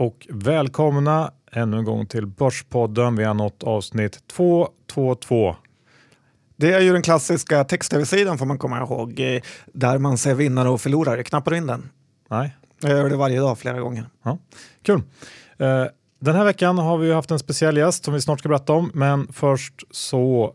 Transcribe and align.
och 0.00 0.26
välkomna 0.30 1.32
ännu 1.52 1.78
en 1.78 1.84
gång 1.84 2.06
till 2.06 2.26
Börspodden. 2.26 3.16
Vi 3.16 3.24
har 3.24 3.34
nått 3.34 3.62
avsnitt 3.62 4.18
222. 4.26 5.56
Det 6.56 6.72
är 6.72 6.80
ju 6.80 6.92
den 6.92 7.02
klassiska 7.02 7.64
text-tv-sidan 7.64 8.38
får 8.38 8.46
man 8.46 8.58
komma 8.58 8.78
ihåg, 8.78 9.20
eh, 9.20 9.42
där 9.66 9.98
man 9.98 10.18
ser 10.18 10.34
vinnare 10.34 10.68
och 10.68 10.80
förlorare. 10.80 11.22
Knappar 11.22 11.50
du 11.50 11.56
in 11.56 11.66
den? 11.66 11.88
Nej. 12.30 12.56
Jag 12.80 12.90
gör 12.90 13.10
det 13.10 13.16
varje 13.16 13.40
dag 13.40 13.58
flera 13.58 13.80
gånger. 13.80 14.06
Ja, 14.22 14.38
kul. 14.82 15.02
Eh, 15.58 15.84
den 16.20 16.34
här 16.34 16.44
veckan 16.44 16.78
har 16.78 16.98
vi 16.98 17.12
haft 17.12 17.30
en 17.30 17.38
speciell 17.38 17.76
gäst 17.76 18.04
som 18.04 18.14
vi 18.14 18.20
snart 18.20 18.38
ska 18.38 18.48
berätta 18.48 18.72
om, 18.72 18.90
men 18.94 19.32
först 19.32 19.74
så 19.90 20.54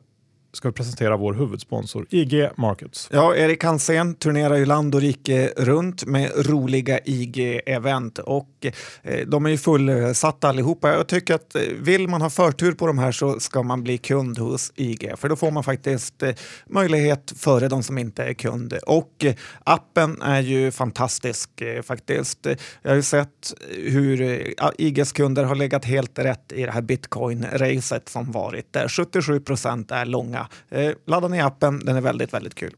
ska 0.56 0.68
vi 0.68 0.74
presentera 0.74 1.18
vår 1.18 1.34
huvudsponsor 1.34 2.06
IG 2.10 2.50
Markets. 2.56 3.10
Ja, 3.12 3.36
Erik 3.36 3.64
Hansén 3.64 4.16
turnerar 4.16 4.56
ju 4.56 4.66
land 4.66 4.96
och 4.96 5.02
rike 5.02 5.54
runt 5.58 6.06
med 6.06 6.32
roliga 6.50 7.00
IG-event 7.00 8.20
och 8.20 8.66
eh, 9.02 9.28
de 9.28 9.46
är 9.46 9.50
ju 9.50 9.58
fullsatta 9.58 10.50
allihopa. 10.50 10.90
Jag 10.90 11.08
tycker 11.08 11.36
att 11.36 11.56
eh, 11.56 11.62
vill 11.80 12.08
man 12.08 12.22
ha 12.22 12.30
förtur 12.30 12.72
på 12.72 12.88
de 12.88 12.98
här 12.98 13.12
så 13.12 13.40
ska 13.40 13.64
man 13.64 13.84
bli 13.84 13.98
kund 13.98 14.38
hos 14.38 14.72
IG 14.76 15.12
för 15.18 15.30
då 15.30 15.36
får 15.36 15.52
man 15.52 15.64
faktiskt 15.64 16.24
eh, 16.24 16.36
möjlighet 16.68 17.34
före 17.38 17.68
de 17.68 17.84
som 17.84 17.98
inte 17.98 18.24
är 18.24 18.34
kund. 18.34 18.74
Och 18.88 19.26
eh, 19.26 19.36
appen 19.64 20.22
är 20.22 20.42
ju 20.42 20.72
fantastisk 20.72 21.62
eh, 21.62 21.82
faktiskt. 21.82 22.48
Jag 22.82 22.92
har 22.92 22.96
ju 22.96 23.04
sett 23.04 23.54
hur 23.70 24.22
eh, 24.22 24.70
IGs 24.78 25.12
kunder 25.12 25.44
har 25.44 25.56
legat 25.56 25.86
helt 25.86 26.20
rätt 26.20 26.52
i 26.52 26.66
det 26.66 26.72
här 26.72 26.82
bitcoin-racet 26.82 28.10
som 28.10 28.32
varit 28.32 28.74
där 28.74 28.88
77 28.88 29.40
procent 29.40 29.92
är 29.92 30.06
långa 30.06 30.45
Eh, 30.70 30.92
ladda 31.06 31.28
ner 31.28 31.44
appen, 31.44 31.80
den 31.80 31.96
är 31.96 32.02
väldigt, 32.02 32.34
väldigt 32.34 32.56
kul. 32.56 32.74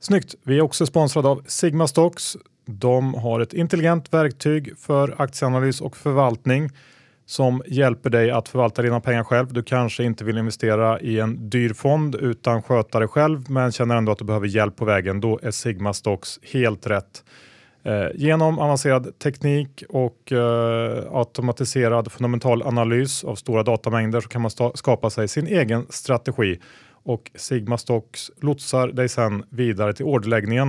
Snyggt! 0.00 0.34
Vi 0.42 0.58
är 0.58 0.62
också 0.62 0.86
sponsrade 0.86 1.28
av 1.28 1.42
Sigma 1.46 1.88
Stocks. 1.88 2.36
De 2.66 3.14
har 3.14 3.40
ett 3.40 3.52
intelligent 3.52 4.12
verktyg 4.12 4.78
för 4.78 5.14
aktieanalys 5.18 5.80
och 5.80 5.96
förvaltning 5.96 6.70
som 7.26 7.62
hjälper 7.66 8.10
dig 8.10 8.30
att 8.30 8.48
förvalta 8.48 8.82
dina 8.82 9.00
pengar 9.00 9.24
själv. 9.24 9.52
Du 9.52 9.62
kanske 9.62 10.04
inte 10.04 10.24
vill 10.24 10.38
investera 10.38 11.00
i 11.00 11.20
en 11.20 11.50
dyr 11.50 11.72
fond 11.72 12.14
utan 12.14 12.62
sköta 12.62 13.00
det 13.00 13.08
själv 13.08 13.50
men 13.50 13.72
känner 13.72 13.96
ändå 13.96 14.12
att 14.12 14.18
du 14.18 14.24
behöver 14.24 14.46
hjälp 14.46 14.76
på 14.76 14.84
vägen. 14.84 15.20
Då 15.20 15.40
är 15.42 15.50
Sigma 15.50 15.92
Stocks 15.92 16.40
helt 16.52 16.86
rätt. 16.86 17.24
Eh, 17.82 18.08
genom 18.14 18.58
avancerad 18.58 19.18
teknik 19.18 19.82
och 19.88 20.32
eh, 20.32 21.16
automatiserad 21.16 22.12
fundamental 22.12 22.62
analys 22.62 23.24
av 23.24 23.34
stora 23.34 23.62
datamängder 23.62 24.20
så 24.20 24.28
kan 24.28 24.42
man 24.42 24.50
skapa 24.74 25.10
sig 25.10 25.28
sin 25.28 25.46
egen 25.46 25.86
strategi 25.90 26.60
och 27.02 27.30
Sigma 27.34 27.78
Stocks 27.78 28.30
lotsar 28.40 28.88
dig 28.88 29.08
sedan 29.08 29.44
vidare 29.50 29.92
till 29.92 30.04
orderläggningen 30.04 30.68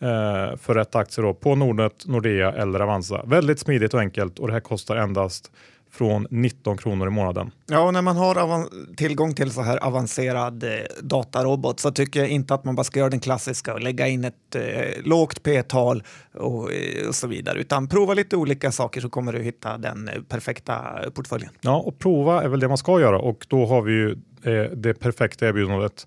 eh, 0.00 0.56
för 0.56 0.74
rätt 0.74 0.94
aktier 0.94 1.24
då 1.24 1.34
på 1.34 1.54
Nordnet, 1.54 2.06
Nordea 2.06 2.52
eller 2.52 2.80
Avanza. 2.80 3.22
Väldigt 3.26 3.58
smidigt 3.58 3.94
och 3.94 4.00
enkelt 4.00 4.38
och 4.38 4.46
det 4.46 4.52
här 4.52 4.60
kostar 4.60 4.96
endast 4.96 5.52
från 5.96 6.26
19 6.30 6.76
kronor 6.76 7.06
i 7.06 7.10
månaden. 7.10 7.50
Ja, 7.66 7.80
och 7.80 7.92
när 7.92 8.02
man 8.02 8.16
har 8.16 8.66
tillgång 8.96 9.34
till 9.34 9.50
så 9.50 9.62
här 9.62 9.84
avancerad 9.84 10.64
eh, 10.64 10.70
datarobot 11.02 11.80
så 11.80 11.90
tycker 11.90 12.20
jag 12.20 12.28
inte 12.28 12.54
att 12.54 12.64
man 12.64 12.74
bara 12.74 12.84
ska 12.84 12.98
göra 12.98 13.10
den 13.10 13.20
klassiska 13.20 13.74
och 13.74 13.80
lägga 13.80 14.08
in 14.08 14.24
ett 14.24 14.54
eh, 14.54 15.02
lågt 15.04 15.42
p-tal 15.42 16.02
och, 16.34 16.72
eh, 16.72 17.08
och, 17.08 17.14
så 17.14 17.26
vidare, 17.26 17.58
utan 17.58 17.88
prova 17.88 18.14
lite 18.14 18.36
olika 18.36 18.72
saker 18.72 19.00
så 19.00 19.08
kommer 19.08 19.32
du 19.32 19.42
hitta 19.42 19.78
den 19.78 20.08
eh, 20.08 20.22
perfekta 20.28 20.76
portföljen. 21.14 21.50
Ja, 21.60 21.76
och 21.76 21.98
prova 21.98 22.42
är 22.42 22.48
väl 22.48 22.60
det 22.60 22.68
man 22.68 22.78
ska 22.78 23.00
göra 23.00 23.18
och 23.18 23.46
då 23.48 23.66
har 23.66 23.82
vi 23.82 23.92
ju 23.92 24.10
eh, 24.42 24.70
det 24.76 24.94
perfekta 24.94 25.48
erbjudandet. 25.48 26.06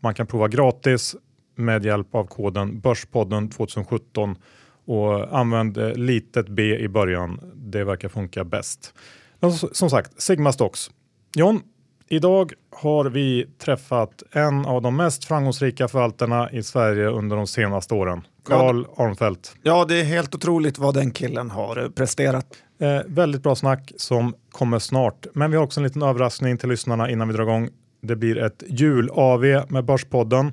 Man 0.00 0.14
kan 0.14 0.26
prova 0.26 0.48
gratis 0.48 1.16
med 1.56 1.84
hjälp 1.84 2.14
av 2.14 2.24
koden 2.24 2.80
Börspodden 2.80 3.50
2017 3.50 4.36
och 4.84 5.38
använd 5.38 5.78
eh, 5.78 5.94
litet 5.94 6.48
b 6.48 6.78
i 6.78 6.88
början. 6.88 7.40
Det 7.54 7.84
verkar 7.84 8.08
funka 8.08 8.44
bäst. 8.44 8.94
Men 9.40 9.52
som 9.52 9.90
sagt, 9.90 10.22
Sigma 10.22 10.52
Stocks. 10.52 10.90
John, 11.34 11.62
idag 12.08 12.52
har 12.70 13.04
vi 13.04 13.46
träffat 13.58 14.22
en 14.32 14.66
av 14.66 14.82
de 14.82 14.96
mest 14.96 15.24
framgångsrika 15.24 15.88
förvaltarna 15.88 16.50
i 16.50 16.62
Sverige 16.62 17.08
under 17.08 17.36
de 17.36 17.46
senaste 17.46 17.94
åren. 17.94 18.26
Carl 18.44 18.86
ja, 18.96 19.04
Armfelt. 19.04 19.56
Ja, 19.62 19.84
det 19.84 20.00
är 20.00 20.04
helt 20.04 20.34
otroligt 20.34 20.78
vad 20.78 20.94
den 20.94 21.10
killen 21.10 21.50
har 21.50 21.88
presterat. 21.88 22.46
Eh, 22.80 23.00
väldigt 23.06 23.42
bra 23.42 23.54
snack 23.54 23.92
som 23.96 24.34
kommer 24.50 24.78
snart. 24.78 25.26
Men 25.34 25.50
vi 25.50 25.56
har 25.56 25.64
också 25.64 25.80
en 25.80 25.84
liten 25.84 26.02
överraskning 26.02 26.58
till 26.58 26.68
lyssnarna 26.68 27.10
innan 27.10 27.28
vi 27.28 27.34
drar 27.34 27.42
igång. 27.42 27.68
Det 28.02 28.16
blir 28.16 28.38
ett 28.38 28.62
jul-AV 28.66 29.64
med 29.68 29.84
Börspodden 29.84 30.52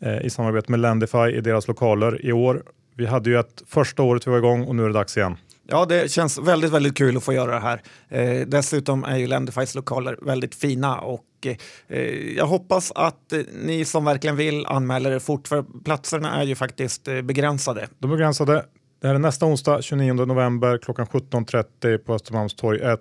eh, 0.00 0.20
i 0.20 0.30
samarbete 0.30 0.70
med 0.70 0.80
Lendify 0.80 1.18
i 1.18 1.40
deras 1.40 1.68
lokaler 1.68 2.26
i 2.26 2.32
år. 2.32 2.62
Vi 2.94 3.06
hade 3.06 3.30
ju 3.30 3.38
ett 3.38 3.62
första 3.66 4.02
året 4.02 4.26
vi 4.26 4.30
var 4.30 4.38
igång 4.38 4.64
och 4.64 4.76
nu 4.76 4.82
är 4.82 4.86
det 4.86 4.92
dags 4.92 5.16
igen. 5.16 5.36
Ja, 5.70 5.84
det 5.84 6.10
känns 6.10 6.38
väldigt, 6.38 6.70
väldigt 6.70 6.96
kul 6.96 7.16
att 7.16 7.24
få 7.24 7.32
göra 7.32 7.54
det 7.54 7.60
här. 7.60 7.82
Eh, 8.08 8.46
dessutom 8.46 9.04
är 9.04 9.16
ju 9.16 9.26
Lendifys 9.26 9.74
lokaler 9.74 10.18
väldigt 10.22 10.54
fina 10.54 10.98
och 11.00 11.46
eh, 11.88 12.00
jag 12.36 12.46
hoppas 12.46 12.92
att 12.94 13.32
eh, 13.32 13.40
ni 13.62 13.84
som 13.84 14.04
verkligen 14.04 14.36
vill 14.36 14.66
anmäler 14.66 15.10
er 15.10 15.18
fort, 15.18 15.48
för 15.48 15.64
platserna 15.84 16.40
är 16.40 16.44
ju 16.44 16.54
faktiskt 16.54 17.08
eh, 17.08 17.22
begränsade. 17.22 17.88
De 17.98 18.10
är 18.10 18.16
begränsade. 18.16 18.64
Det 19.00 19.06
här 19.08 19.14
är 19.14 19.18
nästa 19.18 19.46
onsdag 19.46 19.82
29 19.82 20.12
november 20.12 20.78
klockan 20.78 21.06
17.30 21.06 21.98
på 21.98 22.14
Östermalmstorg 22.14 22.80
1 22.80 23.00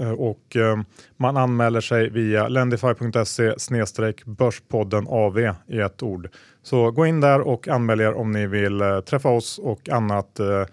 eh, 0.00 0.10
och 0.10 0.56
eh, 0.56 0.80
man 1.16 1.36
anmäler 1.36 1.80
sig 1.80 2.10
via 2.10 2.48
lendify.se 2.48 4.14
börspodden 4.24 5.06
AV 5.08 5.38
i 5.68 5.80
ett 5.80 6.02
ord. 6.02 6.28
Så 6.62 6.90
gå 6.90 7.06
in 7.06 7.20
där 7.20 7.40
och 7.40 7.68
anmäl 7.68 8.00
er 8.00 8.14
om 8.14 8.32
ni 8.32 8.46
vill 8.46 8.80
eh, 8.80 9.00
träffa 9.00 9.28
oss 9.28 9.58
och 9.58 9.88
annat 9.88 10.40
eh, 10.40 10.64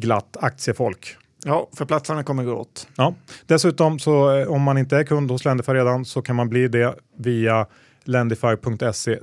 glatt 0.00 0.36
aktiefolk. 0.40 1.16
Ja, 1.44 1.68
för 1.76 1.84
platserna 1.84 2.22
kommer 2.22 2.44
gå 2.44 2.52
åt. 2.52 2.88
Ja. 2.96 3.14
Dessutom 3.46 3.98
så 3.98 4.38
eh, 4.38 4.48
om 4.48 4.62
man 4.62 4.78
inte 4.78 4.96
är 4.96 5.04
kund 5.04 5.30
hos 5.30 5.44
Lendify 5.44 5.72
redan 5.72 6.04
så 6.04 6.22
kan 6.22 6.36
man 6.36 6.48
bli 6.48 6.68
det 6.68 6.94
via 7.16 7.66
lendify.se 8.04 9.18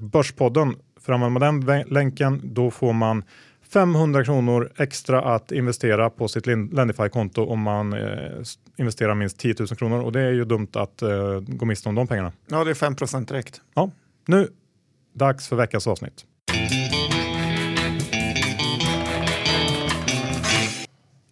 börspodden. 0.00 0.76
För 1.00 1.12
använder 1.12 1.40
man 1.40 1.60
den 1.66 1.84
länken 1.88 2.40
då 2.44 2.70
får 2.70 2.92
man 2.92 3.24
500 3.72 4.24
kronor 4.24 4.72
extra 4.76 5.34
att 5.34 5.52
investera 5.52 6.10
på 6.10 6.28
sitt 6.28 6.46
Lendify-konto 6.46 7.46
om 7.46 7.60
man 7.60 7.92
eh, 7.92 8.42
investerar 8.76 9.14
minst 9.14 9.38
10 9.38 9.54
000 9.58 9.68
kronor 9.68 10.00
och 10.00 10.12
det 10.12 10.20
är 10.20 10.32
ju 10.32 10.44
dumt 10.44 10.68
att 10.72 11.02
eh, 11.02 11.40
gå 11.40 11.66
miste 11.66 11.88
om 11.88 11.94
de 11.94 12.06
pengarna. 12.06 12.32
Ja, 12.46 12.64
det 12.64 12.70
är 12.70 12.74
5 12.74 13.24
direkt. 13.24 13.60
Ja, 13.74 13.90
nu 14.26 14.48
dags 15.14 15.48
för 15.48 15.56
veckans 15.56 15.86
avsnitt. 15.86 16.24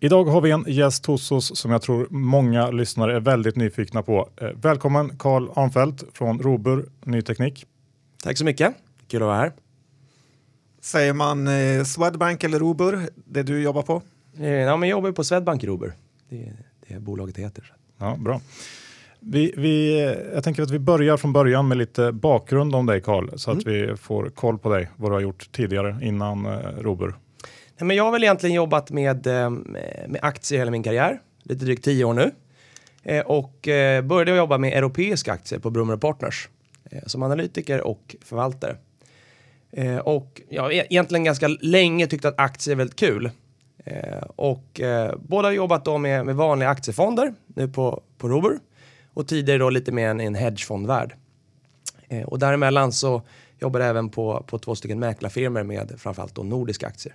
Idag 0.05 0.25
har 0.25 0.41
vi 0.41 0.51
en 0.51 0.65
gäst 0.67 1.07
hos 1.07 1.33
oss 1.33 1.59
som 1.59 1.71
jag 1.71 1.83
tror 1.83 2.07
många 2.11 2.71
lyssnare 2.71 3.17
är 3.17 3.21
väldigt 3.21 3.57
nyfikna 3.57 4.03
på. 4.03 4.29
Eh, 4.37 4.49
välkommen 4.63 5.19
Karl 5.19 5.49
Arnfeldt 5.55 6.05
från 6.13 6.39
Robur 6.39 6.89
Ny 7.05 7.23
Teknik. 7.23 7.67
Tack 8.23 8.39
så 8.39 8.45
mycket, 8.45 8.75
kul 9.09 9.23
att 9.23 9.27
vara 9.27 9.37
här. 9.37 9.53
Säger 10.81 11.13
man 11.13 11.49
eh, 11.49 11.85
Swedbank 11.85 12.45
eller 12.45 12.59
Robur, 12.59 13.09
det 13.15 13.43
du 13.43 13.63
jobbar 13.63 13.83
på? 13.83 14.03
Eh, 14.39 14.49
ja, 14.49 14.77
men 14.77 14.89
jag 14.89 14.97
jobbar 14.97 15.13
på 15.13 15.25
Swedbank 15.25 15.65
Robur. 15.65 15.93
Det 16.29 16.43
är 16.43 16.57
det 16.89 17.01
bolaget 17.01 17.37
heter. 17.37 17.73
Ja, 17.99 18.17
bra. 18.19 18.41
Vi, 19.21 19.55
vi, 19.57 20.01
jag 20.35 20.45
tänker 20.45 20.63
att 20.63 20.71
vi 20.71 20.79
börjar 20.79 21.17
från 21.17 21.33
början 21.33 21.69
med 21.69 21.79
lite 21.79 22.13
bakgrund 22.13 22.75
om 22.75 22.87
dig 22.87 23.01
Karl 23.01 23.31
så 23.37 23.51
mm. 23.51 23.59
att 23.59 23.67
vi 23.67 23.97
får 23.97 24.29
koll 24.29 24.59
på 24.59 24.69
dig, 24.69 24.91
vad 24.97 25.11
du 25.11 25.15
har 25.15 25.21
gjort 25.21 25.53
tidigare 25.53 25.99
innan 26.03 26.47
eh, 26.47 26.53
Robur. 26.79 27.15
Nej, 27.79 27.87
men 27.87 27.97
jag 27.97 28.05
har 28.05 28.13
väl 28.13 28.25
egentligen 28.25 28.57
jobbat 28.57 28.91
med, 28.91 29.27
eh, 29.27 29.51
med 29.51 30.19
aktier 30.23 30.59
hela 30.59 30.71
min 30.71 30.83
karriär, 30.83 31.21
lite 31.43 31.65
drygt 31.65 31.85
tio 31.85 32.05
år 32.05 32.15
nu. 32.15 32.31
Eh, 33.03 33.21
och 33.21 33.69
eh, 33.69 34.03
började 34.03 34.37
jobba 34.37 34.59
med 34.59 34.73
europeiska 34.73 35.33
aktier 35.33 35.59
på 35.59 35.71
Brummer 35.71 35.97
Partners 35.97 36.49
som 37.07 37.23
analytiker 37.23 37.81
och 37.81 38.17
förvaltare. 38.25 38.77
Och 40.05 40.41
jag 40.49 40.63
har 40.63 40.71
e-, 40.71 40.87
egentligen 40.91 41.25
ganska 41.25 41.49
länge 41.61 42.07
tyckt 42.07 42.25
att 42.25 42.39
aktier 42.39 42.73
är 42.75 42.77
väldigt 42.77 42.97
kul. 42.97 43.31
Och 44.37 44.81
båda 45.19 45.49
har 45.49 45.53
jobbat 45.53 45.85
då 45.85 45.99
med, 45.99 46.27
med 46.27 46.37
vanliga 46.37 46.69
aktiefonder 46.69 47.35
nu 47.47 47.69
på, 47.69 48.03
på 48.19 48.29
Robur 48.29 48.59
och 49.15 49.29
tidigare 49.29 49.59
då 49.59 49.71
lite 49.71 49.93
mer 49.93 50.21
i 50.21 50.25
en 50.25 50.35
hedgefondvärld. 50.35 51.15
Och 52.27 52.39
däremellan 52.39 52.93
så 52.93 53.23
jobbade 53.59 53.85
jag 53.85 53.91
även 53.91 54.09
på, 54.09 54.45
på 54.47 54.59
två 54.59 54.75
stycken 54.75 54.99
mäklarfirmor 54.99 55.63
med 55.63 55.95
framförallt 55.99 56.35
då 56.35 56.43
nordiska 56.43 56.87
aktier. 56.87 57.15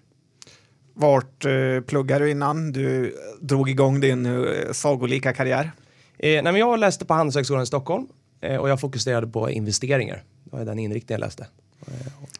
Vart 0.99 1.45
eh, 1.45 1.81
pluggade 1.87 2.25
du 2.25 2.31
innan 2.31 2.71
du 2.71 3.15
drog 3.41 3.69
igång 3.69 3.99
din 3.99 4.25
eh, 4.25 4.71
sagolika 4.71 5.33
karriär? 5.33 5.71
Eh, 6.17 6.43
nej, 6.43 6.43
men 6.43 6.55
jag 6.55 6.79
läste 6.79 7.05
på 7.05 7.13
Handelshögskolan 7.13 7.63
i 7.63 7.65
Stockholm 7.65 8.07
eh, 8.41 8.57
och 8.57 8.69
jag 8.69 8.79
fokuserade 8.79 9.27
på 9.27 9.49
investeringar. 9.49 10.23
Det 10.43 10.57
var 10.57 10.65
den 10.65 10.79
inriktningen 10.79 11.21
jag 11.21 11.27
läste. 11.27 11.47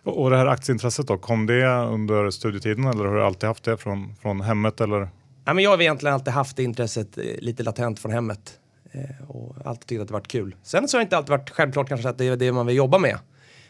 Och, 0.03 0.21
och 0.23 0.29
det 0.29 0.37
här 0.37 0.45
aktieintresset 0.45 1.07
då, 1.07 1.17
kom 1.17 1.45
det 1.45 1.65
under 1.67 2.29
studietiden 2.29 2.85
eller 2.85 3.05
har 3.05 3.15
du 3.15 3.23
alltid 3.23 3.47
haft 3.47 3.63
det 3.63 3.77
från, 3.77 4.15
från 4.21 4.41
hemmet? 4.41 4.81
Eller? 4.81 4.99
Nej, 4.99 5.55
men 5.55 5.59
jag 5.59 5.71
har 5.71 5.81
egentligen 5.81 6.13
alltid 6.13 6.33
haft 6.33 6.57
det 6.57 6.63
intresset 6.63 7.17
eh, 7.17 7.23
lite 7.37 7.63
latent 7.63 7.99
från 7.99 8.11
hemmet 8.11 8.59
eh, 8.91 9.29
och 9.29 9.55
alltid 9.65 9.87
tyckt 9.87 10.01
att 10.01 10.07
det 10.07 10.13
varit 10.13 10.27
kul. 10.27 10.55
Sen 10.63 10.87
så 10.87 10.97
har 10.97 10.99
det 10.99 11.03
inte 11.03 11.17
alltid 11.17 11.29
varit 11.29 11.49
självklart 11.49 11.89
kanske 11.89 12.09
att 12.09 12.17
det 12.17 12.27
är 12.27 12.37
det 12.37 12.51
man 12.51 12.65
vill 12.65 12.75
jobba 12.75 12.97
med. 12.97 13.17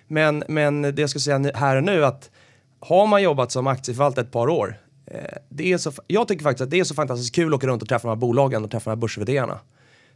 Men, 0.08 0.44
men 0.48 0.82
det 0.82 1.00
jag 1.00 1.10
skulle 1.10 1.22
säga 1.22 1.52
här 1.56 1.76
och 1.76 1.84
nu 1.84 2.06
att 2.06 2.32
har 2.80 3.08
man 3.08 3.24
jobbat 3.24 3.52
som 3.52 3.68
aktieförvaltare 3.68 4.26
ett 4.26 4.32
par 4.32 4.50
år 4.50 4.78
Eh, 5.12 5.38
det 5.50 5.74
är 5.74 5.78
så, 5.78 5.92
jag 6.08 6.28
tycker 6.28 6.44
faktiskt 6.44 6.62
att 6.62 6.70
det 6.70 6.80
är 6.80 6.84
så 6.84 6.96
fantastiskt 6.96 7.36
kul 7.36 7.54
att 7.54 7.58
åka 7.58 7.68
runt 7.68 7.82
och 7.82 7.90
träffa 7.90 8.08
de 8.08 8.10
här 8.10 8.16
bolagen 8.16 8.64
och 8.64 8.72
träffa 8.72 8.90
de 8.90 8.96
här 8.96 9.02
börs 9.02 9.60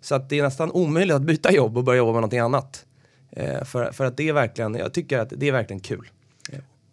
Så 0.02 0.16
att 0.16 0.30
det 0.30 0.40
är 0.40 0.44
nästan 0.44 0.72
omöjligt 0.72 1.16
att 1.16 1.22
byta 1.22 1.52
jobb 1.52 1.78
och 1.78 1.84
börja 1.84 1.98
jobba 1.98 2.12
med 2.12 2.16
någonting 2.16 2.40
annat. 2.40 2.86
Eh, 3.32 3.64
för, 3.64 3.92
för 3.92 4.06
att 4.06 4.18
det 4.18 4.30
är 4.30 4.34
verkligen, 4.34 4.76
jag 4.76 4.94
tycker 4.94 5.20
att 5.20 5.34
det 5.38 5.48
är 5.48 5.52
verkligen 5.52 5.80
kul. 5.80 6.10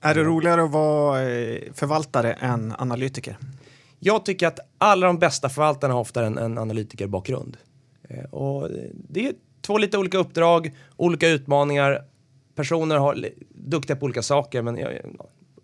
Är 0.03 0.15
det 0.15 0.25
roligare 0.25 0.63
att 0.63 0.71
vara 0.71 1.23
eh, 1.23 1.73
förvaltare 1.75 2.33
än 2.33 2.75
analytiker? 2.79 3.37
Jag 3.99 4.25
tycker 4.25 4.47
att 4.47 4.59
alla 4.79 5.07
de 5.07 5.19
bästa 5.19 5.49
förvaltarna 5.49 5.95
har 5.95 6.01
ofta 6.01 6.27
en, 6.27 6.39
en 6.39 6.59
analytikerbakgrund. 6.59 7.57
Eh, 8.09 8.25
och 8.25 8.69
det 8.93 9.27
är 9.27 9.33
två 9.61 9.79
lite 9.79 9.99
olika 9.99 10.19
uppdrag, 10.19 10.75
olika 10.97 11.29
utmaningar. 11.29 12.05
Personer 12.55 12.97
har 12.97 13.29
duktiga 13.49 13.97
på 13.97 14.05
olika 14.05 14.23
saker, 14.23 14.63
men 14.63 14.77
jag, 14.77 14.93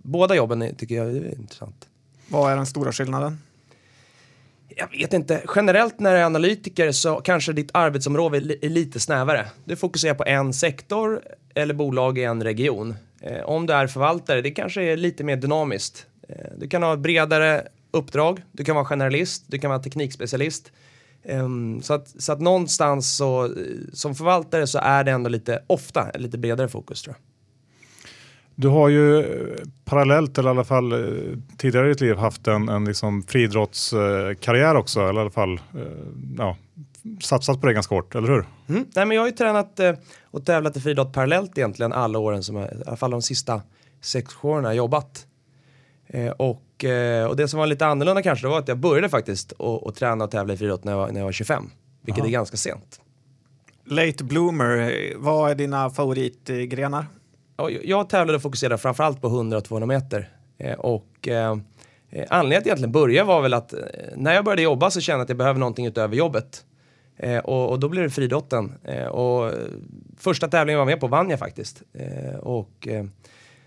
båda 0.07 0.35
jobben 0.35 0.75
tycker 0.75 0.95
jag 0.95 1.07
är 1.07 1.35
intressant. 1.39 1.89
Vad 2.29 2.53
är 2.53 2.57
den 2.57 2.67
stora 2.67 2.93
skillnaden? 2.93 3.39
Jag 4.69 4.91
vet 4.91 5.13
inte. 5.13 5.43
Generellt 5.57 6.01
när 6.01 6.13
du 6.13 6.19
är 6.19 6.25
analytiker 6.25 6.93
så 6.93 7.17
kanske 7.17 7.53
ditt 7.53 7.71
arbetsområde 7.75 8.37
är 8.37 8.69
lite 8.69 9.01
snävare. 9.01 9.47
Du 9.65 9.77
fokuserar 9.77 10.15
på 10.15 10.25
en 10.25 10.53
sektor 10.53 11.23
eller 11.55 11.75
bolag 11.75 12.19
i 12.19 12.25
en 12.25 12.43
region. 12.43 12.95
Eh, 13.21 13.43
om 13.43 13.67
du 13.67 13.73
är 13.73 13.87
förvaltare, 13.87 14.43
det 14.43 14.51
kanske 14.51 14.83
är 14.83 14.97
lite 14.97 15.25
mer 15.25 15.37
dynamiskt. 15.37 16.07
Eh, 16.29 16.37
du 16.59 16.69
kan 16.69 16.83
ha 16.83 16.97
bredare 16.97 17.69
uppdrag, 17.91 18.43
du 18.53 18.65
kan 18.65 18.75
vara 18.75 18.85
generalist, 18.85 19.45
du 19.47 19.59
kan 19.59 19.71
vara 19.71 19.83
teknikspecialist. 19.83 20.73
Um, 21.29 21.83
så, 21.83 21.95
att, 21.95 22.23
så 22.23 22.33
att 22.33 22.41
någonstans 22.41 23.17
så, 23.17 23.55
som 23.93 24.15
förvaltare 24.15 24.67
så 24.67 24.79
är 24.79 25.05
det 25.05 25.11
ändå 25.11 25.31
lite 25.31 25.63
ofta 25.67 26.11
lite 26.15 26.39
bredare 26.39 26.69
fokus 26.69 27.03
tror 27.03 27.17
jag. 27.17 27.36
Du 28.59 28.69
har 28.69 28.89
ju 28.89 29.19
eh, 29.19 29.63
parallellt, 29.85 30.39
eller 30.39 30.49
i 30.49 30.51
alla 30.51 30.65
fall 30.65 30.93
eh, 30.93 30.99
tidigare 31.57 31.87
i 31.87 31.89
ditt 31.89 32.01
liv, 32.01 32.17
haft 32.17 32.49
en, 32.49 32.69
en 32.69 32.85
liksom 32.85 33.23
friidrottskarriär 33.23 34.75
också, 34.75 35.01
eller 35.01 35.21
i 35.21 35.23
alla 35.23 35.31
fall 35.31 35.61
eh, 35.75 35.81
ja, 36.39 36.57
satsat 37.21 37.61
på 37.61 37.67
det 37.67 37.73
ganska 37.73 37.95
hårt, 37.95 38.15
eller 38.15 38.29
hur? 38.29 38.47
Mm. 38.69 38.87
Nej, 38.95 39.07
men 39.07 39.11
jag 39.11 39.23
har 39.23 39.27
ju 39.27 39.33
tränat 39.33 39.81
och 40.25 40.47
tävlat 40.47 40.77
i 40.77 40.81
friidrott 40.81 41.13
parallellt 41.13 41.59
egentligen 41.59 41.93
alla 41.93 42.19
åren, 42.19 42.43
som 42.43 42.57
jag, 42.57 42.73
i 42.73 42.83
alla 42.87 42.97
fall 42.97 43.11
de 43.11 43.23
sista 43.23 43.63
sex 44.01 44.35
åren 44.43 44.65
har 44.65 44.73
jobbat. 44.73 45.27
och, 46.37 46.85
och 47.29 47.37
det 47.37 47.49
som 47.49 47.59
var 47.59 47.67
lite 47.67 47.87
annorlunda 47.87 48.23
kanske 48.23 48.47
var 48.47 48.59
att 48.59 48.69
jag 48.69 48.79
började 48.79 49.09
faktiskt 49.09 49.53
att 49.61 49.95
träna 49.95 50.25
och 50.25 50.31
tävla 50.31 50.55
i 50.55 50.57
friidrott 50.57 50.85
när 50.85 50.93
jag, 50.93 50.99
var, 50.99 51.09
när 51.09 51.21
jag 51.21 51.25
var 51.25 51.33
25, 51.33 51.71
vilket 52.03 52.21
Aha. 52.21 52.29
är 52.29 52.33
ganska 52.33 52.57
sent. 52.57 53.01
Late 53.85 54.25
bloomer, 54.25 55.13
vad 55.17 55.51
är 55.51 55.55
dina 55.55 55.91
favoritgrenar? 55.91 57.07
Jag 57.83 58.09
tävlade 58.09 58.37
och 58.37 58.43
fokuserade 58.43 58.79
framförallt 58.79 59.21
på 59.21 59.27
100 59.27 59.59
och 59.59 59.65
200 59.65 59.87
meter. 59.87 60.31
Eh, 60.59 60.79
och 60.79 61.29
eh, 61.29 61.57
eh, 62.11 62.25
anledningen 62.31 62.63
till 62.63 62.73
att 62.73 62.79
egentligen 62.79 62.93
börja 62.93 63.25
var 63.25 63.43
väl 63.43 63.55
att 63.55 63.73
eh, 63.73 63.81
när 64.17 64.35
jag 64.35 64.45
började 64.45 64.63
jobba 64.63 64.91
så 64.91 65.01
kände 65.01 65.19
jag 65.19 65.23
att 65.23 65.29
jag 65.29 65.39
behöver 65.39 65.61
någonting 65.61 65.87
utöver 65.87 66.17
jobbet. 66.17 66.65
och, 67.45 67.71
och, 67.71 67.81
då 67.81 67.89
blev 67.89 68.05
det 68.05 68.11
friidrotten. 68.11 68.73
och 69.11 69.53
första 70.19 70.49
tävlingen 70.49 70.79
jag 70.79 70.87
var 70.87 70.93
med 70.93 71.01
på 71.01 71.07
vann 71.07 71.31
jag 71.31 71.39
faktiskt. 71.39 71.83
och, 72.41 72.89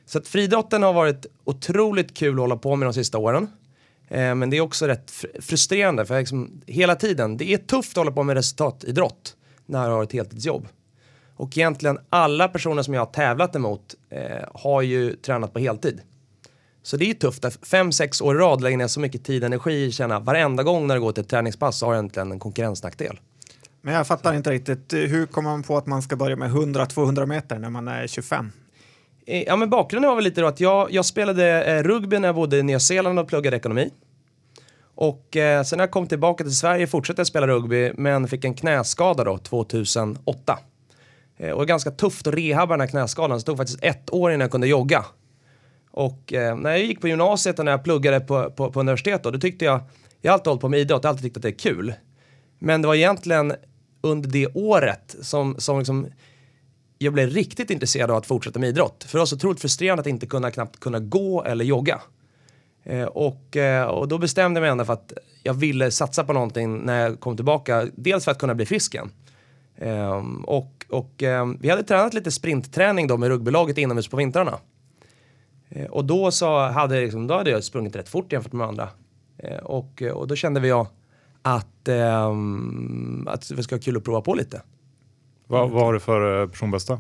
så 0.06 0.18
att 0.18 0.28
friidrotten 0.28 0.84
har 0.84 0.94
varit 0.94 1.26
otroligt 1.44 2.14
kul 2.14 2.34
att 2.34 2.40
hålla 2.40 2.58
på 2.58 2.76
med 2.76 2.86
de 2.88 2.94
sista 2.94 3.18
åren. 3.18 3.48
men 4.10 4.50
det 4.50 4.58
är 4.58 4.62
också 4.62 4.88
rätt 4.88 5.12
frustrerande 5.40 6.06
för 6.06 6.20
liksom, 6.20 6.62
hela 6.66 6.96
tiden, 6.96 7.38
det 7.38 7.54
är 7.54 7.58
tufft 7.58 7.92
att 7.92 7.98
hålla 7.98 8.12
på 8.12 8.24
med 8.24 8.36
resultatidrott 8.36 9.36
när 9.66 9.88
du 9.88 9.94
har 9.94 10.04
ett 10.04 10.14
heltidsjobb. 10.14 10.68
Och 11.40 11.58
egentligen 11.58 12.00
alla 12.10 12.48
personer 12.48 12.82
som 12.82 12.94
jag 12.94 13.02
har 13.02 13.06
tävlat 13.06 13.56
emot 13.56 13.96
eh, 14.10 14.48
har 14.54 14.82
ju 14.82 15.16
tränat 15.16 15.54
på 15.54 15.60
heltid. 15.60 16.02
Så 16.84 16.98
det 16.98 17.10
är 17.10 17.14
tufft 17.14 17.46
att 17.46 17.68
fem, 17.68 17.92
sex 17.92 18.22
år 18.22 18.36
i 18.36 18.40
rad 18.40 18.62
lägga 18.62 18.78
ner 18.78 18.88
så 18.88 19.00
mycket 19.00 19.24
tid 19.24 19.44
och 19.44 19.48
energi 19.48 19.92
känna 19.92 20.20
varenda 20.20 20.64
gång 20.64 20.88
när 20.88 20.96
du 20.96 21.02
går 21.02 21.12
till 21.12 21.24
ett 21.24 21.30
träningspass 21.30 21.80
så 21.80 21.86
har 21.86 21.94
jag 21.94 22.00
egentligen 22.00 22.32
en 22.32 22.40
konkurrensnackdel. 22.40 23.20
Men 23.82 23.94
jag 23.94 24.08
fattar 24.08 24.34
inte 24.34 24.52
riktigt, 24.52 24.94
hur 24.94 25.26
kommer 25.26 25.50
man 25.50 25.64
på 25.64 25.78
att 25.78 25.86
man 25.86 26.02
ska 26.02 26.16
börja 26.16 26.36
med 26.36 26.52
100-200 26.52 27.26
meter 27.26 27.60
när 27.60 27.70
man 27.70 27.88
är 27.88 28.08
25? 28.08 28.52
Eh, 29.26 29.44
ja, 29.44 29.56
men 29.56 29.70
bakgrunden 29.70 30.10
var 30.10 30.16
väl 30.16 30.24
lite 30.24 30.42
då 30.42 30.48
att 30.48 30.60
jag, 30.60 30.92
jag 30.92 31.06
spelade 31.06 31.64
eh, 31.64 31.84
rugby 31.84 32.20
när 32.20 32.28
jag 32.28 32.36
bodde 32.36 32.58
i 32.58 32.64
Nya 32.64 32.80
Zeeland 32.80 33.20
och 33.20 33.28
pluggade 33.28 33.58
ekonomi. 33.58 33.90
Och 34.96 35.38
eh, 35.38 35.64
sen 35.64 35.78
när 35.78 35.84
jag 35.84 35.92
kom 35.92 36.08
tillbaka 36.08 36.44
till 36.44 36.56
Sverige 36.56 36.88
fortsatte 36.88 37.20
jag 37.20 37.28
spela 37.28 37.48
rugby 37.48 37.92
men 37.98 38.28
fick 38.28 38.46
en 38.46 38.54
knäskada 38.54 39.24
då 39.24 39.38
2008. 39.38 40.60
Eh, 41.40 41.52
och 41.52 41.68
ganska 41.68 41.92
tufft 41.92 42.28
att 42.28 42.34
rehabba 42.34 42.74
den 42.74 42.82
här 42.82 42.88
knäskadan. 42.88 43.38
Det 43.38 43.44
tog 43.44 43.58
faktiskt 43.58 43.80
ett 43.84 44.14
år 44.14 44.32
innan 44.32 44.42
jag 44.42 44.52
kunde 44.52 44.68
jogga. 44.68 45.06
Och 45.92 46.34
eh, 46.34 46.58
när 46.58 46.70
jag 46.70 46.80
gick 46.80 47.02
på 47.02 47.08
gymnasiet 47.08 47.60
och 47.60 47.66
när 47.66 47.72
jag 47.72 47.84
pluggade 47.84 48.20
på, 48.20 48.52
på, 48.52 48.72
på 48.72 48.80
universitetet 48.80 49.24
då, 49.24 49.32
då 49.32 49.40
tyckte 49.40 49.66
jag, 49.66 49.82
jag 50.22 50.32
har 50.32 50.34
alltid 50.34 50.48
hållit 50.48 50.62
på 50.62 50.70
med 50.70 50.80
idrott, 50.80 51.04
jag 51.04 51.10
har 51.10 51.14
alltid 51.14 51.24
tyckt 51.24 51.38
att 51.38 51.44
det 51.44 51.50
är 51.50 51.60
kul. 51.60 51.94
Men 52.60 52.82
det 52.82 52.88
var 52.88 52.96
egentligen 52.96 53.54
under 54.02 54.30
det 54.30 54.48
året 54.48 55.16
som, 55.22 55.56
som 55.58 55.78
liksom, 55.78 56.08
jag 56.98 57.14
blev 57.14 57.30
riktigt 57.30 57.70
intresserad 57.70 58.12
av 58.12 58.18
att 58.18 58.26
fortsätta 58.26 58.60
med 58.60 58.70
idrott. 58.70 59.04
För 59.04 59.18
det 59.18 59.20
var 59.20 59.26
så 59.26 59.36
otroligt 59.36 59.62
frustrerande 59.62 60.02
att 60.02 60.08
inte 60.08 60.28
kunna, 60.28 60.52
knappt 60.52 60.80
kunna 60.80 61.00
gå 61.00 61.44
eller 61.44 61.66
jogga. 61.66 62.02
Eh, 62.84 63.04
och, 63.04 63.58
eh, 63.58 63.86
och 63.86 64.08
då 64.08 64.18
bestämde 64.18 64.58
jag 64.58 64.62
mig 64.62 64.72
ändå 64.72 64.86
för 64.86 64.94
att 64.94 65.14
jag 65.44 65.54
ville 65.54 65.92
satsa 65.92 66.24
på 66.24 66.34
någonting 66.34 66.78
när 66.78 67.02
jag 67.02 67.20
kom 67.20 67.36
tillbaka. 67.36 67.88
Dels 67.96 68.26
för 68.26 68.32
att 68.32 68.40
kunna 68.40 68.56
bli 68.56 68.66
frisk 68.66 68.94
igen. 68.94 69.12
Um, 69.82 70.44
och 70.44 70.86
och 70.90 71.24
um, 71.24 71.58
vi 71.62 71.70
hade 71.70 71.84
tränat 71.84 72.14
lite 72.14 72.32
sprintträning 72.32 73.08
då 73.08 73.18
med 73.18 73.30
rugbylaget 73.30 73.78
inomhus 73.78 74.08
på 74.08 74.18
vintrarna. 74.18 74.60
Uh, 75.76 75.86
och 75.86 76.06
då 76.06 76.32
så 76.32 76.60
hade, 76.60 77.02
liksom, 77.02 77.28
då 77.28 77.34
hade 77.34 77.50
jag 77.50 77.64
sprungit 77.64 77.96
rätt 77.96 78.10
fort 78.10 78.32
jämfört 78.32 78.54
med 78.54 78.68
andra. 78.68 78.90
Uh, 79.44 79.58
och, 79.58 80.02
och 80.14 80.28
då 80.28 80.36
kände 80.36 80.60
vi 80.60 80.68
jag 80.68 80.88
att, 81.42 81.88
um, 82.30 83.28
att 83.32 83.52
vi 83.52 83.64
ska 83.64 83.76
ha 83.76 83.82
kul 83.82 83.98
att 83.98 84.04
prova 84.04 84.22
på 84.22 84.34
lite. 84.34 84.62
Vad, 85.48 85.70
vad 85.70 85.84
har 85.84 85.94
du 85.94 86.00
för 86.00 86.42
eh, 86.42 86.48
personbästa? 86.48 87.00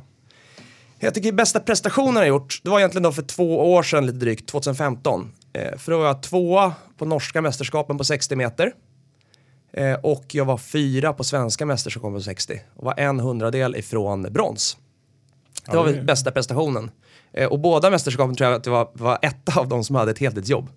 Jag 0.99 1.13
tycker 1.13 1.31
bästa 1.31 1.59
prestationen 1.59 2.15
jag 2.15 2.27
gjort, 2.27 2.61
det 2.63 2.69
var 2.69 2.79
egentligen 2.79 3.03
då 3.03 3.11
för 3.11 3.21
två 3.21 3.73
år 3.73 3.83
sedan 3.83 4.05
lite 4.05 4.17
drygt, 4.17 4.49
2015. 4.49 5.31
Eh, 5.53 5.77
för 5.77 5.91
då 5.91 5.97
var 5.97 6.05
jag 6.05 6.23
tvåa 6.23 6.73
på 6.97 7.05
norska 7.05 7.41
mästerskapen 7.41 7.97
på 7.97 8.03
60 8.03 8.35
meter. 8.35 8.73
Eh, 9.74 9.94
och 9.94 10.25
jag 10.31 10.45
var 10.45 10.57
fyra 10.57 11.13
på 11.13 11.24
svenska 11.24 11.66
mästerskap 11.66 12.13
på 12.13 12.21
60 12.21 12.62
och 12.75 12.86
var 12.86 13.00
en 13.00 13.19
hundradel 13.19 13.75
ifrån 13.75 14.24
brons. 14.24 14.78
Det 15.66 15.78
var 15.78 15.90
ja, 15.90 16.02
bästa 16.04 16.31
prestationen. 16.31 16.92
Eh, 17.31 17.47
och 17.47 17.59
båda 17.59 17.90
mästerskapen 17.90 18.35
tror 18.35 18.49
jag 18.49 18.57
att 18.57 18.64
det 18.64 18.69
var, 18.69 18.90
var 18.94 19.19
ett 19.21 19.57
av 19.57 19.68
de 19.68 19.83
som 19.83 19.95
hade 19.95 20.11
ett 20.11 20.19
heltidsjobb. 20.19 20.69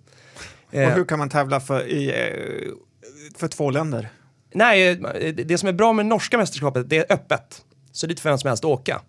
Eh, 0.71 0.87
och 0.87 0.95
hur 0.95 1.05
kan 1.05 1.19
man 1.19 1.29
tävla 1.29 1.59
för, 1.59 1.87
i, 1.87 2.09
eh, 2.09 3.37
för 3.37 3.47
två 3.47 3.69
länder? 3.69 4.09
Nej, 4.53 4.89
eh, 4.89 5.33
det 5.33 5.57
som 5.57 5.69
är 5.69 5.73
bra 5.73 5.93
med 5.93 6.05
norska 6.05 6.37
mästerskapet, 6.37 6.89
det 6.89 6.97
är 6.97 7.13
öppet. 7.13 7.61
Så 7.91 8.07
dit 8.07 8.19
får 8.19 8.29
vem 8.29 8.37
som 8.37 8.47
helst 8.47 8.65
åka. 8.65 9.01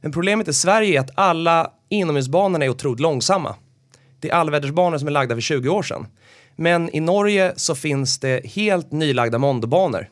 Men 0.00 0.12
problemet 0.12 0.48
i 0.48 0.52
Sverige 0.52 0.98
är 0.98 1.00
att 1.00 1.10
alla 1.14 1.72
inomhusbanorna 1.88 2.64
är 2.64 2.68
otroligt 2.68 3.00
långsamma. 3.00 3.54
Det 4.20 4.30
är 4.30 4.34
allvädersbanor 4.34 4.98
som 4.98 5.08
är 5.08 5.12
lagda 5.12 5.34
för 5.34 5.40
20 5.40 5.68
år 5.68 5.82
sedan. 5.82 6.06
Men 6.60 6.96
i 6.96 7.00
Norge 7.00 7.52
så 7.56 7.74
finns 7.74 8.18
det 8.18 8.46
helt 8.46 8.92
nylagda 8.92 9.38
mondobanor. 9.38 10.10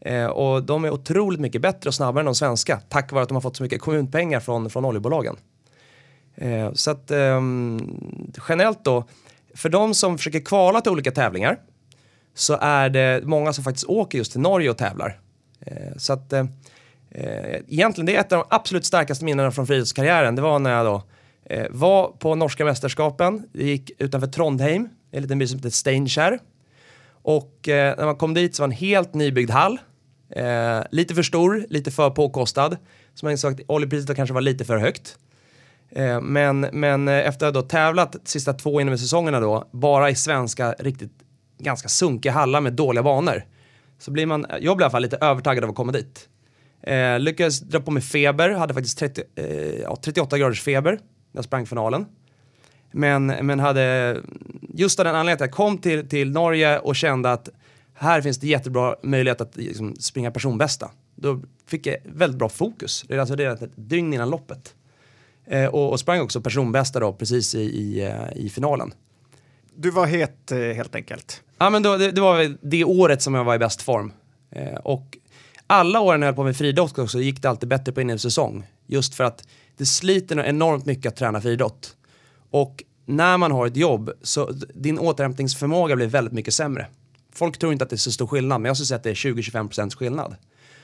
Eh, 0.00 0.26
och 0.26 0.62
de 0.62 0.84
är 0.84 0.90
otroligt 0.90 1.40
mycket 1.40 1.62
bättre 1.62 1.88
och 1.88 1.94
snabbare 1.94 2.22
än 2.22 2.26
de 2.26 2.34
svenska 2.34 2.80
tack 2.88 3.12
vare 3.12 3.22
att 3.22 3.28
de 3.28 3.34
har 3.34 3.42
fått 3.42 3.56
så 3.56 3.62
mycket 3.62 3.80
kommunpengar 3.80 4.40
från, 4.40 4.70
från 4.70 4.84
oljebolagen. 4.84 5.36
Eh, 6.34 6.72
så 6.72 6.90
att 6.90 7.10
eh, 7.10 7.40
generellt 8.48 8.84
då, 8.84 9.04
för 9.54 9.68
de 9.68 9.94
som 9.94 10.18
försöker 10.18 10.40
kvala 10.40 10.80
till 10.80 10.92
olika 10.92 11.10
tävlingar 11.10 11.58
så 12.34 12.58
är 12.60 12.88
det 12.88 13.20
många 13.24 13.52
som 13.52 13.64
faktiskt 13.64 13.86
åker 13.86 14.18
just 14.18 14.32
till 14.32 14.40
Norge 14.40 14.70
och 14.70 14.78
tävlar. 14.78 15.20
Eh, 15.60 15.96
så 15.96 16.12
att 16.12 16.32
eh, 16.32 16.46
eh 17.10 17.60
egentligen 17.68 18.06
det 18.06 18.16
är 18.16 18.20
ett 18.20 18.32
av 18.32 18.38
de 18.38 18.56
absolut 18.56 18.84
starkaste 18.84 19.24
minnena 19.24 19.50
från 19.50 19.66
friidrottskarriären. 19.66 20.36
Det 20.36 20.42
var 20.42 20.58
när 20.58 20.70
jag 20.70 20.86
då 20.86 21.02
eh, 21.44 21.66
var 21.70 22.08
på 22.08 22.34
norska 22.34 22.64
mästerskapen. 22.64 23.48
Det 23.52 23.64
gick 23.64 23.90
utanför 23.98 24.28
Trondheim 24.28 24.88
en 25.10 25.22
liten 25.22 25.38
by 25.38 25.46
som 25.46 25.58
heter 25.58 25.70
Steinkjer. 25.70 26.38
Och 27.10 27.68
eh, 27.68 27.96
när 27.96 28.04
man 28.04 28.16
kom 28.16 28.34
dit 28.34 28.54
så 28.54 28.62
var 28.62 28.68
en 28.68 28.72
helt 28.72 29.14
nybyggd 29.14 29.50
hall. 29.50 29.78
Eh, 30.30 30.80
lite 30.90 31.14
för 31.14 31.22
stor, 31.22 31.66
lite 31.68 31.90
för 31.90 32.10
påkostad. 32.10 32.76
Så 33.14 33.26
man 33.26 33.32
insåg 33.32 33.52
att 33.52 33.60
oljepriset 33.66 34.16
kanske 34.16 34.34
var 34.34 34.40
lite 34.40 34.64
för 34.64 34.76
högt. 34.76 35.18
Eh, 35.90 36.20
men, 36.20 36.60
men 36.60 37.08
eh, 37.08 37.14
efter 37.28 37.46
att 37.46 37.54
ha 37.54 37.62
tävlat 37.62 38.12
de 38.12 38.18
sista 38.24 38.52
två 38.52 38.80
inom 38.80 38.98
säsongerna 38.98 39.40
då, 39.40 39.68
bara 39.72 40.10
i 40.10 40.14
svenska 40.14 40.72
riktigt 40.78 41.12
ganska 41.58 41.88
sunkiga 41.88 42.32
hallar 42.32 42.60
med 42.60 42.72
dåliga 42.72 43.02
banor. 43.02 43.44
Så 43.98 44.10
blir 44.10 44.26
man, 44.26 44.46
jag 44.60 44.76
blev 44.76 44.84
i 44.84 44.84
alla 44.84 44.90
fall 44.90 45.02
lite 45.02 45.18
övertaggad 45.20 45.64
av 45.64 45.70
att 45.70 45.76
komma 45.76 45.92
dit. 45.92 46.28
Eh, 46.82 47.18
lyckades 47.18 47.60
dra 47.60 47.80
på 47.80 47.90
mig 47.90 48.02
feber, 48.02 48.50
hade 48.50 48.74
faktiskt 48.74 48.98
30, 48.98 49.22
eh, 49.36 49.94
38 49.94 50.38
graders 50.38 50.62
feber 50.62 50.92
när 50.92 50.98
jag 51.32 51.44
sprang 51.44 51.66
finalen. 51.66 52.06
Men, 52.90 53.26
men 53.26 53.60
hade 53.60 54.16
just 54.74 54.98
av 54.98 55.04
den 55.04 55.14
anledningen 55.14 55.34
att 55.34 55.40
jag 55.40 55.52
kom 55.52 55.78
till, 55.78 56.08
till 56.08 56.30
Norge 56.30 56.78
och 56.78 56.96
kände 56.96 57.32
att 57.32 57.48
här 57.94 58.20
finns 58.20 58.38
det 58.38 58.46
jättebra 58.46 58.96
möjlighet 59.02 59.40
att 59.40 59.56
liksom, 59.56 59.96
springa 59.96 60.30
personbästa. 60.30 60.90
Då 61.14 61.42
fick 61.66 61.86
jag 61.86 61.96
väldigt 62.04 62.38
bra 62.38 62.48
fokus, 62.48 63.04
alltså 63.10 63.36
det 63.36 63.44
är 63.44 63.64
ett 63.64 63.70
dygn 63.74 64.14
innan 64.14 64.30
loppet. 64.30 64.74
Eh, 65.46 65.66
och, 65.66 65.90
och 65.90 66.00
sprang 66.00 66.20
också 66.20 66.40
personbästa 66.40 67.00
då 67.00 67.12
precis 67.12 67.54
i, 67.54 67.60
i, 67.60 68.04
eh, 68.04 68.44
i 68.44 68.48
finalen. 68.48 68.94
Du 69.74 69.90
var 69.90 70.06
het 70.06 70.52
eh, 70.52 70.58
helt 70.58 70.94
enkelt. 70.94 71.42
Ja, 71.58 71.70
men 71.70 71.82
då, 71.82 71.96
det, 71.96 72.10
det 72.10 72.20
var 72.20 72.56
det 72.60 72.84
året 72.84 73.22
som 73.22 73.34
jag 73.34 73.44
var 73.44 73.54
i 73.54 73.58
bäst 73.58 73.82
form. 73.82 74.12
Eh, 74.50 74.74
och 74.74 75.18
alla 75.66 76.00
åren 76.00 76.22
jag 76.22 76.26
höll 76.26 76.34
på 76.34 76.44
med 76.44 76.56
friidrott 76.56 76.98
också 76.98 77.20
gick 77.20 77.42
det 77.42 77.50
alltid 77.50 77.68
bättre 77.68 77.92
på 77.92 78.00
innesäsong. 78.00 78.66
Just 78.86 79.14
för 79.14 79.24
att 79.24 79.48
det 79.76 79.86
sliter 79.86 80.44
enormt 80.44 80.86
mycket 80.86 81.12
att 81.12 81.16
träna 81.16 81.40
friidrott. 81.40 81.96
Och 82.50 82.84
när 83.06 83.38
man 83.38 83.52
har 83.52 83.66
ett 83.66 83.76
jobb 83.76 84.10
så 84.22 84.50
din 84.74 84.98
återhämtningsförmåga 84.98 85.96
blir 85.96 86.06
väldigt 86.06 86.34
mycket 86.34 86.54
sämre. 86.54 86.86
Folk 87.32 87.58
tror 87.58 87.72
inte 87.72 87.84
att 87.84 87.90
det 87.90 87.96
är 87.96 87.98
så 87.98 88.12
stor 88.12 88.26
skillnad, 88.26 88.60
men 88.60 88.68
jag 88.68 88.76
skulle 88.76 88.86
säga 88.86 88.96
att 88.96 89.02
det 89.02 89.10
är 89.10 89.14
20-25% 89.14 89.96
skillnad. 89.96 90.36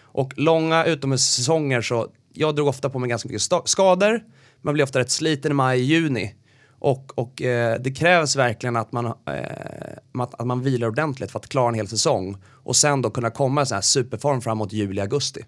Och 0.02 0.32
långa 0.36 0.84
utomhussäsonger 0.84 1.82
så, 1.82 2.08
jag 2.32 2.56
drog 2.56 2.68
ofta 2.68 2.90
på 2.90 2.98
mig 2.98 3.08
ganska 3.08 3.28
mycket 3.28 3.42
skador, 3.64 4.22
man 4.62 4.74
blir 4.74 4.84
ofta 4.84 4.98
rätt 4.98 5.10
sliten 5.10 5.52
i 5.52 5.54
maj, 5.54 5.80
juni. 5.80 6.34
Och, 6.78 7.18
och 7.18 7.42
eh, 7.42 7.80
det 7.80 7.90
krävs 7.90 8.36
verkligen 8.36 8.76
att 8.76 8.92
man, 8.92 9.06
eh, 9.06 9.12
att, 10.22 10.40
att 10.40 10.46
man 10.46 10.62
vilar 10.62 10.88
ordentligt 10.88 11.30
för 11.30 11.38
att 11.38 11.48
klara 11.48 11.68
en 11.68 11.74
hel 11.74 11.88
säsong. 11.88 12.36
Och 12.46 12.76
sen 12.76 13.02
då 13.02 13.10
kunna 13.10 13.30
komma 13.30 13.62
i 13.62 13.66
sån 13.66 13.74
här 13.74 13.82
superform 13.82 14.40
framåt 14.40 14.72
juli, 14.72 15.00
augusti. 15.00 15.44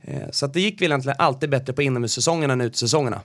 Eh, 0.00 0.30
så 0.30 0.46
att 0.46 0.52
det 0.52 0.60
gick 0.60 0.82
väl 0.82 0.90
egentligen 0.90 1.16
alltid 1.18 1.50
bättre 1.50 1.72
på 1.72 1.82
inomhussäsongen 1.82 2.50
än 2.50 2.60
utesäsongerna. 2.60 3.20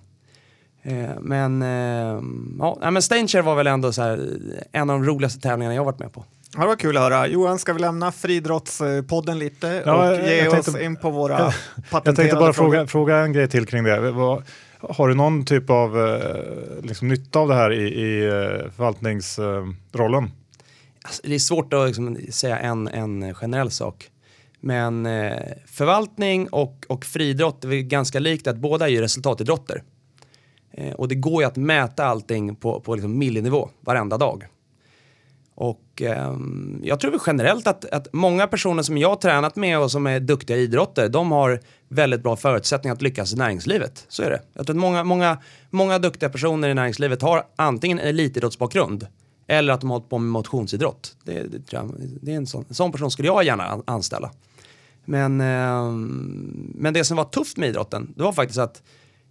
Eh, 0.86 1.10
men, 1.22 1.62
eh, 1.62 2.22
ja, 2.60 2.92
men 2.92 3.02
Stainshare 3.02 3.42
var 3.42 3.56
väl 3.56 3.68
ändå 3.68 3.94
så 3.94 4.02
här, 4.02 4.30
en 4.72 4.90
av 4.90 5.00
de 5.00 5.08
roligaste 5.08 5.40
tävlingarna 5.40 5.76
jag 5.76 5.84
varit 5.84 6.00
med 6.00 6.14
på. 6.14 6.26
Ja, 6.56 6.62
det 6.62 6.68
var 6.68 6.76
kul 6.76 6.98
att 6.98 7.04
höra. 7.04 7.28
Johan, 7.28 7.60
ska 7.60 7.74
vi 7.74 7.80
lämna 7.80 8.12
friidrottspodden 8.12 9.40
lite 9.40 9.84
ja, 9.86 10.12
och 10.12 10.28
ge 10.30 10.48
oss 10.48 10.66
tänkte, 10.66 10.84
in 10.84 10.96
på 10.96 11.10
våra 11.10 11.40
jag, 11.40 11.54
patenterade 11.90 12.10
Jag 12.10 12.16
tänkte 12.16 12.36
bara 12.36 12.54
fråga, 12.54 12.88
fråga, 12.88 13.18
en 13.18 13.34
grej 13.34 13.50
till 13.50 13.66
kring 13.66 13.84
det. 13.84 14.12
Vad, 14.12 14.44
har 14.80 15.08
du 15.08 15.16
någon 15.16 15.46
typ 15.46 15.70
av 15.70 16.08
eh, 16.08 16.84
liksom, 16.84 17.08
nytta 17.08 17.40
av 17.40 17.48
det 17.48 17.56
här 17.56 17.74
i, 17.74 17.88
i 17.88 18.30
förvaltningsrollen? 18.76 20.32
Alltså, 21.04 21.22
det 21.24 21.36
är 21.36 21.40
svårt 21.40 21.74
att 21.74 21.88
liksom, 21.88 22.18
säga 22.30 22.60
en, 22.60 22.88
en 22.88 23.34
generell 23.34 23.72
sak. 23.72 24.10
Men 24.60 25.08
förvaltning 25.66 26.48
och, 26.48 26.86
och 26.90 27.06
friidrott 27.06 27.64
är 27.64 27.70
ganska 27.70 28.20
likt 28.20 28.48
att 28.48 28.58
båda 28.58 28.86
är 28.86 28.92
ju 28.92 29.02
resultatidrotter. 29.02 29.84
Eh, 30.74 30.94
och 30.94 31.08
det 31.08 31.16
går 31.16 31.42
ju 31.42 31.48
att 31.48 31.56
mäta 31.56 32.06
allting 32.06 32.56
på, 32.56 32.80
på 32.80 32.96
liksom 32.96 33.18
millinivå 33.18 33.70
varenda 33.82 34.18
dag. 34.18 34.48
Och 35.56 36.02
eh, 36.02 36.38
jag 36.84 37.00
tror 37.00 37.22
generellt 37.26 37.68
att, 37.68 37.86
att 37.86 38.08
många 38.14 38.48
personer 38.48 38.84
som 38.84 38.98
jag 38.98 39.10
har 39.10 39.16
tränat 39.16 39.56
med 39.56 39.80
och 39.80 39.92
som 39.92 40.08
är 40.08 40.20
duktiga 40.20 40.58
idrotter, 40.58 41.10
de 41.10 41.32
har 41.32 41.60
väldigt 41.88 42.24
bra 42.24 42.36
förutsättningar 42.36 42.96
att 42.96 43.02
lyckas 43.02 43.34
i 43.34 43.36
näringslivet. 43.36 44.06
Så 44.08 44.24
är 44.24 44.30
det. 44.30 44.42
Jag 44.54 44.66
tror 44.66 44.76
att 44.76 44.82
många, 44.82 45.04
många, 45.04 45.38
många 45.70 46.00
duktiga 46.00 46.30
personer 46.30 46.70
i 46.70 46.74
näringslivet 46.74 47.22
har 47.22 47.44
antingen 47.56 48.00
en 48.00 48.08
elitidrottsbakgrund 48.08 49.08
eller 49.48 49.74
att 49.74 49.82
de 49.82 49.90
har 49.90 49.98
hållit 49.98 50.10
på 50.10 50.18
med 50.18 50.32
motionsidrott. 50.32 51.16
Det, 51.24 51.34
det, 51.34 51.68
tror 51.68 51.82
jag, 51.82 51.94
det 52.22 52.32
är 52.32 52.38
en, 52.38 52.48
sån, 52.48 52.66
en 52.70 52.76
sån 52.76 52.92
person 52.92 53.12
skulle 53.12 53.28
jag 53.28 53.44
gärna 53.44 53.82
anställa. 53.86 54.32
Men, 55.06 55.42
eh, 55.42 55.92
men 56.76 56.94
det 56.94 57.04
som 57.04 57.18
var 57.18 57.26
tufft 57.26 57.58
med 57.58 57.70
idrotten, 57.70 58.14
det 58.16 58.24
var 58.24 58.34
faktiskt 58.34 58.60
att 58.60 58.84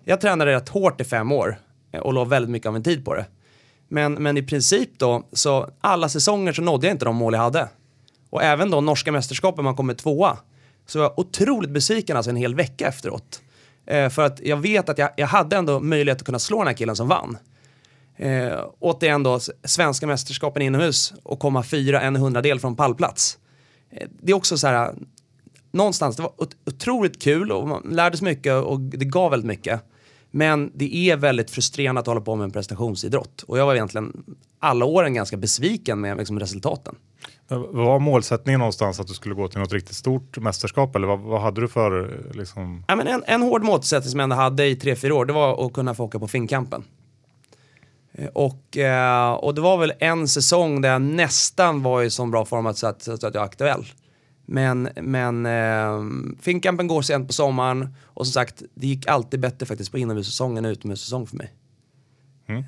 jag 0.04 0.20
tränade 0.20 0.52
rätt 0.52 0.68
hårt 0.68 1.00
i 1.00 1.04
fem 1.04 1.32
år 1.32 1.58
eh, 1.92 2.00
och 2.00 2.12
la 2.12 2.24
väldigt 2.24 2.50
mycket 2.50 2.66
av 2.66 2.72
min 2.72 2.82
tid 2.82 3.04
på 3.04 3.14
det. 3.14 3.26
Men, 3.88 4.14
men 4.14 4.36
i 4.36 4.42
princip 4.42 4.98
då, 4.98 5.28
så 5.32 5.70
alla 5.80 6.08
säsonger 6.08 6.52
så 6.52 6.62
nådde 6.62 6.86
jag 6.86 6.94
inte 6.94 7.04
de 7.04 7.16
mål 7.16 7.34
jag 7.34 7.40
hade. 7.40 7.68
Och 8.30 8.42
även 8.42 8.70
då 8.70 8.80
norska 8.80 9.12
mästerskapen 9.12 9.64
man 9.64 9.76
kommer 9.76 9.94
tvåa, 9.94 10.38
så 10.86 10.98
var 10.98 11.04
jag 11.04 11.18
otroligt 11.18 11.70
besviken 11.70 12.16
alltså 12.16 12.30
en 12.30 12.36
hel 12.36 12.54
vecka 12.54 12.88
efteråt. 12.88 13.40
Eh, 13.86 14.08
för 14.08 14.22
att 14.22 14.40
jag 14.40 14.56
vet 14.56 14.88
att 14.88 14.98
jag, 14.98 15.10
jag 15.16 15.26
hade 15.26 15.56
ändå 15.56 15.80
möjlighet 15.80 16.18
att 16.18 16.26
kunna 16.26 16.38
slå 16.38 16.58
den 16.58 16.66
här 16.66 16.74
killen 16.74 16.96
som 16.96 17.08
vann. 17.08 17.38
Eh, 18.16 18.64
återigen 18.78 19.22
då, 19.22 19.40
svenska 19.64 20.06
mästerskapen 20.06 20.62
inomhus 20.62 21.14
och 21.22 21.38
komma 21.38 21.62
fyra 21.62 22.00
en 22.00 22.16
hundradel 22.16 22.60
från 22.60 22.76
pallplats. 22.76 23.38
Eh, 23.90 24.08
det 24.22 24.32
är 24.32 24.36
också 24.36 24.58
så 24.58 24.66
här, 24.66 24.94
någonstans, 25.72 26.16
det 26.16 26.22
var 26.22 26.32
otroligt 26.66 27.22
kul 27.22 27.52
och 27.52 27.68
man 27.68 27.82
lärde 27.90 28.16
sig 28.16 28.24
mycket 28.24 28.54
och 28.54 28.80
det 28.80 29.04
gav 29.04 29.30
väldigt 29.30 29.46
mycket. 29.46 29.82
Men 30.34 30.70
det 30.74 30.96
är 30.96 31.16
väldigt 31.16 31.50
frustrerande 31.50 32.00
att 32.00 32.06
hålla 32.06 32.20
på 32.20 32.36
med 32.36 32.44
en 32.44 32.50
prestationsidrott. 32.50 33.42
Och 33.42 33.58
jag 33.58 33.66
var 33.66 33.74
egentligen 33.74 34.24
alla 34.58 34.84
åren 34.84 35.14
ganska 35.14 35.36
besviken 35.36 36.00
med 36.00 36.16
liksom, 36.16 36.40
resultaten. 36.40 36.94
Vad 37.48 37.74
var 37.74 37.98
målsättningen 37.98 38.58
någonstans 38.58 39.00
att 39.00 39.06
du 39.06 39.14
skulle 39.14 39.34
gå 39.34 39.48
till 39.48 39.58
något 39.58 39.72
riktigt 39.72 39.96
stort 39.96 40.38
mästerskap 40.38 40.96
eller 40.96 41.06
vad, 41.06 41.18
vad 41.18 41.40
hade 41.40 41.60
du 41.60 41.68
för 41.68 42.20
liksom? 42.34 42.84
Ja, 42.88 42.96
men 42.96 43.06
en, 43.06 43.22
en 43.26 43.42
hård 43.42 43.62
målsättning 43.62 44.10
som 44.10 44.20
jag 44.20 44.24
ändå 44.24 44.36
hade 44.36 44.66
i 44.66 44.76
tre 44.76 44.96
fyra 44.96 45.14
år 45.14 45.24
det 45.24 45.32
var 45.32 45.66
att 45.66 45.72
kunna 45.72 45.94
få 45.94 46.04
åka 46.04 46.18
på 46.18 46.28
Finnkampen. 46.28 46.84
Eh, 48.12 48.26
och, 48.26 48.76
eh, 48.76 49.32
och 49.32 49.54
det 49.54 49.60
var 49.60 49.78
väl 49.78 49.92
en 49.98 50.28
säsong 50.28 50.80
där 50.80 50.92
jag 50.92 51.02
nästan 51.02 51.82
var 51.82 52.02
i 52.02 52.10
så 52.10 52.26
bra 52.26 52.44
form 52.44 52.66
att, 52.66 52.84
att, 52.84 53.08
att 53.08 53.22
jag 53.22 53.36
är 53.36 53.40
aktuell. 53.40 53.84
Men, 54.52 54.88
men 54.96 55.46
eh, 55.46 56.02
Finnkampen 56.40 56.86
går 56.86 57.02
sent 57.02 57.26
på 57.26 57.32
sommaren 57.32 57.94
och 58.04 58.26
som 58.26 58.32
sagt, 58.32 58.62
det 58.74 58.86
gick 58.86 59.06
alltid 59.06 59.40
bättre 59.40 59.66
faktiskt 59.66 59.90
på 59.90 59.98
inomhussäsong 59.98 60.58
än 60.58 60.64
utomhussäsong 60.64 61.26
för 61.26 61.36
mig. 61.36 61.52
Mm. 62.46 62.64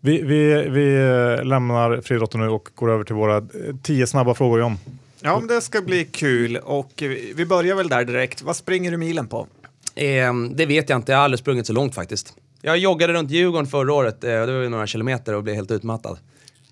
Vi, 0.00 0.22
vi, 0.22 0.68
vi 0.68 0.94
eh, 0.94 1.44
lämnar 1.44 2.00
friidrotten 2.00 2.40
nu 2.40 2.48
och 2.48 2.68
går 2.74 2.90
över 2.90 3.04
till 3.04 3.14
våra 3.14 3.36
eh, 3.36 3.42
tio 3.82 4.06
snabba 4.06 4.34
frågor 4.34 4.60
John. 4.60 4.78
Ja, 5.20 5.38
men 5.38 5.48
det 5.48 5.60
ska 5.60 5.82
bli 5.82 6.04
kul 6.04 6.56
och 6.56 6.92
vi 7.34 7.46
börjar 7.46 7.76
väl 7.76 7.88
där 7.88 8.04
direkt. 8.04 8.42
Vad 8.42 8.56
springer 8.56 8.90
du 8.90 8.96
milen 8.96 9.26
på? 9.26 9.46
Eh, 9.94 10.34
det 10.54 10.66
vet 10.66 10.88
jag 10.88 10.98
inte, 10.98 11.12
jag 11.12 11.18
har 11.18 11.24
aldrig 11.24 11.38
sprungit 11.38 11.66
så 11.66 11.72
långt 11.72 11.94
faktiskt. 11.94 12.36
Jag 12.62 12.78
joggade 12.78 13.12
runt 13.12 13.30
Djurgården 13.30 13.66
förra 13.66 13.92
året, 13.92 14.24
eh, 14.24 14.30
det 14.30 14.52
var 14.52 14.68
några 14.68 14.86
kilometer 14.86 15.34
och 15.34 15.42
blev 15.42 15.56
helt 15.56 15.70
utmattad. 15.70 16.18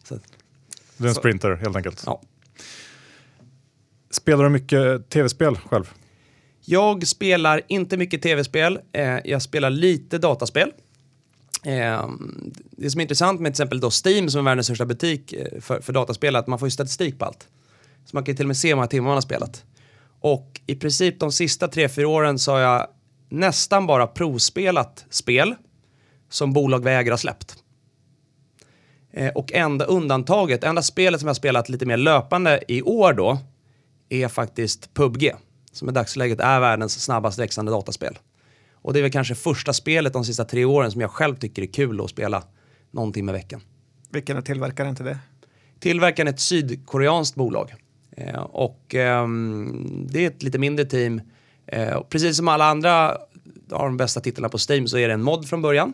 Så. 0.04 0.18
Du 0.96 1.04
är 1.04 1.08
en 1.08 1.14
sprinter 1.14 1.54
helt 1.54 1.76
enkelt? 1.76 2.02
Ja. 2.06 2.20
Spelar 4.12 4.44
du 4.44 4.50
mycket 4.50 5.08
tv-spel 5.10 5.56
själv? 5.56 5.90
Jag 6.64 7.06
spelar 7.06 7.60
inte 7.68 7.96
mycket 7.96 8.22
tv-spel. 8.22 8.80
Eh, 8.92 9.18
jag 9.24 9.42
spelar 9.42 9.70
lite 9.70 10.18
dataspel. 10.18 10.72
Eh, 11.64 12.08
det 12.70 12.90
som 12.90 13.00
är 13.00 13.02
intressant 13.02 13.40
med 13.40 13.54
till 13.54 13.62
exempel 13.62 13.80
då 13.80 13.90
Steam 14.04 14.30
som 14.30 14.38
är 14.38 14.50
världens 14.50 14.66
största 14.66 14.86
butik 14.86 15.32
eh, 15.32 15.60
för, 15.60 15.80
för 15.80 15.92
dataspel 15.92 16.34
är 16.34 16.38
att 16.38 16.46
man 16.46 16.58
får 16.58 16.66
ju 16.66 16.70
statistik 16.70 17.18
på 17.18 17.24
allt. 17.24 17.48
Så 18.04 18.16
man 18.16 18.24
kan 18.24 18.36
till 18.36 18.44
och 18.44 18.48
med 18.48 18.56
se 18.56 18.68
hur 18.68 18.74
många 18.74 18.86
timmar 18.86 19.06
man 19.06 19.16
har 19.16 19.20
spelat. 19.20 19.64
Och 20.20 20.60
i 20.66 20.74
princip 20.74 21.20
de 21.20 21.32
sista 21.32 21.68
tre 21.68 21.88
fyra 21.88 22.08
åren 22.08 22.38
så 22.38 22.52
har 22.52 22.58
jag 22.58 22.86
nästan 23.28 23.86
bara 23.86 24.06
provspelat 24.06 25.04
spel 25.10 25.54
som 26.30 26.52
bolag 26.52 26.84
vägrar 26.84 27.16
släppt. 27.16 27.56
Eh, 29.12 29.32
och 29.32 29.52
enda 29.52 29.84
undantaget, 29.84 30.64
enda 30.64 30.82
spelet 30.82 31.20
som 31.20 31.26
jag 31.26 31.36
spelat 31.36 31.68
lite 31.68 31.86
mer 31.86 31.96
löpande 31.96 32.62
i 32.68 32.82
år 32.82 33.12
då, 33.12 33.38
är 34.12 34.28
faktiskt 34.28 34.94
PubG, 34.94 35.32
som 35.72 35.88
i 35.88 35.92
dagsläget 35.92 36.40
är 36.40 36.60
världens 36.60 37.04
snabbast 37.04 37.38
växande 37.38 37.72
dataspel. 37.72 38.18
Och 38.74 38.92
det 38.92 39.00
är 39.00 39.02
väl 39.02 39.12
kanske 39.12 39.34
första 39.34 39.72
spelet 39.72 40.12
de 40.12 40.24
sista 40.24 40.44
tre 40.44 40.64
åren 40.64 40.90
som 40.90 41.00
jag 41.00 41.10
själv 41.10 41.36
tycker 41.36 41.62
är 41.62 41.66
kul 41.66 42.00
att 42.00 42.10
spela 42.10 42.42
någon 42.90 43.12
timme 43.12 43.32
i 43.32 43.34
veckan. 43.34 43.60
Vilken 44.10 44.36
är 44.36 44.42
tillverkaren 44.42 44.96
till 44.96 45.04
det? 45.04 45.18
Tillverkaren 45.80 46.28
är 46.28 46.32
ett 46.32 46.40
sydkoreanskt 46.40 47.34
bolag. 47.34 47.74
Eh, 48.16 48.40
och 48.40 48.94
eh, 48.94 49.28
det 50.06 50.24
är 50.24 50.26
ett 50.26 50.42
lite 50.42 50.58
mindre 50.58 50.84
team. 50.84 51.20
Eh, 51.66 52.02
precis 52.02 52.36
som 52.36 52.48
alla 52.48 52.64
andra 52.64 53.10
av 53.70 53.84
de 53.84 53.96
bästa 53.96 54.20
titlarna 54.20 54.48
på 54.48 54.58
Steam 54.70 54.86
så 54.88 54.98
är 54.98 55.08
det 55.08 55.14
en 55.14 55.22
mod 55.22 55.48
från 55.48 55.62
början. 55.62 55.92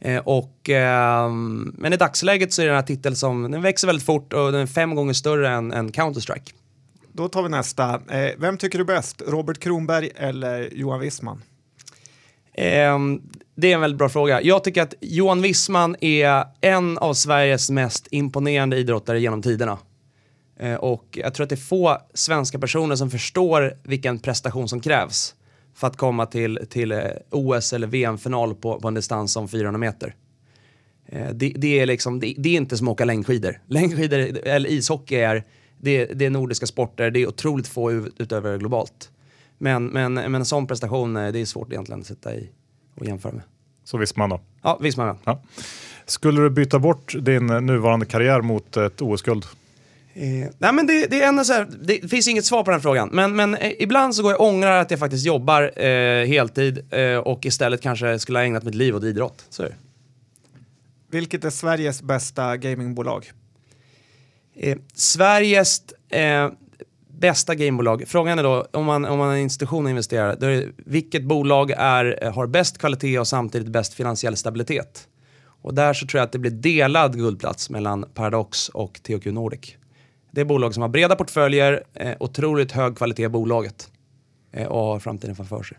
Eh, 0.00 0.18
och, 0.18 0.68
ehm, 0.68 1.74
men 1.78 1.92
i 1.92 1.96
dagsläget 1.96 2.52
så 2.52 2.62
är 2.62 2.66
det 2.66 2.70
den 2.70 2.76
här 2.76 2.86
titeln 2.86 3.16
som 3.16 3.50
den 3.50 3.62
växer 3.62 3.86
väldigt 3.86 4.06
fort 4.06 4.32
och 4.32 4.52
den 4.52 4.60
är 4.60 4.66
fem 4.66 4.94
gånger 4.94 5.12
större 5.12 5.50
än, 5.50 5.72
än 5.72 5.92
Counter-Strike. 5.92 6.52
Då 7.18 7.28
tar 7.28 7.42
vi 7.42 7.48
nästa. 7.48 7.94
Eh, 7.94 8.34
vem 8.38 8.58
tycker 8.58 8.78
du 8.78 8.84
bäst? 8.84 9.22
Robert 9.26 9.58
Kronberg 9.58 10.10
eller 10.16 10.68
Johan 10.72 11.00
Wissman? 11.00 11.42
Eh, 12.54 12.98
det 13.54 13.70
är 13.70 13.74
en 13.74 13.80
väldigt 13.80 13.98
bra 13.98 14.08
fråga. 14.08 14.42
Jag 14.42 14.64
tycker 14.64 14.82
att 14.82 14.94
Johan 15.00 15.42
Wissman 15.42 15.96
är 16.00 16.44
en 16.60 16.98
av 16.98 17.14
Sveriges 17.14 17.70
mest 17.70 18.08
imponerande 18.10 18.76
idrottare 18.76 19.20
genom 19.20 19.42
tiderna. 19.42 19.78
Eh, 20.60 20.74
och 20.74 21.04
jag 21.22 21.34
tror 21.34 21.44
att 21.44 21.50
det 21.50 21.54
är 21.54 21.56
få 21.56 21.98
svenska 22.14 22.58
personer 22.58 22.96
som 22.96 23.10
förstår 23.10 23.76
vilken 23.82 24.18
prestation 24.18 24.68
som 24.68 24.80
krävs 24.80 25.34
för 25.74 25.86
att 25.86 25.96
komma 25.96 26.26
till, 26.26 26.60
till 26.70 26.92
eh, 26.92 27.00
OS 27.30 27.72
eller 27.72 27.86
VM-final 27.86 28.54
på, 28.54 28.80
på 28.80 28.88
en 28.88 28.94
distans 28.94 29.36
om 29.36 29.48
400 29.48 29.78
meter. 29.78 30.14
Eh, 31.06 31.28
det, 31.32 31.52
det, 31.56 31.80
är 31.80 31.86
liksom, 31.86 32.20
det, 32.20 32.34
det, 32.38 32.48
är 32.48 32.56
inte 32.56 32.76
som 32.76 32.88
att 32.88 32.92
åka 32.92 33.04
längdskidor. 33.04 33.60
Längdskidor 33.66 34.18
eller 34.18 34.70
ishockey 34.70 35.16
är 35.16 35.44
det, 35.80 36.04
det 36.04 36.26
är 36.26 36.30
nordiska 36.30 36.66
sporter, 36.66 37.10
det 37.10 37.20
är 37.20 37.26
otroligt 37.26 37.68
få 37.68 37.92
utöver 37.92 38.58
globalt. 38.58 39.10
Men, 39.58 39.86
men, 39.86 40.14
men 40.14 40.34
en 40.34 40.44
sån 40.44 40.66
prestation, 40.66 41.16
eh, 41.16 41.32
det 41.32 41.40
är 41.40 41.44
svårt 41.44 41.72
egentligen 41.72 42.00
att 42.00 42.06
sätta 42.06 42.34
i 42.34 42.48
och 42.94 43.06
jämföra 43.06 43.32
med. 43.32 43.42
Så 43.84 43.98
Wisman 43.98 44.30
då? 44.30 44.40
Ja, 44.62 44.78
Wisman 44.80 45.06
ja. 45.06 45.16
ja. 45.24 45.42
Skulle 46.06 46.40
du 46.40 46.50
byta 46.50 46.78
bort 46.78 47.14
din 47.20 47.46
nuvarande 47.46 48.06
karriär 48.06 48.40
mot 48.40 48.76
ett 48.76 49.02
OS-guld? 49.02 49.44
Eh, 50.14 50.48
nej 50.58 50.72
men 50.72 50.86
det, 50.86 51.06
det, 51.06 51.22
är 51.22 51.44
så 51.44 51.52
här, 51.52 51.68
det 51.82 52.08
finns 52.10 52.28
inget 52.28 52.44
svar 52.44 52.64
på 52.64 52.70
den 52.70 52.80
frågan. 52.80 53.08
Men, 53.12 53.36
men 53.36 53.54
eh, 53.54 53.72
ibland 53.78 54.14
så 54.14 54.22
går 54.22 54.32
jag 54.32 54.40
och 54.40 54.46
ångrar 54.46 54.80
att 54.80 54.90
jag 54.90 55.00
faktiskt 55.00 55.26
jobbar 55.26 55.82
eh, 55.82 56.26
heltid 56.26 56.94
eh, 56.94 57.16
och 57.16 57.46
istället 57.46 57.80
kanske 57.80 58.18
skulle 58.18 58.38
ha 58.38 58.44
ägnat 58.44 58.64
mitt 58.64 58.74
liv 58.74 58.96
åt 58.96 59.04
idrott. 59.04 59.46
Så 59.50 59.62
är 59.62 59.66
det. 59.66 59.74
Vilket 61.10 61.44
är 61.44 61.50
Sveriges 61.50 62.02
bästa 62.02 62.56
gamingbolag? 62.56 63.30
Eh, 64.58 64.78
Sveriges 64.94 65.82
eh, 66.10 66.50
bästa 67.08 67.54
gamebolag. 67.54 68.04
Frågan 68.06 68.38
är 68.38 68.42
då, 68.42 68.66
om 68.72 68.84
man, 68.84 69.04
om 69.04 69.18
man 69.18 69.28
är 69.28 69.32
en 69.32 69.38
institution 69.38 69.84
och 69.84 69.90
investerar, 69.90 70.36
då 70.40 70.46
är 70.46 70.50
det, 70.50 70.68
vilket 70.76 71.24
bolag 71.24 71.70
är, 71.70 72.18
eh, 72.22 72.34
har 72.34 72.46
bäst 72.46 72.78
kvalitet 72.78 73.18
och 73.18 73.28
samtidigt 73.28 73.68
bäst 73.68 73.94
finansiell 73.94 74.36
stabilitet? 74.36 75.08
Och 75.62 75.74
där 75.74 75.92
så 75.92 76.06
tror 76.06 76.18
jag 76.18 76.26
att 76.26 76.32
det 76.32 76.38
blir 76.38 76.50
delad 76.50 77.16
guldplats 77.16 77.70
mellan 77.70 78.04
Paradox 78.14 78.68
och 78.68 79.00
THQ 79.02 79.26
Nordic. 79.26 79.76
Det 80.30 80.40
är 80.40 80.44
bolag 80.44 80.74
som 80.74 80.82
har 80.82 80.88
breda 80.88 81.16
portföljer, 81.16 81.84
eh, 81.94 82.14
otroligt 82.20 82.72
hög 82.72 82.96
kvalitet 82.96 83.24
i 83.24 83.28
bolaget 83.28 83.90
eh, 84.52 84.66
och 84.66 84.80
har 84.80 84.98
framtiden 84.98 85.36
framför 85.36 85.62
sig. 85.62 85.78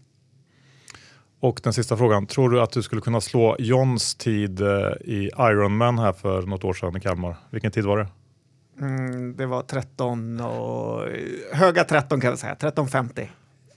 Och 1.41 1.59
den 1.63 1.73
sista 1.73 1.97
frågan, 1.97 2.25
tror 2.25 2.49
du 2.49 2.61
att 2.61 2.71
du 2.71 2.83
skulle 2.83 3.01
kunna 3.01 3.21
slå 3.21 3.55
Johns 3.59 4.15
tid 4.15 4.61
eh, 4.61 4.67
i 5.01 5.29
Ironman 5.39 5.99
här 5.99 6.13
för 6.13 6.41
något 6.41 6.63
år 6.63 6.73
sedan 6.73 6.97
i 6.97 6.99
Kalmar? 6.99 7.35
Vilken 7.49 7.71
tid 7.71 7.85
var 7.85 7.97
det? 7.97 8.07
Mm, 8.81 9.35
det 9.35 9.45
var 9.45 9.61
13 9.61 10.41
och 10.41 11.07
höga 11.53 11.83
13 11.83 12.21
kan 12.21 12.31
vi 12.31 12.37
säga, 12.37 12.55
13.50. 12.59 13.27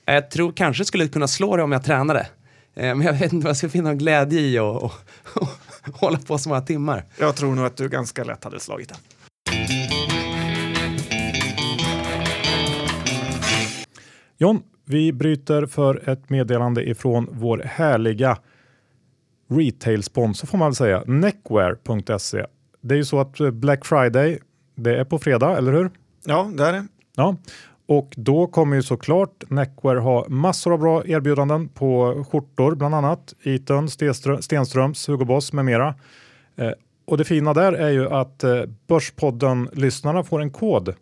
Jag 0.04 0.30
tror 0.30 0.52
kanske 0.52 0.84
skulle 0.84 1.08
kunna 1.08 1.28
slå 1.28 1.56
det 1.56 1.62
om 1.62 1.72
jag 1.72 1.84
tränade. 1.84 2.26
Eh, 2.74 2.94
men 2.94 3.00
jag 3.00 3.12
vet 3.12 3.32
inte 3.32 3.44
vad 3.44 3.48
jag 3.48 3.56
skulle 3.56 3.70
finna 3.70 3.94
glädje 3.94 4.40
i 4.40 4.58
och, 4.58 4.82
och, 4.82 4.92
och 5.34 5.48
hålla 5.94 6.18
på 6.18 6.38
så 6.38 6.48
många 6.48 6.60
timmar. 6.60 7.04
Jag 7.18 7.36
tror 7.36 7.54
nog 7.54 7.64
att 7.64 7.76
du 7.76 7.88
ganska 7.88 8.24
lätt 8.24 8.44
hade 8.44 8.60
slagit 8.60 8.88
den. 8.88 8.98
John, 14.38 14.62
vi 14.84 15.12
bryter 15.12 15.66
för 15.66 16.08
ett 16.08 16.30
meddelande 16.30 16.88
ifrån 16.88 17.28
vår 17.30 17.58
härliga 17.58 18.38
retail-sponsor 19.50 20.46
får 20.46 20.58
man 20.58 20.68
väl 20.68 20.74
säga, 20.74 21.04
Neckwear.se. 21.06 22.46
Det 22.80 22.94
är 22.94 22.96
ju 22.96 23.04
så 23.04 23.20
att 23.20 23.38
Black 23.52 23.84
Friday, 23.86 24.38
det 24.82 24.96
är 24.96 25.04
på 25.04 25.18
fredag, 25.18 25.58
eller 25.58 25.72
hur? 25.72 25.90
Ja, 26.24 26.50
det 26.56 26.64
är 26.64 26.72
det. 26.72 26.86
Ja, 27.16 27.36
och 27.86 28.14
då 28.16 28.46
kommer 28.46 28.76
ju 28.76 28.82
såklart 28.82 29.44
Neckwear 29.48 29.96
ha 29.96 30.26
massor 30.28 30.72
av 30.72 30.78
bra 30.78 31.06
erbjudanden 31.06 31.68
på 31.68 32.24
skjortor, 32.30 32.74
bland 32.74 32.94
annat 32.94 33.34
Eton, 33.42 33.88
Stenströms, 34.40 35.08
Hugo 35.08 35.24
Boss 35.24 35.52
med 35.52 35.64
mera. 35.64 35.94
Eh, 36.56 36.70
och 37.04 37.18
det 37.18 37.24
fina 37.24 37.54
där 37.54 37.72
är 37.72 37.90
ju 37.90 38.08
att 38.08 38.44
eh, 38.44 38.62
Börspodden-lyssnarna 38.86 40.24
får 40.24 40.40
en 40.40 40.50
kod 40.50 40.94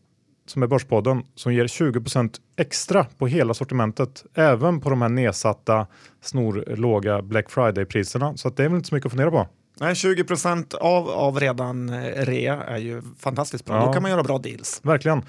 som 0.46 0.62
är 0.62 0.66
Börspodden 0.66 1.22
som 1.34 1.54
ger 1.54 1.66
20% 1.66 2.34
extra 2.56 3.06
på 3.18 3.26
hela 3.26 3.54
sortimentet, 3.54 4.24
även 4.34 4.80
på 4.80 4.90
de 4.90 5.02
här 5.02 5.08
nedsatta 5.08 5.86
snorlåga 6.20 7.22
Black 7.22 7.50
Friday-priserna. 7.50 8.36
Så 8.36 8.50
det 8.50 8.64
är 8.64 8.68
väl 8.68 8.76
inte 8.76 8.88
så 8.88 8.94
mycket 8.94 9.06
att 9.06 9.12
fundera 9.12 9.30
på. 9.30 9.46
Nej, 9.80 9.94
20 9.94 10.24
av, 10.80 11.08
av 11.10 11.40
redan 11.40 11.88
eh, 11.88 12.24
rea 12.24 12.62
är 12.62 12.78
ju 12.78 13.02
fantastiskt 13.18 13.64
bra. 13.64 13.76
Ja. 13.76 13.86
Då 13.86 13.92
kan 13.92 14.02
man 14.02 14.10
göra 14.10 14.22
bra 14.22 14.38
deals. 14.38 14.80
Verkligen. 14.82 15.22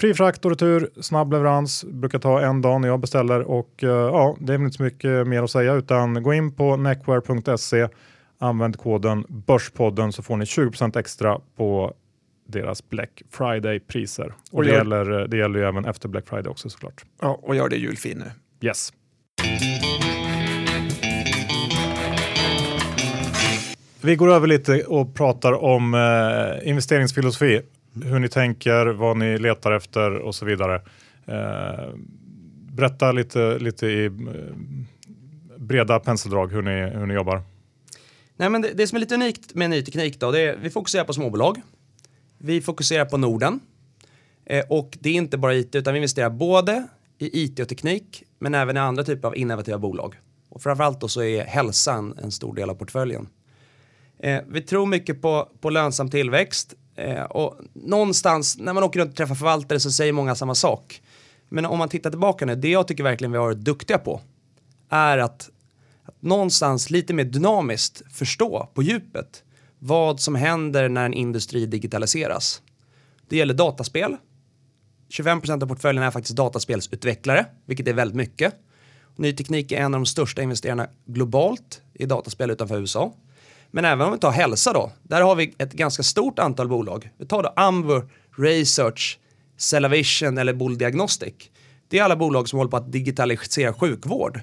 Fri 0.00 0.14
frakt 0.14 0.44
och 0.44 0.50
retur, 0.50 0.90
snabb 1.00 1.32
leverans, 1.32 1.84
brukar 1.84 2.18
ta 2.18 2.40
en 2.40 2.62
dag 2.62 2.80
när 2.80 2.88
jag 2.88 3.00
beställer 3.00 3.40
och 3.40 3.82
uh, 3.82 3.88
ja, 3.88 4.36
det 4.40 4.54
är 4.54 4.58
väl 4.58 4.64
inte 4.64 4.76
så 4.76 4.82
mycket 4.82 5.26
mer 5.26 5.42
att 5.42 5.50
säga 5.50 5.74
utan 5.74 6.22
gå 6.22 6.34
in 6.34 6.52
på 6.52 6.76
neckwear.se, 6.76 7.88
använd 8.38 8.78
koden 8.78 9.24
Börspodden 9.28 10.12
så 10.12 10.22
får 10.22 10.36
ni 10.36 10.44
20% 10.44 10.98
extra 10.98 11.40
på 11.56 11.94
deras 12.46 12.88
Black 12.88 13.22
Friday-priser. 13.30 14.34
Och, 14.50 14.58
och 14.58 14.64
det, 14.64 14.70
gäller, 14.70 15.28
det 15.28 15.36
gäller 15.36 15.58
ju 15.58 15.64
även 15.64 15.84
efter 15.84 16.08
Black 16.08 16.28
Friday 16.28 16.50
också 16.50 16.70
såklart. 16.70 17.04
Ja, 17.20 17.40
och 17.42 17.56
gör 17.56 17.68
det 17.68 17.76
julfin 17.76 18.18
nu. 18.18 18.30
Yes. 18.68 18.92
Vi 24.00 24.16
går 24.16 24.30
över 24.32 24.46
lite 24.46 24.84
och 24.84 25.14
pratar 25.14 25.52
om 25.52 25.94
eh, 25.94 26.68
investeringsfilosofi. 26.68 27.60
Hur 28.04 28.18
ni 28.18 28.28
tänker, 28.28 28.86
vad 28.86 29.16
ni 29.16 29.38
letar 29.38 29.72
efter 29.72 30.18
och 30.18 30.34
så 30.34 30.44
vidare. 30.44 30.74
Eh, 31.26 31.94
berätta 32.72 33.12
lite, 33.12 33.58
lite 33.58 33.86
i 33.86 34.04
eh, 34.04 34.12
breda 35.56 36.00
penseldrag 36.00 36.52
hur 36.52 36.62
ni, 36.62 36.98
hur 36.98 37.06
ni 37.06 37.14
jobbar. 37.14 37.42
Nej, 38.36 38.50
men 38.50 38.62
det, 38.62 38.70
det 38.74 38.86
som 38.86 38.96
är 38.96 39.00
lite 39.00 39.14
unikt 39.14 39.54
med 39.54 39.70
ny 39.70 39.82
teknik 39.82 40.20
då, 40.20 40.30
det 40.30 40.40
är 40.40 40.56
vi 40.56 40.70
fokuserar 40.70 41.04
på 41.04 41.12
småbolag. 41.12 41.62
Vi 42.38 42.60
fokuserar 42.60 43.04
på 43.04 43.16
Norden. 43.16 43.60
Eh, 44.46 44.64
och 44.68 44.98
det 45.00 45.08
är 45.08 45.14
inte 45.14 45.38
bara 45.38 45.54
IT, 45.54 45.74
utan 45.74 45.94
vi 45.94 45.98
investerar 45.98 46.30
både 46.30 46.86
i 47.18 47.44
IT 47.44 47.60
och 47.60 47.68
teknik, 47.68 48.22
men 48.38 48.54
även 48.54 48.76
i 48.76 48.80
andra 48.80 49.04
typer 49.04 49.28
av 49.28 49.36
innovativa 49.36 49.78
bolag. 49.78 50.14
Och 50.48 50.62
framförallt 50.62 51.00
då 51.00 51.08
så 51.08 51.22
är 51.22 51.44
hälsan 51.44 52.18
en 52.22 52.32
stor 52.32 52.54
del 52.54 52.70
av 52.70 52.74
portföljen. 52.74 53.28
Eh, 54.18 54.42
vi 54.48 54.60
tror 54.60 54.86
mycket 54.86 55.22
på, 55.22 55.48
på 55.60 55.70
lönsam 55.70 56.10
tillväxt 56.10 56.74
eh, 56.96 57.22
och 57.22 57.60
någonstans 57.72 58.58
när 58.58 58.72
man 58.72 58.82
åker 58.82 59.00
runt 59.00 59.10
och 59.10 59.16
träffar 59.16 59.34
förvaltare 59.34 59.80
så 59.80 59.90
säger 59.90 60.12
många 60.12 60.34
samma 60.34 60.54
sak. 60.54 61.02
Men 61.48 61.66
om 61.66 61.78
man 61.78 61.88
tittar 61.88 62.10
tillbaka 62.10 62.46
nu, 62.46 62.54
det 62.54 62.68
jag 62.68 62.88
tycker 62.88 63.04
verkligen 63.04 63.32
vi 63.32 63.38
har 63.38 63.44
varit 63.44 63.58
duktiga 63.58 63.98
på 63.98 64.20
är 64.88 65.18
att, 65.18 65.50
att 66.04 66.22
någonstans 66.22 66.90
lite 66.90 67.14
mer 67.14 67.24
dynamiskt 67.24 68.02
förstå 68.12 68.68
på 68.74 68.82
djupet 68.82 69.42
vad 69.78 70.20
som 70.20 70.34
händer 70.34 70.88
när 70.88 71.04
en 71.04 71.14
industri 71.14 71.66
digitaliseras. 71.66 72.62
Det 73.28 73.36
gäller 73.36 73.54
dataspel. 73.54 74.16
25% 75.08 75.62
av 75.62 75.66
portföljen 75.66 76.02
är 76.02 76.10
faktiskt 76.10 76.36
dataspelsutvecklare, 76.36 77.46
vilket 77.66 77.88
är 77.88 77.92
väldigt 77.92 78.16
mycket. 78.16 78.54
Ny 79.16 79.32
teknik 79.32 79.72
är 79.72 79.76
en 79.76 79.94
av 79.94 80.00
de 80.00 80.06
största 80.06 80.42
investerarna 80.42 80.88
globalt 81.06 81.82
i 81.94 82.06
dataspel 82.06 82.50
utanför 82.50 82.80
USA. 82.80 83.12
Men 83.70 83.84
även 83.84 84.06
om 84.06 84.12
vi 84.12 84.18
tar 84.18 84.30
hälsa 84.30 84.72
då, 84.72 84.92
där 85.02 85.20
har 85.20 85.34
vi 85.34 85.54
ett 85.58 85.72
ganska 85.72 86.02
stort 86.02 86.38
antal 86.38 86.68
bolag. 86.68 87.10
Vi 87.18 87.26
tar 87.26 87.42
då 87.42 87.52
Amber, 87.56 88.02
Research, 88.36 89.18
Cellavision 89.56 90.38
eller 90.38 90.52
Bull 90.52 90.78
Diagnostic. 90.78 91.34
Det 91.88 91.98
är 91.98 92.02
alla 92.02 92.16
bolag 92.16 92.48
som 92.48 92.58
håller 92.58 92.70
på 92.70 92.76
att 92.76 92.92
digitalisera 92.92 93.72
sjukvård 93.72 94.40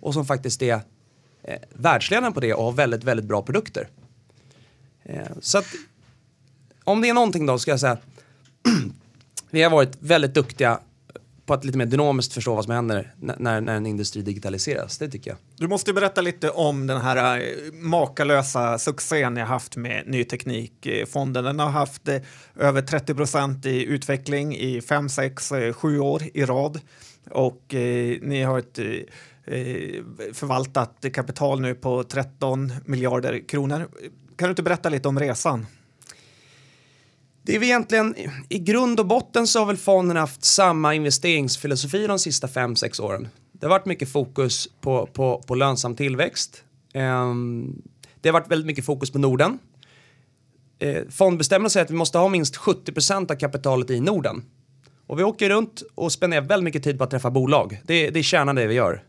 och 0.00 0.14
som 0.14 0.26
faktiskt 0.26 0.62
är 0.62 0.80
eh, 1.42 1.58
världsledande 1.72 2.34
på 2.34 2.40
det 2.40 2.54
och 2.54 2.64
har 2.64 2.72
väldigt, 2.72 3.04
väldigt 3.04 3.26
bra 3.26 3.42
produkter. 3.42 3.88
Eh, 5.02 5.26
så 5.40 5.58
att 5.58 5.66
om 6.84 7.00
det 7.00 7.08
är 7.08 7.14
någonting 7.14 7.46
då 7.46 7.58
ska 7.58 7.70
jag 7.70 7.80
säga 7.80 7.98
vi 9.50 9.62
har 9.62 9.70
varit 9.70 9.96
väldigt 10.00 10.34
duktiga 10.34 10.80
på 11.46 11.54
att 11.54 11.64
lite 11.64 11.78
mer 11.78 11.86
dynamiskt 11.86 12.32
förstå 12.32 12.54
vad 12.54 12.64
som 12.64 12.74
händer 12.74 13.14
när, 13.20 13.60
när 13.60 13.74
en 13.74 13.86
industri 13.86 14.22
digitaliseras. 14.22 14.98
Det 14.98 15.08
tycker 15.08 15.30
jag. 15.30 15.38
Du 15.56 15.68
måste 15.68 15.92
berätta 15.92 16.20
lite 16.20 16.50
om 16.50 16.86
den 16.86 17.00
här 17.00 17.40
eh, 17.40 17.72
makalösa 17.72 18.78
succén 18.78 19.34
ni 19.34 19.40
har 19.40 19.48
haft 19.48 19.76
med 19.76 20.02
Ny 20.06 20.24
Teknikfonden. 20.24 21.44
Eh, 21.44 21.48
den 21.48 21.58
har 21.58 21.70
haft 21.70 22.08
eh, 22.08 22.20
över 22.56 22.82
30 22.82 23.14
procent 23.14 23.66
i 23.66 23.84
utveckling 23.84 24.56
i 24.56 24.80
5, 24.80 25.08
6, 25.08 25.52
7 25.74 25.98
år 25.98 26.22
i 26.34 26.44
rad 26.44 26.80
och 27.30 27.74
eh, 27.74 28.18
ni 28.22 28.42
har 28.42 28.58
ett 28.58 28.78
eh, 28.78 28.84
förvaltat 30.32 31.04
kapital 31.12 31.60
nu 31.60 31.74
på 31.74 32.04
13 32.04 32.72
miljarder 32.84 33.48
kronor. 33.48 33.88
Kan 34.36 34.48
du 34.48 34.50
inte 34.50 34.62
berätta 34.62 34.88
lite 34.88 35.08
om 35.08 35.20
resan? 35.20 35.66
Det 37.46 37.54
är 37.54 37.58
väl 37.58 37.68
egentligen, 37.68 38.14
i 38.48 38.58
grund 38.58 39.00
och 39.00 39.06
botten 39.06 39.46
så 39.46 39.58
har 39.58 39.66
väl 39.66 39.76
fonden 39.76 40.16
haft 40.16 40.44
samma 40.44 40.94
investeringsfilosofi 40.94 42.06
de 42.06 42.18
sista 42.18 42.46
5-6 42.46 43.00
åren. 43.00 43.28
Det 43.52 43.66
har 43.66 43.70
varit 43.70 43.86
mycket 43.86 44.08
fokus 44.08 44.68
på, 44.80 45.06
på, 45.06 45.42
på 45.46 45.54
lönsam 45.54 45.96
tillväxt. 45.96 46.64
Um, 46.94 47.82
det 48.20 48.28
har 48.28 48.32
varit 48.32 48.50
väldigt 48.50 48.66
mycket 48.66 48.84
fokus 48.84 49.10
på 49.10 49.18
Norden. 49.18 49.58
Uh, 50.84 51.10
fondbestämmelsen 51.10 51.72
säger 51.72 51.84
att 51.84 51.90
vi 51.90 51.94
måste 51.96 52.18
ha 52.18 52.28
minst 52.28 52.56
70% 52.56 53.32
av 53.32 53.36
kapitalet 53.36 53.90
i 53.90 54.00
Norden. 54.00 54.44
Och 55.06 55.18
vi 55.18 55.24
åker 55.24 55.50
runt 55.50 55.82
och 55.94 56.12
spenderar 56.12 56.42
väldigt 56.42 56.64
mycket 56.64 56.82
tid 56.82 56.98
på 56.98 57.04
att 57.04 57.10
träffa 57.10 57.30
bolag. 57.30 57.80
Det, 57.84 58.10
det 58.10 58.18
är 58.18 58.22
kärnan 58.22 58.56
det 58.56 58.66
vi 58.66 58.74
gör. 58.74 59.02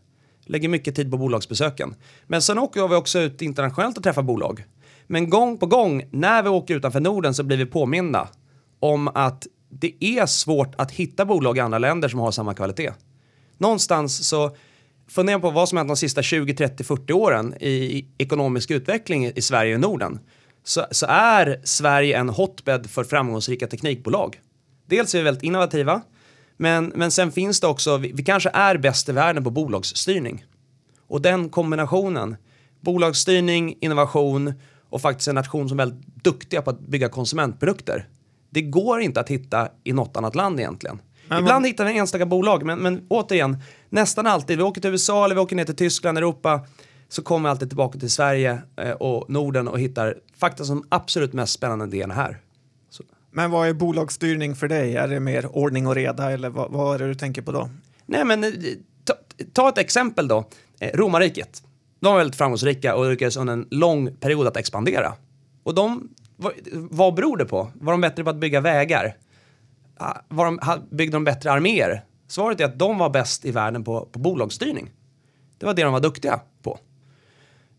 Lägger 0.44 0.68
mycket 0.68 0.94
tid 0.96 1.10
på 1.10 1.18
bolagsbesöken. 1.18 1.94
Men 2.26 2.42
sen 2.42 2.58
åker 2.58 2.88
vi 2.88 2.94
också 2.94 3.18
ut 3.18 3.42
internationellt 3.42 3.96
och 3.96 4.02
träffar 4.02 4.22
bolag. 4.22 4.64
Men 5.06 5.30
gång 5.30 5.58
på 5.58 5.66
gång 5.66 6.08
när 6.10 6.42
vi 6.42 6.48
åker 6.48 6.74
utanför 6.74 7.00
Norden 7.00 7.34
så 7.34 7.42
blir 7.42 7.56
vi 7.56 7.66
påminda 7.66 8.28
om 8.80 9.08
att 9.08 9.46
det 9.68 10.04
är 10.04 10.26
svårt 10.26 10.74
att 10.78 10.90
hitta 10.90 11.24
bolag 11.24 11.56
i 11.56 11.60
andra 11.60 11.78
länder 11.78 12.08
som 12.08 12.20
har 12.20 12.30
samma 12.30 12.54
kvalitet. 12.54 12.92
Någonstans 13.58 14.28
så 14.28 14.56
fundera 15.08 15.40
på 15.40 15.50
vad 15.50 15.68
som 15.68 15.78
hänt 15.78 15.88
de 15.88 15.96
sista 15.96 16.22
20, 16.22 16.54
30, 16.54 16.84
40 16.84 17.12
åren 17.12 17.54
i 17.60 18.06
ekonomisk 18.18 18.70
utveckling 18.70 19.26
i 19.26 19.42
Sverige 19.42 19.74
och 19.74 19.80
Norden. 19.80 20.18
Så, 20.64 20.86
så 20.90 21.06
är 21.08 21.60
Sverige 21.64 22.18
en 22.18 22.28
hotbed 22.28 22.90
för 22.90 23.04
framgångsrika 23.04 23.66
teknikbolag. 23.66 24.40
Dels 24.86 25.14
är 25.14 25.18
vi 25.18 25.24
väldigt 25.24 25.42
innovativa, 25.42 26.02
men, 26.56 26.92
men 26.94 27.10
sen 27.10 27.32
finns 27.32 27.60
det 27.60 27.66
också, 27.66 27.96
vi, 27.96 28.12
vi 28.12 28.24
kanske 28.24 28.50
är 28.52 28.78
bäst 28.78 29.08
i 29.08 29.12
världen 29.12 29.44
på 29.44 29.50
bolagsstyrning. 29.50 30.44
Och 31.08 31.22
den 31.22 31.48
kombinationen, 31.48 32.36
bolagsstyrning, 32.80 33.78
innovation 33.80 34.52
och 34.90 35.00
faktiskt 35.00 35.28
en 35.28 35.34
nation 35.34 35.68
som 35.68 35.80
är 35.80 35.86
väldigt 35.86 36.24
duktiga 36.24 36.62
på 36.62 36.70
att 36.70 36.80
bygga 36.80 37.08
konsumentprodukter. 37.08 38.08
Det 38.50 38.62
går 38.62 39.00
inte 39.00 39.20
att 39.20 39.28
hitta 39.28 39.68
i 39.84 39.92
något 39.92 40.16
annat 40.16 40.34
land 40.34 40.60
egentligen. 40.60 41.00
Men 41.28 41.38
Ibland 41.38 41.62
man... 41.62 41.64
hittar 41.64 41.84
vi 41.84 41.98
enstaka 41.98 42.26
bolag, 42.26 42.64
men, 42.64 42.78
men 42.78 43.06
återigen, 43.08 43.58
nästan 43.88 44.26
alltid, 44.26 44.58
vi 44.58 44.62
åker 44.62 44.80
till 44.80 44.90
USA 44.90 45.24
eller 45.24 45.34
vi 45.34 45.40
åker 45.40 45.56
ner 45.56 45.64
till 45.64 45.76
Tyskland, 45.76 46.18
Europa, 46.18 46.66
så 47.08 47.22
kommer 47.22 47.48
jag 47.48 47.54
alltid 47.54 47.70
tillbaka 47.70 47.98
till 47.98 48.10
Sverige 48.10 48.62
eh, 48.76 48.90
och 48.90 49.30
Norden 49.30 49.68
och 49.68 49.80
hittar 49.80 50.14
faktiskt 50.36 50.68
de 50.68 50.84
absolut 50.88 51.32
mest 51.32 51.52
spännande 51.52 51.96
idéerna 51.96 52.14
här. 52.14 52.40
Så. 52.90 53.02
Men 53.30 53.50
vad 53.50 53.68
är 53.68 53.72
bolagsstyrning 53.72 54.54
för 54.54 54.68
dig? 54.68 54.96
Är 54.96 55.08
det 55.08 55.20
mer 55.20 55.56
ordning 55.56 55.86
och 55.86 55.94
reda 55.94 56.32
eller 56.32 56.50
vad, 56.50 56.70
vad 56.72 56.94
är 56.94 56.98
det 56.98 57.08
du 57.08 57.14
tänker 57.14 57.42
på 57.42 57.52
då? 57.52 57.70
Nej, 58.06 58.24
men 58.24 58.44
eh, 58.44 58.50
ta, 59.04 59.14
ta 59.52 59.68
ett 59.68 59.78
exempel 59.78 60.28
då. 60.28 60.48
Eh, 60.80 60.90
Romarriket. 60.94 61.62
De 62.00 62.12
var 62.12 62.18
väldigt 62.18 62.36
framgångsrika 62.36 62.94
och 62.94 63.10
lyckades 63.10 63.36
under 63.36 63.52
en 63.52 63.66
lång 63.70 64.16
period 64.16 64.46
att 64.46 64.56
expandera. 64.56 65.12
Och 65.62 65.74
de, 65.74 66.08
vad, 66.36 66.52
vad 66.72 67.14
beror 67.14 67.36
det 67.36 67.44
på? 67.44 67.70
Var 67.74 67.92
de 67.92 68.00
bättre 68.00 68.24
på 68.24 68.30
att 68.30 68.36
bygga 68.36 68.60
vägar? 68.60 69.16
Ah, 69.96 70.18
var 70.28 70.44
de, 70.44 70.60
byggde 70.90 71.16
de 71.16 71.24
bättre 71.24 71.52
arméer? 71.52 72.04
Svaret 72.28 72.60
är 72.60 72.64
att 72.64 72.78
de 72.78 72.98
var 72.98 73.10
bäst 73.10 73.44
i 73.44 73.50
världen 73.50 73.84
på, 73.84 74.08
på 74.12 74.18
bolagsstyrning. 74.18 74.90
Det 75.58 75.66
var 75.66 75.74
det 75.74 75.82
de 75.82 75.92
var 75.92 76.00
duktiga 76.00 76.40
på. 76.62 76.78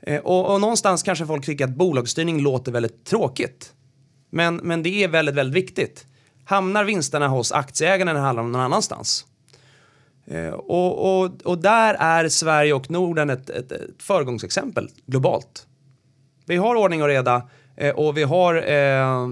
Eh, 0.02 0.22
och, 0.22 0.54
och 0.54 0.62
någonstans 0.62 1.04
kanske 1.04 1.26
folk 1.26 1.46
tycker 1.46 1.66
att 1.66 1.76
bolagsstyrning 1.76 2.42
låter 2.42 2.72
väldigt 2.72 3.06
tråkigt. 3.06 3.74
Men, 4.30 4.56
men 4.56 4.84
det 4.84 5.04
är 5.04 5.08
väldigt, 5.08 5.36
väldigt 5.36 5.64
viktigt. 5.64 6.06
Hamnar 6.46 6.84
vinsterna 6.84 7.28
hos 7.28 7.52
aktieägarna 7.52 8.12
eller 8.12 8.22
handlar 8.22 8.44
de 8.44 8.52
någon 8.52 8.62
annanstans? 8.62 9.26
Eh, 10.28 10.50
och, 10.50 11.22
och, 11.22 11.42
och 11.44 11.58
där 11.58 11.94
är 11.94 12.30
Sverige 12.30 12.74
och 12.74 12.92
Norden 12.92 13.30
ett, 13.30 13.50
ett, 13.50 13.72
ett 13.72 14.04
föregångsexempel 14.04 14.90
globalt. 15.06 15.68
Vi 16.46 16.56
har 16.56 16.76
ordning 16.76 17.02
och 17.02 17.08
reda 17.08 17.50
eh, 17.76 17.96
och 17.96 18.18
vi 18.18 18.24
har 18.24 18.72
eh, 18.72 19.30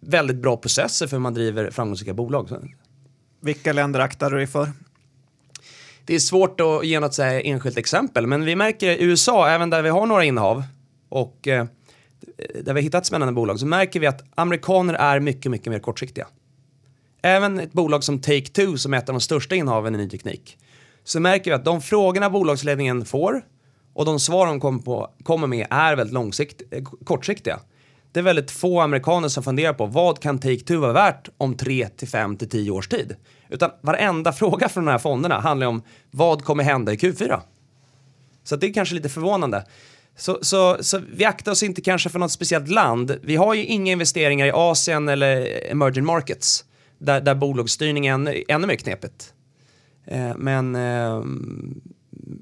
väldigt 0.00 0.36
bra 0.36 0.56
processer 0.56 1.06
för 1.06 1.16
hur 1.16 1.20
man 1.22 1.34
driver 1.34 1.70
framgångsrika 1.70 2.14
bolag. 2.14 2.48
Vilka 3.40 3.72
länder 3.72 4.00
aktar 4.00 4.30
du 4.30 4.36
dig 4.36 4.46
för? 4.46 4.68
Det 6.06 6.14
är 6.14 6.18
svårt 6.18 6.60
att 6.60 6.86
ge 6.86 7.00
något 7.00 7.14
så 7.14 7.22
här 7.22 7.42
enskilt 7.44 7.78
exempel, 7.78 8.26
men 8.26 8.44
vi 8.44 8.56
märker 8.56 8.90
i 8.90 9.02
USA, 9.04 9.48
även 9.48 9.70
där 9.70 9.82
vi 9.82 9.88
har 9.88 10.06
några 10.06 10.24
innehav 10.24 10.62
och 11.08 11.48
eh, 11.48 11.66
där 12.54 12.74
vi 12.74 12.80
har 12.80 12.82
hittat 12.82 13.06
spännande 13.06 13.32
bolag, 13.34 13.60
så 13.60 13.66
märker 13.66 14.00
vi 14.00 14.06
att 14.06 14.24
amerikaner 14.34 14.94
är 14.94 15.20
mycket, 15.20 15.50
mycket 15.50 15.72
mer 15.72 15.78
kortsiktiga. 15.78 16.26
Även 17.26 17.60
ett 17.60 17.72
bolag 17.72 18.04
som 18.04 18.20
Take-Two, 18.20 18.76
som 18.76 18.94
är 18.94 18.98
ett 18.98 19.08
av 19.08 19.12
de 19.12 19.20
största 19.20 19.54
innehaven 19.54 19.94
i 19.94 19.98
ny 19.98 20.08
teknik, 20.08 20.58
så 21.04 21.20
märker 21.20 21.50
vi 21.50 21.54
att 21.54 21.64
de 21.64 21.82
frågorna 21.82 22.30
bolagsledningen 22.30 23.04
får 23.04 23.44
och 23.94 24.04
de 24.04 24.20
svar 24.20 24.46
de 24.46 24.60
kommer, 24.60 24.82
på, 24.82 25.10
kommer 25.22 25.46
med 25.46 25.66
är 25.70 25.96
väldigt 25.96 26.14
långsikt, 26.14 26.62
eh, 26.70 26.84
kortsiktiga. 27.04 27.60
Det 28.12 28.20
är 28.20 28.24
väldigt 28.24 28.50
få 28.50 28.80
amerikaner 28.80 29.28
som 29.28 29.42
funderar 29.42 29.72
på 29.72 29.86
vad 29.86 30.20
kan 30.20 30.38
Take-Two 30.38 30.76
vara 30.76 30.92
värt 30.92 31.28
om 31.36 31.56
3 31.56 31.88
till 31.88 32.08
5 32.08 32.36
till 32.36 32.48
10 32.48 32.70
års 32.70 32.88
tid. 32.88 33.16
Utan 33.48 33.70
varenda 33.80 34.32
fråga 34.42 34.68
från 34.68 34.84
de 34.84 34.90
här 34.90 34.98
fonderna 34.98 35.40
handlar 35.40 35.66
om 35.66 35.82
vad 36.10 36.44
kommer 36.44 36.64
hända 36.64 36.92
i 36.92 36.96
Q4? 36.96 37.40
Så 38.42 38.54
att 38.54 38.60
det 38.60 38.66
är 38.66 38.72
kanske 38.72 38.94
lite 38.94 39.08
förvånande. 39.08 39.64
Så, 40.16 40.38
så, 40.42 40.76
så 40.80 41.00
vi 41.12 41.24
aktar 41.24 41.52
oss 41.52 41.62
inte 41.62 41.80
kanske 41.80 42.08
för 42.08 42.18
något 42.18 42.32
speciellt 42.32 42.68
land. 42.68 43.18
Vi 43.22 43.36
har 43.36 43.54
ju 43.54 43.64
inga 43.64 43.92
investeringar 43.92 44.46
i 44.46 44.52
Asien 44.54 45.08
eller 45.08 45.48
emerging 45.70 46.04
markets 46.04 46.64
där, 46.98 47.20
där 47.20 47.34
bolagsstyrning 47.34 48.06
är 48.06 48.14
ännu, 48.14 48.44
ännu 48.48 48.66
mer 48.66 48.76
knepigt. 48.76 49.34
Eh, 50.06 50.36
men, 50.36 50.74
eh, 50.74 51.22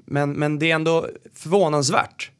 men, 0.05 0.31
men 0.31 0.59
det 0.59 0.71
är 0.71 0.75
ändå 0.75 1.07
förvånansvärt. 1.33 2.31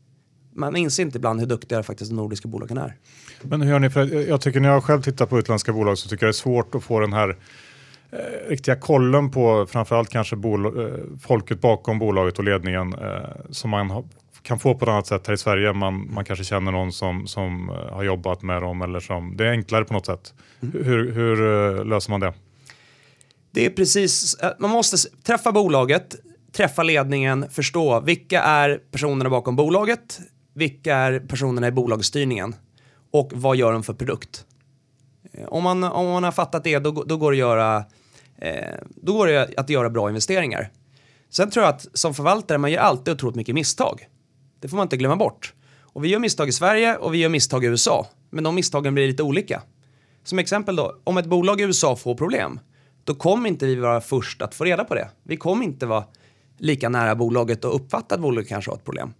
Man 0.56 0.76
inser 0.76 1.04
inte 1.04 1.18
ibland 1.18 1.40
hur 1.40 1.48
duktiga 1.48 1.84
faktiskt 1.84 2.12
de 2.12 2.16
nordiska 2.16 2.48
bolagen 2.48 2.78
är. 2.78 2.96
Men 3.42 3.62
hur 3.62 3.70
gör 3.70 3.80
ni? 3.80 3.90
För 3.90 4.30
jag 4.30 4.42
tycker 4.42 4.60
när 4.60 4.70
jag 4.70 4.84
själv 4.84 5.02
tittar 5.02 5.26
på 5.26 5.40
utländska 5.40 5.74
bolag 5.74 5.98
så 5.98 6.10
tycker 6.10 6.26
jag 6.26 6.28
det 6.28 6.32
är 6.32 6.42
svårt 6.42 6.76
att 6.76 6.84
få 6.84 7.00
den 7.00 7.14
här 7.14 7.38
eh, 8.12 8.50
riktiga 8.50 8.76
kollen 8.76 9.32
på 9.32 9.66
framförallt 9.66 10.10
kanske 10.10 10.36
bol- 10.36 10.86
eh, 10.86 11.20
folket 11.22 11.62
bakom 11.62 12.00
bolaget 12.00 12.38
och 12.38 12.44
ledningen 12.44 12.94
eh, 12.94 13.30
som 13.50 13.70
man 13.70 13.90
ha, 13.90 14.04
kan 14.44 14.60
få 14.60 14.76
på 14.76 14.86
ett 14.86 14.90
annat 14.90 15.08
sätt 15.08 15.28
här 15.28 15.34
i 15.34 15.38
Sverige. 15.38 15.74
Man, 15.74 16.14
man 16.14 16.26
kanske 16.26 16.46
känner 16.46 16.72
någon 16.72 16.92
som, 16.92 17.28
som 17.28 17.70
eh, 17.70 17.76
har 17.76 18.04
jobbat 18.04 18.42
med 18.42 18.62
dem 18.62 18.82
eller 18.82 19.00
som 19.00 19.38
det 19.38 19.48
är 19.48 19.52
enklare 19.52 19.86
på 19.86 19.94
något 19.94 20.06
sätt. 20.06 20.34
Hur, 20.60 21.12
hur 21.12 21.42
eh, 21.80 21.86
löser 21.86 22.12
man 22.12 22.20
det? 22.20 22.34
Det 23.52 23.66
är 23.66 23.70
precis, 23.70 24.36
eh, 24.36 24.52
man 24.60 24.70
måste 24.70 25.10
träffa 25.24 25.52
bolaget, 25.52 26.16
träffa 26.52 26.84
ledningen, 26.84 27.50
förstå 27.50 28.00
vilka 28.00 28.42
är 28.42 28.82
personerna 28.92 29.30
bakom 29.30 29.56
bolaget, 29.56 30.20
vilka 30.54 30.96
är 30.96 31.20
personerna 31.20 31.68
i 31.68 31.72
bolagsstyrningen 31.72 32.56
och 33.12 33.32
vad 33.36 33.56
gör 33.56 33.74
de 33.74 33.84
för 33.84 33.94
produkt. 33.94 34.46
Om 35.48 35.64
man, 35.64 35.84
om 35.84 36.08
man 36.08 36.24
har 36.24 36.32
fattat 36.32 36.64
det, 36.64 36.80
då, 36.80 36.92
då, 36.92 37.18
går 37.18 37.32
det 37.32 37.36
att 37.36 37.40
göra, 37.40 37.86
eh, 38.38 38.76
då 38.96 39.14
går 39.14 39.28
det 39.28 39.50
att 39.58 39.70
göra 39.70 39.90
bra 39.90 40.10
investeringar. 40.10 40.70
Sen 41.30 41.50
tror 41.50 41.66
jag 41.66 41.76
att 41.76 41.88
som 41.94 42.14
förvaltare, 42.14 42.58
man 42.58 42.72
gör 42.72 42.82
alltid 42.82 43.14
otroligt 43.14 43.36
mycket 43.36 43.56
misstag. 43.56 44.08
Det 44.64 44.70
får 44.70 44.78
man 44.78 44.86
inte 44.86 44.98
glömma 44.98 45.16
bort. 45.16 45.54
Och 45.82 46.04
vi 46.04 46.08
gör 46.08 46.20
misstag 46.20 46.50
i 46.50 46.52
Sverige 46.52 46.96
och 46.96 47.14
vi 47.14 47.18
gör 47.18 47.30
misstag 47.30 47.64
i 47.64 47.68
USA. 47.68 48.08
Men 48.30 48.44
de 48.44 48.56
misstagen 48.56 48.94
blir 48.94 49.08
lite 49.08 49.24
olika. 49.24 49.62
Som 50.24 50.40
exempel 50.40 50.76
då, 50.76 51.02
om 51.04 51.18
ett 51.18 51.26
bolag 51.26 51.62
i 51.62 51.64
USA 51.64 51.96
får 51.96 52.16
problem, 52.16 52.60
då 53.04 53.16
kommer 53.16 53.50
inte 53.50 53.66
vi 53.66 53.76
vara 53.76 54.02
först 54.02 54.42
att 54.42 54.56
få 54.56 54.64
reda 54.64 54.84
på 54.84 54.96
det. 54.96 55.10
Vi 55.24 55.38
kommer 55.38 55.66
inte 55.66 55.86
vara 55.86 56.06
lika 56.58 56.90
nära 56.90 57.16
bolaget 57.16 57.66
och 57.66 57.76
uppfatta 57.76 58.16
att 58.16 58.22
bolaget 58.22 58.50
kanske 58.50 58.72
har 58.72 58.76
ett 58.76 58.84
problem. 58.84 59.14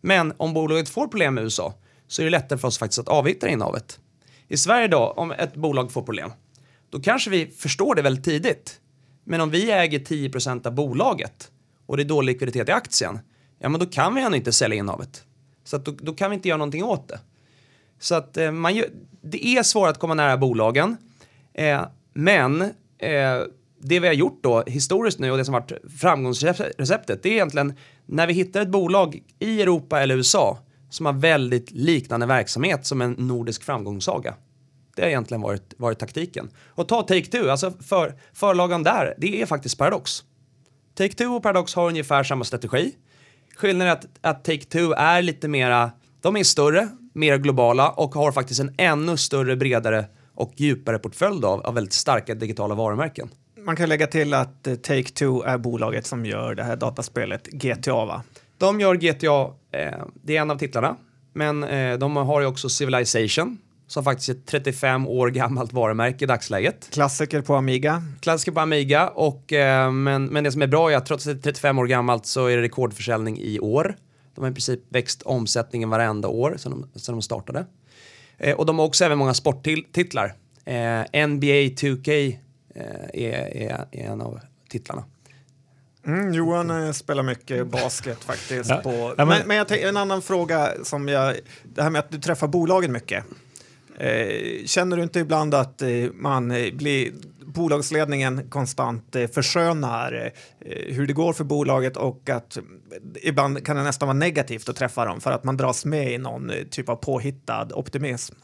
Men 0.00 0.32
om 0.36 0.54
bolaget 0.54 0.88
får 0.88 1.08
problem 1.08 1.38
i 1.38 1.42
USA 1.42 1.74
så 2.06 2.22
är 2.22 2.24
det 2.24 2.30
lättare 2.30 2.58
för 2.58 2.68
oss 2.68 2.78
faktiskt 2.78 2.98
att 2.98 3.08
avyttra 3.08 3.48
innehavet. 3.48 4.00
I 4.48 4.56
Sverige 4.56 4.88
då, 4.88 4.98
om 4.98 5.32
ett 5.32 5.54
bolag 5.54 5.92
får 5.92 6.02
problem, 6.02 6.30
då 6.90 7.00
kanske 7.00 7.30
vi 7.30 7.46
förstår 7.46 7.94
det 7.94 8.02
väldigt 8.02 8.24
tidigt. 8.24 8.80
Men 9.24 9.40
om 9.40 9.50
vi 9.50 9.70
äger 9.70 9.98
10% 9.98 10.66
av 10.66 10.74
bolaget 10.74 11.50
och 11.86 11.96
det 11.96 12.02
är 12.02 12.04
dålig 12.04 12.32
likviditet 12.32 12.68
i 12.68 12.72
aktien, 12.72 13.18
ja 13.58 13.68
men 13.68 13.80
då 13.80 13.86
kan 13.86 14.14
vi 14.14 14.22
ändå 14.22 14.36
inte 14.36 14.52
sälja 14.52 14.78
innehavet. 14.78 15.24
Så 15.64 15.76
att 15.76 15.84
då, 15.84 15.92
då 16.00 16.12
kan 16.12 16.30
vi 16.30 16.34
inte 16.34 16.48
göra 16.48 16.58
någonting 16.58 16.84
åt 16.84 17.08
det. 17.08 17.20
Så 17.98 18.14
att 18.14 18.36
eh, 18.36 18.50
man 18.50 18.74
gör, 18.74 18.88
det 19.22 19.46
är 19.46 19.62
svårt 19.62 19.88
att 19.88 19.98
komma 19.98 20.14
nära 20.14 20.36
bolagen. 20.36 20.96
Eh, 21.54 21.80
men 22.14 22.62
eh, 22.98 23.40
det 23.80 24.00
vi 24.00 24.06
har 24.06 24.14
gjort 24.14 24.42
då 24.42 24.64
historiskt 24.66 25.18
nu 25.18 25.30
och 25.30 25.38
det 25.38 25.44
som 25.44 25.52
varit 25.52 25.72
framgångsreceptet 26.00 27.22
det 27.22 27.28
är 27.28 27.32
egentligen 27.32 27.74
när 28.06 28.26
vi 28.26 28.32
hittar 28.32 28.60
ett 28.60 28.68
bolag 28.68 29.22
i 29.38 29.62
Europa 29.62 30.00
eller 30.00 30.16
USA 30.16 30.58
som 30.90 31.06
har 31.06 31.12
väldigt 31.12 31.70
liknande 31.70 32.26
verksamhet 32.26 32.86
som 32.86 33.00
en 33.00 33.12
nordisk 33.12 33.62
framgångssaga. 33.62 34.34
Det 34.96 35.02
har 35.02 35.08
egentligen 35.08 35.40
varit, 35.40 35.74
varit 35.76 35.98
taktiken. 35.98 36.50
Och 36.66 36.88
ta 36.88 37.02
Take-Two, 37.02 37.50
alltså 37.50 37.70
för, 37.70 38.14
förlagen 38.32 38.82
där, 38.82 39.14
det 39.18 39.42
är 39.42 39.46
faktiskt 39.46 39.78
Paradox. 39.78 40.24
Take-Two 40.98 41.36
och 41.36 41.42
Paradox 41.42 41.74
har 41.74 41.88
ungefär 41.88 42.24
samma 42.24 42.44
strategi. 42.44 42.94
Skillnaden 43.58 43.88
är 43.88 43.92
att, 43.92 44.06
att 44.20 44.48
Take-Two 44.48 44.94
är 44.94 45.22
lite 45.22 45.48
mera, 45.48 45.90
de 46.20 46.36
är 46.36 46.44
större, 46.44 46.88
mer 47.12 47.38
globala 47.38 47.90
och 47.90 48.14
har 48.14 48.32
faktiskt 48.32 48.60
en 48.60 48.74
ännu 48.78 49.16
större, 49.16 49.56
bredare 49.56 50.04
och 50.34 50.52
djupare 50.56 50.98
portfölj 50.98 51.44
av, 51.44 51.60
av 51.60 51.74
väldigt 51.74 51.92
starka 51.92 52.34
digitala 52.34 52.74
varumärken. 52.74 53.28
Man 53.64 53.76
kan 53.76 53.88
lägga 53.88 54.06
till 54.06 54.34
att 54.34 54.66
eh, 54.66 54.72
Take-Two 54.72 55.46
är 55.46 55.58
bolaget 55.58 56.06
som 56.06 56.26
gör 56.26 56.54
det 56.54 56.62
här 56.62 56.76
dataspelet 56.76 57.46
GTA, 57.46 58.04
va? 58.04 58.22
De 58.58 58.80
gör 58.80 58.94
GTA, 58.94 59.54
eh, 59.78 60.04
det 60.22 60.36
är 60.36 60.40
en 60.40 60.50
av 60.50 60.58
titlarna, 60.58 60.96
men 61.32 61.64
eh, 61.64 61.98
de 61.98 62.16
har 62.16 62.40
ju 62.40 62.46
också 62.46 62.68
Civilization 62.68 63.58
som 63.88 64.04
faktiskt 64.04 64.28
är 64.28 64.32
ett 64.34 64.46
35 64.46 65.06
år 65.06 65.30
gammalt 65.30 65.72
varumärke 65.72 66.24
i 66.24 66.28
dagsläget. 66.28 66.88
Klassiker 66.92 67.40
på 67.42 67.54
Amiga. 67.54 68.02
Klassiker 68.20 68.52
på 68.52 68.60
Amiga, 68.60 69.08
och, 69.08 69.52
eh, 69.52 69.92
men, 69.92 70.24
men 70.24 70.44
det 70.44 70.52
som 70.52 70.62
är 70.62 70.66
bra 70.66 70.90
är 70.92 70.96
att 70.96 71.06
trots 71.06 71.26
att 71.26 71.32
det 71.42 71.48
är 71.48 71.52
35 71.52 71.78
år 71.78 71.86
gammalt 71.86 72.26
så 72.26 72.46
är 72.46 72.56
det 72.56 72.62
rekordförsäljning 72.62 73.38
i 73.40 73.60
år. 73.60 73.96
De 74.34 74.44
har 74.44 74.50
i 74.50 74.54
princip 74.54 74.80
växt 74.88 75.22
omsättningen 75.22 75.90
varenda 75.90 76.28
år 76.28 76.54
sedan 76.58 76.86
de, 76.92 77.00
sedan 77.00 77.14
de 77.14 77.22
startade. 77.22 77.66
Eh, 78.38 78.56
och 78.56 78.66
de 78.66 78.78
har 78.78 78.86
också 78.86 79.04
även 79.04 79.18
många 79.18 79.34
sporttitlar. 79.34 80.34
Eh, 80.64 81.26
NBA 81.26 81.46
2K 81.76 82.36
eh, 82.74 82.82
är, 83.14 83.56
är, 83.56 83.86
är 83.92 84.04
en 84.10 84.20
av 84.20 84.40
titlarna. 84.68 85.04
Mm, 86.06 86.32
Johan 86.34 86.70
eh, 86.86 86.92
spelar 86.92 87.22
mycket 87.22 87.66
basket 87.66 88.24
faktiskt. 88.24 88.70
Ja, 88.70 88.76
På, 88.76 88.90
ja, 88.90 89.24
men, 89.24 89.28
men- 89.28 89.48
men 89.48 89.56
jag 89.56 89.68
en 89.88 89.96
annan 89.96 90.22
fråga 90.22 90.70
som 90.82 91.08
jag... 91.08 91.36
Det 91.64 91.82
här 91.82 91.90
med 91.90 91.98
att 91.98 92.10
du 92.10 92.18
träffar 92.18 92.46
bolagen 92.48 92.92
mycket. 92.92 93.24
Eh, 94.00 94.64
känner 94.66 94.96
du 94.96 95.02
inte 95.02 95.20
ibland 95.20 95.54
att 95.54 95.82
eh, 95.82 95.88
man 96.14 96.50
eh, 96.50 96.72
blir 96.74 97.12
bolagsledningen 97.46 98.50
konstant 98.50 99.16
förskönar 99.34 100.32
hur 100.88 101.06
det 101.06 101.12
går 101.12 101.32
för 101.32 101.44
bolaget 101.44 101.96
och 101.96 102.30
att 102.30 102.58
ibland 103.22 103.66
kan 103.66 103.76
det 103.76 103.82
nästan 103.82 104.08
vara 104.08 104.18
negativt 104.18 104.68
att 104.68 104.76
träffa 104.76 105.04
dem 105.04 105.20
för 105.20 105.32
att 105.32 105.44
man 105.44 105.56
dras 105.56 105.84
med 105.84 106.12
i 106.12 106.18
någon 106.18 106.52
typ 106.70 106.88
av 106.88 106.96
påhittad 106.96 107.68
optimism. 107.74 108.34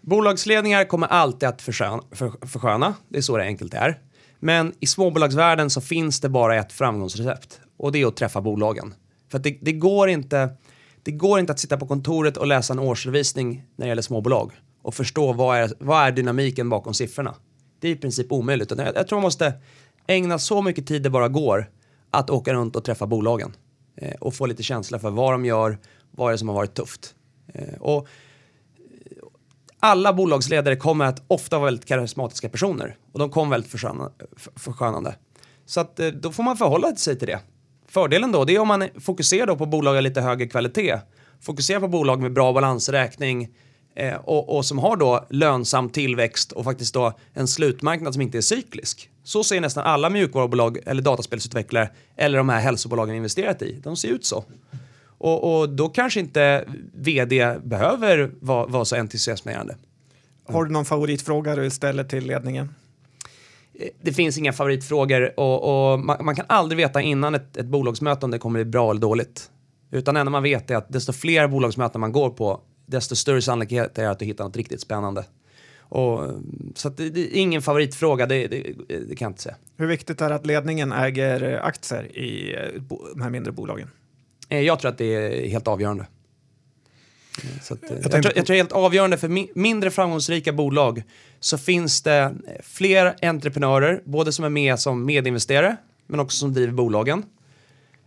Bolagsledningar 0.00 0.84
kommer 0.84 1.06
alltid 1.06 1.48
att 1.48 1.62
försköna, 1.62 2.02
för, 2.12 2.46
försköna, 2.46 2.94
det 3.08 3.18
är 3.18 3.22
så 3.22 3.36
det 3.36 3.42
enkelt 3.42 3.74
är. 3.74 3.98
Men 4.38 4.72
i 4.80 4.86
småbolagsvärlden 4.86 5.70
så 5.70 5.80
finns 5.80 6.20
det 6.20 6.28
bara 6.28 6.56
ett 6.56 6.72
framgångsrecept 6.72 7.60
och 7.76 7.92
det 7.92 8.02
är 8.02 8.06
att 8.06 8.16
träffa 8.16 8.40
bolagen. 8.40 8.94
För 9.30 9.38
att 9.38 9.44
det, 9.44 9.58
det, 9.60 9.72
går 9.72 10.08
inte, 10.08 10.48
det 11.02 11.12
går 11.12 11.40
inte 11.40 11.52
att 11.52 11.60
sitta 11.60 11.76
på 11.76 11.86
kontoret 11.86 12.36
och 12.36 12.46
läsa 12.46 12.72
en 12.72 12.78
årsredovisning 12.78 13.62
när 13.76 13.86
det 13.86 13.88
gäller 13.88 14.02
småbolag 14.02 14.52
och 14.82 14.94
förstå 14.94 15.32
vad 15.32 15.58
är, 15.58 15.72
vad 15.78 16.06
är 16.06 16.12
dynamiken 16.12 16.68
bakom 16.68 16.94
siffrorna. 16.94 17.34
Det 17.80 17.88
är 17.88 17.92
i 17.92 17.96
princip 17.96 18.32
omöjligt. 18.32 18.70
Jag, 18.70 18.96
jag 18.96 19.08
tror 19.08 19.16
man 19.18 19.22
måste 19.22 19.52
ägna 20.06 20.38
så 20.38 20.62
mycket 20.62 20.86
tid 20.86 21.02
det 21.02 21.10
bara 21.10 21.28
går 21.28 21.70
att 22.10 22.30
åka 22.30 22.54
runt 22.54 22.76
och 22.76 22.84
träffa 22.84 23.06
bolagen. 23.06 23.56
eh, 23.96 24.14
och 24.20 24.34
få 24.34 24.46
lite 24.46 24.62
känsla 24.62 24.98
för 24.98 25.10
vad 25.10 25.32
de 25.32 25.44
gör, 25.44 25.78
vad 26.10 26.28
är 26.28 26.32
det 26.32 26.38
som 26.38 26.48
har 26.48 26.54
varit 26.54 26.74
tufft. 26.74 27.14
Eh, 27.54 27.74
och 27.80 28.08
alla 29.80 30.12
bolagsledare 30.12 30.76
kommer 30.76 31.04
att 31.04 31.22
ofta 31.28 31.58
vara 31.58 31.64
väldigt 31.64 31.86
karismatiska 31.86 32.48
personer 32.48 32.96
och 33.12 33.18
de 33.18 33.30
kommer 33.30 33.50
väldigt 33.50 33.70
förskönande. 34.56 35.14
Så 35.66 35.80
att 35.80 36.00
eh, 36.00 36.08
då 36.08 36.32
får 36.32 36.42
man 36.42 36.56
förhålla 36.56 36.96
sig 36.96 37.18
till 37.18 37.28
det. 37.28 37.40
Fördelen 37.88 38.32
då, 38.32 38.44
det 38.44 38.54
är 38.54 38.58
om 38.58 38.68
man 38.68 38.88
fokuserar 39.00 39.56
på 39.56 39.66
bolag 39.66 39.96
av 39.96 40.02
lite 40.02 40.20
högre 40.20 40.46
kvalitet. 40.46 40.98
Fokuserar 41.40 41.80
på 41.80 41.88
bolag 41.88 42.22
med 42.22 42.32
bra 42.32 42.52
balansräkning, 42.52 43.48
eh, 44.00 44.14
och, 44.14 44.56
och, 44.56 44.64
som 44.64 44.78
har 44.78 44.96
då 44.96 45.26
lönsam 45.30 45.90
tillväxt 45.90 46.52
och 46.52 46.64
faktiskt 46.64 46.94
då 46.94 47.12
en 47.34 47.48
slutmarknad 47.48 48.12
som 48.12 48.22
inte 48.22 48.38
är 48.38 48.42
cyklisk. 48.42 49.10
Så 49.24 49.44
ser 49.44 49.60
nästan 49.60 49.84
alla 49.84 50.10
mjukvarubolag 50.10 50.78
eller 50.86 51.02
dataspelsutvecklare 51.02 51.88
eller 52.16 52.38
de 52.38 52.48
här 52.48 52.60
hälsobolagen 52.60 53.14
investerat 53.14 53.62
i. 53.62 53.80
De 53.82 53.96
ser 53.96 54.08
ut 54.08 54.24
så. 54.24 54.44
Och, 55.18 55.60
och 55.60 55.68
då 55.68 55.88
kanske 55.88 56.20
inte 56.20 56.64
vd 56.94 57.56
behöver 57.62 58.30
vara, 58.40 58.66
vara 58.66 58.84
så 58.84 58.96
entusiasmerande. 58.96 59.76
Har 60.46 60.64
du 60.64 60.70
någon 60.70 60.84
favoritfråga 60.84 61.56
du 61.56 61.70
ställer 61.70 62.04
till 62.04 62.26
ledningen? 62.26 62.74
Eh, 63.74 63.88
det 64.02 64.12
finns 64.12 64.38
inga 64.38 64.52
favoritfrågor 64.52 65.40
och, 65.40 65.92
och 65.92 66.00
man, 66.00 66.24
man, 66.24 66.36
kan 66.36 66.46
aldrig 66.48 66.76
veta 66.76 67.02
innan 67.02 67.34
ett, 67.34 67.56
ett 67.56 67.66
bolagsmöte 67.66 68.24
om 68.24 68.30
det 68.30 68.38
kommer 68.38 68.64
bli 68.64 68.70
bra 68.70 68.90
eller 68.90 69.00
dåligt. 69.00 69.50
Utan 69.90 70.14
det 70.14 70.20
enda 70.20 70.30
man 70.30 70.42
vet 70.42 70.70
är 70.70 70.76
att 70.76 70.92
desto 70.92 71.12
fler 71.12 71.48
bolagsmöten 71.48 72.00
man 72.00 72.12
går 72.12 72.30
på, 72.30 72.60
desto 72.90 73.16
större 73.16 73.42
sannolikhet 73.42 73.98
är 73.98 74.02
det 74.02 74.10
att 74.10 74.18
du 74.18 74.24
hittar 74.24 74.44
något 74.44 74.56
riktigt 74.56 74.80
spännande. 74.80 75.24
Och, 75.78 76.30
så 76.74 76.88
det, 76.88 77.04
är 77.04 77.36
ingen 77.36 77.62
favoritfråga, 77.62 78.26
det, 78.26 78.46
det, 78.46 78.62
det, 78.88 79.16
kan 79.16 79.26
jag 79.26 79.30
inte 79.30 79.42
säga. 79.42 79.56
Hur 79.76 79.86
viktigt 79.86 80.20
är 80.20 80.28
det 80.28 80.34
att 80.34 80.46
ledningen 80.46 80.92
äger 80.92 81.60
aktier 81.62 82.16
i 82.16 82.54
eh, 82.54 82.82
de 83.14 83.22
här 83.22 83.30
mindre 83.30 83.52
bolagen? 83.52 83.90
Eh, 84.48 84.60
jag 84.60 84.80
tror 84.80 84.90
att 84.90 84.98
det 84.98 85.14
är 85.14 85.48
helt 85.48 85.68
avgörande. 85.68 86.06
Så 87.62 87.74
att, 87.74 87.80
jag, 87.82 87.98
jag, 88.02 88.10
tror, 88.10 88.24
jag 88.24 88.34
tror 88.34 88.44
det 88.46 88.52
är 88.52 88.56
helt 88.56 88.72
avgörande 88.72 89.18
för 89.18 89.58
mindre 89.58 89.90
framgångsrika 89.90 90.52
bolag 90.52 91.02
så 91.40 91.58
finns 91.58 92.02
det 92.02 92.34
fler 92.62 93.16
entreprenörer, 93.22 94.02
både 94.04 94.32
som 94.32 94.44
är 94.44 94.48
med 94.48 94.78
som 94.78 95.04
medinvesterare 95.06 95.76
men 96.06 96.20
också 96.20 96.38
som 96.38 96.54
driver 96.54 96.72
bolagen. 96.72 97.24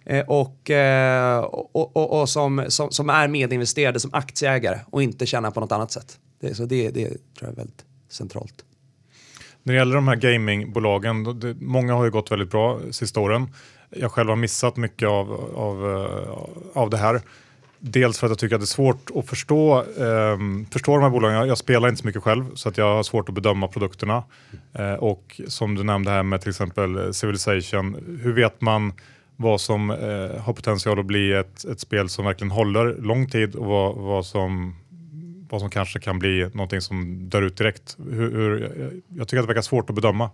Eh, 0.06 0.18
eh, 0.18 0.26
och, 0.28 0.70
och, 1.72 1.98
och, 1.98 2.22
och, 2.22 2.30
som, 2.30 2.66
som, 2.68 2.92
som, 2.92 3.10
är 3.10 3.28
medinvesterade 3.28 4.00
som 4.00 4.14
aktieägare 4.14 4.80
och 4.90 5.04
inte 5.04 5.26
tjänar 5.26 5.52
på 5.52 5.60
något 5.60 5.72
annat 5.72 5.92
sätt. 5.92 6.20
Det, 6.40 6.56
så 6.56 6.66
det, 6.66 6.90
det 6.90 7.08
tror 7.08 7.20
jag 7.40 7.50
är 7.52 7.56
väldigt 7.56 7.86
centralt. 8.10 8.66
När 9.64 9.74
det 9.74 9.80
gäller 9.80 9.96
de 9.96 10.08
här 10.08 10.16
gamingbolagen, 10.16 11.40
det, 11.40 11.56
många 11.62 11.94
har 11.94 12.06
ju 12.06 12.12
gått 12.12 12.32
väldigt 12.32 12.52
bra 12.52 12.80
sista 12.92 13.20
åren. 13.20 13.48
Jag 13.90 14.12
själv 14.12 14.30
har 14.30 14.36
missat 14.36 14.78
mycket 14.78 15.08
av, 15.08 15.32
av, 15.56 15.92
eh, 15.92 16.82
av 16.82 16.90
det 16.90 16.98
här. 16.98 17.22
Dels 17.80 18.20
för 18.20 18.28
att 18.28 18.32
jag 18.32 18.40
tycker 18.40 18.56
att 18.56 18.62
det 18.62 18.66
är 18.66 18.68
svårt 18.68 19.10
att 19.16 19.30
förstå, 19.30 19.78
eh, 19.80 20.38
förstå 20.72 20.96
de 20.96 21.04
här 21.04 21.10
bolagen. 21.10 21.38
Jag, 21.38 21.48
jag, 21.48 21.58
spelar 21.58 21.90
inte 21.90 22.02
så 22.02 22.08
mycket 22.08 22.24
själv 22.24 22.56
så 22.56 22.70
att 22.70 22.78
jag 22.78 22.96
har 22.96 23.04
svårt 23.04 23.30
att 23.30 23.36
bedöma 23.36 23.68
produkterna. 23.68 24.24
Eh, 24.74 24.94
och 24.94 25.42
som 25.48 25.76
du 25.76 25.84
nämnde 25.84 26.12
här 26.12 26.24
med 26.24 26.42
till 26.42 26.50
exempel 26.50 27.14
Civilization, 27.14 28.20
hur 28.24 28.34
vet 28.34 28.62
man 28.62 28.94
vad 29.36 29.62
som 29.62 29.92
eh, 29.92 30.42
har 30.42 30.54
potential 30.54 31.00
att 31.00 31.06
bli 31.06 31.34
ett, 31.34 31.66
ett 31.66 31.80
spel 31.80 32.10
som 32.10 32.26
verkligen 32.26 32.52
håller 32.52 32.96
lång 33.02 33.30
tid 33.30 33.56
och 33.56 33.66
vad, 33.66 33.96
vad, 33.96 34.26
som, 34.26 34.76
vad 35.50 35.62
som 35.62 35.70
kanske 35.70 36.00
kan 36.00 36.20
bli 36.20 36.50
någonting 36.54 36.82
som 36.82 37.30
dör 37.30 37.42
ut 37.42 37.58
direkt. 37.58 37.98
Hur, 38.12 38.32
hur, 38.32 38.62
jag 39.08 39.28
tycker 39.28 39.40
att 39.40 39.44
det 39.44 39.48
verkar 39.48 39.62
svårt 39.62 39.90
att 39.90 39.96
bedöma. 39.96 40.30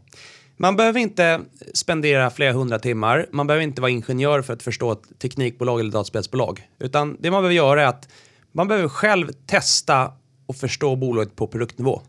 Man 0.57 0.75
behöver 0.75 0.99
inte 0.99 1.41
spendera 1.73 2.29
flera 2.29 2.53
hundra 2.53 2.79
timmar. 2.79 3.25
Man 3.31 3.47
behöver 3.47 3.63
inte 3.63 3.81
vara 3.81 3.91
ingenjör 3.91 4.41
för 4.41 4.53
att 4.53 4.63
förstå 4.63 4.91
ett 4.91 5.19
teknikbolag 5.21 5.79
eller 5.79 5.91
dataspelsbolag. 5.91 6.62
Utan 6.79 7.17
det 7.19 7.31
man 7.31 7.41
behöver 7.41 7.55
göra 7.55 7.81
är 7.81 7.88
att 7.88 8.09
man 8.51 8.67
behöver 8.67 8.89
själv 8.89 9.31
testa 9.45 10.12
och 10.45 10.55
förstå 10.55 10.95
bolaget 10.95 11.35
på 11.35 11.47
produktnivå. 11.47 12.01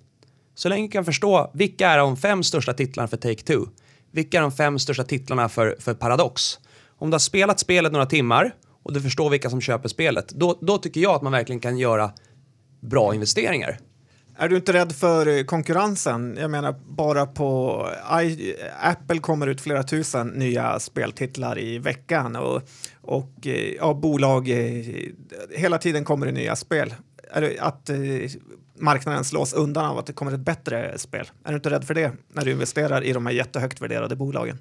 Så 0.54 0.68
länge 0.68 0.86
du 0.86 0.90
kan 0.90 1.04
förstå 1.04 1.50
vilka 1.54 1.88
är 1.88 1.98
de 1.98 2.16
fem 2.16 2.42
största 2.42 2.72
titlarna 2.72 3.08
för 3.08 3.16
Take-Two? 3.16 3.68
Vilka 4.10 4.38
är 4.38 4.42
de 4.42 4.52
fem 4.52 4.78
största 4.78 5.04
titlarna 5.04 5.48
för, 5.48 5.76
för 5.80 5.94
Paradox? 5.94 6.58
Om 7.00 7.10
du 7.10 7.14
har 7.14 7.18
spelat 7.18 7.60
spelet 7.60 7.92
några 7.92 8.06
timmar 8.06 8.54
och 8.82 8.92
du 8.92 9.00
förstår 9.00 9.30
vilka 9.30 9.50
som 9.50 9.60
köper 9.60 9.88
spelet, 9.88 10.28
då, 10.28 10.58
då 10.60 10.78
tycker 10.78 11.00
jag 11.00 11.14
att 11.14 11.22
man 11.22 11.32
verkligen 11.32 11.60
kan 11.60 11.78
göra 11.78 12.10
bra 12.80 13.14
investeringar. 13.14 13.78
Är 14.36 14.48
du 14.48 14.56
inte 14.56 14.72
rädd 14.72 14.92
för 14.92 15.26
eh, 15.26 15.44
konkurrensen? 15.44 16.36
Jag 16.40 16.50
menar, 16.50 16.74
bara 16.88 17.26
på 17.26 17.86
I, 18.22 18.54
Apple 18.80 19.18
kommer 19.18 19.46
ut 19.46 19.60
flera 19.60 19.82
tusen 19.82 20.28
nya 20.28 20.80
speltitlar 20.80 21.58
i 21.58 21.78
veckan 21.78 22.36
och, 22.36 22.62
och 23.00 23.46
eh, 23.46 23.74
ja, 23.78 23.94
bolag, 23.94 24.48
eh, 24.48 24.84
hela 25.50 25.78
tiden 25.78 26.04
kommer 26.04 26.26
det 26.26 26.32
nya 26.32 26.56
spel. 26.56 26.94
Är 27.32 27.40
det 27.40 27.58
att 27.58 27.90
marknaden 28.78 29.24
slås 29.24 29.52
undan 29.52 29.84
av 29.84 29.98
att 29.98 30.06
det 30.06 30.12
kommer 30.12 30.32
ett 30.32 30.40
bättre 30.40 30.98
spel? 30.98 31.30
Är 31.44 31.50
du 31.50 31.56
inte 31.56 31.70
rädd 31.70 31.84
för 31.84 31.94
det 31.94 32.12
när 32.32 32.44
du 32.44 32.50
investerar 32.50 33.02
i 33.04 33.12
de 33.12 33.26
här 33.26 33.32
jättehögt 33.32 33.80
värderade 33.80 34.16
bolagen? 34.16 34.58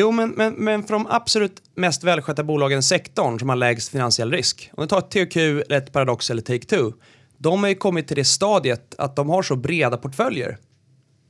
Jo, 0.00 0.10
men, 0.10 0.30
men, 0.30 0.54
men 0.54 0.82
för 0.82 0.94
de 0.94 1.06
absolut 1.10 1.62
mest 1.74 2.04
välskötta 2.04 2.44
bolagen 2.44 2.78
i 2.78 2.82
sektorn 2.82 3.38
som 3.38 3.48
har 3.48 3.56
lägst 3.56 3.88
finansiell 3.88 4.32
risk, 4.32 4.70
om 4.72 4.82
du 4.82 4.88
tar 4.88 5.00
THQ, 5.00 5.70
ett 5.72 5.92
Paradox 5.92 6.30
eller 6.30 6.42
Take-Two, 6.42 6.94
de 7.38 7.62
har 7.62 7.68
ju 7.68 7.74
kommit 7.74 8.08
till 8.08 8.16
det 8.16 8.24
stadiet 8.24 8.94
att 8.98 9.16
de 9.16 9.28
har 9.28 9.42
så 9.42 9.56
breda 9.56 9.96
portföljer. 9.96 10.58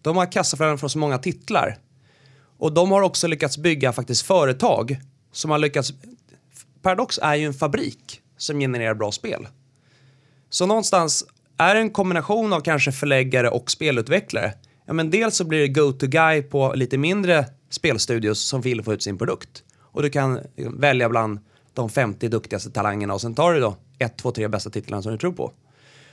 De 0.03 0.17
har 0.17 0.33
kassaflöden 0.33 0.79
från 0.79 0.91
så 0.91 0.99
många 0.99 1.19
titlar. 1.19 1.79
Och 2.59 2.73
de 2.73 2.91
har 2.91 3.03
också 3.03 3.27
lyckats 3.27 3.59
bygga 3.59 3.93
faktiskt 3.93 4.27
företag 4.27 4.97
som 5.33 5.51
har 5.51 5.59
lyckats... 5.59 5.93
Paradox 6.83 7.19
är 7.23 7.35
ju 7.35 7.47
en 7.47 7.55
fabrik 7.55 8.21
som 8.37 8.61
genererar 8.61 8.95
bra 8.95 9.13
spel. 9.13 9.49
Så 10.51 10.67
någonstans 10.67 11.25
är 11.59 11.75
det 11.75 11.81
en 11.81 11.91
kombination 11.91 12.53
av 12.53 12.61
kanske 12.61 12.93
förläggare 12.93 13.49
och 13.49 13.71
spelutvecklare. 13.71 14.53
Ja, 14.87 14.93
men 14.93 15.11
dels 15.11 15.37
så 15.37 15.45
blir 15.45 15.61
det 15.61 15.69
go-to-guy 15.69 16.43
på 16.43 16.73
lite 16.75 16.99
mindre 16.99 17.47
spelstudios 17.71 18.41
som 18.41 18.61
vill 18.61 18.83
få 18.83 18.93
ut 18.93 19.03
sin 19.03 19.19
produkt. 19.19 19.63
Och 19.81 20.03
du 20.03 20.11
kan 20.11 20.41
liksom, 20.57 20.81
välja 20.81 21.09
bland 21.09 21.39
de 21.73 21.91
50 21.91 22.29
duktigaste 22.29 22.71
talangerna 22.71 23.15
och 23.15 23.21
sen 23.21 23.35
tar 23.35 23.53
du 23.53 23.61
då 23.61 23.77
ett, 23.99 24.17
två, 24.19 24.31
tre 24.31 24.49
bästa 24.49 24.71
titlarna 24.71 25.03
som 25.03 25.13
du 25.13 25.19
tror 25.19 25.33
på. 25.33 25.53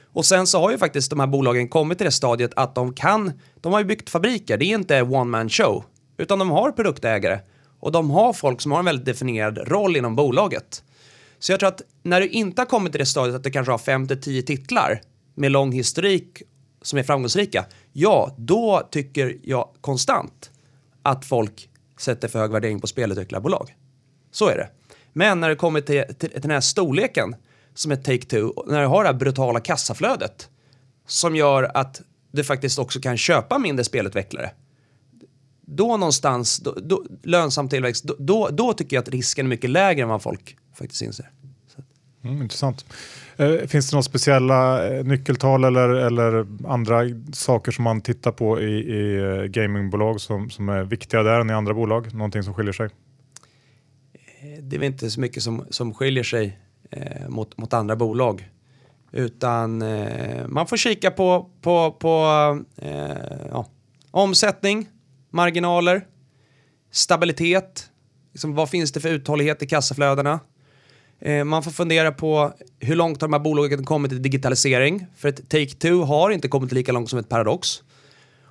Och 0.04 0.26
sen 0.26 0.48
så 0.48 0.60
har 0.60 0.72
ju 0.72 0.78
faktiskt 0.78 1.10
de 1.10 1.20
här 1.20 1.28
bolagen 1.28 1.68
kommit 1.68 1.98
till 1.98 2.06
det 2.06 2.12
stadiet 2.12 2.52
att 2.56 2.76
de 2.76 2.94
kan, 2.94 3.32
de 3.62 3.74
har 3.74 3.80
ju 3.80 3.86
byggt 3.86 4.10
fabriker, 4.10 4.58
det 4.58 4.66
är 4.66 4.76
inte 4.76 5.02
one 5.02 5.24
man 5.24 5.50
show, 5.50 5.84
utan 6.18 6.40
de 6.40 6.50
har 6.50 6.72
produktägare 6.72 7.40
och 7.80 7.92
de 7.92 8.12
har 8.12 8.34
folk 8.34 8.62
som 8.62 8.72
har 8.72 8.80
en 8.80 8.86
väldigt 8.86 9.06
definierad 9.06 9.58
roll 9.58 9.98
inom 9.98 10.16
bolaget. 10.16 10.84
Så 11.40 11.52
jag 11.52 11.60
tror 11.60 11.70
att 11.70 11.82
när 12.04 12.22
du 12.22 12.28
inte 12.28 12.62
har 12.62 12.66
kommit 12.66 12.92
till 12.92 13.00
det 13.00 13.06
stadiet 13.06 13.36
att 13.36 13.44
du 13.44 13.52
kanske 13.52 13.72
har 13.72 13.78
5 13.78 14.08
till 14.08 14.22
10 14.22 14.42
titlar 14.42 15.02
med 15.36 15.52
lång 15.52 15.72
historik 15.72 16.42
som 16.82 17.00
är 17.00 17.04
framgångsrika, 17.04 17.66
ja, 17.94 18.36
då 18.38 18.88
tycker 18.92 19.38
jag 19.44 19.70
konstant 19.82 20.52
att 21.06 21.26
folk 21.26 21.70
sätter 22.00 22.28
för 22.28 22.40
hög 22.40 22.52
värdering 22.52 22.80
på 22.80 22.88
spelutvecklarbolag. 22.88 23.76
Så 24.32 24.50
är 24.50 24.58
det. 24.58 24.70
Men 25.14 25.40
när 25.40 25.50
det 25.50 25.56
kommer 25.56 25.82
till, 25.82 26.04
till, 26.20 26.30
till 26.30 26.42
den 26.42 26.52
här 26.52 26.62
storleken 26.62 27.36
som 27.74 27.92
är 27.92 27.96
Take-Two, 27.96 28.64
när 28.68 28.82
du 28.82 28.88
har 28.88 29.04
det 29.04 29.10
här 29.10 29.14
brutala 29.14 29.60
kassaflödet 29.60 30.50
som 31.08 31.36
gör 31.36 31.72
att 31.74 32.02
du 32.32 32.44
faktiskt 32.44 32.80
också 32.80 33.00
kan 33.00 33.18
köpa 33.18 33.58
mindre 33.58 33.84
spelutvecklare. 33.84 34.52
Då 35.62 35.98
någonstans, 35.98 36.58
då, 36.60 36.72
då, 36.72 37.04
lönsam 37.24 37.70
tillväxt, 37.70 38.04
då, 38.04 38.16
då, 38.20 38.50
då, 38.52 38.74
tycker 38.74 38.96
jag 38.96 39.02
att 39.02 39.10
risken 39.10 39.46
är 39.46 39.50
mycket 39.50 39.70
lägre 39.70 40.04
än 40.04 40.10
vad 40.10 40.22
folk 40.22 40.58
faktiskt 40.74 41.02
inser. 41.02 41.32
Mm, 42.24 42.42
intressant. 42.42 42.86
Eh, 43.38 43.68
finns 43.68 43.90
det 43.90 43.96
några 43.96 44.04
speciella 44.04 44.88
eh, 44.88 45.04
nyckeltal 45.04 45.64
eller, 45.64 45.90
eller 45.90 46.48
andra 46.68 47.02
saker 47.34 47.72
som 47.72 47.84
man 47.84 48.02
tittar 48.02 48.32
på 48.32 48.62
i, 48.62 48.74
i 48.74 49.18
eh, 49.18 49.44
gamingbolag 49.44 50.22
som, 50.22 50.50
som 50.50 50.70
är 50.70 50.84
viktigare 50.84 51.24
där 51.24 51.40
än 51.40 51.50
i 51.50 51.54
andra 51.54 51.74
bolag? 51.74 52.14
Någonting 52.14 52.44
som 52.44 52.54
skiljer 52.54 52.74
sig? 52.74 52.86
Eh, 54.14 54.64
det 54.64 54.76
är 54.76 54.80
väl 54.80 54.88
inte 54.88 55.10
så 55.10 55.20
mycket 55.20 55.44
som, 55.44 55.66
som 55.70 55.94
skiljer 55.94 56.24
sig 56.24 56.60
eh, 56.92 57.30
mot, 57.30 57.58
mot 57.58 57.74
andra 57.74 57.96
bolag. 57.96 58.50
Utan 59.12 59.82
eh, 59.82 60.48
man 60.48 60.68
får 60.68 60.78
kika 60.78 61.12
på, 61.12 61.50
på, 61.62 61.92
på 61.92 62.26
eh, 62.78 63.48
ja, 63.50 63.68
omsättning, 64.12 64.90
marginaler, 65.30 66.06
stabilitet. 66.92 67.90
Liksom, 68.32 68.56
vad 68.56 68.70
finns 68.70 68.92
det 68.92 69.00
för 69.00 69.10
uthållighet 69.10 69.64
i 69.64 69.68
kassaflödena? 69.68 70.40
Eh, 71.20 71.44
man 71.44 71.64
får 71.64 71.72
fundera 71.72 72.12
på 72.12 72.54
hur 72.80 72.96
långt 72.96 73.22
har 73.22 73.28
de 73.28 73.34
här 73.34 73.40
bolagen 73.40 73.86
kommit 73.86 74.12
i 74.12 74.20
digitalisering? 74.20 75.06
För 75.18 75.30
ett 75.30 75.50
Take-Two 75.50 76.04
har 76.04 76.30
inte 76.30 76.48
kommit 76.48 76.72
lika 76.72 76.92
långt 76.92 77.10
som 77.10 77.20
ett 77.20 77.30
Paradox. 77.30 77.84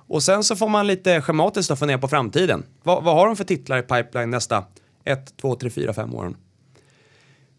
Och 0.07 0.23
sen 0.23 0.43
så 0.43 0.55
får 0.55 0.69
man 0.69 0.87
lite 0.87 1.21
schematiskt 1.21 1.79
fundera 1.79 1.97
på 1.97 2.07
framtiden. 2.07 2.63
Vad, 2.83 3.03
vad 3.03 3.15
har 3.15 3.27
de 3.27 3.35
för 3.35 3.43
titlar 3.43 3.77
i 3.77 3.81
pipeline 3.81 4.29
nästa 4.29 4.63
1, 5.03 5.37
2, 5.37 5.55
3, 5.55 5.69
4, 5.69 5.93
5 5.93 6.15
åren? 6.15 6.35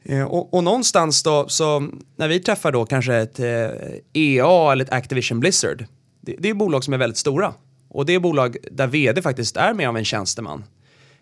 Eh, 0.04 0.22
och, 0.22 0.54
och, 0.54 0.64
någonstans 0.64 1.22
då, 1.22 1.48
så 1.48 1.88
när 2.16 2.28
vi 2.28 2.40
träffar 2.40 2.72
då 2.72 2.86
kanske 2.86 3.14
ett 3.14 3.40
eh, 3.40 3.46
EA 4.12 4.72
eller 4.72 4.84
ett 4.84 4.92
Activision 4.92 5.40
Blizzard, 5.40 5.84
det, 6.20 6.36
det 6.38 6.50
är 6.50 6.54
bolag 6.54 6.84
som 6.84 6.94
är 6.94 6.98
väldigt 6.98 7.18
stora. 7.18 7.54
Och 7.88 8.06
det 8.06 8.14
är 8.14 8.20
bolag 8.20 8.56
där 8.70 8.86
vd 8.86 9.22
faktiskt 9.22 9.56
är 9.56 9.74
mer 9.74 9.88
av 9.88 9.96
en 9.96 10.04
tjänsteman. 10.04 10.64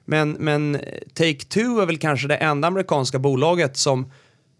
Men, 0.05 0.31
men 0.31 0.77
Take-Two 1.15 1.83
är 1.83 1.87
väl 1.87 1.99
kanske 1.99 2.29
det 2.29 2.37
enda 2.37 2.69
amerikanska 2.69 3.19
bolaget 3.19 3.77
som 3.77 4.13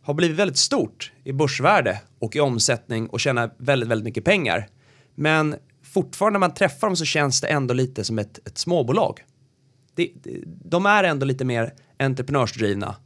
har 0.03 0.15
blivit 0.15 0.37
väldigt 0.37 0.59
stort 0.59 1.13
i 1.25 1.33
börsvärde 1.33 2.01
och 2.19 2.37
i 2.37 2.41
omsättning 2.41 3.07
och 3.07 3.21
tjänar 3.21 3.51
väldigt, 3.59 3.89
väldigt 3.89 4.05
mycket 4.05 4.25
pengar. 4.25 4.69
Men 5.15 5.57
fortfarande 5.83 6.39
när 6.39 6.41
man 6.41 6.55
träffar 6.55 6.87
dem 6.87 6.97
så 6.97 7.05
känns 7.05 7.41
det 7.41 7.47
ändå 7.47 7.75
lite 7.75 8.05
som 8.05 8.19
ett, 8.19 8.49
ett 8.49 8.59
småbolag. 8.59 9.25
Det, 9.95 10.11
de 10.45 10.87
är 10.87 11.05
ändå 11.05 11.27
lite 11.27 11.45
mer 11.45 11.75
entreprenörsdrivna. 11.99 12.97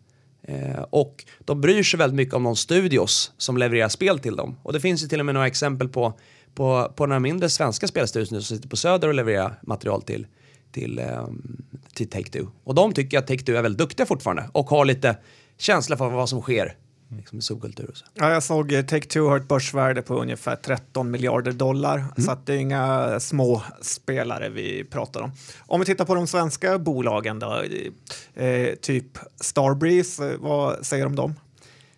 Eh, 0.43 0.83
och 0.91 1.25
de 1.39 1.61
bryr 1.61 1.83
sig 1.83 1.99
väldigt 1.99 2.17
mycket 2.17 2.35
om 2.35 2.43
de 2.43 2.57
studios 2.57 3.33
som 3.39 3.57
levererar 3.57 3.89
spel 3.89 4.19
till 4.19 4.37
dem. 4.37 4.57
Och 4.63 4.73
det 4.73 4.81
finns 4.81 5.05
ju 5.05 5.09
till 5.09 5.21
och 5.21 5.27
med 5.27 5.35
några 5.35 5.47
exempel 5.47 5.89
på, 5.89 6.19
på, 6.55 6.93
på 6.97 7.07
några 7.07 7.21
mindre 7.21 7.49
svenska 7.49 7.87
spelstudios 7.87 8.29
som 8.29 8.43
sitter 8.43 8.69
på 8.69 8.77
Söder 8.77 9.09
och 9.09 9.15
levererar 9.15 9.59
material 9.63 10.03
till, 10.03 10.27
till, 10.79 10.99
eh, 10.99 11.27
till 11.95 12.09
Take-Two. 12.09 12.49
Och 12.65 12.75
de 12.75 12.93
tycker 12.93 13.19
att 13.19 13.29
Take-Two 13.29 13.57
är 13.57 13.63
väldigt 13.63 13.79
duktiga 13.79 14.07
fortfarande 14.07 14.51
och 14.53 14.71
har 14.71 14.85
lite 14.85 15.17
känsla 15.59 15.97
för 15.97 16.11
vad 16.11 16.29
som 16.29 16.41
sker 16.41 16.75
liksom 17.17 17.41
subkultur 17.41 17.91
och 17.91 17.97
så. 17.97 18.05
Ja, 18.15 18.31
jag 18.31 18.43
såg 18.43 18.73
eh, 18.73 18.83
Take-Two 18.83 19.29
har 19.29 19.37
ett 19.37 19.49
börsvärde 19.49 20.03
på 20.03 20.15
ungefär 20.15 20.57
13 20.57 21.11
miljarder 21.11 21.53
dollar, 21.53 21.99
mm. 21.99 22.13
så 22.17 22.37
det 22.45 22.53
är 22.53 22.57
inga 22.57 23.21
små 23.21 23.63
spelare 23.81 24.49
vi 24.49 24.85
pratar 24.85 25.21
om. 25.21 25.33
Om 25.59 25.81
vi 25.81 25.87
tittar 25.87 26.05
på 26.05 26.15
de 26.15 26.27
svenska 26.27 26.79
bolagen 26.79 27.39
då, 27.39 27.63
eh, 28.35 28.75
typ 28.75 29.19
Starbreeze, 29.41 30.31
eh, 30.31 30.39
vad 30.39 30.87
säger 30.87 31.05
du 31.05 31.09
om 31.09 31.17
dem? 31.17 31.35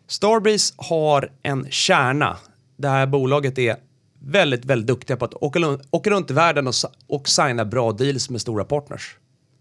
Starbreeze 0.07 0.75
har 0.77 1.33
en 1.43 1.67
kärna. 1.71 2.37
Det 2.77 2.89
här 2.89 3.07
bolaget 3.07 3.59
är 3.59 3.77
väldigt, 4.21 4.65
väldigt 4.65 4.87
duktiga 4.87 5.17
på 5.17 5.25
att 5.25 5.35
åka, 5.35 5.79
åka 5.91 6.11
runt 6.11 6.31
i 6.31 6.35
världen 6.35 6.67
och, 6.67 6.75
och 7.07 7.29
signa 7.29 7.65
bra 7.65 7.93
deals 7.93 8.31
med 8.31 8.41
stora 8.41 8.65
partners. 8.65 9.17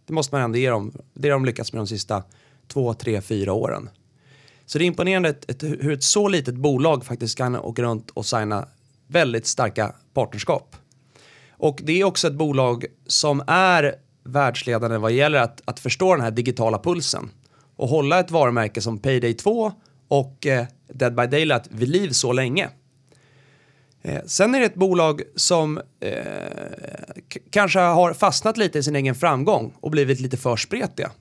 Det 0.06 0.14
måste 0.14 0.36
man 0.36 0.42
ändå 0.42 0.58
ge 0.58 0.70
dem. 0.70 0.94
Det 1.14 1.30
har 1.30 1.34
de 1.34 1.46
lyckats 1.46 1.74
med 1.74 1.80
de 1.80 1.88
sista 1.88 2.24
två, 2.68 2.94
tre, 2.94 3.22
fyra 3.22 3.54
åren. 3.54 3.90
Så 4.66 4.78
det 4.78 4.84
är 4.84 4.88
imponerande 4.88 5.30
ett, 5.30 5.50
ett, 5.50 5.64
hur 5.64 5.92
ett 5.92 6.04
så 6.04 6.28
litet 6.28 6.56
bolag 6.56 7.06
faktiskt 7.06 7.38
kan 7.38 7.56
åka 7.56 7.82
runt 7.82 8.10
och 8.10 8.26
signa 8.26 8.68
väldigt 9.08 9.48
starka 9.48 9.96
partnerskap. 10.14 10.76
Och 11.52 11.80
det 11.84 12.02
är 12.02 12.04
också 12.04 12.28
ett 12.28 12.34
bolag 12.34 12.86
som 13.08 13.44
är 13.48 13.96
världsledande 14.24 14.98
vad 14.98 15.12
gäller 15.12 15.40
att, 15.40 15.62
att 15.66 15.80
förstå 15.80 16.16
den 16.16 16.24
här 16.24 16.32
digitala 16.32 16.80
pulsen 16.80 17.30
och 17.76 17.90
hålla 17.90 18.20
ett 18.20 18.32
varumärke 18.32 18.82
som 18.82 19.00
Payday 19.00 19.34
2 19.34 19.72
och 20.08 20.48
eh, 20.48 20.66
Dead 20.94 21.16
by 21.16 21.28
Daylight 21.28 21.68
vid 21.72 21.90
liv 21.90 22.10
så 22.10 22.34
länge. 22.34 22.70
Eh, 24.02 24.22
sen 24.26 24.56
är 24.56 24.60
det 24.60 24.66
ett 24.66 24.76
bolag 24.76 25.22
som 25.36 25.78
eh, 26.00 26.14
kanske 27.52 27.80
har 27.80 28.14
fastnat 28.14 28.58
lite 28.58 28.80
i 28.80 28.84
sin 28.84 28.96
egen 28.96 29.16
framgång 29.16 29.74
och 29.80 29.92
blivit 29.92 30.20
lite 30.20 30.38
för 30.38 30.56
spretiga. 30.56 31.12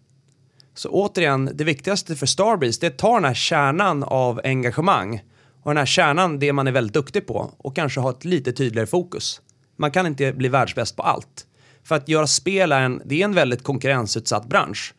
Så 0.74 0.88
återigen, 0.88 1.50
det 1.54 1.64
viktigaste 1.64 2.16
för 2.16 2.26
Starbreeze 2.26 2.80
det 2.80 2.86
är 2.86 2.90
att 2.90 2.98
ta 2.98 3.14
den 3.14 3.24
här 3.24 3.34
kärnan 3.34 4.02
av 4.02 4.40
engagemang 4.44 5.22
och 5.62 5.70
den 5.70 5.76
här 5.76 5.86
kärnan, 5.86 6.38
det 6.38 6.52
man 6.52 6.66
är 6.66 6.72
väldigt 6.72 6.94
duktig 6.94 7.26
på 7.26 7.52
och 7.56 7.76
kanske 7.76 8.00
ha 8.00 8.10
ett 8.10 8.24
lite 8.24 8.52
tydligare 8.52 8.86
fokus. 8.86 9.40
Man 9.76 9.90
kan 9.90 10.06
inte 10.06 10.32
bli 10.32 10.48
världsbäst 10.48 10.96
på 10.96 11.02
allt. 11.02 11.46
För 11.84 11.94
att 11.94 12.08
göra 12.08 12.26
spel 12.26 12.72
är 12.72 12.80
en, 12.80 13.02
det 13.04 13.20
är 13.20 13.24
en 13.24 13.34
väldigt 13.34 13.62
konkurrensutsatt 13.62 14.48
bransch. 14.48 14.94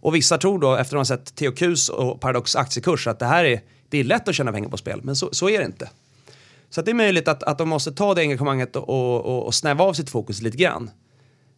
Och 0.00 0.14
vissa 0.14 0.38
tror 0.38 0.58
då, 0.58 0.76
efter 0.76 0.96
att 0.96 1.00
ha 1.00 1.16
sett 1.16 1.34
THQs 1.34 1.88
och 1.88 2.20
Paradox 2.20 2.56
aktiekurs, 2.56 3.06
att 3.06 3.18
det 3.18 3.26
här 3.26 3.44
är, 3.44 3.60
det 3.88 3.98
är 3.98 4.04
lätt 4.04 4.28
att 4.28 4.34
tjäna 4.34 4.52
pengar 4.52 4.68
på 4.68 4.76
spel, 4.76 5.00
men 5.02 5.16
så, 5.16 5.28
så 5.32 5.48
är 5.48 5.58
det 5.58 5.64
inte. 5.64 5.88
Så 6.74 6.82
det 6.82 6.90
är 6.90 6.94
möjligt 6.94 7.28
att, 7.28 7.42
att 7.42 7.58
de 7.58 7.68
måste 7.68 7.92
ta 7.92 8.14
det 8.14 8.20
engagemanget 8.20 8.76
och, 8.76 8.88
och, 9.24 9.46
och 9.46 9.54
snäva 9.54 9.84
av 9.84 9.92
sitt 9.92 10.10
fokus 10.10 10.42
lite 10.42 10.56
grann. 10.56 10.90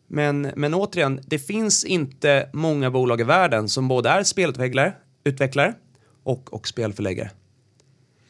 Men, 0.07 0.53
men 0.57 0.75
återigen, 0.75 1.21
det 1.27 1.39
finns 1.39 1.85
inte 1.85 2.49
många 2.53 2.91
bolag 2.91 3.21
i 3.21 3.25
världen 3.25 3.69
som 3.69 3.89
både 3.89 4.09
är 4.09 4.23
spelutvecklare 4.23 4.93
utvecklare 5.25 5.75
och, 6.23 6.55
och 6.55 6.69
spelförläggare. 6.69 7.31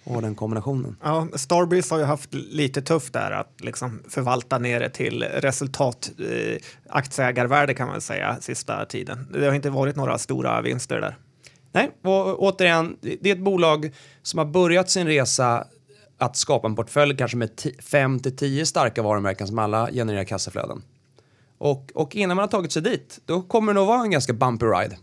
Och 0.05 0.23
den 0.23 0.35
kombinationen. 0.35 0.97
Ja, 1.03 1.29
Starbreeze 1.35 1.94
har 1.94 1.99
ju 1.99 2.05
haft 2.05 2.35
lite 2.35 2.83
tufft 2.83 3.12
där 3.12 3.31
att 3.31 3.61
liksom 3.61 4.03
förvalta 4.09 4.59
ner 4.59 4.81
det 4.81 4.90
till 4.90 5.23
resultat, 5.23 6.11
eh, 6.18 6.57
aktieägarvärde 6.88 7.75
kan 7.75 7.88
man 7.88 8.01
säga, 8.01 8.37
sista 8.40 8.85
tiden. 8.85 9.29
Det 9.33 9.47
har 9.47 9.55
inte 9.55 9.70
varit 9.70 9.97
några 9.97 10.18
stora 10.18 10.62
vinster 10.62 11.01
där. 11.01 11.16
Nej, 11.73 11.90
och 12.03 12.42
återigen, 12.42 12.97
det 13.01 13.31
är 13.31 13.33
ett 13.33 13.44
bolag 13.44 13.90
som 14.23 14.38
har 14.38 14.47
börjat 14.47 14.90
sin 14.90 15.07
resa 15.07 15.66
att 16.24 16.37
skapa 16.37 16.68
en 16.68 16.76
portfölj 16.76 17.16
kanske 17.16 17.37
med 17.37 17.50
5 17.82 18.20
till 18.20 18.37
10 18.37 18.66
starka 18.66 19.02
varumärken 19.02 19.46
som 19.46 19.58
alla 19.58 19.90
genererar 19.90 20.24
kassaflöden. 20.24 20.82
Och, 21.58 21.90
och 21.94 22.16
innan 22.16 22.37
man 22.37 22.42
har 22.42 22.48
tagit 22.48 22.72
sig 22.72 22.82
dit, 22.82 23.20
då 23.24 23.42
kommer 23.42 23.72
det 23.72 23.80
nog 23.80 23.88
vara 23.88 24.02
en 24.02 24.10
ganska 24.10 24.32
bumpy 24.32 24.66
ride. 24.66 24.98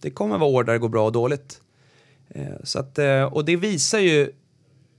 Det 0.00 0.10
kommer 0.10 0.38
vara 0.38 0.50
år 0.50 0.64
där 0.64 0.72
det 0.72 0.78
går 0.78 0.88
bra 0.88 1.06
och 1.06 1.12
dåligt. 1.12 1.60
Eh, 2.28 2.54
så 2.64 2.78
att, 2.78 2.98
eh, 2.98 3.22
och 3.22 3.44
det 3.44 3.56
visar 3.56 3.98
ju 3.98 4.32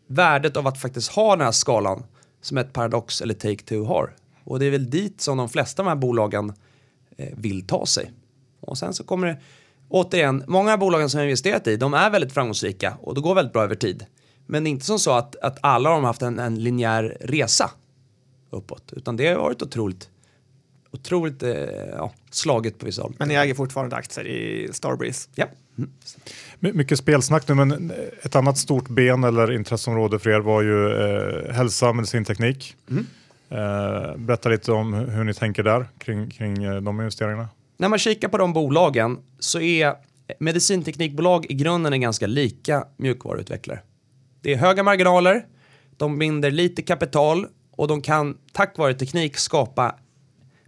värdet 0.08 0.58
av 0.58 0.68
att 0.68 0.82
faktiskt 0.82 1.12
ha 1.12 1.36
den 1.36 1.46
här 1.46 1.52
skalan 1.52 2.04
som 2.42 2.58
ett 2.58 2.74
Paradox 2.74 3.22
eller 3.22 3.34
Take-Two 3.34 3.86
har. 3.86 4.16
Och 4.44 4.60
det 4.60 4.66
är 4.66 4.72
väl 4.72 4.90
dit 4.90 5.22
som 5.22 5.38
de 5.38 5.50
flesta 5.50 5.82
av 5.82 5.86
de 5.86 5.90
här 5.90 5.96
bolagen 5.96 6.54
eh, 7.18 7.30
vill 7.38 7.68
ta 7.68 7.86
sig. 7.86 8.12
Och 8.60 8.78
sen 8.78 8.94
så 8.94 9.04
kommer 9.04 9.28
det, 9.28 9.38
återigen, 9.90 10.44
många 10.48 10.74
av 10.74 10.80
bolagen 10.80 11.10
som 11.10 11.20
jag 11.20 11.28
investerat 11.28 11.68
i, 11.68 11.78
de 11.78 11.94
är 11.94 12.10
väldigt 12.10 12.34
framgångsrika 12.34 12.98
och 13.02 13.16
det 13.16 13.22
går 13.22 13.36
väldigt 13.36 13.54
bra 13.54 13.64
över 13.64 13.76
tid. 13.76 14.06
Men 14.52 14.64
det 14.64 14.70
är 14.70 14.72
inte 14.72 14.86
som 14.86 15.00
så 15.00 15.12
att, 15.12 15.36
att 15.36 15.58
alla 15.62 15.90
har 15.90 16.02
haft 16.02 16.22
en, 16.22 16.40
en 16.40 16.64
linjär 16.64 17.18
resa 17.22 17.72
uppåt, 18.50 18.94
utan 18.96 19.18
det 19.18 19.28
har 19.28 19.36
varit 19.36 19.62
otroligt 19.62 20.10
otroligt 20.92 21.44
eh, 21.44 21.52
ja, 21.98 22.14
slaget 22.32 22.80
på 22.80 22.86
vissa 22.86 23.02
håll. 23.02 23.14
Men 23.18 23.28
ni 23.28 23.34
äger 23.34 23.54
fortfarande 23.54 23.96
aktier 23.96 24.28
i 24.28 24.70
Starbreeze? 24.74 25.30
Ja. 25.36 25.46
Mm. 25.78 25.90
Mycket 26.60 27.00
spelsnack 27.00 27.48
nu, 27.48 27.56
men 27.56 27.92
ett 28.22 28.36
annat 28.36 28.58
stort 28.58 28.90
ben 28.90 29.24
eller 29.24 29.52
intresseområde 29.52 30.20
för 30.20 30.30
er 30.30 30.40
var 30.40 30.62
ju 30.62 30.94
eh, 30.94 31.54
hälsa, 31.54 31.94
medicinteknik. 31.94 32.76
Mm. 32.90 33.06
Eh, 33.50 34.18
berätta 34.18 34.50
lite 34.50 34.72
om 34.72 34.94
hur 34.94 35.24
ni 35.24 35.34
tänker 35.34 35.64
där 35.64 35.90
kring, 35.98 36.30
kring 36.30 36.64
eh, 36.64 36.82
de 36.82 37.00
investeringarna. 37.00 37.50
När 37.78 37.90
man 37.90 38.00
kikar 38.00 38.28
på 38.28 38.38
de 38.38 38.54
bolagen 38.54 39.18
så 39.40 39.60
är 39.60 39.96
medicinteknikbolag 40.40 41.46
i 41.50 41.54
grunden 41.54 41.94
en 41.94 42.02
ganska 42.02 42.28
lika 42.28 42.86
mjukvaruutvecklare. 42.98 43.80
Det 44.44 44.54
är 44.54 44.58
höga 44.58 44.84
marginaler, 44.84 45.46
de 45.98 46.20
binder 46.20 46.52
lite 46.52 46.82
kapital 46.82 47.48
och 47.72 47.88
de 47.88 48.02
kan 48.02 48.38
tack 48.52 48.78
vare 48.78 48.94
teknik 48.94 49.38
skapa 49.38 49.96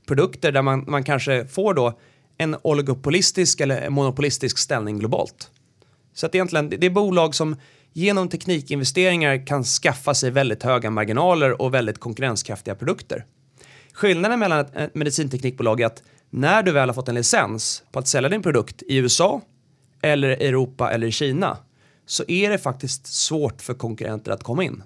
produkter 0.07 0.51
där 0.51 0.61
man, 0.61 0.85
man 0.87 1.03
kanske 1.03 1.47
får 1.47 1.73
då 1.73 1.99
en 2.37 2.55
oligopolistisk 2.61 3.59
eller 3.59 3.89
monopolistisk 3.89 4.57
ställning 4.57 4.99
globalt. 4.99 5.51
Så 6.13 6.25
att 6.25 6.35
egentligen, 6.35 6.69
det 6.69 6.85
är 6.85 6.89
bolag 6.89 7.35
som 7.35 7.55
genom 7.93 8.29
teknikinvesteringar 8.29 9.47
kan 9.47 9.63
skaffa 9.63 10.13
sig 10.13 10.31
väldigt 10.31 10.63
höga 10.63 10.89
marginaler 10.89 11.61
och 11.61 11.73
väldigt 11.73 11.99
konkurrenskraftiga 11.99 12.75
produkter. 12.75 13.25
Skillnaden 13.93 14.39
mellan 14.39 14.59
ett 14.59 14.95
medicinteknikbolag 14.95 15.81
är 15.81 15.85
att 15.85 16.03
när 16.29 16.63
du 16.63 16.71
väl 16.71 16.89
har 16.89 16.93
fått 16.93 17.09
en 17.09 17.15
licens 17.15 17.83
på 17.91 17.99
att 17.99 18.07
sälja 18.07 18.29
din 18.29 18.41
produkt 18.41 18.81
i 18.81 18.97
USA 18.97 19.41
eller 20.01 20.29
Europa 20.29 20.91
eller 20.91 21.11
Kina 21.11 21.57
så 22.13 22.23
är 22.27 22.49
det 22.49 22.57
faktiskt 22.57 23.07
svårt 23.07 23.61
för 23.61 23.73
konkurrenter 23.73 24.31
att 24.31 24.43
komma 24.43 24.63
in. 24.63 24.83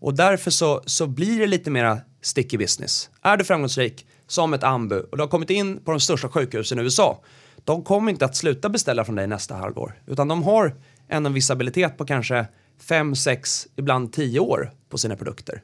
Och 0.00 0.14
därför 0.14 0.50
så, 0.50 0.82
så 0.86 1.06
blir 1.06 1.38
det 1.38 1.46
lite 1.46 1.70
mera 1.70 2.00
sticky 2.22 2.58
business. 2.58 3.10
Är 3.22 3.36
du 3.36 3.44
framgångsrik 3.44 4.06
som 4.26 4.54
ett 4.54 4.64
ambu 4.64 5.00
och 5.00 5.16
du 5.16 5.22
har 5.22 5.28
kommit 5.28 5.50
in 5.50 5.80
på 5.84 5.90
de 5.90 6.00
största 6.00 6.28
sjukhusen 6.28 6.78
i 6.78 6.82
USA. 6.82 7.22
De 7.64 7.84
kommer 7.84 8.12
inte 8.12 8.24
att 8.24 8.36
sluta 8.36 8.68
beställa 8.68 9.04
från 9.04 9.14
dig 9.14 9.26
nästa 9.26 9.54
halvår, 9.54 10.02
utan 10.06 10.28
de 10.28 10.42
har 10.42 10.74
en 11.08 11.34
visibilitet 11.34 11.96
på 11.96 12.04
kanske 12.04 12.46
5, 12.78 13.16
6, 13.16 13.66
ibland 13.76 14.12
10 14.12 14.40
år 14.40 14.72
på 14.88 14.98
sina 14.98 15.16
produkter. 15.16 15.62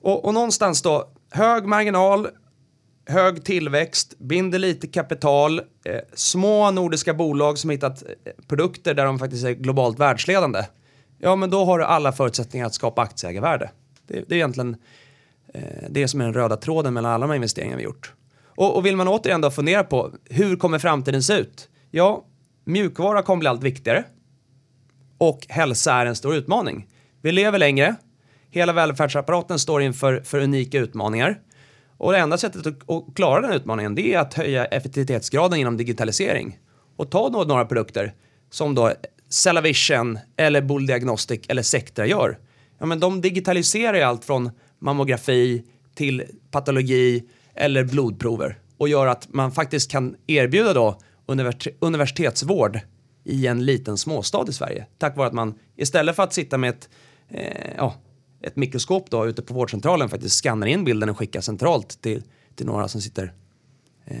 Och, 0.00 0.24
och 0.24 0.34
någonstans 0.34 0.82
då, 0.82 1.10
hög 1.30 1.66
marginal, 1.66 2.28
hög 3.10 3.44
tillväxt, 3.44 4.18
binder 4.18 4.58
lite 4.58 4.86
kapital, 4.86 5.58
eh, 5.58 6.00
små 6.14 6.70
nordiska 6.70 7.14
bolag 7.14 7.58
som 7.58 7.70
hittat 7.70 8.02
eh, 8.02 8.32
produkter 8.48 8.94
där 8.94 9.04
de 9.04 9.18
faktiskt 9.18 9.44
är 9.44 9.52
globalt 9.52 9.98
världsledande. 9.98 10.64
Ja, 11.18 11.36
men 11.36 11.50
då 11.50 11.64
har 11.64 11.78
du 11.78 11.84
alla 11.84 12.12
förutsättningar 12.12 12.66
att 12.66 12.74
skapa 12.74 13.02
aktieägarvärde. 13.02 13.70
Det, 14.06 14.24
det 14.28 14.34
är 14.34 14.36
egentligen 14.36 14.76
Eh, 15.54 15.88
det 15.90 16.08
som 16.08 16.20
är 16.20 16.24
den 16.24 16.34
röda 16.34 16.56
tråden 16.56 16.94
mellan 16.94 17.12
alla 17.12 17.26
de 17.26 17.34
investeringar 17.34 17.76
vi 17.76 17.82
gjort. 17.82 18.12
Och, 18.44 18.76
och 18.76 18.86
vill 18.86 18.96
man 18.96 19.08
återigen 19.08 19.40
då 19.40 19.50
fundera 19.50 19.84
på 19.84 20.10
hur 20.24 20.56
kommer 20.56 20.78
framtiden 20.78 21.22
se 21.22 21.34
ut? 21.34 21.68
Ja, 21.90 22.24
mjukvara 22.64 23.22
kommer 23.22 23.40
bli 23.40 23.48
allt 23.48 23.62
viktigare 23.62 24.04
och 25.18 25.46
hälsa 25.48 25.92
är 25.92 26.06
en 26.06 26.16
stor 26.16 26.34
utmaning. 26.34 26.86
Vi 27.22 27.32
lever 27.32 27.58
längre, 27.58 27.94
hela 28.50 28.72
välfärdsapparaten 28.72 29.58
står 29.58 29.82
inför 29.82 30.20
för 30.24 30.40
unika 30.40 30.78
utmaningar 30.78 31.40
och 32.00 32.12
det 32.12 32.18
enda 32.18 32.38
sättet 32.38 32.66
att, 32.66 33.14
klara 33.14 33.40
den 33.40 33.52
utmaningen 33.52 33.94
det 33.94 34.14
är 34.14 34.18
att 34.18 34.34
höja 34.34 34.64
effektivitetsgraden 34.64 35.58
genom 35.58 35.76
digitalisering 35.76 36.58
och 36.96 37.10
ta 37.10 37.28
då 37.28 37.44
några 37.44 37.64
produkter 37.64 38.14
som 38.50 38.74
då 38.74 38.92
Cellavision 39.28 40.18
eller 40.36 40.62
Bull 40.62 40.86
Diagnostic 40.86 41.40
eller 41.48 41.62
Sectra 41.62 42.06
gör. 42.06 42.38
Ja, 42.78 42.86
men 42.86 43.00
de 43.00 43.20
digitaliserar 43.20 43.94
ju 43.94 44.02
allt 44.02 44.24
från 44.24 44.50
mammografi 44.78 45.64
till 45.94 46.24
patologi 46.50 47.24
eller 47.54 47.84
blodprover. 47.84 48.58
och 48.78 48.88
gör 48.88 49.06
att 49.06 49.28
man 49.32 49.52
faktiskt 49.52 49.90
kan 49.90 50.16
erbjuda 50.26 50.72
då 50.72 50.98
universitetsvård 51.80 52.80
i 53.24 53.46
en 53.46 53.64
liten 53.64 53.98
småstad 53.98 54.44
i 54.48 54.52
Sverige. 54.52 54.86
Tack 54.98 55.16
vare 55.16 55.26
att 55.26 55.34
man 55.34 55.54
istället 55.76 56.16
för 56.16 56.22
att 56.22 56.32
sitta 56.32 56.58
med 56.58 56.70
ett, 56.70 56.88
eh, 57.28 57.70
ja, 57.76 57.94
ett 58.42 58.56
mikroskop 58.56 59.10
då 59.10 59.26
ute 59.26 59.42
på 59.42 59.54
vårdcentralen 59.54 60.08
faktiskt 60.08 60.42
skannar 60.42 60.66
in 60.66 60.84
bilden 60.84 61.08
och 61.08 61.18
skickar 61.18 61.40
centralt 61.40 62.02
till, 62.02 62.22
till 62.54 62.66
några 62.66 62.88
som 62.88 63.00
sitter 63.00 63.32
eh, 64.04 64.16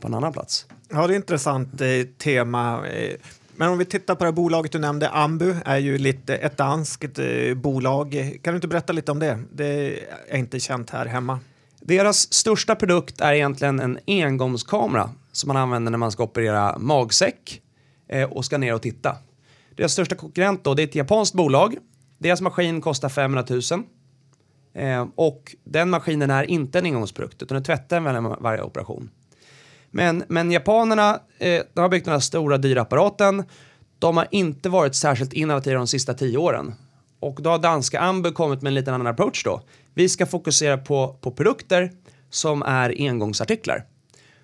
på 0.00 0.06
en 0.06 0.14
annan 0.14 0.32
plats. 0.32 0.66
Ja, 0.88 0.96
det 0.96 1.02
är 1.02 1.08
ett 1.08 1.22
intressant 1.22 1.80
eh, 1.80 1.88
tema. 2.18 2.86
Eh, 2.86 3.16
men 3.56 3.68
om 3.68 3.78
vi 3.78 3.84
tittar 3.84 4.14
på 4.14 4.24
det 4.24 4.32
bolaget 4.32 4.72
du 4.72 4.78
nämnde, 4.78 5.08
Ambu, 5.08 5.54
är 5.64 5.78
ju 5.78 5.98
lite 5.98 6.36
ett 6.36 6.56
danskt 6.56 7.18
eh, 7.18 7.54
bolag. 7.54 8.38
Kan 8.42 8.54
du 8.54 8.56
inte 8.56 8.68
berätta 8.68 8.92
lite 8.92 9.12
om 9.12 9.18
det? 9.18 9.38
Det 9.52 9.98
är 10.28 10.36
inte 10.36 10.60
känt 10.60 10.90
här 10.90 11.06
hemma. 11.06 11.40
Deras 11.80 12.32
största 12.32 12.74
produkt 12.74 13.20
är 13.20 13.32
egentligen 13.32 13.80
en 13.80 13.98
engångskamera 14.06 15.10
som 15.32 15.48
man 15.48 15.56
använder 15.56 15.90
när 15.90 15.98
man 15.98 16.12
ska 16.12 16.22
operera 16.22 16.78
magsäck 16.78 17.62
eh, 18.08 18.32
och 18.32 18.44
ska 18.44 18.58
ner 18.58 18.74
och 18.74 18.82
titta. 18.82 19.16
Deras 19.76 19.92
största 19.92 20.14
konkurrent 20.14 20.64
då, 20.64 20.74
det 20.74 20.82
är 20.82 20.86
ett 20.86 20.94
japanskt 20.94 21.34
bolag. 21.34 21.76
Deras 22.18 22.40
maskin 22.40 22.80
kostar 22.80 23.08
500 23.08 23.44
000. 23.50 23.60
Eh, 24.74 25.06
och 25.14 25.56
den 25.64 25.90
maskinen 25.90 26.30
är 26.30 26.50
inte 26.50 26.78
en 26.78 26.84
engångsprodukt 26.84 27.42
utan 27.42 27.54
den 27.54 27.64
tvättar 27.64 28.00
mellan 28.00 28.36
varje 28.40 28.62
operation. 28.62 29.10
Men, 29.90 30.24
men 30.28 30.52
japanerna 30.52 31.20
eh, 31.38 31.62
de 31.74 31.80
har 31.80 31.88
byggt 31.88 32.04
den 32.04 32.12
här 32.12 32.20
stora 32.20 32.58
dyra 32.58 32.80
apparaten. 32.80 33.44
De 33.98 34.16
har 34.16 34.28
inte 34.30 34.68
varit 34.68 34.94
särskilt 34.94 35.32
innovativa 35.32 35.78
de 35.78 35.86
sista 35.86 36.14
tio 36.14 36.38
åren. 36.38 36.74
Och 37.20 37.42
då 37.42 37.50
har 37.50 37.58
danska 37.58 38.00
Ambu 38.00 38.32
kommit 38.32 38.62
med 38.62 38.70
en 38.70 38.74
liten 38.74 38.94
annan 38.94 39.06
approach 39.06 39.44
då. 39.44 39.62
Vi 39.94 40.08
ska 40.08 40.26
fokusera 40.26 40.78
på, 40.78 41.18
på 41.20 41.30
produkter 41.30 41.92
som 42.30 42.62
är 42.62 42.94
engångsartiklar. 42.98 43.84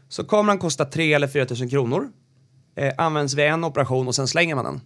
Så 0.08 0.24
kameran 0.24 0.58
kostar 0.58 0.84
3 0.84 1.14
eller 1.14 1.28
4 1.28 1.46
000 1.60 1.70
kronor. 1.70 2.08
Eh, 2.76 2.92
används 2.98 3.34
vid 3.34 3.44
en 3.44 3.64
operation 3.64 4.08
och 4.08 4.14
sen 4.14 4.28
slänger 4.28 4.54
man 4.54 4.64
den. 4.64 4.80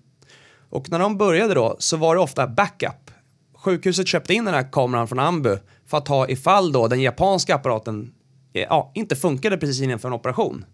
Och 0.75 0.91
när 0.91 0.99
de 0.99 1.17
började 1.17 1.55
då 1.55 1.77
så 1.79 1.97
var 1.97 2.15
det 2.15 2.21
ofta 2.21 2.47
backup. 2.47 3.11
Sjukhuset 3.55 4.07
köpte 4.07 4.35
in 4.35 4.45
den 4.45 4.55
här 4.55 4.73
kameran 4.73 5.09
från 5.09 5.19
Ambu 5.19 5.59
för 5.87 5.99
att 5.99 6.09
ha 6.09 6.29
ifall 6.29 6.73
då 6.73 6.89
den 6.89 7.03
japanska 7.03 7.55
apparaten 7.55 8.15
eh, 8.53 8.63
ja, 8.63 8.93
inte 8.95 9.17
funkade 9.17 9.57
precis 9.57 9.81
inför 9.81 10.09
en 10.09 10.15
operation. 10.15 10.65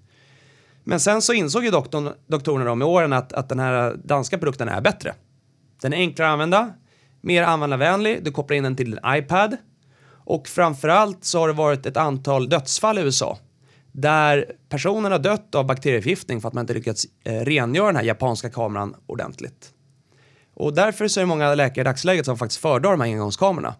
Men 0.84 1.00
sen 1.00 1.22
så 1.22 1.32
insåg 1.32 1.64
ju 1.64 1.70
doktorn, 1.70 2.10
doktorerna 2.26 2.64
då 2.64 2.74
med 2.74 2.88
åren 2.88 3.12
att, 3.12 3.32
att 3.32 3.48
den 3.48 3.58
här 3.58 3.96
danska 4.04 4.38
produkten 4.38 4.68
är 4.68 4.80
bättre. 4.80 5.14
Den 5.82 5.92
är 5.92 5.96
enklare 5.96 6.28
att 6.28 6.32
använda, 6.32 6.74
mer 7.20 7.42
användarvänlig, 7.42 8.24
du 8.24 8.32
kopplar 8.32 8.56
in 8.56 8.62
den 8.62 8.76
till 8.76 8.90
din 8.90 9.00
iPad 9.06 9.56
och 10.24 10.48
framförallt 10.48 11.24
så 11.24 11.38
har 11.38 11.48
det 11.48 11.54
varit 11.54 11.86
ett 11.86 11.96
antal 11.96 12.48
dödsfall 12.48 12.98
i 12.98 13.02
USA 13.02 13.38
där 13.92 14.52
personen 14.68 15.12
har 15.12 15.18
dött 15.18 15.54
av 15.54 15.66
bakterieförgiftning 15.66 16.40
för 16.40 16.48
att 16.48 16.54
man 16.54 16.62
inte 16.62 16.74
lyckats 16.74 17.06
eh, 17.24 17.32
rengöra 17.32 17.86
den 17.86 17.96
här 17.96 18.02
japanska 18.02 18.50
kameran 18.50 18.94
ordentligt. 19.06 19.74
Och 20.60 20.74
därför 20.74 21.08
så 21.08 21.20
är 21.20 21.22
det 21.22 21.28
många 21.28 21.54
läkare 21.54 21.80
i 21.80 21.84
dagsläget 21.84 22.24
som 22.26 22.38
faktiskt 22.38 22.60
föredrar 22.60 22.90
de 22.90 23.00
här 23.00 23.08
engångskamerorna. 23.08 23.74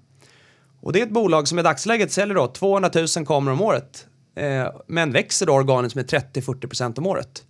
Och 0.81 0.93
det 0.93 1.01
är 1.01 1.07
ett 1.07 1.13
bolag 1.13 1.49
som 1.49 1.59
i 1.59 1.63
dagsläget 1.63 2.13
säljer 2.13 2.35
då 2.35 2.47
200 2.47 2.91
000 3.17 3.27
kameror 3.27 3.53
om 3.53 3.61
året 3.61 4.07
eh, 4.37 4.69
men 4.87 5.13
växer 5.13 5.47
då 5.47 5.53
organiskt 5.53 5.97
med 5.97 6.07
30-40% 6.07 6.99
om 6.99 7.07
året. 7.07 7.45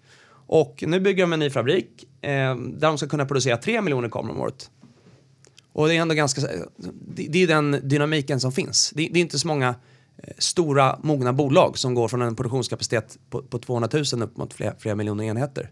Och 0.47 0.85
nu 0.87 1.01
bygger 1.01 1.23
de 1.23 1.33
en 1.33 1.39
ny 1.39 1.51
fabrik 1.51 2.05
eh, 2.23 2.57
där 2.57 2.87
de 2.87 2.99
ska 2.99 3.09
kunna 3.09 3.27
producera 3.27 3.57
3 3.57 3.81
miljoner 3.81 4.09
kameror 4.09 4.35
om 4.35 4.41
året. 4.41 4.71
Och 5.73 5.89
det 5.89 5.95
är 5.95 6.01
ändå 6.01 6.15
ganska, 6.15 6.41
det, 7.17 7.27
det 7.29 7.43
är 7.43 7.47
den 7.47 7.81
dynamiken 7.83 8.41
som 8.41 8.53
finns. 8.53 8.93
Det, 8.95 9.09
det, 9.13 9.19
är 9.19 9.23
inte 9.23 9.39
så 9.39 9.49
många 9.49 9.69
eh, 9.69 10.35
stora 10.39 10.99
mogna 11.03 11.33
bolag 11.33 11.79
som 11.79 11.95
går 11.95 12.09
från 12.09 12.23
en 12.23 12.37
produktionskapacitet 12.37 13.19
på, 13.31 13.43
på 13.43 13.59
200 13.59 13.89
000 14.13 14.23
upp 14.23 14.37
mot 14.37 14.55
flera, 14.55 14.75
flera 14.79 14.95
miljoner 14.95 15.25
enheter. 15.25 15.71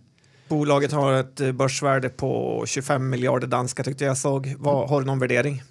Bolaget 0.49 0.93
har 0.93 1.13
ett 1.13 1.41
eh, 1.41 1.53
börsvärde 1.53 2.09
på 2.09 2.65
25 2.67 3.11
miljarder 3.11 3.47
danska 3.47 3.85
tyckte 3.85 4.05
jag 4.05 4.19
såg. 4.19 4.55
Vad, 4.59 4.89
har 4.89 5.01
du 5.01 5.07
någon 5.07 5.19
värdering? 5.19 5.63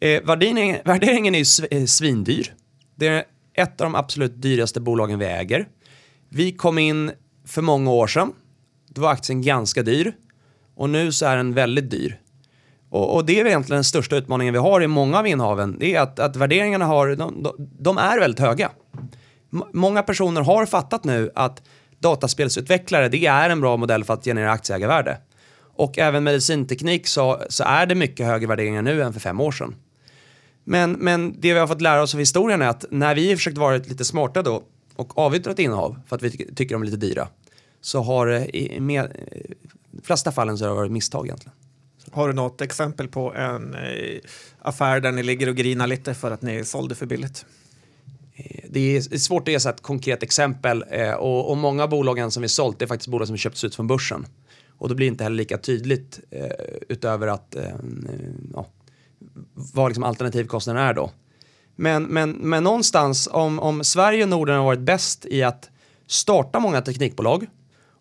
Eh, 0.00 0.22
värderingen, 0.22 0.78
värderingen 0.84 1.34
är 1.34 1.38
ju 1.38 1.44
sv, 1.44 1.66
eh, 1.70 1.84
svindyr. 1.84 2.54
Det 2.94 3.06
är 3.06 3.24
ett 3.54 3.80
av 3.80 3.84
de 3.84 3.94
absolut 3.94 4.42
dyraste 4.42 4.80
bolagen 4.80 5.18
vi 5.18 5.26
äger. 5.26 5.68
Vi 6.28 6.52
kom 6.52 6.78
in 6.78 7.10
för 7.46 7.62
många 7.62 7.90
år 7.90 8.06
sedan. 8.06 8.32
Då 8.88 9.02
var 9.02 9.10
aktien 9.10 9.42
ganska 9.42 9.82
dyr 9.82 10.12
och 10.74 10.90
nu 10.90 11.12
så 11.12 11.26
är 11.26 11.36
den 11.36 11.54
väldigt 11.54 11.90
dyr. 11.90 12.18
Och, 12.90 13.14
och, 13.14 13.24
det 13.24 13.40
är 13.40 13.46
egentligen 13.46 13.76
den 13.76 13.84
största 13.84 14.16
utmaningen 14.16 14.54
vi 14.54 14.60
har 14.60 14.82
i 14.82 14.86
många 14.86 15.18
av 15.18 15.26
innehaven. 15.26 15.76
Det 15.78 15.94
är 15.94 16.00
att, 16.00 16.18
att 16.18 16.36
värderingarna 16.36 16.84
har, 16.84 17.16
de, 17.16 17.46
de 17.58 17.98
är 17.98 18.18
väldigt 18.18 18.40
höga. 18.40 18.70
M 19.52 19.64
många 19.72 20.02
personer 20.02 20.40
har 20.40 20.66
fattat 20.66 21.04
nu 21.04 21.30
att 21.34 21.62
dataspelsutvecklare, 22.02 23.08
det 23.08 23.26
är 23.26 23.50
en 23.50 23.60
bra 23.60 23.76
modell 23.76 24.04
för 24.04 24.14
att 24.14 24.24
generera 24.24 24.52
aktieägarvärde. 24.52 25.18
Och 25.74 25.98
även 25.98 26.24
medicinteknik 26.24 27.06
så, 27.06 27.42
så 27.48 27.64
är 27.64 27.86
det 27.86 27.94
mycket 27.94 28.26
högre 28.26 28.46
värderingar 28.46 28.82
nu 28.82 29.02
än 29.02 29.12
för 29.12 29.20
fem 29.20 29.40
år 29.40 29.52
sedan. 29.52 29.74
Men, 30.64 30.92
men 30.92 31.40
det 31.40 31.52
vi 31.52 31.58
har 31.58 31.66
fått 31.66 31.80
lära 31.80 32.02
oss 32.02 32.14
av 32.14 32.20
historien 32.20 32.62
är 32.62 32.68
att 32.68 32.84
när 32.90 33.14
vi 33.14 33.36
försökt 33.36 33.58
vara 33.58 33.76
lite 33.76 34.04
smarta 34.04 34.42
då 34.42 34.62
och 34.96 35.18
avyttrat 35.18 35.58
innehav 35.58 36.00
för 36.08 36.16
att 36.16 36.22
vi 36.22 36.30
ty 36.30 36.54
tycker 36.54 36.74
de 36.74 36.82
är 36.82 36.86
lite 36.86 37.06
dyra 37.06 37.28
så 37.80 38.02
har 38.02 38.26
det 38.26 38.56
i 38.56 38.80
med, 38.80 39.16
flesta 40.02 40.32
fallen 40.32 40.58
så 40.58 40.64
har 40.64 40.70
det 40.70 40.76
varit 40.76 40.92
misstag 40.92 41.26
egentligen. 41.26 41.54
Har 42.12 42.28
du 42.28 42.34
något 42.34 42.60
exempel 42.60 43.08
på 43.08 43.34
en 43.34 43.74
eh, 43.74 44.20
affär 44.58 45.00
där 45.00 45.12
ni 45.12 45.22
ligger 45.22 45.48
och 45.48 45.56
grinar 45.56 45.86
lite 45.86 46.14
för 46.14 46.30
att 46.30 46.42
ni 46.42 46.64
sålde 46.64 46.94
för 46.94 47.06
billigt? 47.06 47.46
Det 48.68 48.96
är 48.96 49.18
svårt 49.18 49.48
att 49.48 49.64
ge 49.64 49.70
ett 49.70 49.82
konkret 49.82 50.22
exempel 50.22 50.84
eh, 50.90 51.12
och, 51.12 51.50
och, 51.50 51.56
många 51.56 51.82
av 51.82 51.88
bolagen 51.88 52.30
som 52.30 52.42
vi 52.42 52.48
sålt 52.48 52.78
det 52.78 52.84
är 52.84 52.86
faktiskt 52.86 53.08
bolag 53.08 53.26
som 53.26 53.36
köpts 53.36 53.64
ut 53.64 53.74
från 53.74 53.86
börsen. 53.86 54.26
Och 54.78 54.88
då 54.88 54.94
blir 54.94 55.06
det 55.06 55.10
inte 55.10 55.24
heller 55.24 55.36
lika 55.36 55.58
tydligt 55.58 56.20
eh, 56.30 56.46
utöver 56.88 57.26
att 57.26 57.56
eh, 57.56 57.62
ja, 58.54 58.66
vad 59.54 59.88
liksom 59.90 60.04
alternativkostnaden 60.04 60.82
är 60.82 60.94
då. 60.94 61.10
Men, 61.76 62.02
men, 62.02 62.30
men 62.30 62.64
någonstans 62.64 63.28
om, 63.32 63.60
om 63.60 63.84
Sverige 63.84 64.22
och 64.22 64.28
Norden 64.28 64.56
har 64.56 64.64
varit 64.64 64.80
bäst 64.80 65.26
i 65.26 65.42
att 65.42 65.70
starta 66.06 66.60
många 66.60 66.82
teknikbolag 66.82 67.46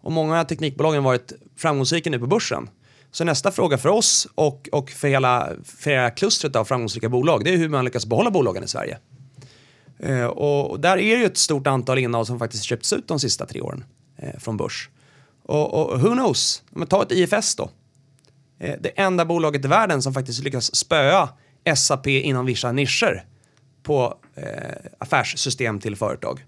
och 0.02 0.12
många 0.12 0.40
av 0.40 0.44
teknikbolagen 0.44 1.04
har 1.04 1.12
varit 1.12 1.34
framgångsrika 1.58 2.10
nu 2.10 2.20
på 2.20 2.28
börsen 2.28 2.70
så 3.12 3.24
nästa 3.24 3.52
fråga 3.52 3.78
för 3.78 3.90
oss 3.90 4.28
och, 4.36 4.70
och 4.72 4.90
för, 4.90 5.08
hela, 5.08 5.50
för 5.64 5.92
hela 5.92 6.10
klustret 6.10 6.56
av 6.56 6.66
framgångsrika 6.66 7.10
bolag, 7.10 7.44
det 7.44 7.54
är 7.54 7.58
hur 7.58 7.70
man 7.70 7.86
lyckas 7.86 8.06
behålla 8.06 8.32
bolagen 8.32 8.64
i 8.64 8.68
Sverige. 8.68 8.98
Eh, 10.04 10.26
och 10.26 10.80
där 10.80 10.98
är 10.98 11.16
det 11.16 11.22
ju 11.22 11.26
ett 11.26 11.38
stort 11.38 11.68
antal 11.68 12.00
innehav 12.00 12.26
som 12.26 12.40
faktiskt 12.40 12.64
köpts 12.64 12.94
ut 12.94 13.08
de 13.08 13.20
sista 13.20 13.46
tre 13.46 13.62
åren 13.62 13.84
eh, 14.18 14.40
från 14.40 14.58
börs. 14.58 14.90
Och, 15.44 15.74
och 15.74 16.02
who 16.02 16.12
knows, 16.12 16.64
men 16.70 16.88
ta 16.88 17.04
ett 17.04 17.12
IFS 17.12 17.56
då. 17.56 17.70
Eh, 18.60 18.76
det 18.80 18.90
enda 18.90 19.26
bolaget 19.26 19.66
i 19.66 19.68
världen 19.68 20.02
som 20.02 20.14
faktiskt 20.14 20.44
lyckas 20.44 20.76
spöa 20.76 21.30
SAP 21.76 22.08
inom 22.08 22.46
vissa 22.46 22.72
nischer 22.72 23.26
på 23.84 24.18
eh, 24.36 24.44
affärssystem 24.98 25.80
till 25.80 25.96
företag. 25.96 26.46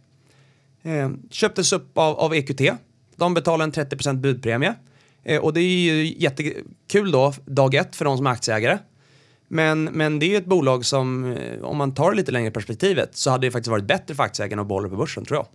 Eh, 0.81 1.09
köptes 1.29 1.73
upp 1.73 1.97
av, 1.97 2.19
av 2.19 2.35
EQT. 2.35 2.61
De 3.15 3.33
betalar 3.33 3.63
en 3.63 3.71
30 3.71 4.13
budpremie. 4.13 4.75
Eh, 5.23 5.41
och 5.41 5.53
det 5.53 5.59
är 5.61 5.93
ju 5.93 6.15
jättekul 6.17 7.11
då, 7.11 7.33
dag 7.45 7.75
ett 7.75 7.95
för 7.95 8.05
de 8.05 8.17
som 8.17 8.27
är 8.27 8.31
aktieägare. 8.31 8.77
Men, 9.47 9.83
men 9.83 10.19
det 10.19 10.33
är 10.33 10.37
ett 10.37 10.45
bolag 10.45 10.85
som, 10.85 11.33
eh, 11.33 11.63
om 11.63 11.77
man 11.77 11.93
tar 11.93 12.11
det 12.11 12.17
lite 12.17 12.31
längre 12.31 12.51
perspektivet, 12.51 13.17
så 13.17 13.29
hade 13.29 13.47
det 13.47 13.51
faktiskt 13.51 13.71
varit 13.71 13.85
bättre 13.85 14.15
för 14.15 14.23
aktieägarna 14.23 14.61
att 14.61 14.67
behålla 14.67 14.89
på 14.89 14.95
börsen, 14.95 15.25
tror 15.25 15.37
jag. 15.37 15.47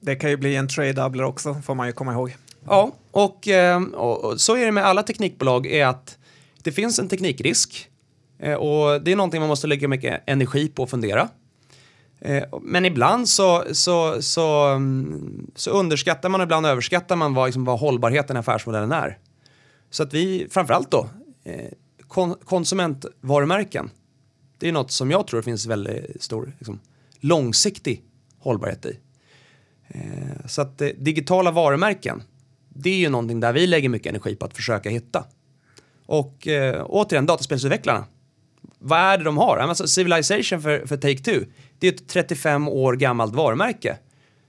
Det 0.00 0.16
kan 0.16 0.30
ju 0.30 0.36
bli 0.36 0.56
en 0.56 0.68
trade-doubler 0.68 1.24
också, 1.24 1.54
får 1.54 1.74
man 1.74 1.86
ju 1.86 1.92
komma 1.92 2.12
ihåg. 2.12 2.36
Ja, 2.66 2.92
och, 3.10 3.48
eh, 3.48 3.82
och, 3.82 4.40
så 4.40 4.56
är 4.56 4.64
det 4.64 4.72
med 4.72 4.84
alla 4.84 5.02
teknikbolag, 5.02 5.66
är 5.66 5.86
att 5.86 6.18
det 6.62 6.72
finns 6.72 6.98
en 6.98 7.08
teknikrisk. 7.08 7.90
Och 8.58 9.02
det 9.02 9.12
är 9.12 9.16
någonting 9.16 9.40
man 9.40 9.48
måste 9.48 9.66
lägga 9.66 9.88
mycket 9.88 10.22
energi 10.26 10.68
på 10.68 10.82
att 10.82 10.90
fundera. 10.90 11.28
Men 12.62 12.84
ibland 12.84 13.28
så, 13.28 13.64
så, 13.72 14.22
så, 14.22 14.64
mm, 14.66 15.50
så 15.54 15.70
underskattar 15.70 16.28
man, 16.28 16.40
ibland 16.40 16.66
överskattar 16.66 17.16
man 17.16 17.34
vad, 17.34 17.46
liksom, 17.46 17.64
vad 17.64 17.78
hållbarheten 17.78 18.36
i 18.36 18.38
affärsmodellen 18.38 18.92
är. 18.92 19.18
Så 19.90 20.02
att 20.02 20.14
vi, 20.14 20.46
framförallt 20.50 20.90
då, 20.90 21.08
kon 22.08 22.34
konsumentvarumärken. 22.44 23.90
Det 24.58 24.68
är 24.68 24.72
något 24.72 24.90
som 24.90 25.10
jag 25.10 25.26
tror 25.26 25.42
finns 25.42 25.66
väldigt 25.66 26.22
stor 26.22 26.52
liksom, 26.58 26.80
långsiktig 27.20 28.02
hållbarhet 28.38 28.86
i. 28.86 28.98
Eh, 29.88 30.46
så 30.46 30.62
att 30.62 30.80
eh, 30.80 30.88
digitala 30.88 31.50
varumärken, 31.50 32.22
det 32.68 32.90
är 32.90 32.96
ju 32.96 33.08
någonting 33.08 33.40
där 33.40 33.52
vi 33.52 33.66
lägger 33.66 33.88
mycket 33.88 34.10
energi 34.10 34.36
på 34.36 34.46
att 34.46 34.56
försöka 34.56 34.90
hitta. 34.90 35.24
Och 36.06 36.48
eh, 36.48 36.84
återigen, 36.88 37.26
dataspelsutvecklarna. 37.26 38.04
Vad 38.78 38.98
är 38.98 39.18
det 39.18 39.24
de 39.24 39.36
har? 39.36 39.56
Alltså, 39.58 39.86
Civilization 39.86 40.62
för, 40.62 40.86
för 40.86 40.96
Take-Two, 40.96 41.46
det 41.78 41.88
är 41.88 41.92
ett 41.92 42.08
35 42.08 42.68
år 42.68 42.96
gammalt 42.96 43.34
varumärke 43.34 43.96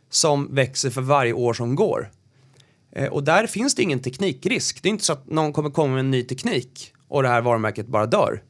som 0.10 0.55
växer 0.55 0.89
för 0.89 1.01
varje 1.01 1.34
år 1.34 1.53
som 1.53 1.76
går. 1.76 2.12
Eh, 2.91 3.08
och 3.08 3.24
där 3.24 3.47
finns 3.47 3.76
det 3.76 3.82
ingen 3.82 3.99
teknikrisk. 3.99 4.84
Det 4.84 4.89
är 4.89 4.91
inte 4.91 5.05
så 5.05 5.14
att 5.14 5.28
någon 5.28 5.53
kommer 5.53 5.70
komma 5.70 5.93
med 5.93 5.99
en 5.99 6.12
ny 6.12 6.24
teknik 6.24 6.93
och 7.08 7.24
det 7.24 7.30
här 7.30 7.41
varumärket 7.41 7.88
bara 7.88 8.05
dör. 8.05 8.41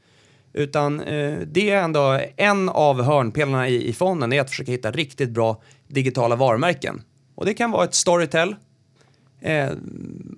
Utan 0.53 0.99
eh, 0.99 1.39
det 1.39 1.69
är 1.69 1.83
ändå 1.83 2.19
en 2.37 2.69
av 2.69 3.01
hörnpelarna 3.01 3.69
i, 3.69 3.89
i 3.89 3.93
fonden 3.93 4.33
är 4.33 4.41
att 4.41 4.49
försöka 4.49 4.71
hitta 4.71 4.91
riktigt 4.91 5.29
bra 5.29 5.61
digitala 5.87 6.35
varumärken. 6.35 7.01
Och 7.35 7.45
det 7.45 7.53
kan 7.53 7.71
vara 7.71 7.83
ett 7.83 7.93
Storytel, 7.93 8.55
eh, 9.41 9.69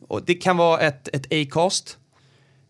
och 0.08 0.22
det 0.26 0.34
kan 0.34 0.58
vara 0.58 0.80
ett, 0.80 1.08
ett 1.14 1.34
Acast. 1.34 1.98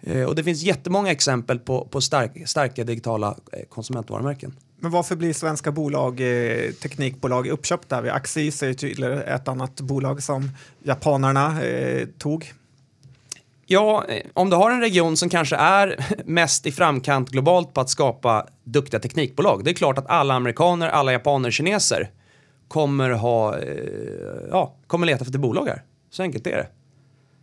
Eh, 0.01 0.23
och 0.23 0.35
det 0.35 0.43
finns 0.43 0.63
jättemånga 0.63 1.11
exempel 1.11 1.59
på, 1.59 1.87
på 1.91 2.01
stark, 2.01 2.49
starka 2.49 2.83
digitala 2.83 3.37
eh, 3.51 3.65
konsumentvarumärken. 3.69 4.53
Men 4.79 4.91
varför 4.91 5.15
blir 5.15 5.33
svenska 5.33 5.71
bolag, 5.71 6.19
eh, 6.21 6.71
teknikbolag 6.71 7.47
uppköpta? 7.47 7.97
Axis 7.97 8.63
är 8.63 8.73
tydligen 8.73 9.17
ett 9.17 9.47
annat 9.47 9.81
bolag 9.81 10.23
som 10.23 10.51
japanerna 10.83 11.63
eh, 11.63 12.07
tog. 12.17 12.53
Ja, 13.71 14.05
eh, 14.07 14.25
om 14.33 14.49
du 14.49 14.55
har 14.55 14.71
en 14.71 14.81
region 14.81 15.17
som 15.17 15.29
kanske 15.29 15.55
är 15.55 16.05
mest 16.25 16.65
i 16.65 16.71
framkant 16.71 17.29
globalt 17.29 17.73
på 17.73 17.81
att 17.81 17.89
skapa 17.89 18.47
duktiga 18.63 18.99
teknikbolag. 18.99 19.63
Det 19.63 19.71
är 19.71 19.73
klart 19.73 19.97
att 19.97 20.09
alla 20.09 20.33
amerikaner, 20.33 20.89
alla 20.89 21.11
japaner, 21.11 21.51
kineser 21.51 22.09
kommer 22.67 23.09
ha, 23.09 23.57
eh, 23.57 23.67
ja, 24.51 24.75
kommer 24.87 25.07
leta 25.07 25.25
efter 25.25 25.39
bolag 25.39 25.67
här. 25.67 25.83
Så 26.09 26.23
enkelt 26.23 26.47
är 26.47 26.57
det. 26.57 26.67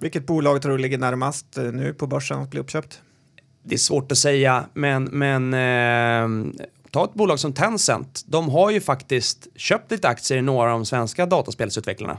Vilket 0.00 0.26
bolag 0.26 0.62
tror 0.62 0.72
du 0.72 0.78
ligger 0.78 0.98
närmast 0.98 1.58
eh, 1.58 1.64
nu 1.64 1.94
på 1.94 2.06
börsen 2.06 2.42
att 2.42 2.50
bli 2.50 2.60
uppköpt? 2.60 3.00
Det 3.62 3.74
är 3.74 3.78
svårt 3.78 4.12
att 4.12 4.18
säga, 4.18 4.64
men, 4.74 5.04
men 5.04 5.54
eh, 5.54 6.52
ta 6.90 7.04
ett 7.04 7.14
bolag 7.14 7.40
som 7.40 7.52
Tencent. 7.52 8.24
De 8.26 8.48
har 8.48 8.70
ju 8.70 8.80
faktiskt 8.80 9.46
köpt 9.56 9.90
lite 9.90 10.08
aktier 10.08 10.38
i 10.38 10.42
några 10.42 10.72
av 10.72 10.78
de 10.78 10.86
svenska 10.86 11.26
dataspelsutvecklarna. 11.26 12.18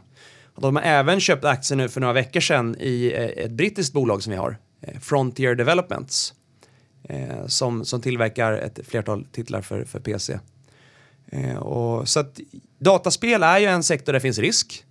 De 0.61 0.75
har 0.75 0.83
även 0.83 1.19
köpt 1.19 1.45
aktier 1.45 1.77
nu 1.77 1.89
för 1.89 2.01
några 2.01 2.13
veckor 2.13 2.39
sedan 2.39 2.75
i 2.79 3.13
eh, 3.15 3.45
ett 3.45 3.51
brittiskt 3.51 3.93
bolag 3.93 4.23
som 4.23 4.31
vi 4.31 4.37
har, 4.37 4.57
eh, 4.81 4.99
Frontier 4.99 5.55
Developments, 5.55 6.33
eh, 7.03 7.45
som, 7.45 7.85
som 7.85 8.01
tillverkar 8.01 8.53
ett 8.53 8.79
flertal 8.87 9.25
titlar 9.31 9.61
för, 9.61 9.83
för 9.85 9.99
PC. 9.99 10.39
Och, 11.59 12.07
så 12.09 12.19
att 12.19 12.39
dataspel 12.79 13.43
är 13.43 13.57
ju 13.59 13.65
en 13.65 13.83
sektor 13.83 14.05
där 14.05 14.13
det 14.13 14.19
finns 14.19 14.39
risk. 14.39 14.83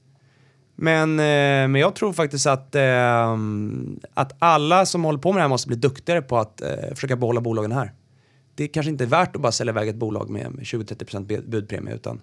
Men, 0.74 1.16
men 1.16 1.74
jag 1.74 1.94
tror 1.94 2.12
faktiskt 2.12 2.46
att, 2.46 2.76
att 4.14 4.32
alla 4.38 4.86
som 4.86 5.04
håller 5.04 5.18
på 5.18 5.32
med 5.32 5.38
det 5.38 5.42
här 5.42 5.48
måste 5.48 5.68
bli 5.68 5.76
duktigare 5.76 6.22
på 6.22 6.38
att 6.38 6.62
försöka 6.94 7.16
behålla 7.16 7.40
bolagen 7.40 7.72
här. 7.72 7.92
Det 8.54 8.68
kanske 8.68 8.90
inte 8.90 9.04
är 9.04 9.08
värt 9.08 9.36
att 9.36 9.42
bara 9.42 9.52
sälja 9.52 9.72
iväg 9.72 9.88
ett 9.88 9.96
bolag 9.96 10.30
med 10.30 10.46
20-30% 10.46 11.48
budpremie 11.48 11.94
utan 11.94 12.20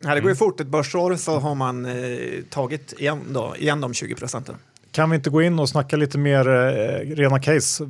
Ja, 0.00 0.14
det 0.14 0.20
går 0.20 0.30
ju 0.30 0.36
fort. 0.36 0.60
Ett 0.60 0.66
börsår 0.66 1.16
så 1.16 1.38
har 1.38 1.54
man 1.54 1.86
eh, 1.86 2.42
tagit 2.50 2.94
igen, 2.98 3.20
då, 3.30 3.54
igen 3.58 3.80
de 3.80 3.94
20 3.94 4.14
procenten. 4.14 4.54
Kan 4.90 5.10
vi 5.10 5.16
inte 5.16 5.30
gå 5.30 5.42
in 5.42 5.58
och 5.58 5.68
snacka 5.68 5.96
lite 5.96 6.18
mer 6.18 6.48
eh, 6.48 7.16
rena 7.16 7.40
case? 7.40 7.88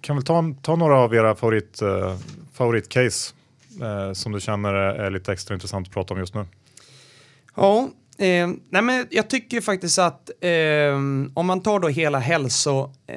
Kan 0.00 0.16
vi 0.16 0.22
ta, 0.22 0.54
ta 0.62 0.76
några 0.76 0.98
av 0.98 1.14
era 1.14 1.34
favorit, 1.34 1.82
eh, 1.82 2.16
favoritcase 2.52 3.34
eh, 3.82 4.12
som 4.12 4.32
du 4.32 4.40
känner 4.40 4.74
är 4.74 5.10
lite 5.10 5.32
extra 5.32 5.54
intressant 5.54 5.86
att 5.88 5.94
prata 5.94 6.14
om 6.14 6.20
just 6.20 6.34
nu? 6.34 6.46
Ja, 7.56 7.90
eh, 8.18 8.48
nej 8.70 8.82
men 8.82 9.06
jag 9.10 9.30
tycker 9.30 9.60
faktiskt 9.60 9.98
att 9.98 10.30
eh, 10.40 10.94
om 11.34 11.46
man 11.46 11.62
tar 11.62 11.80
då 11.80 11.88
hela 11.88 12.18
hälso, 12.18 12.90
eh, 13.06 13.16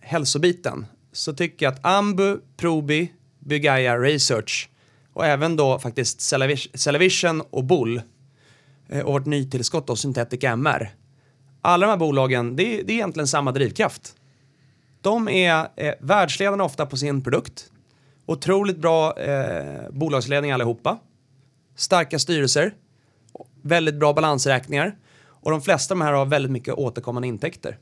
hälsobiten 0.00 0.86
så 1.12 1.32
tycker 1.32 1.66
jag 1.66 1.72
att 1.72 1.84
Ambu, 1.84 2.36
Probi, 2.56 3.12
Bygaya 3.38 3.98
Research 3.98 4.68
och 5.12 5.26
även 5.26 5.56
då 5.56 5.78
faktiskt 5.78 6.20
Cellavision 6.74 7.40
och 7.50 7.64
Bull 7.64 8.02
eh, 8.88 9.00
och 9.00 9.12
vårt 9.12 9.26
nytillskott 9.26 9.86
då 9.86 9.96
Synthetic 9.96 10.44
MR. 10.44 10.94
Alla 11.62 11.86
de 11.86 11.90
här 11.90 11.98
bolagen, 11.98 12.56
det 12.56 12.62
är, 12.62 12.84
det 12.84 12.92
är 12.92 12.94
egentligen 12.94 13.26
samma 13.26 13.52
drivkraft. 13.52 14.14
De 15.00 15.28
är 15.28 15.68
eh, 15.76 15.94
världsledande 16.00 16.64
ofta 16.64 16.86
på 16.86 16.96
sin 16.96 17.22
produkt. 17.22 17.70
Otroligt 18.26 18.78
bra 18.78 19.18
eh, 19.18 19.90
bolagsledning 19.90 20.52
allihopa. 20.52 20.98
Starka 21.76 22.18
styrelser. 22.18 22.74
Väldigt 23.62 23.94
bra 23.94 24.12
balansräkningar. 24.12 24.96
Och 25.22 25.50
de 25.50 25.62
flesta 25.62 25.94
av 25.94 25.98
de 25.98 26.04
här 26.04 26.12
har 26.12 26.26
väldigt 26.26 26.52
mycket 26.52 26.74
återkommande 26.74 27.28
intäkter. 27.28 27.78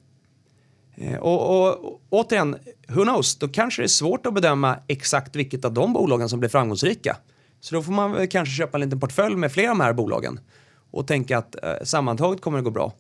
Eh, 1.01 1.16
och, 1.16 1.68
och, 1.68 2.01
återigen, 2.11 2.57
who 2.88 3.03
knows, 3.03 3.36
då 3.36 3.49
kanske 3.49 3.82
det 3.82 3.86
är 3.86 3.88
svårt 3.88 4.26
att 4.26 4.34
bedöma 4.34 4.76
exakt 4.86 5.36
vilket 5.36 5.64
av 5.64 5.72
de 5.72 5.92
bolagen 5.92 6.28
som 6.28 6.40
blir 6.40 6.51
framgångsrika. 6.51 7.16
Så 7.61 7.74
då 7.74 7.82
får 7.82 7.92
man 7.92 8.28
kanske 8.28 8.55
köpa 8.55 8.76
en 8.76 8.80
liten 8.80 9.01
portfölj 9.01 9.36
med 9.36 9.53
flera 9.53 9.70
av 9.70 9.78
de 9.78 9.84
här 9.84 9.92
bolagen 9.92 10.40
och 10.90 11.07
tänka 11.07 11.38
att 11.38 11.64
eh, 11.64 11.72
sammantaget 11.84 12.40
kommer 12.40 12.59
det 12.59 12.64
gå 12.64 12.70
bra. 12.70 12.92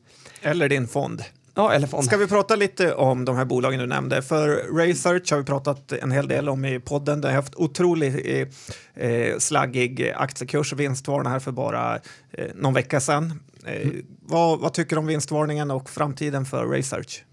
Eller 0.42 0.68
din 0.68 0.88
fond. 0.88 1.22
Ja, 1.54 1.72
eller 1.72 1.86
fond. 1.86 2.04
Ska 2.04 2.16
vi 2.16 2.26
prata 2.26 2.56
lite 2.56 2.94
om 2.94 3.24
de 3.24 3.36
här 3.36 3.44
bolagen 3.44 3.80
du 3.80 3.86
nämnde? 3.86 4.22
För 4.22 4.76
Research 4.76 5.30
har 5.30 5.38
vi 5.38 5.44
pratat 5.44 5.92
en 5.92 6.10
hel 6.10 6.28
del 6.28 6.48
om 6.48 6.64
i 6.64 6.80
podden. 6.80 7.20
Det 7.20 7.28
har 7.28 7.34
haft 7.34 7.54
otroligt 7.54 8.26
eh, 8.26 9.08
eh 9.08 9.38
slaggig 9.38 10.12
aktiekurs 10.16 10.72
och 10.72 10.80
vinstvarning 10.80 11.32
här 11.32 11.38
för 11.38 11.52
bara 11.52 11.94
eh, 12.32 12.46
någon 12.54 12.74
vecka 12.74 13.00
sedan. 13.00 13.40
Eh, 13.66 13.82
mm. 13.82 14.06
vad, 14.20 14.60
vad 14.60 14.72
tycker 14.72 14.96
du 14.96 15.00
om 15.00 15.06
vinstvarningen 15.06 15.70
och 15.70 15.90
framtiden 15.90 16.44
för 16.44 16.68
Research? 16.68 17.24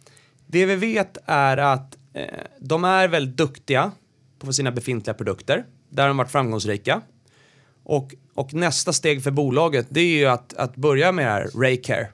Det 0.48 0.66
vi 0.66 0.76
vet 0.76 1.18
är 1.26 1.58
att 1.58 1.98
eh, 2.14 2.26
de 2.60 2.84
är 2.84 3.08
väldigt 3.08 3.38
duktiga 3.38 3.92
på 4.40 4.54
sina 4.54 4.72
befintliga 4.72 5.14
produkter. 5.14 5.66
Där 5.90 6.04
har 6.04 6.08
de 6.08 6.18
varit 6.18 6.32
framgångsrika. 6.32 7.02
Och, 7.84 8.16
och 8.34 8.54
nästa 8.54 8.94
steg 8.94 9.24
för 9.24 9.32
bolaget 9.32 9.88
det 9.90 10.00
är 10.00 10.18
ju 10.18 10.26
att, 10.26 10.54
att 10.54 10.76
börja 10.76 11.12
med 11.12 11.26
det 11.26 11.32
här 11.32 11.50
Raycare. 11.62 12.08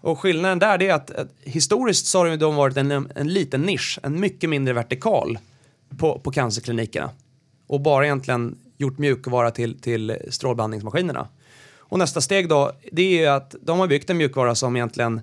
Och 0.00 0.18
skillnaden 0.18 0.58
där 0.58 0.82
är 0.82 0.94
att, 0.94 1.10
att 1.10 1.28
historiskt 1.40 2.06
så 2.06 2.18
har 2.18 2.36
de 2.36 2.54
varit 2.54 2.76
en, 2.76 2.90
en 3.14 3.28
liten 3.28 3.62
nisch, 3.62 3.98
en 4.02 4.20
mycket 4.20 4.50
mindre 4.50 4.74
vertikal 4.74 5.38
på, 5.98 6.18
på 6.18 6.30
cancerklinikerna. 6.30 7.10
Och 7.66 7.80
bara 7.80 8.04
egentligen 8.04 8.58
gjort 8.78 8.98
mjukvara 8.98 9.50
till, 9.50 9.80
till 9.80 10.16
strålbehandlingsmaskinerna. 10.30 11.28
Och 11.78 11.98
nästa 11.98 12.20
steg 12.20 12.48
då, 12.48 12.72
det 12.92 13.02
är 13.02 13.20
ju 13.20 13.26
att 13.26 13.54
de 13.60 13.78
har 13.78 13.86
byggt 13.86 14.10
en 14.10 14.16
mjukvara 14.16 14.54
som 14.54 14.76
egentligen 14.76 15.20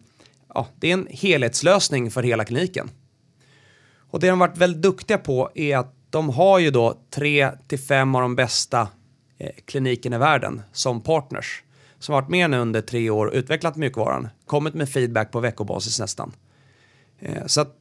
ja, 0.53 0.67
det 0.79 0.89
är 0.89 0.93
en 0.93 1.07
helhetslösning 1.11 2.11
för 2.11 2.23
hela 2.23 2.45
kliniken. 2.45 2.89
Och 4.11 4.19
det 4.19 4.29
de 4.29 4.39
varit 4.39 4.57
väldigt 4.57 4.81
duktiga 4.81 5.17
på 5.17 5.51
är 5.55 5.77
att 5.77 5.95
de 6.09 6.29
har 6.29 6.59
ju 6.59 6.71
då 6.71 7.01
tre 7.09 7.51
till 7.67 7.79
fem 7.79 8.15
av 8.15 8.21
de 8.21 8.35
bästa 8.35 8.87
eh, 9.37 9.51
klinikerna 9.65 10.15
i 10.15 10.19
världen 10.19 10.61
som 10.71 11.01
partners. 11.01 11.63
Som 11.99 12.13
varit 12.13 12.29
med 12.29 12.49
nu 12.49 12.57
under 12.57 12.81
tre 12.81 13.09
år, 13.09 13.25
och 13.25 13.33
utvecklat 13.33 13.75
mjukvaran, 13.75 14.27
kommit 14.45 14.73
med 14.73 14.89
feedback 14.89 15.31
på 15.31 15.39
veckobasis 15.39 15.99
nästan. 15.99 16.31
Eh, 17.19 17.45
så 17.45 17.61
att 17.61 17.75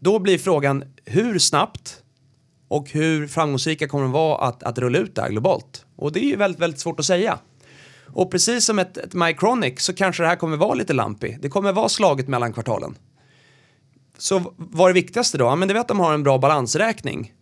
då 0.00 0.18
blir 0.18 0.38
frågan 0.38 0.84
hur 1.04 1.38
snabbt 1.38 2.02
och 2.68 2.90
hur 2.90 3.26
framgångsrika 3.26 3.88
kommer 3.88 4.04
de 4.04 4.12
vara 4.12 4.48
att, 4.48 4.62
att 4.62 4.78
rulla 4.78 4.98
ut 4.98 5.14
det 5.14 5.22
här 5.22 5.30
globalt? 5.30 5.86
Och 5.96 6.12
det 6.12 6.20
är 6.20 6.28
ju 6.28 6.36
väldigt, 6.36 6.60
väldigt 6.60 6.80
svårt 6.80 7.00
att 7.00 7.06
säga. 7.06 7.38
Och 8.06 8.30
precis 8.30 8.64
som 8.64 8.78
ett, 8.78 8.96
ett 8.96 9.14
Mycronic 9.14 9.80
så 9.80 9.94
kanske 9.94 10.22
det 10.22 10.28
här 10.28 10.36
kommer 10.36 10.56
vara 10.56 10.74
lite 10.74 10.92
lampig. 10.92 11.38
Det 11.42 11.48
kommer 11.48 11.72
vara 11.72 11.88
slaget 11.88 12.28
mellan 12.28 12.52
kvartalen. 12.52 12.94
Så 14.18 14.54
vad 14.56 14.90
är 14.90 14.94
det 14.94 15.00
viktigaste 15.00 15.38
då? 15.38 15.44
Ja, 15.44 15.56
men 15.56 15.68
det 15.68 15.74
är 15.74 15.78
att 15.78 15.88
de 15.88 16.00
har 16.00 16.14
en 16.14 16.22
bra 16.22 16.38
balansräkning. 16.38 17.32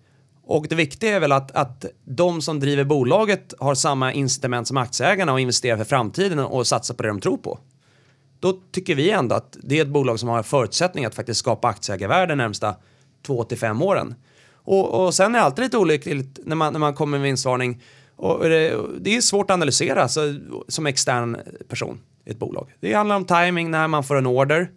Och 0.44 0.66
det 0.68 0.74
viktiga 0.74 1.16
är 1.16 1.20
väl 1.20 1.32
att, 1.32 1.50
att 1.50 1.84
de 2.04 2.42
som 2.42 2.60
driver 2.60 2.84
bolaget 2.84 3.54
har 3.58 3.74
samma 3.74 4.12
incitament 4.12 4.68
som 4.68 4.76
aktieägarna 4.76 5.32
och 5.32 5.40
investerar 5.40 5.76
för 5.76 5.84
framtiden 5.84 6.38
och 6.38 6.66
satsar 6.66 6.94
på 6.94 7.02
det 7.02 7.08
de 7.08 7.20
tror 7.20 7.36
på. 7.36 7.58
Då 8.40 8.60
tycker 8.72 8.94
vi 8.94 9.10
ändå 9.10 9.34
att 9.34 9.56
det 9.62 9.78
är 9.78 9.82
ett 9.82 9.88
bolag 9.88 10.20
som 10.20 10.28
har 10.28 10.42
förutsättning 10.42 11.04
att 11.04 11.14
faktiskt 11.14 11.40
skapa 11.40 11.68
aktieägarvärde 11.68 12.34
närmsta 12.34 12.74
två 13.26 13.44
till 13.44 13.58
fem 13.58 13.82
åren. 13.82 14.14
Och, 14.54 15.04
och 15.04 15.14
sen 15.14 15.34
är 15.34 15.38
det 15.38 15.44
alltid 15.44 15.64
lite 15.64 15.78
olyckligt 15.78 16.38
när 16.44 16.56
man, 16.56 16.72
när 16.72 16.80
man 16.80 16.94
kommer 16.94 17.18
med 17.18 17.24
vinstvarning 17.24 17.82
och 18.22 18.48
det, 18.48 18.80
det 19.00 19.16
är 19.16 19.20
svårt 19.20 19.50
att 19.50 19.54
analysera 19.54 20.08
så, 20.08 20.34
som 20.68 20.86
extern 20.86 21.36
person 21.68 22.00
i 22.24 22.30
ett 22.30 22.38
bolag. 22.38 22.74
Det 22.80 22.92
handlar 22.92 23.16
om 23.16 23.24
timing 23.24 23.70
när 23.70 23.88
man 23.88 24.04
får 24.04 24.16
en 24.16 24.26
order. 24.26 24.70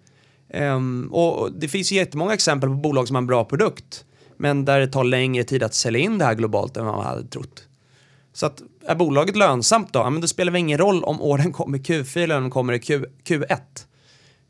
Um, 0.53 1.07
och 1.13 1.51
det 1.51 1.67
finns 1.67 1.91
jättemånga 1.91 2.33
exempel 2.33 2.69
på 2.69 2.75
bolag 2.75 3.07
som 3.07 3.15
har 3.15 3.21
en 3.21 3.27
bra 3.27 3.45
produkt 3.45 4.05
men 4.37 4.65
där 4.65 4.79
det 4.79 4.87
tar 4.87 5.03
längre 5.03 5.43
tid 5.43 5.63
att 5.63 5.73
sälja 5.73 5.99
in 5.99 6.17
det 6.17 6.25
här 6.25 6.35
globalt 6.35 6.77
än 6.77 6.85
vad 6.85 6.95
man 6.95 7.05
hade 7.05 7.27
trott. 7.27 7.67
Så 8.33 8.45
att 8.45 8.61
är 8.85 8.95
bolaget 8.95 9.35
lönsamt 9.35 9.93
då? 9.93 9.99
Ja, 9.99 10.09
men 10.09 10.21
då 10.21 10.27
spelar 10.27 10.51
det 10.51 10.59
ingen 10.59 10.77
roll 10.77 11.03
om 11.03 11.21
orden 11.21 11.53
kommer 11.53 11.77
i 11.77 11.81
Q4 11.81 12.17
eller 12.17 12.37
om 12.37 12.43
de 12.43 12.51
kommer 12.51 12.73
i 12.73 12.79
Q, 12.79 13.05
Q1. 13.23 13.59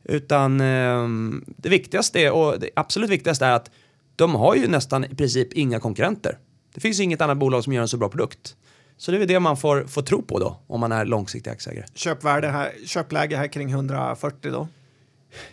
Utan 0.03 0.61
um, 0.61 1.45
det 1.57 1.69
viktigaste 1.69 2.31
och 2.31 2.59
det 2.59 2.69
absolut 2.75 3.09
viktigaste 3.09 3.45
är 3.45 3.51
att 3.51 3.71
de 4.15 4.35
har 4.35 4.55
ju 4.55 4.67
nästan 4.67 5.05
i 5.05 5.15
princip 5.15 5.53
inga 5.53 5.79
konkurrenter. 5.79 6.37
Det 6.73 6.81
finns 6.81 6.99
inget 6.99 7.21
annat 7.21 7.37
bolag 7.37 7.63
som 7.63 7.73
gör 7.73 7.81
en 7.81 7.87
så 7.87 7.97
bra 7.97 8.09
produkt. 8.09 8.55
Så 8.97 9.11
det 9.11 9.17
är 9.17 9.25
det 9.25 9.39
man 9.39 9.57
får, 9.57 9.83
får 9.83 10.01
tro 10.01 10.21
på 10.21 10.39
då, 10.39 10.59
om 10.67 10.79
man 10.79 10.91
är 10.91 11.05
långsiktig 11.05 11.51
aktieägare. 11.51 11.85
Köpvärde 11.93 12.47
här, 12.47 12.71
köpläge 12.85 13.37
här 13.37 13.47
kring 13.47 13.69
140 13.69 14.51
då? 14.51 14.67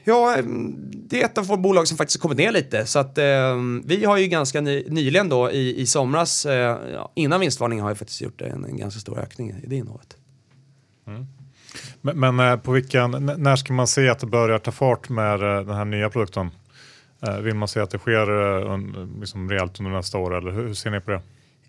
Ja, 0.05 0.37
det 0.93 1.23
är 1.23 1.25
ett 1.25 1.39
av 1.39 1.47
våra 1.47 1.57
bolag 1.57 1.89
som 1.89 1.97
faktiskt 1.97 2.21
kommit 2.21 2.39
ner 2.39 2.53
lite. 2.53 2.87
Så 2.87 2.99
att 2.99 3.19
eh, 3.19 3.57
vi 3.85 4.05
har 4.05 4.17
ju 4.17 4.27
ganska 4.27 4.61
ny, 4.61 4.85
nyligen 4.89 5.29
då 5.29 5.51
i, 5.51 5.81
i 5.81 5.87
somras, 5.87 6.47
eh, 6.47 6.79
innan 7.15 7.41
vinstvarningen 7.41 7.83
har 7.83 7.91
jag 7.91 7.99
faktiskt 7.99 8.21
gjort 8.21 8.41
en, 8.41 8.65
en 8.65 8.77
ganska 8.77 9.01
stor 9.01 9.19
ökning 9.19 9.51
i 9.51 9.67
det 9.67 9.77
innehavet. 9.77 10.17
Mm. 11.07 11.27
Men, 12.01 12.21
men, 12.21 12.41
eh, 12.53 12.57
på 12.57 12.73
vilken, 12.73 13.11
när 13.39 13.57
ska 13.57 13.73
man 13.73 13.87
se 13.87 14.09
att 14.09 14.19
det 14.19 14.27
börjar 14.27 14.59
ta 14.59 14.73
fart 14.73 15.09
med 15.09 15.35
eh, 15.35 15.65
den 15.65 15.77
här 15.77 15.85
nya 15.85 16.11
produkten? 16.11 16.51
Eh, 17.27 17.37
vill 17.37 17.55
man 17.55 17.69
se 17.69 17.81
att 17.81 17.91
det 17.91 17.99
sker 17.99 19.19
liksom 19.21 19.51
rejält 19.51 19.81
under 19.81 19.93
nästa 19.93 20.19
år 20.19 20.37
eller 20.39 20.51
hur 20.51 20.75
ser 20.75 20.91
ni 20.91 21.01
på 21.01 21.11
det? 21.11 21.23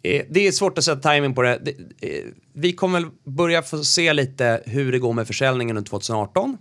Eh, 0.04 0.26
det 0.30 0.48
är 0.48 0.52
svårt 0.52 0.78
att 0.78 0.84
sätta 0.84 1.14
timing 1.14 1.36
på 1.36 1.42
det. 1.42 1.54
eh, 2.02 2.10
vi 2.54 2.74
kommer 2.74 3.00
väl 3.00 3.10
börja 3.24 3.62
få 3.62 3.84
se 3.84 4.14
lite 4.14 4.64
hur 4.66 4.92
det 4.92 5.00
går 5.00 5.14
med 5.14 5.28
försäljningen 5.28 5.78
under 5.78 5.90
2018. 5.90 6.58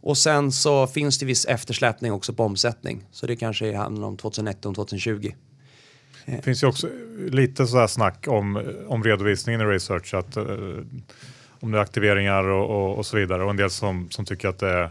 Och 0.00 0.18
sen 0.18 0.52
så 0.52 0.86
finns 0.86 1.18
det 1.18 1.26
viss 1.26 1.44
eftersläpning 1.44 2.12
också 2.12 2.32
på 2.32 2.44
omsättning. 2.44 3.04
Så 3.10 3.26
det 3.26 3.36
kanske 3.36 3.76
handlar 3.76 4.08
om 4.08 4.16
2019, 4.16 4.74
2020. 4.74 5.32
Det 6.26 6.42
finns 6.42 6.62
ju 6.62 6.66
också 6.66 6.88
lite 7.30 7.66
sådär 7.66 7.86
snack 7.86 8.28
om, 8.28 8.72
om 8.88 9.04
redovisningen 9.04 9.60
i 9.60 9.64
research, 9.64 10.14
att, 10.14 10.36
eh, 10.36 10.44
om 11.60 11.72
det 11.72 11.78
är 11.78 11.82
aktiveringar 11.82 12.44
och, 12.44 12.70
och, 12.70 12.98
och, 12.98 13.06
så 13.06 13.16
vidare 13.16 13.44
och 13.44 13.50
en 13.50 13.56
del 13.56 13.70
som, 13.70 14.10
som 14.10 14.24
tycker 14.24 14.48
att, 14.48 14.58
det, 14.58 14.90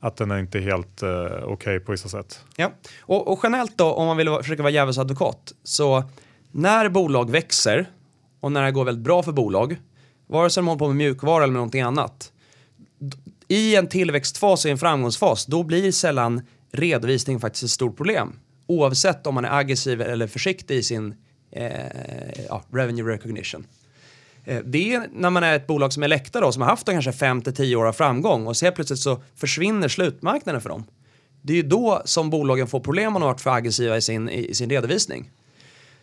att 0.00 0.16
den 0.16 0.30
är 0.30 0.38
inte 0.38 0.60
helt 0.60 1.02
eh, 1.02 1.08
okej 1.24 1.44
okay 1.44 1.78
på 1.80 1.92
vissa 1.92 2.08
sätt. 2.08 2.44
Ja, 2.56 2.72
och, 3.00 3.32
och 3.32 3.40
generellt 3.42 3.78
då 3.78 3.92
om 3.92 4.06
man 4.06 4.16
vill 4.16 4.28
försöka 4.42 4.62
vara 4.62 4.72
djävulens 4.72 4.98
advokat 4.98 5.52
så 5.62 6.04
när 6.54 6.88
bolag 6.88 7.30
växer 7.30 7.90
och 8.40 8.52
när 8.52 8.64
det 8.64 8.70
går 8.70 8.84
väldigt 8.84 9.04
bra 9.04 9.22
för 9.22 9.32
bolag, 9.32 9.76
vare 10.26 10.50
sig 10.50 10.60
de 10.60 10.66
håller 10.68 10.78
på 10.78 10.86
med 10.86 10.96
mjukvara 10.96 11.42
eller 11.42 11.52
med 11.52 11.58
någonting 11.58 11.80
annat, 11.80 12.32
i 13.48 13.76
en 13.76 13.86
tillväxtfas 13.86 14.64
och 14.64 14.70
en 14.70 14.78
framgångsfas, 14.78 15.46
då 15.46 15.62
blir 15.62 15.92
sällan 15.92 16.42
redovisning 16.72 17.40
faktiskt 17.40 17.64
ett 17.64 17.70
stort 17.70 17.96
problem. 17.96 18.38
Oavsett 18.66 19.26
om 19.26 19.34
man 19.34 19.44
är 19.44 19.58
aggressiv 19.58 20.00
eller 20.00 20.26
försiktig 20.26 20.76
i 20.76 20.82
sin 20.82 21.14
eh, 21.52 22.46
ja, 22.48 22.62
revenue 22.72 23.12
recognition. 23.14 23.66
Eh, 24.44 24.62
det 24.64 24.94
är 24.94 25.08
när 25.12 25.30
man 25.30 25.42
är 25.42 25.56
ett 25.56 25.66
bolag 25.66 25.92
som 25.92 26.02
Elekta 26.02 26.40
då, 26.40 26.52
som 26.52 26.62
har 26.62 26.68
haft 26.68 26.86
kanske 26.86 27.12
5 27.12 27.42
10 27.42 27.76
år 27.76 27.86
av 27.86 27.92
framgång 27.92 28.46
och 28.46 28.56
så 28.56 28.66
helt 28.66 28.76
plötsligt 28.76 29.00
så 29.00 29.22
försvinner 29.34 29.88
slutmarknaden 29.88 30.60
för 30.60 30.68
dem. 30.68 30.84
Det 31.42 31.52
är 31.52 31.56
ju 31.56 31.62
då 31.62 32.02
som 32.04 32.30
bolagen 32.30 32.66
får 32.66 32.80
problem 32.80 33.16
om 33.16 33.20
de 33.20 33.22
har 33.22 33.32
varit 33.32 33.40
för 33.40 33.50
aggressiva 33.50 33.96
i 33.96 34.02
sin, 34.02 34.28
i 34.28 34.54
sin 34.54 34.70
redovisning. 34.70 35.30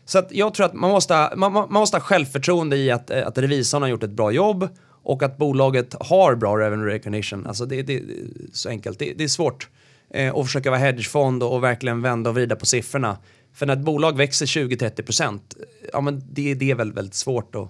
Så 0.05 0.23
jag 0.29 0.53
tror 0.53 0.65
att 0.65 0.73
man 0.73 0.91
måste, 0.91 1.33
man, 1.35 1.53
man 1.53 1.73
måste 1.73 1.97
ha 1.97 2.01
självförtroende 2.01 2.77
i 2.77 2.91
att, 2.91 3.11
att 3.11 3.37
revisorn 3.37 3.81
har 3.81 3.89
gjort 3.89 4.03
ett 4.03 4.11
bra 4.11 4.31
jobb 4.31 4.69
och 5.03 5.23
att 5.23 5.37
bolaget 5.37 5.95
har 5.99 6.35
bra 6.35 6.57
revenue 6.57 6.93
recognition. 6.93 7.47
Alltså 7.47 7.65
det, 7.65 7.81
det, 7.81 7.99
det 7.99 8.13
är 8.13 8.27
så 8.53 8.69
enkelt. 8.69 8.99
Det, 8.99 9.13
det 9.17 9.23
är 9.23 9.27
svårt 9.27 9.69
eh, 10.09 10.35
att 10.35 10.45
försöka 10.45 10.69
vara 10.69 10.79
hedgefond 10.79 11.43
och, 11.43 11.55
och, 11.55 11.63
verkligen 11.63 12.01
vända 12.01 12.29
och 12.29 12.35
vrida 12.35 12.55
på 12.55 12.65
siffrorna. 12.65 13.17
För 13.53 13.65
när 13.65 13.73
ett 13.73 13.79
bolag 13.79 14.17
växer 14.17 14.45
20-30 14.45 15.01
procent, 15.01 15.55
ja 15.93 16.01
men 16.01 16.23
det, 16.31 16.53
det 16.53 16.71
är 16.71 16.75
väl 16.75 16.93
väldigt 16.93 17.13
svårt 17.13 17.55
att, 17.55 17.69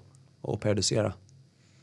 att 0.51 0.59
periodisera, 0.59 1.13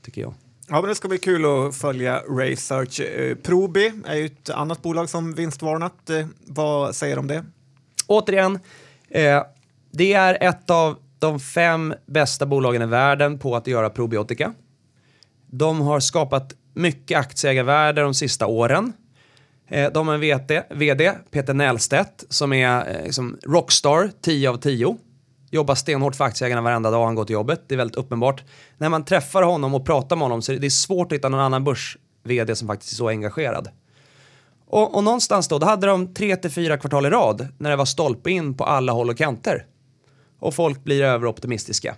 tycker 0.04 0.20
jag. 0.20 0.34
Ja, 0.68 0.80
men 0.80 0.88
det 0.88 0.94
ska 0.94 1.08
bli 1.08 1.18
kul 1.18 1.44
att 1.44 1.76
följa 1.76 2.18
Research. 2.18 3.00
Eh, 3.00 3.34
Probi 3.34 3.92
är 4.06 4.14
ju 4.14 4.26
ett 4.26 4.50
annat 4.50 4.82
bolag 4.82 5.10
som 5.10 5.34
vinstvarnat. 5.34 6.10
Eh, 6.10 6.26
vad 6.46 6.94
säger 6.94 7.16
du 7.16 7.20
om 7.20 7.26
det? 7.26 7.44
Återigen, 8.06 8.58
eh, 9.08 9.42
det 9.98 10.12
är 10.12 10.38
ett 10.40 10.70
av 10.70 10.96
de 11.18 11.40
fem 11.40 11.94
bästa 12.06 12.46
bolagen 12.46 12.82
i 12.82 12.86
världen 12.86 13.38
på 13.38 13.56
att 13.56 13.66
göra 13.66 13.90
probiotika. 13.90 14.54
De 15.46 15.80
har 15.80 16.00
skapat 16.00 16.54
mycket 16.74 17.18
aktieägarvärde 17.18 18.02
de 18.02 18.14
sista 18.14 18.46
åren. 18.46 18.92
Eh, 19.68 19.92
de 19.92 20.06
har 20.06 20.14
en 20.14 20.20
VD, 20.20 20.62
VD 20.70 21.12
Peter 21.30 21.54
Nellstedt, 21.54 22.24
som 22.28 22.52
är 22.52 22.96
eh, 22.96 23.04
liksom 23.04 23.38
rockstar, 23.46 24.10
10 24.20 24.50
av 24.50 24.56
10. 24.56 24.96
Jobbar 25.50 25.74
stenhårt 25.74 26.16
för 26.16 26.24
aktieägarna 26.24 26.62
varenda 26.62 26.90
dag 26.90 27.04
han 27.04 27.14
går 27.14 27.24
till 27.24 27.34
jobbet. 27.34 27.62
Det 27.68 27.74
är 27.74 27.76
väldigt 27.76 27.96
uppenbart. 27.96 28.44
När 28.76 28.88
man 28.88 29.04
träffar 29.04 29.42
honom 29.42 29.74
och 29.74 29.86
pratar 29.86 30.16
med 30.16 30.22
honom 30.22 30.42
så 30.42 30.52
är 30.52 30.58
det 30.58 30.70
svårt 30.70 31.12
att 31.12 31.16
hitta 31.16 31.28
någon 31.28 31.40
annan 31.40 31.64
börs-VD 31.64 32.56
som 32.56 32.68
faktiskt 32.68 32.92
är 32.92 32.96
så 32.96 33.08
engagerad. 33.08 33.68
Och, 34.66 34.96
och 34.96 35.04
någonstans 35.04 35.48
då, 35.48 35.58
då 35.58 35.66
hade 35.66 35.86
de 35.86 36.14
tre 36.14 36.36
till 36.36 36.50
fyra 36.50 36.76
kvartal 36.76 37.06
i 37.06 37.10
rad 37.10 37.48
när 37.58 37.70
det 37.70 37.76
var 37.76 37.84
stolpe 37.84 38.30
in 38.30 38.54
på 38.54 38.64
alla 38.64 38.92
håll 38.92 39.10
och 39.10 39.18
kanter. 39.18 39.66
Och 40.38 40.54
folk 40.54 40.84
blir 40.84 41.02
överoptimistiska. 41.02 41.96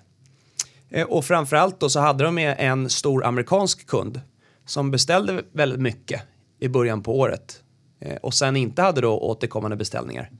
Eh, 0.90 1.06
och 1.06 1.24
framförallt 1.24 1.80
då 1.80 1.88
så 1.88 2.00
hade 2.00 2.24
de 2.24 2.34
med 2.34 2.56
en 2.58 2.90
stor 2.90 3.24
amerikansk 3.24 3.86
kund 3.86 4.20
som 4.66 4.90
beställde 4.90 5.42
väldigt 5.52 5.80
mycket 5.80 6.22
i 6.58 6.68
början 6.68 7.02
på 7.02 7.18
året 7.18 7.62
eh, 8.00 8.16
och 8.16 8.34
sen 8.34 8.56
inte 8.56 8.82
hade 8.82 9.00
då 9.00 9.18
återkommande 9.18 9.76
beställningar. 9.76 10.30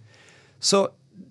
Så 0.59 0.89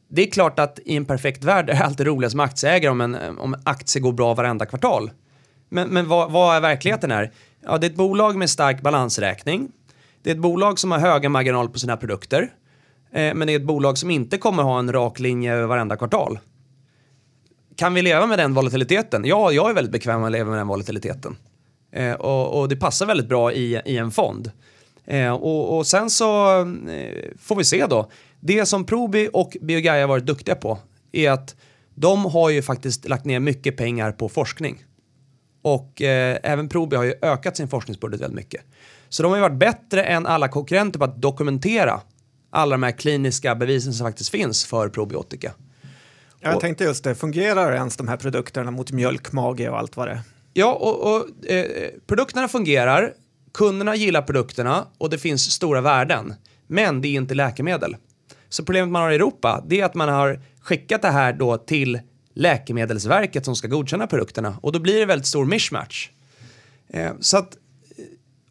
det 0.07 0.21
är 0.21 0.31
klart 0.31 0.59
att 0.59 0.79
i 0.85 0.95
en 0.95 1.05
perfekt 1.05 1.43
värld 1.43 1.69
är 1.69 1.73
det 1.73 1.83
alltid 1.85 2.07
roligast 2.07 2.35
med 2.35 2.43
aktieägare 2.43 2.91
om 2.91 3.01
en, 3.01 3.15
eh, 3.15 3.37
om 3.37 3.53
en 3.53 3.61
aktie 3.63 4.01
går 4.01 4.11
bra 4.11 4.33
varenda 4.33 4.65
kvartal. 4.65 5.11
Men, 5.69 5.89
men 5.89 6.07
vad, 6.07 6.31
vad 6.31 6.55
är 6.55 6.61
verkligheten 6.61 7.11
här? 7.11 7.31
Ja, 7.61 7.77
det 7.77 7.87
är 7.87 7.89
ett 7.89 7.95
bolag 7.95 8.35
med 8.35 8.49
stark 8.49 8.81
balansräkning. 8.81 9.71
Det 10.23 10.29
är 10.29 10.35
ett 10.35 10.41
bolag 10.41 10.79
som 10.79 10.91
har 10.91 10.99
höga 10.99 11.29
marginaler 11.29 11.69
på 11.69 11.79
sina 11.79 11.97
produkter. 11.97 12.53
Eh, 13.11 13.33
men 13.33 13.47
det 13.47 13.53
är 13.53 13.59
ett 13.59 13.65
bolag 13.65 13.97
som 13.97 14.11
inte 14.11 14.37
kommer 14.37 14.63
ha 14.63 14.79
en 14.79 14.91
rak 14.91 15.19
linje 15.19 15.53
över 15.53 15.67
varenda 15.67 15.97
kvartal. 15.97 16.39
Kan 17.79 17.93
vi 17.93 18.01
leva 18.01 18.25
med 18.25 18.39
den 18.39 18.53
volatiliteten? 18.53 19.25
Ja, 19.25 19.51
jag 19.51 19.69
är 19.69 19.73
väldigt 19.73 19.91
bekväm 19.91 20.19
med 20.19 20.27
att 20.27 20.31
leva 20.31 20.49
med 20.49 20.59
den 20.59 20.67
volatiliteten. 20.67 21.37
Eh, 21.91 22.13
och, 22.13 22.59
och, 22.59 22.69
det 22.69 22.75
passar 22.75 23.05
väldigt 23.05 23.27
bra 23.27 23.53
i, 23.53 23.81
i 23.85 23.97
en 23.97 24.11
fond. 24.11 24.51
Eh, 25.05 25.31
och, 25.31 25.77
och, 25.77 25.87
sen 25.87 26.09
så 26.09 26.59
eh, 26.61 27.31
får 27.39 27.55
vi 27.55 27.63
se 27.63 27.85
då. 27.85 28.11
Det 28.39 28.65
som 28.65 28.85
Probi 28.85 29.29
och 29.33 29.57
Biogaia 29.61 30.07
varit 30.07 30.25
duktiga 30.25 30.55
på 30.55 30.79
är 31.11 31.31
att 31.31 31.55
de 31.95 32.25
har 32.25 32.49
ju 32.49 32.61
faktiskt 32.61 33.07
lagt 33.07 33.25
ner 33.25 33.39
mycket 33.39 33.77
pengar 33.77 34.11
på 34.11 34.29
forskning. 34.29 34.83
Och 35.61 36.01
eh, 36.01 36.37
även 36.43 36.69
Probi 36.69 36.95
har 36.95 37.03
ju 37.03 37.13
ökat 37.21 37.57
sin 37.57 37.67
forskningsbudget 37.67 38.21
väldigt 38.21 38.35
mycket. 38.35 38.61
Så 39.09 39.23
de 39.23 39.29
har 39.29 39.37
ju 39.37 39.41
varit 39.41 39.59
bättre 39.59 40.03
än 40.03 40.25
alla 40.25 40.47
konkurrenter 40.47 40.99
på 40.99 41.05
att 41.05 41.21
dokumentera 41.21 42.01
alla 42.49 42.73
de 42.73 42.83
här 42.83 42.91
kliniska 42.91 43.55
bevisen 43.55 43.93
som 43.93 44.07
faktiskt 44.07 44.29
finns 44.29 44.65
för 44.65 44.89
probiotika. 44.89 45.53
Jag 46.39 46.59
tänkte 46.59 46.83
just 46.83 47.03
det, 47.03 47.15
fungerar 47.15 47.73
ens 47.73 47.97
de 47.97 48.07
här 48.07 48.17
produkterna 48.17 48.71
mot 48.71 48.91
mjölkmage 48.91 49.69
och 49.69 49.77
allt 49.77 49.97
vad 49.97 50.07
det 50.07 50.11
är? 50.11 50.21
Ja, 50.53 50.73
och, 50.73 51.15
och 51.15 51.49
eh, 51.51 51.89
produkterna 52.07 52.47
fungerar, 52.47 53.13
kunderna 53.53 53.95
gillar 53.95 54.21
produkterna 54.21 54.87
och 54.97 55.09
det 55.09 55.17
finns 55.17 55.51
stora 55.51 55.81
värden. 55.81 56.33
Men 56.67 57.01
det 57.01 57.07
är 57.07 57.13
inte 57.13 57.33
läkemedel. 57.33 57.95
Så 58.49 58.65
problemet 58.65 58.89
man 58.89 59.01
har 59.01 59.11
i 59.11 59.15
Europa, 59.15 59.63
det 59.67 59.81
är 59.81 59.85
att 59.85 59.95
man 59.95 60.09
har 60.09 60.41
skickat 60.61 61.01
det 61.01 61.11
här 61.11 61.33
då 61.33 61.57
till 61.57 61.99
Läkemedelsverket 62.33 63.45
som 63.45 63.55
ska 63.55 63.67
godkänna 63.67 64.07
produkterna 64.07 64.57
och 64.61 64.71
då 64.71 64.79
blir 64.79 64.99
det 64.99 65.05
väldigt 65.05 65.27
stor 65.27 65.45
mishmatch. 65.45 66.09
Eh, 66.89 67.11
så 67.19 67.37
att 67.37 67.55
eh, 67.55 68.03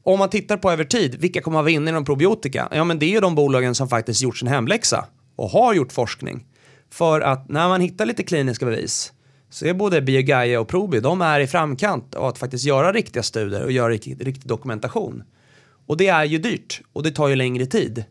om 0.02 0.18
man 0.18 0.30
tittar 0.30 0.56
på 0.56 0.70
över 0.70 0.84
tid, 0.84 1.14
vilka 1.20 1.40
kommer 1.40 1.58
att 1.58 1.64
vara 1.64 1.72
inne 1.72 1.90
inom 1.90 2.04
probiotika? 2.04 2.68
Ja, 2.72 2.84
men 2.84 2.98
det 2.98 3.06
är 3.06 3.10
ju 3.10 3.20
de 3.20 3.34
bolagen 3.34 3.74
som 3.74 3.88
faktiskt 3.88 4.22
gjort 4.22 4.38
sin 4.38 4.48
hemläxa 4.48 5.06
och 5.36 5.50
har 5.50 5.74
gjort 5.74 5.92
forskning. 5.92 6.44
För 6.90 7.20
att 7.20 7.48
när 7.48 7.68
man 7.68 7.80
hittar 7.80 8.06
lite 8.06 8.22
kliniska 8.22 8.66
bevis 8.66 9.12
så 9.50 9.66
är 9.66 9.74
både 9.74 10.00
Biogaia 10.00 10.60
och 10.60 10.68
Probi, 10.68 11.00
de 11.00 11.20
är 11.20 11.40
i 11.40 11.46
framkant 11.46 12.14
av 12.14 12.24
att 12.24 12.38
faktiskt 12.38 12.64
göra 12.64 12.92
riktiga 12.92 13.22
studier 13.22 13.64
och 13.64 13.72
göra 13.72 13.88
riktig, 13.88 14.26
riktig 14.26 14.48
dokumentation. 14.48 15.22
Och 15.86 15.96
det 15.96 16.08
är 16.08 16.24
ju 16.24 16.38
dyrt 16.38 16.82
och 16.92 17.02
det 17.02 17.10
tar 17.10 17.28
ju 17.28 17.36
längre 17.36 17.66
tid. 17.66 18.04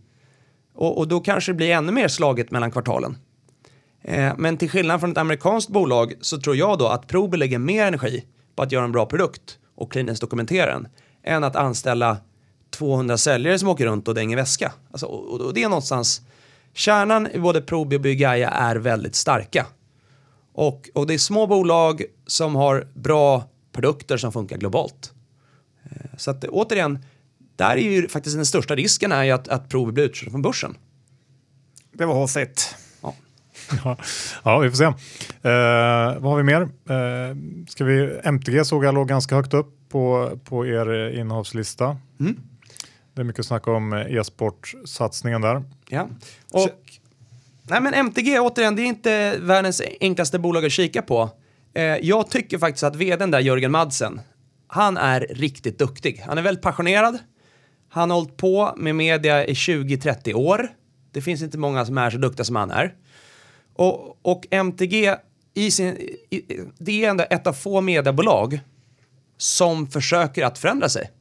Och, 0.75 0.97
och 0.97 1.07
då 1.07 1.19
kanske 1.19 1.51
det 1.51 1.55
blir 1.55 1.69
ännu 1.69 1.91
mer 1.91 2.07
slaget 2.07 2.51
mellan 2.51 2.71
kvartalen. 2.71 3.17
Eh, 4.01 4.33
men 4.37 4.57
till 4.57 4.69
skillnad 4.69 4.99
från 4.99 5.11
ett 5.11 5.17
amerikanskt 5.17 5.69
bolag 5.69 6.13
så 6.21 6.41
tror 6.41 6.55
jag 6.55 6.77
då 6.77 6.87
att 6.87 7.07
Probi 7.07 7.37
lägger 7.37 7.59
mer 7.59 7.85
energi 7.85 8.25
på 8.55 8.63
att 8.63 8.71
göra 8.71 8.85
en 8.85 8.91
bra 8.91 9.05
produkt 9.05 9.57
och 9.75 9.91
kliniskt 9.91 10.21
dokumentera 10.21 10.73
den 10.73 10.87
än 11.23 11.43
att 11.43 11.55
anställa 11.55 12.17
200 12.69 13.17
säljare 13.17 13.59
som 13.59 13.69
åker 13.69 13.85
runt 13.85 14.07
och 14.07 14.15
dänger 14.15 14.35
väska. 14.35 14.71
Alltså, 14.91 15.05
och, 15.05 15.41
och 15.41 15.53
det 15.53 15.63
är 15.63 15.69
någonstans 15.69 16.21
Kärnan 16.77 17.27
i 17.31 17.39
både 17.39 17.61
Probi 17.61 17.97
och 17.97 18.01
Biogaia 18.01 18.49
är 18.49 18.75
väldigt 18.75 19.15
starka. 19.15 19.65
Och, 20.53 20.89
och 20.93 21.07
det 21.07 21.13
är 21.13 21.17
små 21.17 21.47
bolag 21.47 22.03
som 22.27 22.55
har 22.55 22.87
bra 22.93 23.43
produkter 23.71 24.17
som 24.17 24.31
funkar 24.31 24.57
globalt. 24.57 25.13
Eh, 25.83 26.17
så 26.17 26.31
att 26.31 26.43
återigen, 26.43 26.99
där 27.55 27.71
är 27.71 27.81
ju 27.81 28.07
faktiskt 28.07 28.35
den 28.35 28.45
största 28.45 28.75
risken 28.75 29.11
är 29.11 29.23
ju 29.23 29.31
att, 29.31 29.47
att 29.47 29.69
Probi 29.69 29.91
blir 29.91 30.03
utköpt 30.03 30.31
från 30.31 30.41
börsen. 30.41 30.77
Det 31.93 32.05
var 32.05 32.13
håsigt. 32.13 32.75
Ja. 33.83 33.97
ja, 34.43 34.59
vi 34.59 34.69
får 34.69 34.77
se. 34.77 34.85
Eh, 34.85 36.19
vad 36.19 36.31
har 36.31 36.37
vi 36.37 36.43
mer? 36.43 36.61
Eh, 36.61 37.35
ska 37.67 37.85
vi, 37.85 38.19
MTG 38.23 38.65
såg 38.65 38.85
jag 38.85 38.93
låg 38.93 39.07
ganska 39.07 39.35
högt 39.35 39.53
upp 39.53 39.89
på, 39.89 40.31
på 40.43 40.65
er 40.65 41.09
innehavslista. 41.19 41.97
Mm. 42.19 42.39
Det 43.13 43.21
är 43.21 43.25
mycket 43.25 43.45
snack 43.45 43.67
om 43.67 43.93
e-sportsatsningen 43.93 45.41
där. 45.41 45.63
Ja. 45.89 46.09
Och, 46.51 46.69
nej 47.63 47.81
men 47.81 47.93
MTG, 47.93 48.39
återigen, 48.39 48.75
det 48.75 48.81
är 48.81 48.85
inte 48.85 49.37
världens 49.39 49.81
enklaste 50.01 50.39
bolag 50.39 50.65
att 50.65 50.71
kika 50.71 51.01
på. 51.01 51.29
Eh, 51.73 51.83
jag 51.83 52.29
tycker 52.29 52.57
faktiskt 52.57 52.83
att 52.83 52.95
vdn 52.95 53.31
där, 53.31 53.39
Jörgen 53.39 53.71
Madsen, 53.71 54.21
han 54.67 54.97
är 54.97 55.27
riktigt 55.29 55.79
duktig. 55.79 56.23
Han 56.27 56.37
är 56.37 56.41
väldigt 56.41 56.63
passionerad. 56.63 57.17
Han 57.89 58.09
har 58.09 58.17
hållit 58.17 58.37
på 58.37 58.73
med 58.77 58.95
media 58.95 59.45
i 59.45 59.53
20-30 59.53 60.33
år. 60.33 60.69
Det 61.11 61.21
finns 61.21 61.41
inte 61.41 61.57
många 61.57 61.85
som 61.85 61.97
är 61.97 62.09
så 62.09 62.17
duktiga 62.17 62.43
som 62.43 62.55
han 62.55 62.71
är. 62.71 62.93
Och, 63.73 64.25
och 64.25 64.47
MTG, 64.51 65.15
i 65.53 65.71
sin, 65.71 65.97
i, 66.29 66.61
det 66.77 67.05
är 67.05 67.09
ändå 67.09 67.25
ett 67.29 67.47
av 67.47 67.53
få 67.53 67.81
mediebolag 67.81 68.59
som 69.37 69.87
försöker 69.87 70.45
att 70.45 70.57
förändra 70.57 70.89
sig. 70.89 71.11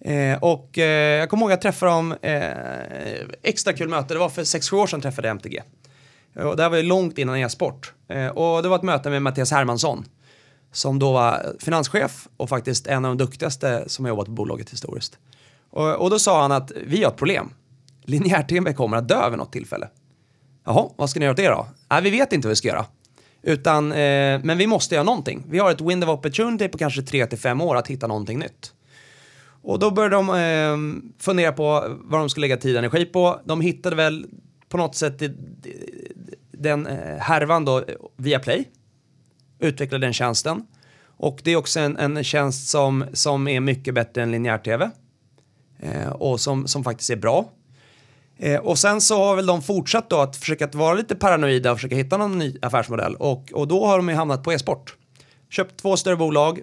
Eh, 0.00 0.38
och 0.38 0.78
eh, 0.78 1.18
jag 1.18 1.30
kommer 1.30 1.42
ihåg 1.42 1.52
att 1.52 1.64
jag 1.64 1.72
träffade 1.72 1.92
dem, 1.92 2.14
eh, 2.22 2.50
extra 3.42 3.72
kul 3.72 3.88
möte, 3.88 4.14
det 4.14 4.20
var 4.20 4.28
för 4.28 4.42
6-7 4.42 4.76
år 4.76 4.86
sedan 4.86 5.00
träffade 5.00 5.28
jag 5.28 5.32
MTG. 5.32 5.62
Och 6.36 6.56
det 6.56 6.62
här 6.62 6.70
var 6.70 6.76
ju 6.76 6.82
långt 6.82 7.18
innan 7.18 7.36
e-sport. 7.36 7.92
Eh, 8.08 8.26
och 8.26 8.62
det 8.62 8.68
var 8.68 8.76
ett 8.76 8.82
möte 8.82 9.10
med 9.10 9.22
Mattias 9.22 9.50
Hermansson 9.50 10.04
som 10.72 10.98
då 10.98 11.12
var 11.12 11.56
finanschef 11.60 12.28
och 12.36 12.48
faktiskt 12.48 12.86
en 12.86 13.04
av 13.04 13.16
de 13.16 13.24
duktigaste 13.24 13.84
som 13.86 14.04
har 14.04 14.10
jobbat 14.10 14.26
på 14.26 14.32
bolaget 14.32 14.70
historiskt. 14.70 15.18
Och, 15.70 15.94
och 15.96 16.10
då 16.10 16.18
sa 16.18 16.42
han 16.42 16.52
att 16.52 16.72
vi 16.86 17.02
har 17.02 17.10
ett 17.10 17.16
problem. 17.16 17.52
Linjär-tv 18.04 18.72
kommer 18.72 18.96
att 18.96 19.08
dö 19.08 19.30
vid 19.30 19.38
något 19.38 19.52
tillfälle. 19.52 19.88
Jaha, 20.64 20.90
vad 20.96 21.10
ska 21.10 21.20
ni 21.20 21.24
göra 21.24 21.32
åt 21.32 21.36
det 21.36 21.48
då? 21.48 21.66
Nej, 21.90 22.02
vi 22.02 22.10
vet 22.10 22.32
inte 22.32 22.48
vad 22.48 22.50
vi 22.50 22.56
ska 22.56 22.68
göra. 22.68 22.86
Utan, 23.42 23.92
eh, 23.92 24.40
men 24.42 24.58
vi 24.58 24.66
måste 24.66 24.94
göra 24.94 25.04
någonting. 25.04 25.46
Vi 25.48 25.58
har 25.58 25.70
ett 25.70 25.80
window 25.80 26.10
of 26.10 26.18
opportunity 26.18 26.68
på 26.68 26.78
kanske 26.78 27.02
3 27.02 27.26
till 27.26 27.38
5 27.38 27.60
år 27.60 27.76
att 27.76 27.88
hitta 27.88 28.06
någonting 28.06 28.38
nytt. 28.38 28.72
Och 29.62 29.78
då 29.78 29.90
började 29.90 30.16
de 30.16 30.28
eh, 30.28 31.02
fundera 31.18 31.52
på 31.52 31.96
vad 32.00 32.20
de 32.20 32.30
skulle 32.30 32.44
lägga 32.44 32.56
tid 32.56 32.74
och 32.74 32.78
energi 32.78 33.04
på. 33.04 33.40
De 33.44 33.60
hittade 33.60 33.96
väl 33.96 34.26
på 34.68 34.76
något 34.76 34.94
sätt 34.94 35.22
den 36.52 36.86
eh, 36.86 37.16
härvan 37.16 37.64
då 37.64 37.84
via 38.16 38.38
Play. 38.38 38.68
Utvecklade 39.58 40.06
den 40.06 40.12
tjänsten. 40.12 40.66
Och 41.16 41.40
det 41.44 41.50
är 41.50 41.56
också 41.56 41.80
en, 41.80 41.96
en 41.96 42.24
tjänst 42.24 42.68
som, 42.68 43.04
som 43.12 43.48
är 43.48 43.60
mycket 43.60 43.94
bättre 43.94 44.22
än 44.22 44.30
linjär-tv. 44.30 44.90
Eh, 45.78 46.08
och 46.08 46.40
som, 46.40 46.66
som 46.66 46.84
faktiskt 46.84 47.10
är 47.10 47.16
bra. 47.16 47.50
Eh, 48.38 48.60
och 48.60 48.78
sen 48.78 49.00
så 49.00 49.24
har 49.24 49.36
väl 49.36 49.46
de 49.46 49.62
fortsatt 49.62 50.10
då 50.10 50.16
att 50.16 50.36
försöka 50.36 50.64
att 50.64 50.74
vara 50.74 50.94
lite 50.94 51.16
paranoida 51.16 51.72
och 51.72 51.78
försöka 51.78 51.96
hitta 51.96 52.16
någon 52.16 52.38
ny 52.38 52.56
affärsmodell. 52.62 53.14
Och, 53.14 53.52
och 53.52 53.68
då 53.68 53.86
har 53.86 53.96
de 53.96 54.08
ju 54.08 54.14
hamnat 54.14 54.42
på 54.42 54.52
e-sport. 54.52 54.96
Köpt 55.50 55.76
två 55.76 55.96
större 55.96 56.16
bolag. 56.16 56.60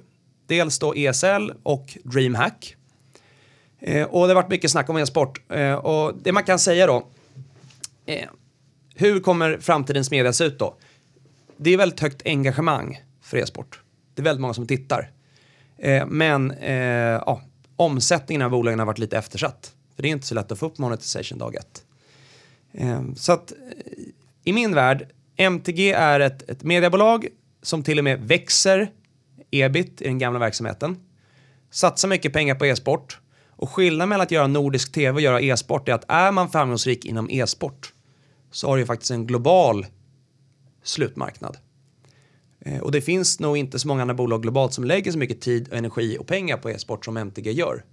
Dels 0.47 0.79
då 0.79 0.93
ESL 0.93 1.51
och 1.63 1.97
DreamHack. 2.03 2.76
Eh, 3.79 4.07
och 4.07 4.27
det 4.27 4.33
har 4.33 4.41
varit 4.41 4.49
mycket 4.49 4.71
snack 4.71 4.89
om 4.89 4.97
e-sport. 4.97 5.51
Eh, 5.51 5.73
och 5.73 6.13
det 6.23 6.31
man 6.31 6.43
kan 6.43 6.59
säga 6.59 6.87
då. 6.87 7.07
Eh, 8.05 8.29
hur 8.95 9.19
kommer 9.19 9.57
framtidens 9.57 10.11
media 10.11 10.33
se 10.33 10.43
ut 10.43 10.59
då? 10.59 10.75
Det 11.57 11.73
är 11.73 11.77
väldigt 11.77 11.99
högt 11.99 12.21
engagemang 12.25 13.01
för 13.21 13.37
e-sport. 13.37 13.81
Det 14.15 14.21
är 14.21 14.23
väldigt 14.23 14.41
många 14.41 14.53
som 14.53 14.67
tittar. 14.67 15.11
Eh, 15.77 16.05
men 16.07 16.51
eh, 16.51 16.75
ja, 17.25 17.41
omsättningen 17.75 18.41
av 18.41 18.51
bolagen 18.51 18.79
har 18.79 18.85
varit 18.85 18.99
lite 18.99 19.17
eftersatt. 19.17 19.73
För 19.95 20.03
det 20.03 20.09
är 20.09 20.11
inte 20.11 20.27
så 20.27 20.35
lätt 20.35 20.51
att 20.51 20.59
få 20.59 20.65
upp 20.65 20.77
monetization 20.77 21.37
dag 21.37 21.55
ett. 21.55 21.83
Eh, 22.71 23.01
så 23.15 23.31
att 23.31 23.53
i 24.43 24.53
min 24.53 24.75
värld, 24.75 25.07
MTG 25.35 25.91
är 25.93 26.19
ett, 26.19 26.49
ett 26.49 26.63
mediebolag 26.63 27.27
som 27.61 27.83
till 27.83 27.97
och 27.97 28.03
med 28.03 28.19
växer 28.19 28.91
ebit 29.51 30.01
i 30.01 30.03
den 30.03 30.19
gamla 30.19 30.39
verksamheten. 30.39 30.97
Satsar 31.71 32.07
mycket 32.07 32.33
pengar 32.33 32.55
på 32.55 32.65
e-sport. 32.65 33.19
Och 33.57 33.69
skillnaden 33.69 34.09
mellan 34.09 34.23
att 34.23 34.31
göra 34.31 34.47
nordisk 34.47 34.91
tv 34.91 35.15
och 35.15 35.21
göra 35.21 35.41
e-sport 35.41 35.89
är 35.89 35.93
att 35.93 36.05
är 36.07 36.31
man 36.31 36.49
framgångsrik 36.49 37.05
inom 37.05 37.29
e-sport 37.29 37.93
så 38.51 38.67
har 38.67 38.75
du 38.75 38.81
ju 38.81 38.85
faktiskt 38.85 39.11
en 39.11 39.27
global 39.27 39.85
slutmarknad. 40.83 41.57
Eh, 42.59 42.79
och 42.79 42.91
det 42.91 43.01
finns 43.01 43.39
nog 43.39 43.57
inte 43.57 43.79
så 43.79 43.87
många 43.87 44.01
andra 44.01 44.15
bolag 44.15 44.41
globalt 44.41 44.73
som 44.73 44.83
lägger 44.83 45.11
så 45.11 45.17
mycket 45.17 45.41
tid, 45.41 45.73
energi 45.73 46.17
och 46.19 46.27
pengar 46.27 46.57
på 46.57 46.69
e-sport 46.69 47.05
som 47.05 47.17
MTG 47.17 47.51
gör. 47.51 47.83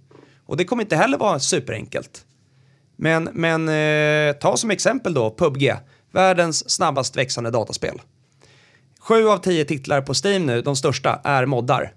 Och 0.45 0.57
det 0.57 0.65
kommer 0.65 0.83
inte 0.83 0.95
heller 0.95 1.17
vara 1.17 1.39
superenkelt. 1.39 2.25
Men, 2.95 3.29
men 3.33 3.69
eh, 3.69 4.35
ta 4.35 4.57
som 4.57 4.71
exempel 4.71 5.13
då 5.13 5.35
PubG, 5.35 5.73
världens 6.11 6.69
snabbast 6.69 7.17
växande 7.17 7.51
dataspel. 7.51 8.01
Sju 8.99 9.27
av 9.27 9.37
tio 9.37 9.65
titlar 9.65 10.01
på 10.01 10.13
Steam 10.23 10.45
nu, 10.45 10.61
de 10.61 10.75
största, 10.75 11.21
är 11.23 11.45
moddar. 11.45 11.93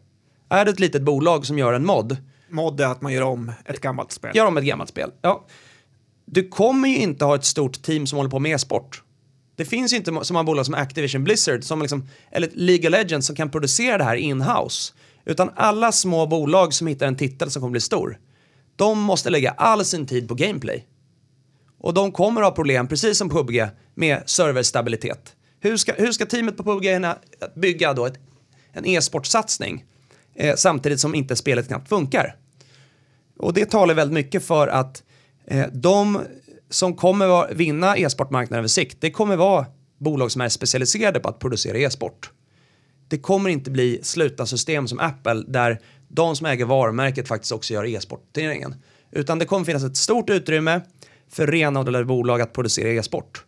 Är 0.48 0.64
det 0.64 0.70
ett 0.70 0.80
litet 0.80 1.02
bolag 1.02 1.46
som 1.46 1.58
gör 1.58 1.72
en 1.72 1.86
mod? 1.86 2.16
Mod 2.50 2.80
är 2.80 2.86
att 2.86 3.00
man 3.00 3.12
gör 3.12 3.22
om 3.22 3.52
ett 3.64 3.80
gammalt 3.80 4.12
spel. 4.12 4.30
Gör 4.34 4.46
om 4.46 4.56
ett 4.56 4.64
gammalt 4.64 4.90
spel, 4.90 5.10
ja. 5.22 5.46
Du 6.24 6.48
kommer 6.48 6.88
ju 6.88 6.96
inte 6.96 7.24
ha 7.24 7.34
ett 7.34 7.44
stort 7.44 7.82
team 7.82 8.06
som 8.06 8.16
håller 8.16 8.30
på 8.30 8.38
med 8.38 8.52
e-sport. 8.52 9.02
Det 9.56 9.64
finns 9.64 9.92
ju 9.92 9.96
inte 9.96 10.24
så 10.24 10.32
många 10.32 10.44
bolag 10.44 10.66
som 10.66 10.74
Activision 10.74 11.24
Blizzard, 11.24 11.64
som 11.64 11.80
liksom, 11.82 12.08
eller 12.30 12.50
League 12.54 12.86
of 12.88 12.92
Legends 12.92 13.26
som 13.26 13.36
kan 13.36 13.50
producera 13.50 13.98
det 13.98 14.04
här 14.04 14.16
in-house. 14.16 14.92
Utan 15.24 15.50
alla 15.56 15.92
små 15.92 16.26
bolag 16.26 16.74
som 16.74 16.86
hittar 16.86 17.06
en 17.06 17.16
titel 17.16 17.50
som 17.50 17.62
kommer 17.62 17.72
bli 17.72 17.80
stor, 17.80 18.18
de 18.76 19.00
måste 19.00 19.30
lägga 19.30 19.50
all 19.50 19.84
sin 19.84 20.06
tid 20.06 20.28
på 20.28 20.34
gameplay. 20.34 20.86
Och 21.78 21.94
de 21.94 22.12
kommer 22.12 22.42
ha 22.42 22.50
problem, 22.50 22.88
precis 22.88 23.18
som 23.18 23.30
PubG, 23.30 23.66
med 23.94 24.22
serverstabilitet. 24.26 25.36
Hur 25.60 25.76
ska, 25.76 25.92
hur 25.92 26.12
ska 26.12 26.26
teamet 26.26 26.56
på 26.56 26.64
PubG 26.64 26.86
bygga 27.56 27.92
då 27.94 28.06
ett, 28.06 28.18
en 28.72 28.86
e-sportsatsning 28.86 29.84
eh, 30.38 30.54
samtidigt 30.56 31.00
som 31.00 31.14
inte 31.14 31.36
spelet 31.36 31.68
knappt 31.68 31.88
funkar? 31.88 32.36
Och 33.38 33.54
det 33.54 33.70
talar 33.70 33.94
väldigt 33.94 34.14
mycket 34.14 34.44
för 34.44 34.68
att 34.68 35.02
eh, 35.46 35.66
de 35.72 36.20
som 36.70 36.94
kommer 36.96 37.54
vinna 37.54 37.96
e-sportmarknaden 37.96 38.58
över 38.58 38.68
sikt, 38.68 39.00
det 39.00 39.10
kommer 39.10 39.36
vara 39.36 39.66
bolag 39.98 40.32
som 40.32 40.40
är 40.40 40.48
specialiserade 40.48 41.20
på 41.20 41.28
att 41.28 41.38
producera 41.38 41.78
e-sport. 41.78 42.30
Det 43.08 43.18
kommer 43.18 43.50
inte 43.50 43.70
bli 43.70 44.00
slutna 44.02 44.46
system 44.46 44.88
som 44.88 44.98
Apple 44.98 45.44
där 45.46 45.80
de 46.08 46.36
som 46.36 46.46
äger 46.46 46.64
varumärket 46.64 47.28
faktiskt 47.28 47.52
också 47.52 47.74
gör 47.74 47.86
e-sportturneringen. 47.86 48.74
Utan 49.10 49.38
det 49.38 49.44
kommer 49.44 49.64
finnas 49.64 49.84
ett 49.84 49.96
stort 49.96 50.30
utrymme 50.30 50.80
för 51.30 51.46
renodlade 51.46 52.04
bolag 52.04 52.40
att 52.40 52.52
producera 52.52 52.88
e-sport. 52.88 53.44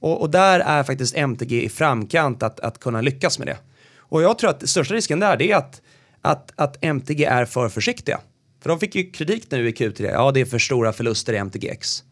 Och, 0.00 0.20
och, 0.20 0.30
där 0.30 0.60
är 0.60 0.82
faktiskt 0.82 1.16
MTG 1.16 1.64
i 1.64 1.68
framkant 1.68 2.42
att, 2.42 2.60
att 2.60 2.80
kunna 2.80 3.00
lyckas 3.00 3.38
med 3.38 3.48
det. 3.48 3.56
Och 3.96 4.22
jag 4.22 4.38
tror 4.38 4.50
att 4.50 4.68
största 4.68 4.94
risken 4.94 5.20
där 5.20 5.42
är 5.42 5.56
att, 5.56 5.82
att, 6.24 6.52
att 6.56 6.84
MTG 6.84 7.24
är 7.24 7.44
för 7.44 7.68
försiktiga. 7.68 8.20
För 8.62 8.68
de 8.68 8.80
fick 8.80 8.94
ju 8.94 9.10
kritik 9.10 9.50
nu 9.50 9.68
i 9.68 9.72
Q3. 9.72 10.10
Ja, 10.12 10.30
det 10.30 10.40
är 10.40 10.44
för 10.44 10.58
stora 10.58 10.92
förluster 10.92 11.32
i 11.32 11.36
MTGX. 11.36 12.04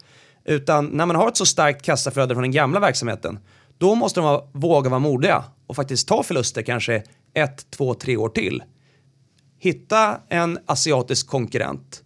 Utan 0.44 0.86
när 0.86 1.06
man 1.06 1.16
har 1.16 1.28
ett 1.28 1.36
så 1.36 1.46
starkt 1.46 1.82
kassaflöde 1.82 2.34
från 2.34 2.42
den 2.42 2.50
gamla 2.50 2.80
verksamheten, 2.80 3.38
då 3.78 3.94
måste 3.94 4.20
de 4.20 4.48
våga 4.52 4.90
vara 4.90 5.00
modiga 5.00 5.44
och 5.66 5.76
faktiskt 5.76 6.08
ta 6.08 6.22
förluster 6.22 6.62
kanske 6.62 7.02
ett, 7.34 7.70
två, 7.70 7.94
tre 7.94 8.16
år 8.16 8.28
till. 8.28 8.62
Hitta 9.58 10.20
en 10.28 10.58
asiatisk 10.66 11.26
konkurrent 11.26 12.02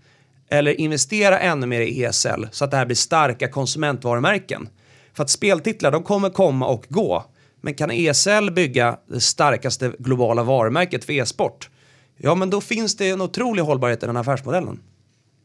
eller 0.50 0.80
investera 0.80 1.38
ännu 1.38 1.66
mer 1.66 1.80
i 1.80 2.04
ESL 2.04 2.44
så 2.50 2.64
att 2.64 2.70
det 2.70 2.76
här 2.76 2.86
blir 2.86 2.96
starka 2.96 3.48
konsumentvarumärken. 3.48 4.68
För 5.14 5.22
att 5.22 5.30
speltitlar, 5.30 5.90
de 5.90 6.02
kommer 6.02 6.30
komma 6.30 6.66
och 6.66 6.86
gå. 6.88 7.24
Men 7.60 7.74
kan 7.74 7.90
ESL 7.90 8.50
bygga 8.50 8.98
det 9.08 9.20
starkaste 9.20 9.92
globala 9.98 10.42
varumärket 10.42 11.04
för 11.04 11.12
e-sport, 11.12 11.70
ja 12.16 12.34
men 12.34 12.50
då 12.50 12.60
finns 12.60 12.96
det 12.96 13.08
en 13.08 13.20
otrolig 13.20 13.62
hållbarhet 13.62 14.02
i 14.02 14.06
den 14.06 14.16
affärsmodellen. 14.16 14.80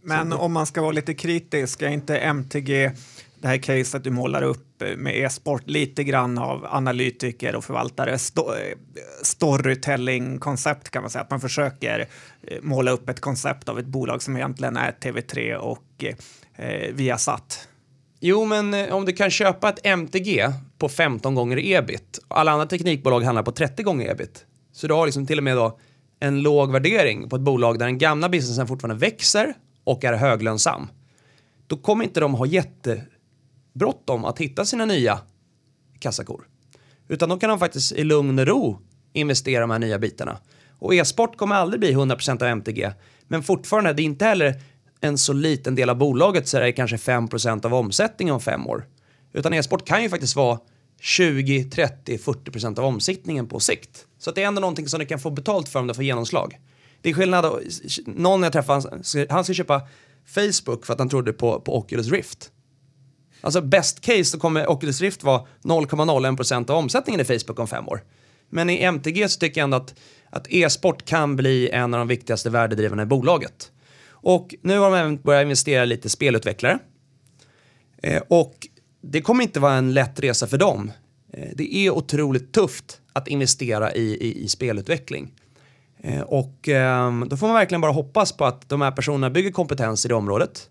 Men 0.04 0.34
om 0.34 0.54
man 0.54 0.66
ska 0.66 0.82
vara 0.82 0.92
lite 0.92 1.14
kritisk, 1.14 1.82
är 1.82 1.90
inte 1.90 2.18
MTG 2.18 2.92
det 3.42 3.48
här 3.48 3.58
caset 3.58 4.04
du 4.04 4.10
målar 4.10 4.42
upp 4.42 4.84
med 4.98 5.20
e-sport 5.20 5.64
lite 5.66 6.04
grann 6.04 6.38
av 6.38 6.66
analytiker 6.70 7.56
och 7.56 7.64
förvaltare 7.64 8.18
sto 8.18 8.54
storytelling-koncept 9.24 10.90
kan 10.90 11.02
man 11.04 11.12
säga. 11.12 11.22
Att 11.22 11.30
man 11.30 11.42
försöker 11.42 12.08
eh, 12.42 12.58
måla 12.62 12.92
upp 12.92 13.10
ett 13.10 13.20
koncept 13.20 13.70
av 13.70 13.80
ett 13.80 13.86
bolag 13.86 14.22
som 14.22 14.38
egentligen 14.38 14.78
är 14.78 14.92
TV3 14.92 15.56
och 15.56 16.04
eh, 16.56 16.94
Viasat. 16.94 17.68
Jo, 18.20 18.46
men 18.46 18.74
eh, 18.74 18.94
om 18.94 19.06
du 19.06 19.14
kan 19.14 19.30
köpa 19.30 19.70
ett 19.70 19.80
MTG 19.84 20.48
på 20.78 20.90
15 20.90 21.36
gånger 21.36 21.60
ebit 21.60 22.20
och 22.28 22.40
alla 22.40 22.52
andra 22.52 22.66
teknikbolag 22.66 23.22
handlar 23.22 23.44
på 23.44 23.52
30 23.52 23.84
gånger 23.84 24.12
ebit. 24.12 24.46
Så 24.74 24.88
du 24.88 24.94
har 24.94 25.06
liksom 25.06 25.26
till 25.26 25.38
och 25.38 25.44
med 25.44 25.58
då 25.58 25.80
en 26.24 26.42
låg 26.42 26.72
värdering 26.72 27.30
på 27.30 27.36
ett 27.36 27.42
bolag 27.42 27.80
där 27.80 27.86
den 27.86 27.98
gamla 27.98 28.30
businessen 28.30 28.68
fortfarande 28.68 29.00
växer 29.00 29.54
och 29.84 30.04
är 30.04 30.14
höglönsam, 30.14 30.88
då 31.68 31.78
kommer 31.78 32.04
inte 32.04 32.20
de 32.20 32.34
ha 32.34 32.46
jättebråttom 32.46 34.26
att 34.26 34.40
hitta 34.40 34.66
sina 34.66 34.86
nya 34.86 35.20
kassakor. 36.00 36.48
Utan 37.08 37.30
då 37.30 37.38
kan 37.38 37.50
de 37.50 37.60
faktiskt 37.60 37.92
i 37.92 38.04
lugn 38.04 38.40
och 38.40 38.48
ro 38.48 38.80
investera 39.14 39.62
de 39.62 39.70
här 39.70 39.80
nya 39.80 40.00
bitarna. 40.00 40.38
Och 40.80 40.96
e-sport 40.96 41.38
kommer 41.38 41.56
aldrig 41.56 41.80
bli 41.80 41.94
100% 41.94 42.44
av 42.44 42.48
MTG, 42.48 42.92
men 43.28 43.44
fortfarande, 43.44 43.94
det 43.94 44.02
är 44.02 44.06
inte 44.06 44.26
heller 44.26 44.62
en 45.00 45.18
så 45.18 45.34
liten 45.34 45.76
del 45.76 45.90
av 45.90 45.98
bolaget 45.98 46.48
så 46.48 46.60
det 46.60 46.68
är 46.68 46.72
kanske 46.72 46.98
5% 46.98 47.66
av 47.66 47.74
omsättningen 47.74 48.34
om 48.34 48.42
fem 48.42 48.68
år. 48.68 48.86
Utan 49.34 49.54
e-sport 49.54 49.86
kan 49.86 50.04
ju 50.04 50.10
faktiskt 50.10 50.36
vara 50.36 50.60
20, 51.04 51.64
30, 51.64 52.18
40 52.18 52.52
procent 52.52 52.80
av 52.80 52.86
omsättningen 52.86 53.48
på 53.48 53.60
sikt. 53.60 54.06
Så 54.18 54.30
att 54.30 54.36
det 54.36 54.44
är 54.44 54.48
ändå 54.48 54.62
någonting 54.62 54.88
som 54.88 55.00
du 55.00 55.06
kan 55.06 55.20
få 55.20 55.30
betalt 55.30 55.70
för 55.70 55.80
om 55.80 55.88
du 55.88 55.94
får 55.94 56.04
genomslag. 56.04 56.60
Det 57.02 57.10
är 57.10 57.14
skillnad, 57.14 57.46
någon 58.06 58.44
jag 58.44 58.54
träffade, 58.54 59.02
han 59.30 59.44
ska 59.44 59.54
köpa 59.54 59.82
Facebook 60.26 60.86
för 60.86 60.94
att 60.94 61.00
han 61.00 61.10
trodde 61.10 61.34
på, 61.34 61.60
på 61.60 61.78
Oculus 61.78 62.12
Rift. 62.12 62.52
Alltså 63.42 63.62
best 63.62 64.02
case 64.02 64.24
så 64.24 64.40
kommer 64.40 64.70
Oculus 64.70 65.02
Rift 65.02 65.24
vara 65.24 65.46
0,01% 65.64 66.72
av 66.72 66.78
omsättningen 66.78 67.22
i 67.22 67.24
Facebook 67.24 67.60
om 67.60 67.68
fem 67.68 67.88
år. 67.88 68.04
Men 68.50 68.70
i 68.70 68.84
MTG 68.84 69.30
så 69.30 69.40
tycker 69.40 69.62
jag 69.62 69.64
ändå 69.64 69.78
att, 69.78 69.96
att 70.30 70.48
e-sport 70.50 71.06
kan 71.06 71.36
bli 71.36 71.70
en 71.70 71.94
av 71.94 71.98
de 71.98 72.08
viktigaste 72.08 72.50
värdedrivarna 72.50 73.04
i 73.04 73.06
bolaget. 73.06 73.72
Och 74.10 74.56
nu 74.62 74.78
har 74.78 74.92
de 74.92 74.98
även 74.98 75.22
börjat 75.22 75.44
investera 75.44 75.86
lite 75.86 76.10
spelutvecklare. 76.10 76.80
Eh, 78.04 78.22
och 78.28 78.68
det 79.02 79.22
kommer 79.22 79.44
inte 79.44 79.60
vara 79.60 79.74
en 79.74 79.94
lätt 79.94 80.20
resa 80.20 80.48
för 80.48 80.58
dem. 80.58 80.92
Eh, 81.34 81.50
det 81.56 81.76
är 81.76 81.90
otroligt 81.90 82.52
tufft 82.52 83.02
att 83.14 83.28
investera 83.28 83.94
i, 83.94 84.02
i, 84.02 84.44
i 84.44 84.48
spelutveckling. 84.48 85.34
Eh, 86.00 86.22
och 86.22 86.68
ehm, 86.68 87.26
då 87.30 87.38
får 87.38 87.48
man 87.48 87.56
verkligen 87.56 87.82
bara 87.82 87.92
hoppas 87.92 88.32
på 88.32 88.46
att 88.46 88.70
de 88.70 88.82
här 88.82 88.92
personerna 88.92 89.30
bygger 89.30 89.52
kompetens 89.52 90.06
i 90.06 90.08
det 90.08 90.16
området 90.16 90.70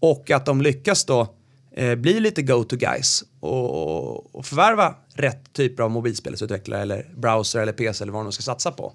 och 0.00 0.30
att 0.30 0.46
de 0.46 0.62
lyckas 0.62 1.04
då 1.04 1.34
eh, 1.72 1.94
bli 1.94 2.20
lite 2.20 2.42
go-to 2.42 2.76
guys 2.76 3.24
och, 3.40 4.34
och 4.34 4.46
förvärva 4.46 4.94
rätt 5.14 5.52
typer 5.52 5.82
av 5.82 5.90
mobilspelsutvecklare 5.90 6.82
eller 6.82 7.06
browser 7.16 7.60
eller 7.60 7.72
PC 7.72 8.04
eller 8.04 8.12
vad 8.12 8.24
de 8.24 8.32
ska 8.32 8.42
satsa 8.42 8.70
på. 8.70 8.92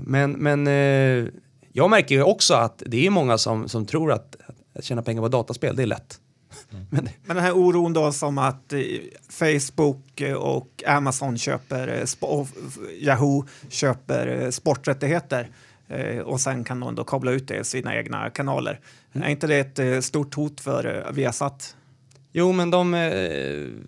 Men 0.00 0.32
men 0.32 0.66
jag 1.72 1.90
märker 1.90 2.14
ju 2.14 2.22
också 2.22 2.54
att 2.54 2.82
det 2.86 3.06
är 3.06 3.10
många 3.10 3.38
som, 3.38 3.68
som 3.68 3.86
tror 3.86 4.12
att, 4.12 4.36
att 4.74 4.84
tjäna 4.84 5.02
pengar 5.02 5.22
på 5.22 5.28
dataspel, 5.28 5.76
det 5.76 5.82
är 5.82 5.86
lätt. 5.86 6.20
Men, 6.90 7.08
men 7.24 7.36
den 7.36 7.44
här 7.44 7.52
oron 7.52 7.92
då 7.92 8.12
som 8.12 8.38
att 8.38 8.72
eh, 8.72 8.80
Facebook 9.28 10.22
och 10.36 10.82
Amazon 10.86 11.38
köper, 11.38 11.88
eh, 11.88 12.46
Yahoo 13.00 13.44
köper 13.68 14.42
eh, 14.42 14.50
sporträttigheter 14.50 15.50
eh, 15.88 16.18
och 16.18 16.40
sen 16.40 16.64
kan 16.64 16.80
de 16.80 16.94
då 16.94 17.04
kabla 17.04 17.30
ut 17.30 17.48
det 17.48 17.56
i 17.56 17.64
sina 17.64 17.96
egna 17.96 18.30
kanaler. 18.30 18.80
Mm. 19.12 19.26
Är 19.26 19.30
inte 19.30 19.46
det 19.46 19.58
ett 19.58 19.78
eh, 19.78 20.00
stort 20.00 20.34
hot 20.34 20.60
för 20.60 21.06
eh, 21.06 21.12
Viasat? 21.12 21.76
Jo, 22.32 22.52
men 22.52 22.70
de, 22.70 22.94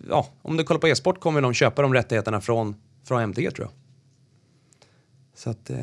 ja, 0.09 0.27
om 0.41 0.57
du 0.57 0.63
kollar 0.63 0.79
på 0.79 0.87
e-sport 0.87 1.19
kommer 1.19 1.41
de 1.41 1.53
köpa 1.53 1.81
de 1.81 1.93
rättigheterna 1.93 2.41
från, 2.41 2.75
från 3.03 3.21
MTG 3.21 3.51
tror 3.51 3.67
jag. 3.67 3.73
Så 5.41 5.49
att, 5.49 5.69
eh, 5.69 5.77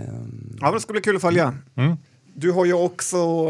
ja, 0.61 0.71
det 0.71 0.81
ska 0.81 0.93
bli 0.93 1.03
kul 1.03 1.17
att 1.17 1.23
följa. 1.23 1.55
Mm. 1.75 1.97
Du 2.35 2.53
har 2.53 2.65
ju 2.65 2.73
också, 2.73 3.49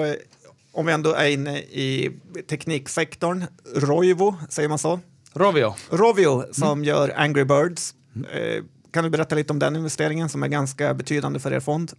om 0.78 0.86
vi 0.86 0.92
ändå 0.92 1.12
är 1.12 1.28
inne 1.28 1.58
i 1.58 2.10
tekniksektorn, 2.50 3.44
Roivo, 3.74 4.36
säger 4.48 4.68
man 4.68 4.78
så? 4.78 5.00
Rovio. 5.32 5.74
Rovio 5.90 6.44
som 6.52 6.72
mm. 6.72 6.84
gör 6.84 7.12
Angry 7.16 7.44
Birds. 7.44 7.94
Eh, 8.32 8.64
kan 8.92 9.04
du 9.04 9.10
berätta 9.10 9.34
lite 9.34 9.52
om 9.52 9.58
den 9.58 9.76
investeringen 9.76 10.28
som 10.28 10.42
är 10.42 10.48
ganska 10.48 10.94
betydande 10.94 11.40
för 11.40 11.52
er 11.52 11.60
fond? 11.60 11.92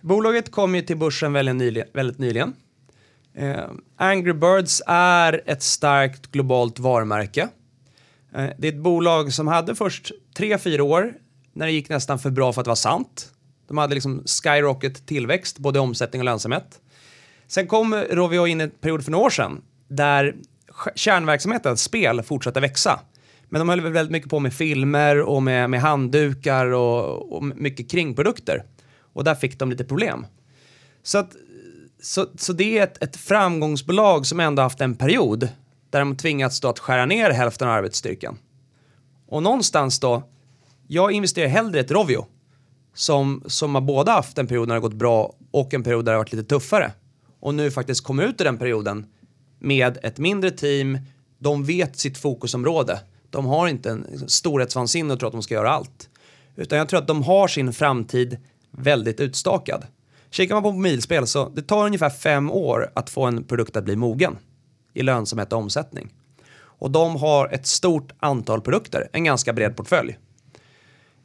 Bolaget 0.00 0.50
kom 0.50 0.74
ju 0.74 0.82
till 0.82 0.96
börsen 0.96 1.32
väldigt 1.32 1.56
nyligen. 1.56 1.88
Väldigt 1.92 2.18
nyligen. 2.18 2.54
Eh, 3.34 3.64
Angry 3.96 4.32
Birds 4.32 4.82
är 4.86 5.42
ett 5.46 5.62
starkt 5.62 6.32
globalt 6.32 6.78
varumärke. 6.78 7.48
Eh, 8.34 8.48
det 8.58 8.68
är 8.68 8.72
ett 8.72 8.82
bolag 8.82 9.32
som 9.32 9.46
hade 9.46 9.74
först 9.74 10.12
tre, 10.36 10.58
fyra 10.58 10.84
år 10.84 11.14
när 11.52 11.66
det 11.66 11.72
gick 11.72 11.88
nästan 11.88 12.18
för 12.18 12.30
bra 12.30 12.52
för 12.52 12.60
att 12.60 12.66
vara 12.66 12.76
sant. 12.76 13.32
De 13.68 13.78
hade 13.78 13.94
liksom 13.94 14.24
skyrocket 14.26 15.06
tillväxt, 15.06 15.58
både 15.58 15.80
omsättning 15.80 16.20
och 16.20 16.26
lönsamhet. 16.26 16.81
Sen 17.46 17.66
kom 17.66 17.94
Rovio 17.94 18.46
in 18.46 18.60
i 18.60 18.64
en 18.64 18.70
period 18.70 19.04
för 19.04 19.10
några 19.10 19.24
år 19.24 19.30
sedan 19.30 19.62
där 19.88 20.34
kärnverksamheten, 20.94 21.76
spel, 21.76 22.22
fortsatte 22.22 22.60
växa. 22.60 23.00
Men 23.48 23.58
de 23.58 23.68
höll 23.68 23.80
väldigt 23.80 24.12
mycket 24.12 24.30
på 24.30 24.40
med 24.40 24.54
filmer 24.54 25.20
och 25.20 25.42
med, 25.42 25.70
med 25.70 25.80
handdukar 25.80 26.66
och, 26.66 27.36
och 27.36 27.44
mycket 27.44 27.90
kringprodukter. 27.90 28.64
Och 29.12 29.24
där 29.24 29.34
fick 29.34 29.58
de 29.58 29.70
lite 29.70 29.84
problem. 29.84 30.26
Så, 31.02 31.18
att, 31.18 31.32
så, 32.02 32.26
så 32.38 32.52
det 32.52 32.78
är 32.78 32.82
ett, 32.82 33.02
ett 33.02 33.16
framgångsbolag 33.16 34.26
som 34.26 34.40
ändå 34.40 34.62
haft 34.62 34.80
en 34.80 34.94
period 34.94 35.48
där 35.90 35.98
de 35.98 36.16
tvingats 36.16 36.60
då 36.60 36.68
att 36.68 36.78
skära 36.78 37.06
ner 37.06 37.30
hälften 37.30 37.68
av 37.68 37.74
arbetsstyrkan. 37.74 38.38
Och 39.26 39.42
någonstans 39.42 40.00
då 40.00 40.22
jag 40.86 41.12
investerar 41.12 41.48
hellre 41.48 41.78
i 41.78 41.80
ett 41.80 41.90
Rovio 41.90 42.26
som, 42.94 43.42
som 43.46 43.74
har 43.74 43.82
både 43.82 44.10
haft 44.10 44.38
en 44.38 44.46
period 44.46 44.68
när 44.68 44.74
det 44.74 44.80
har 44.80 44.88
gått 44.88 44.98
bra 44.98 45.34
och 45.50 45.74
en 45.74 45.82
period 45.82 46.04
där 46.04 46.12
det 46.12 46.16
har 46.16 46.24
varit 46.24 46.32
lite 46.32 46.48
tuffare. 46.48 46.92
Och 47.42 47.54
nu 47.54 47.70
faktiskt 47.70 48.04
kommer 48.04 48.22
ut 48.22 48.40
i 48.40 48.44
den 48.44 48.58
perioden 48.58 49.06
med 49.58 49.98
ett 50.02 50.18
mindre 50.18 50.50
team. 50.50 50.98
De 51.38 51.64
vet 51.64 51.98
sitt 51.98 52.18
fokusområde. 52.18 53.00
De 53.30 53.46
har 53.46 53.68
inte 53.68 53.90
en 53.90 54.28
storhetsvansinne 54.28 55.12
och 55.12 55.20
tror 55.20 55.26
att 55.26 55.32
de 55.32 55.42
ska 55.42 55.54
göra 55.54 55.70
allt. 55.70 56.08
Utan 56.56 56.78
jag 56.78 56.88
tror 56.88 57.00
att 57.00 57.06
de 57.06 57.22
har 57.22 57.48
sin 57.48 57.72
framtid 57.72 58.38
väldigt 58.70 59.20
utstakad. 59.20 59.86
Kikar 60.30 60.54
man 60.54 60.62
på 60.62 60.72
mobilspel 60.72 61.26
så 61.26 61.48
det 61.48 61.62
tar 61.62 61.86
ungefär 61.86 62.10
fem 62.10 62.50
år 62.50 62.90
att 62.94 63.10
få 63.10 63.24
en 63.24 63.44
produkt 63.44 63.76
att 63.76 63.84
bli 63.84 63.96
mogen 63.96 64.38
i 64.94 65.02
lönsamhet 65.02 65.52
och 65.52 65.58
omsättning. 65.58 66.12
Och 66.60 66.90
de 66.90 67.16
har 67.16 67.48
ett 67.48 67.66
stort 67.66 68.12
antal 68.18 68.60
produkter, 68.60 69.08
en 69.12 69.24
ganska 69.24 69.52
bred 69.52 69.76
portfölj. 69.76 70.18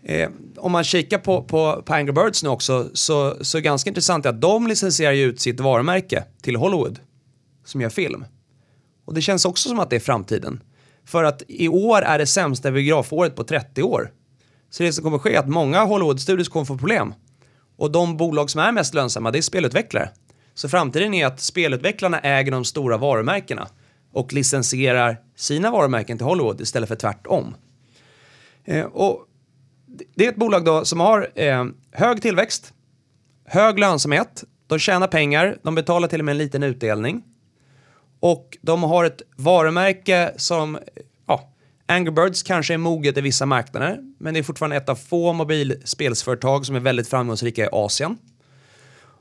Eh, 0.03 0.29
om 0.57 0.71
man 0.71 0.83
kikar 0.83 1.17
på, 1.17 1.43
på, 1.43 1.83
på 1.85 1.93
Angry 1.93 2.13
Birds 2.13 2.43
nu 2.43 2.49
också 2.49 2.89
så, 2.93 3.37
så 3.41 3.57
är 3.57 3.61
det 3.61 3.65
ganska 3.65 3.89
intressant 3.89 4.25
att 4.25 4.41
de 4.41 4.67
licensierar 4.67 5.13
ut 5.13 5.41
sitt 5.41 5.59
varumärke 5.59 6.23
till 6.41 6.55
Hollywood 6.55 6.99
som 7.65 7.81
gör 7.81 7.89
film. 7.89 8.25
Och 9.05 9.13
det 9.13 9.21
känns 9.21 9.45
också 9.45 9.69
som 9.69 9.79
att 9.79 9.89
det 9.89 9.95
är 9.95 9.99
framtiden. 9.99 10.63
För 11.05 11.23
att 11.23 11.43
i 11.47 11.67
år 11.67 12.01
är 12.01 12.17
det 12.17 12.25
sämsta 12.25 12.71
biografåret 12.71 13.35
på 13.35 13.43
30 13.43 13.83
år. 13.83 14.11
Så 14.69 14.83
det 14.83 14.93
som 14.93 15.03
kommer 15.03 15.17
ske 15.17 15.35
är 15.35 15.39
att 15.39 15.49
många 15.49 15.85
Hollywood-studios 15.85 16.49
kommer 16.49 16.65
få 16.65 16.77
problem. 16.77 17.13
Och 17.77 17.91
de 17.91 18.17
bolag 18.17 18.49
som 18.49 18.61
är 18.61 18.71
mest 18.71 18.93
lönsamma, 18.93 19.31
det 19.31 19.37
är 19.37 19.41
spelutvecklare. 19.41 20.09
Så 20.53 20.69
framtiden 20.69 21.13
är 21.13 21.25
att 21.25 21.39
spelutvecklarna 21.39 22.19
äger 22.19 22.51
de 22.51 22.65
stora 22.65 22.97
varumärkena 22.97 23.67
och 24.11 24.33
licensierar 24.33 25.17
sina 25.35 25.71
varumärken 25.71 26.17
till 26.17 26.25
Hollywood 26.25 26.61
istället 26.61 26.89
för 26.89 26.95
tvärtom. 26.95 27.55
Eh, 28.65 28.85
och 28.85 29.26
det 30.15 30.25
är 30.25 30.29
ett 30.29 30.35
bolag 30.35 30.65
då 30.65 30.85
som 30.85 30.99
har 30.99 31.29
eh, 31.35 31.65
hög 31.91 32.21
tillväxt, 32.21 32.73
hög 33.45 33.79
lönsamhet, 33.79 34.43
de 34.67 34.79
tjänar 34.79 35.07
pengar, 35.07 35.57
de 35.63 35.75
betalar 35.75 36.07
till 36.07 36.19
och 36.19 36.25
med 36.25 36.31
en 36.31 36.37
liten 36.37 36.63
utdelning. 36.63 37.23
Och 38.19 38.57
de 38.61 38.83
har 38.83 39.05
ett 39.05 39.21
varumärke 39.35 40.33
som, 40.37 40.77
ja, 41.27 41.51
Angry 41.85 42.11
Birds 42.11 42.43
kanske 42.43 42.73
är 42.73 42.77
moget 42.77 43.17
i 43.17 43.21
vissa 43.21 43.45
marknader, 43.45 43.99
men 44.19 44.33
det 44.33 44.39
är 44.39 44.43
fortfarande 44.43 44.75
ett 44.75 44.89
av 44.89 44.95
få 44.95 45.33
mobilspelsföretag 45.33 46.65
som 46.65 46.75
är 46.75 46.79
väldigt 46.79 47.07
framgångsrika 47.07 47.65
i 47.65 47.69
Asien. 47.71 48.17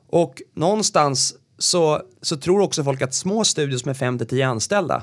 Och 0.09 0.43
någonstans 0.55 1.35
så, 1.59 2.03
så 2.23 2.37
tror 2.37 2.61
också 2.61 2.85
folk 2.85 3.03
att 3.03 3.15
små 3.15 3.45
studios 3.45 3.85
med 3.85 3.97
5-10 3.97 4.47
anställda 4.47 5.03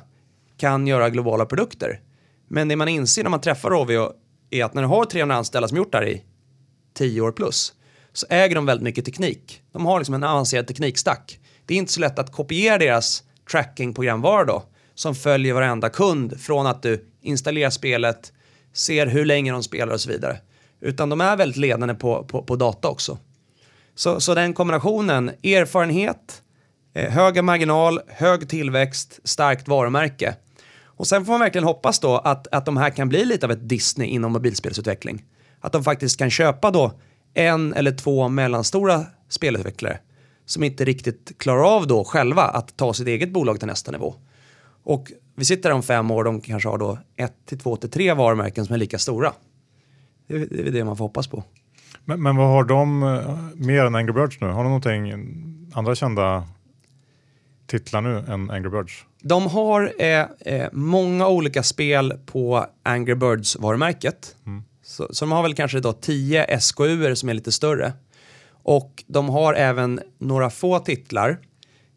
kan 0.57 0.87
göra 0.87 1.09
globala 1.09 1.45
produkter. 1.45 1.99
Men 2.47 2.67
det 2.67 2.75
man 2.75 2.87
inser 2.87 3.23
när 3.23 3.29
man 3.29 3.41
träffar 3.41 3.69
Rovio 3.69 4.11
är 4.53 4.65
att 4.65 4.73
när 4.73 4.81
du 4.81 4.87
har 4.87 5.05
300 5.05 5.35
anställda 5.35 5.67
som 5.67 5.77
gjort 5.77 5.91
det 5.91 5.97
här 5.97 6.07
i 6.07 6.23
10 6.93 7.21
år 7.21 7.31
plus 7.31 7.73
så 8.13 8.25
äger 8.29 8.55
de 8.55 8.65
väldigt 8.65 8.83
mycket 8.83 9.05
teknik. 9.05 9.61
De 9.71 9.85
har 9.85 9.99
liksom 9.99 10.15
en 10.15 10.23
avancerad 10.23 10.67
teknikstack. 10.67 11.39
Det 11.65 11.73
är 11.73 11.77
inte 11.77 11.93
så 11.93 11.99
lätt 11.99 12.19
att 12.19 12.31
kopiera 12.31 12.77
deras 12.77 13.23
tracking-programvara 13.51 14.45
då 14.45 14.63
som 14.95 15.15
följer 15.15 15.53
varenda 15.53 15.89
kund 15.89 16.41
från 16.41 16.67
att 16.67 16.83
du 16.83 17.05
installerar 17.21 17.69
spelet, 17.69 18.33
ser 18.73 19.07
hur 19.07 19.25
länge 19.25 19.51
de 19.51 19.63
spelar 19.63 19.93
och 19.93 20.01
så 20.01 20.09
vidare. 20.09 20.37
Utan 20.81 21.09
de 21.09 21.21
är 21.21 21.37
väldigt 21.37 21.57
ledande 21.57 21.93
på, 21.93 22.23
på, 22.23 22.43
på 22.43 22.55
data 22.55 22.87
också. 22.87 23.17
Så, 23.95 24.19
så 24.19 24.33
den 24.33 24.53
kombinationen, 24.53 25.29
erfarenhet, 25.29 26.41
eh, 26.93 27.11
höga 27.11 27.41
marginal, 27.41 27.99
hög 28.07 28.49
tillväxt, 28.49 29.19
starkt 29.23 29.67
varumärke 29.67 30.35
och 31.03 31.07
sen 31.07 31.25
får 31.25 31.33
man 31.33 31.39
verkligen 31.39 31.67
hoppas 31.67 31.99
då 31.99 32.17
att, 32.17 32.47
att 32.51 32.65
de 32.65 32.77
här 32.77 32.89
kan 32.89 33.09
bli 33.09 33.25
lite 33.25 33.45
av 33.45 33.51
ett 33.51 33.69
Disney 33.69 34.07
inom 34.07 34.31
mobilspelsutveckling. 34.31 35.23
Att 35.59 35.71
de 35.71 35.83
faktiskt 35.83 36.19
kan 36.19 36.29
köpa 36.29 36.71
då 36.71 36.91
en 37.33 37.73
eller 37.73 37.91
två 37.91 38.27
mellanstora 38.29 39.05
spelutvecklare 39.29 39.99
som 40.45 40.63
inte 40.63 40.85
riktigt 40.85 41.37
klarar 41.37 41.75
av 41.75 41.87
då 41.87 42.03
själva 42.03 42.41
att 42.41 42.77
ta 42.77 42.93
sitt 42.93 43.07
eget 43.07 43.33
bolag 43.33 43.59
till 43.59 43.67
nästa 43.67 43.91
nivå. 43.91 44.15
Och 44.83 45.11
vi 45.35 45.45
sitter 45.45 45.69
här 45.69 45.75
om 45.75 45.83
fem 45.83 46.11
år, 46.11 46.23
de 46.23 46.41
kanske 46.41 46.69
har 46.69 46.77
då 46.77 46.97
ett 47.15 47.45
till 47.45 47.59
två 47.59 47.75
till 47.75 47.91
tre 47.91 48.13
varumärken 48.13 48.65
som 48.65 48.73
är 48.73 48.79
lika 48.79 48.97
stora. 48.97 49.33
Det 50.27 50.35
är, 50.35 50.47
det 50.49 50.67
är 50.67 50.71
det 50.71 50.83
man 50.83 50.97
får 50.97 51.05
hoppas 51.05 51.27
på. 51.27 51.43
Men, 52.05 52.23
men 52.23 52.35
vad 52.35 52.47
har 52.47 52.63
de 52.63 53.03
eh, 53.03 53.37
mer 53.55 53.85
än 53.85 53.95
Angry 53.95 54.13
Birds 54.13 54.41
nu? 54.41 54.47
Har 54.47 54.63
de 54.63 54.67
någonting, 54.67 55.13
andra 55.73 55.95
kända 55.95 56.47
titlar 57.67 58.01
nu 58.01 58.17
än 58.17 58.49
Angry 58.49 58.69
Birds? 58.69 59.05
De 59.21 59.47
har 59.47 59.93
eh, 59.99 60.25
eh, 60.39 60.69
många 60.71 61.27
olika 61.27 61.63
spel 61.63 62.13
på 62.25 62.65
Angry 62.83 63.15
Birds-varumärket. 63.15 64.35
Mm. 64.45 64.63
Så, 64.83 65.07
så, 65.11 65.25
de 65.25 65.31
har 65.31 65.43
väl 65.43 65.55
kanske 65.55 65.79
då 65.79 65.93
10 65.93 66.59
SKU 66.59 67.15
som 67.15 67.29
är 67.29 67.33
lite 67.33 67.51
större. 67.51 67.93
Och 68.49 69.03
de 69.07 69.29
har 69.29 69.53
även 69.53 69.99
några 70.17 70.49
få 70.49 70.79
titlar 70.79 71.37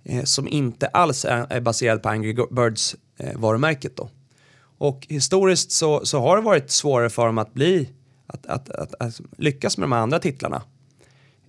eh, 0.04 0.22
som 0.24 0.48
inte 0.48 0.86
alls 0.86 1.24
är, 1.24 1.46
är 1.50 1.60
baserade 1.60 2.00
på 2.00 2.08
Angry 2.08 2.34
Birds-varumärket. 2.50 3.96
då. 3.96 4.10
Och 4.78 5.06
historiskt 5.08 5.72
så, 5.72 6.06
så 6.06 6.20
har 6.20 6.36
det 6.36 6.42
varit 6.42 6.70
svårare 6.70 7.10
för 7.10 7.26
dem 7.26 7.38
att 7.38 7.54
bli 7.54 7.88
att, 8.26 8.46
att, 8.46 8.70
att, 8.70 8.94
att 9.00 9.20
lyckas 9.38 9.78
med 9.78 9.84
de 9.84 9.92
andra 9.92 10.18
titlarna. 10.18 10.62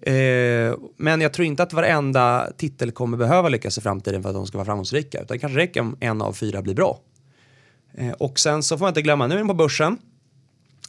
Eh, 0.01 0.75
men 0.97 1.21
jag 1.21 1.33
tror 1.33 1.45
inte 1.45 1.63
att 1.63 1.73
varenda 1.73 2.51
titel 2.57 2.91
kommer 2.91 3.17
behöva 3.17 3.49
lyckas 3.49 3.77
i 3.77 3.81
framtiden 3.81 4.21
för 4.21 4.29
att 4.29 4.35
de 4.35 4.47
ska 4.47 4.57
vara 4.57 4.65
framgångsrika. 4.65 5.17
Utan 5.17 5.35
det 5.35 5.39
kanske 5.39 5.59
räcker 5.59 5.81
om 5.81 5.97
en 5.99 6.21
av 6.21 6.33
fyra 6.33 6.61
blir 6.61 6.75
bra. 6.75 6.99
Eh, 7.93 8.11
och 8.11 8.39
sen 8.39 8.63
så 8.63 8.77
får 8.77 8.85
man 8.85 8.89
inte 8.89 9.01
glömma, 9.01 9.27
nu 9.27 9.33
är 9.33 9.37
den 9.37 9.47
på 9.47 9.53
börsen. 9.53 9.97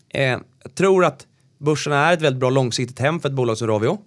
Eh, 0.08 0.22
jag 0.62 0.74
tror 0.74 1.04
att 1.04 1.26
börsen 1.58 1.92
är 1.92 2.12
ett 2.12 2.22
väldigt 2.22 2.40
bra 2.40 2.50
långsiktigt 2.50 2.98
hem 2.98 3.20
för 3.20 3.28
ett 3.28 3.34
bolag 3.34 3.58
som 3.58 3.68
Rovio. 3.68 3.98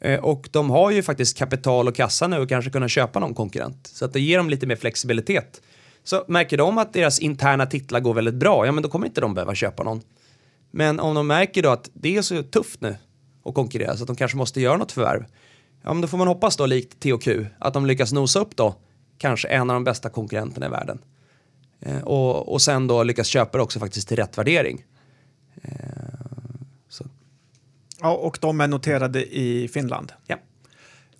Eh, 0.00 0.20
och 0.20 0.48
de 0.52 0.70
har 0.70 0.90
ju 0.90 1.02
faktiskt 1.02 1.38
kapital 1.38 1.88
och 1.88 1.94
kassa 1.94 2.28
nu 2.28 2.38
och 2.38 2.48
kanske 2.48 2.70
kunna 2.70 2.88
köpa 2.88 3.20
någon 3.20 3.34
konkurrent. 3.34 3.86
Så 3.86 4.04
att 4.04 4.12
det 4.12 4.20
ger 4.20 4.38
dem 4.38 4.50
lite 4.50 4.66
mer 4.66 4.76
flexibilitet. 4.76 5.62
Så 6.04 6.24
märker 6.28 6.56
de 6.56 6.78
att 6.78 6.92
deras 6.92 7.18
interna 7.18 7.66
titlar 7.66 8.00
går 8.00 8.14
väldigt 8.14 8.34
bra, 8.34 8.66
ja 8.66 8.72
men 8.72 8.82
då 8.82 8.88
kommer 8.88 9.06
inte 9.06 9.20
de 9.20 9.34
behöva 9.34 9.54
köpa 9.54 9.82
någon. 9.82 10.02
Men 10.70 11.00
om 11.00 11.14
de 11.14 11.26
märker 11.26 11.62
då 11.62 11.70
att 11.70 11.90
det 11.94 12.16
är 12.16 12.22
så 12.22 12.42
tufft 12.42 12.80
nu 12.80 12.96
och 13.44 13.54
konkurrera 13.54 13.96
så 13.96 14.02
att 14.02 14.06
de 14.06 14.16
kanske 14.16 14.36
måste 14.36 14.60
göra 14.60 14.76
något 14.76 14.92
förvärv. 14.92 15.24
Ja, 15.82 15.92
men 15.92 16.00
då 16.00 16.08
får 16.08 16.18
man 16.18 16.28
hoppas 16.28 16.56
då 16.56 16.66
likt 16.66 17.00
THQ 17.00 17.28
att 17.58 17.74
de 17.74 17.86
lyckas 17.86 18.12
nosa 18.12 18.40
upp 18.40 18.56
då 18.56 18.74
kanske 19.18 19.48
en 19.48 19.70
av 19.70 19.74
de 19.74 19.84
bästa 19.84 20.08
konkurrenterna 20.08 20.66
i 20.66 20.68
världen. 20.68 20.98
Eh, 21.80 22.00
och, 22.00 22.52
och 22.52 22.62
sen 22.62 22.86
då 22.86 23.02
lyckas 23.02 23.26
köpa 23.26 23.58
det 23.58 23.64
också 23.64 23.80
faktiskt 23.80 24.08
till 24.08 24.16
rätt 24.16 24.38
värdering. 24.38 24.84
Eh. 25.62 25.70
Ja, 28.04 28.14
och 28.14 28.38
de 28.40 28.60
är 28.60 28.68
noterade 28.68 29.36
i 29.36 29.68
Finland. 29.68 30.12
Ja. 30.26 30.36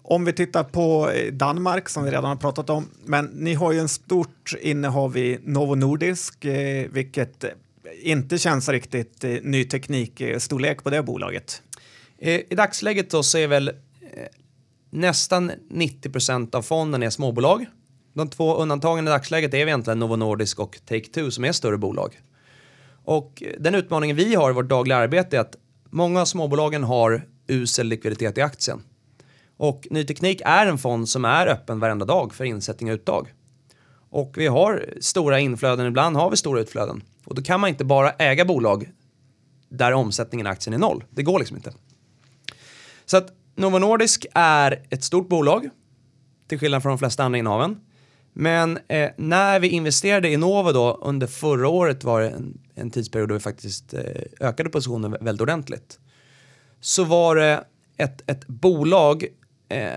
Om 0.02 0.24
vi 0.24 0.32
tittar 0.32 0.64
på 0.64 1.10
eh, 1.10 1.32
Danmark 1.32 1.88
som 1.88 2.04
vi 2.04 2.10
redan 2.10 2.24
har 2.24 2.36
pratat 2.36 2.70
om, 2.70 2.88
men 3.04 3.24
ni 3.24 3.54
har 3.54 3.72
ju 3.72 3.80
en 3.80 3.88
stort 3.88 4.54
innehav 4.60 5.16
i 5.16 5.38
Novo 5.42 5.74
Nordisk, 5.74 6.44
eh, 6.44 6.86
vilket 6.90 7.44
inte 8.02 8.38
känns 8.38 8.68
riktigt 8.68 9.24
eh, 9.24 9.30
ny 9.42 9.64
teknik-storlek 9.64 10.84
på 10.84 10.90
det 10.90 11.02
bolaget. 11.02 11.62
I 12.18 12.54
dagsläget 12.54 13.10
då 13.10 13.22
så 13.22 13.38
är 13.38 13.46
väl 13.46 13.68
eh, 13.68 13.74
nästan 14.90 15.52
90 15.68 16.10
procent 16.10 16.54
av 16.54 16.62
fonden 16.62 17.02
är 17.02 17.10
småbolag. 17.10 17.66
De 18.12 18.30
två 18.30 18.56
undantagen 18.56 19.06
i 19.08 19.10
dagsläget 19.10 19.54
är 19.54 19.58
egentligen 19.58 19.98
Novo 19.98 20.16
Nordisk 20.16 20.58
och 20.58 20.78
Take-Two 20.88 21.30
som 21.30 21.44
är 21.44 21.52
större 21.52 21.78
bolag. 21.78 22.20
Och 23.04 23.42
eh, 23.46 23.60
den 23.60 23.74
utmaningen 23.74 24.16
vi 24.16 24.34
har 24.34 24.50
i 24.50 24.52
vårt 24.52 24.68
dagliga 24.68 24.98
arbete 24.98 25.36
är 25.36 25.40
att 25.40 25.56
många 25.90 26.20
av 26.20 26.24
småbolagen 26.24 26.84
har 26.84 27.26
usel 27.46 27.86
likviditet 27.86 28.38
i 28.38 28.40
aktien. 28.40 28.82
Och 29.56 29.86
ny 29.90 30.04
teknik 30.04 30.42
är 30.44 30.66
en 30.66 30.78
fond 30.78 31.08
som 31.08 31.24
är 31.24 31.46
öppen 31.46 31.80
varenda 31.80 32.04
dag 32.04 32.34
för 32.34 32.44
insättning 32.44 32.90
och 32.90 32.94
uttag. 32.94 33.32
Och 34.10 34.34
vi 34.36 34.46
har 34.46 34.86
stora 35.00 35.40
inflöden, 35.40 35.86
ibland 35.86 36.16
har 36.16 36.30
vi 36.30 36.36
stora 36.36 36.60
utflöden. 36.60 37.02
Och 37.24 37.34
då 37.34 37.42
kan 37.42 37.60
man 37.60 37.70
inte 37.70 37.84
bara 37.84 38.10
äga 38.10 38.44
bolag 38.44 38.90
där 39.68 39.92
omsättningen 39.92 40.46
i 40.46 40.50
aktien 40.50 40.74
är 40.74 40.78
noll. 40.78 41.04
Det 41.10 41.22
går 41.22 41.38
liksom 41.38 41.56
inte. 41.56 41.72
Så 43.06 43.16
att 43.16 43.32
Novo 43.56 43.78
Nordisk 43.78 44.26
är 44.34 44.86
ett 44.90 45.04
stort 45.04 45.28
bolag, 45.28 45.70
till 46.48 46.58
skillnad 46.58 46.82
från 46.82 46.90
de 46.90 46.98
flesta 46.98 47.24
andra 47.24 47.38
innehaven. 47.38 47.80
Men 48.32 48.78
eh, 48.88 49.10
när 49.16 49.60
vi 49.60 49.68
investerade 49.68 50.28
i 50.28 50.36
Novo 50.36 50.72
då 50.72 51.00
under 51.02 51.26
förra 51.26 51.68
året 51.68 52.04
var 52.04 52.20
det 52.20 52.30
en, 52.30 52.60
en 52.74 52.90
tidsperiod 52.90 53.28
då 53.28 53.34
vi 53.34 53.40
faktiskt 53.40 53.94
eh, 53.94 54.00
ökade 54.40 54.70
positionen 54.70 55.16
väldigt 55.20 55.40
ordentligt. 55.40 55.98
Så 56.80 57.04
var 57.04 57.36
det 57.36 57.64
ett, 57.96 58.30
ett 58.30 58.46
bolag, 58.46 59.24
eh, 59.68 59.90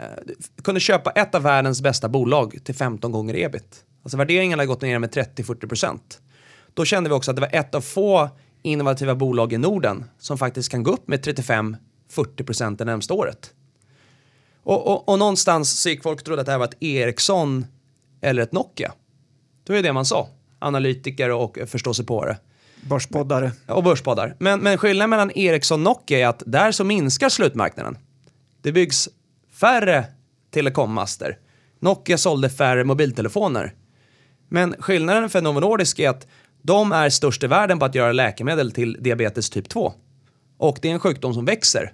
kunde 0.64 0.80
köpa 0.80 1.12
ett 1.12 1.36
av 1.36 1.41
världens 1.41 1.82
bästa 1.82 2.10
bolag 2.10 2.58
till 2.64 2.76
15 2.76 3.12
gånger 3.12 3.36
ebit. 3.36 3.84
Alltså 4.03 4.18
värderingen 4.18 4.60
har 4.60 4.66
gått 4.66 4.82
ner 4.82 4.99
med 4.99 5.10
30-40 5.10 5.68
procent. 5.68 6.22
Då 6.74 6.86
kände 6.86 7.10
vi 7.10 7.16
också 7.16 7.32
att 7.32 7.38
det 7.38 7.41
var 7.41 7.55
ett 7.55 7.76
av 7.76 7.82
få 7.82 8.30
innovativa 8.62 9.16
bolag 9.16 9.53
i 9.53 9.58
Norden 9.58 10.05
som 10.20 10.38
faktiskt 10.38 10.72
kan 10.72 10.84
gå 10.84 10.91
upp 10.91 11.08
med 11.08 11.24
35-40 12.10 12.43
procent 12.43 12.80
det 12.80 12.86
närmsta 12.86 13.14
året. 13.14 13.53
Och, 14.64 14.88
och, 14.88 15.10
och, 15.10 15.20
någonstans 15.20 15.82
så 15.82 15.89
gick 15.89 16.03
folk 16.03 16.20
och 16.20 16.26
trodde 16.26 16.41
att 16.41 16.45
det 16.45 16.51
här 16.51 16.60
var 16.60 16.66
ett 16.66 16.84
Ericsson 16.84 17.66
eller 18.22 18.43
ett 18.43 18.51
Nokia. 18.51 18.93
Det 19.64 19.74
var 19.74 19.78
ju 19.78 19.84
det 19.84 19.93
man 19.93 20.05
sa. 20.05 20.30
Analytiker 20.60 21.32
och 21.32 21.58
förståsigpåare. 21.68 22.38
Börspoddare. 22.82 23.51
Och 23.68 23.84
börspoddar. 23.84 24.36
Men, 24.39 24.60
men 24.60 24.78
skillnaden 24.78 25.10
mellan 25.10 25.32
Ericsson 25.32 25.80
och 25.80 25.84
Nokia 25.84 26.20
är 26.20 26.28
att 26.28 26.43
där 26.45 26.72
så 26.72 26.84
minskar 26.84 27.30
slutmarknaden. 27.30 27.97
Det 28.62 28.72
byggs 28.72 29.10
färre 29.51 30.05
telekommaster. 30.51 31.38
Nokia 31.80 32.18
sålde 32.18 32.49
färre 32.49 32.84
mobiltelefoner. 32.84 33.74
Men 34.49 34.76
skillnaden 34.80 35.30
för 35.30 35.41
Novo 35.41 35.60
Nordisk 35.60 35.99
är 35.99 36.10
att 36.10 36.28
de 36.62 36.91
är 36.91 37.10
störst 37.10 37.43
i 37.43 37.47
världen 37.47 37.80
på 37.80 37.86
att 37.86 37.95
göra 37.95 38.12
läkemedel 38.12 38.72
till 38.72 38.97
diabetes 38.99 39.49
typ 39.49 39.70
2. 39.70 39.93
Och 40.58 40.80
det 40.82 40.89
är 40.89 40.93
en 40.93 40.99
sjukdom 40.99 41.34
som 41.34 41.45
växer. 41.45 41.93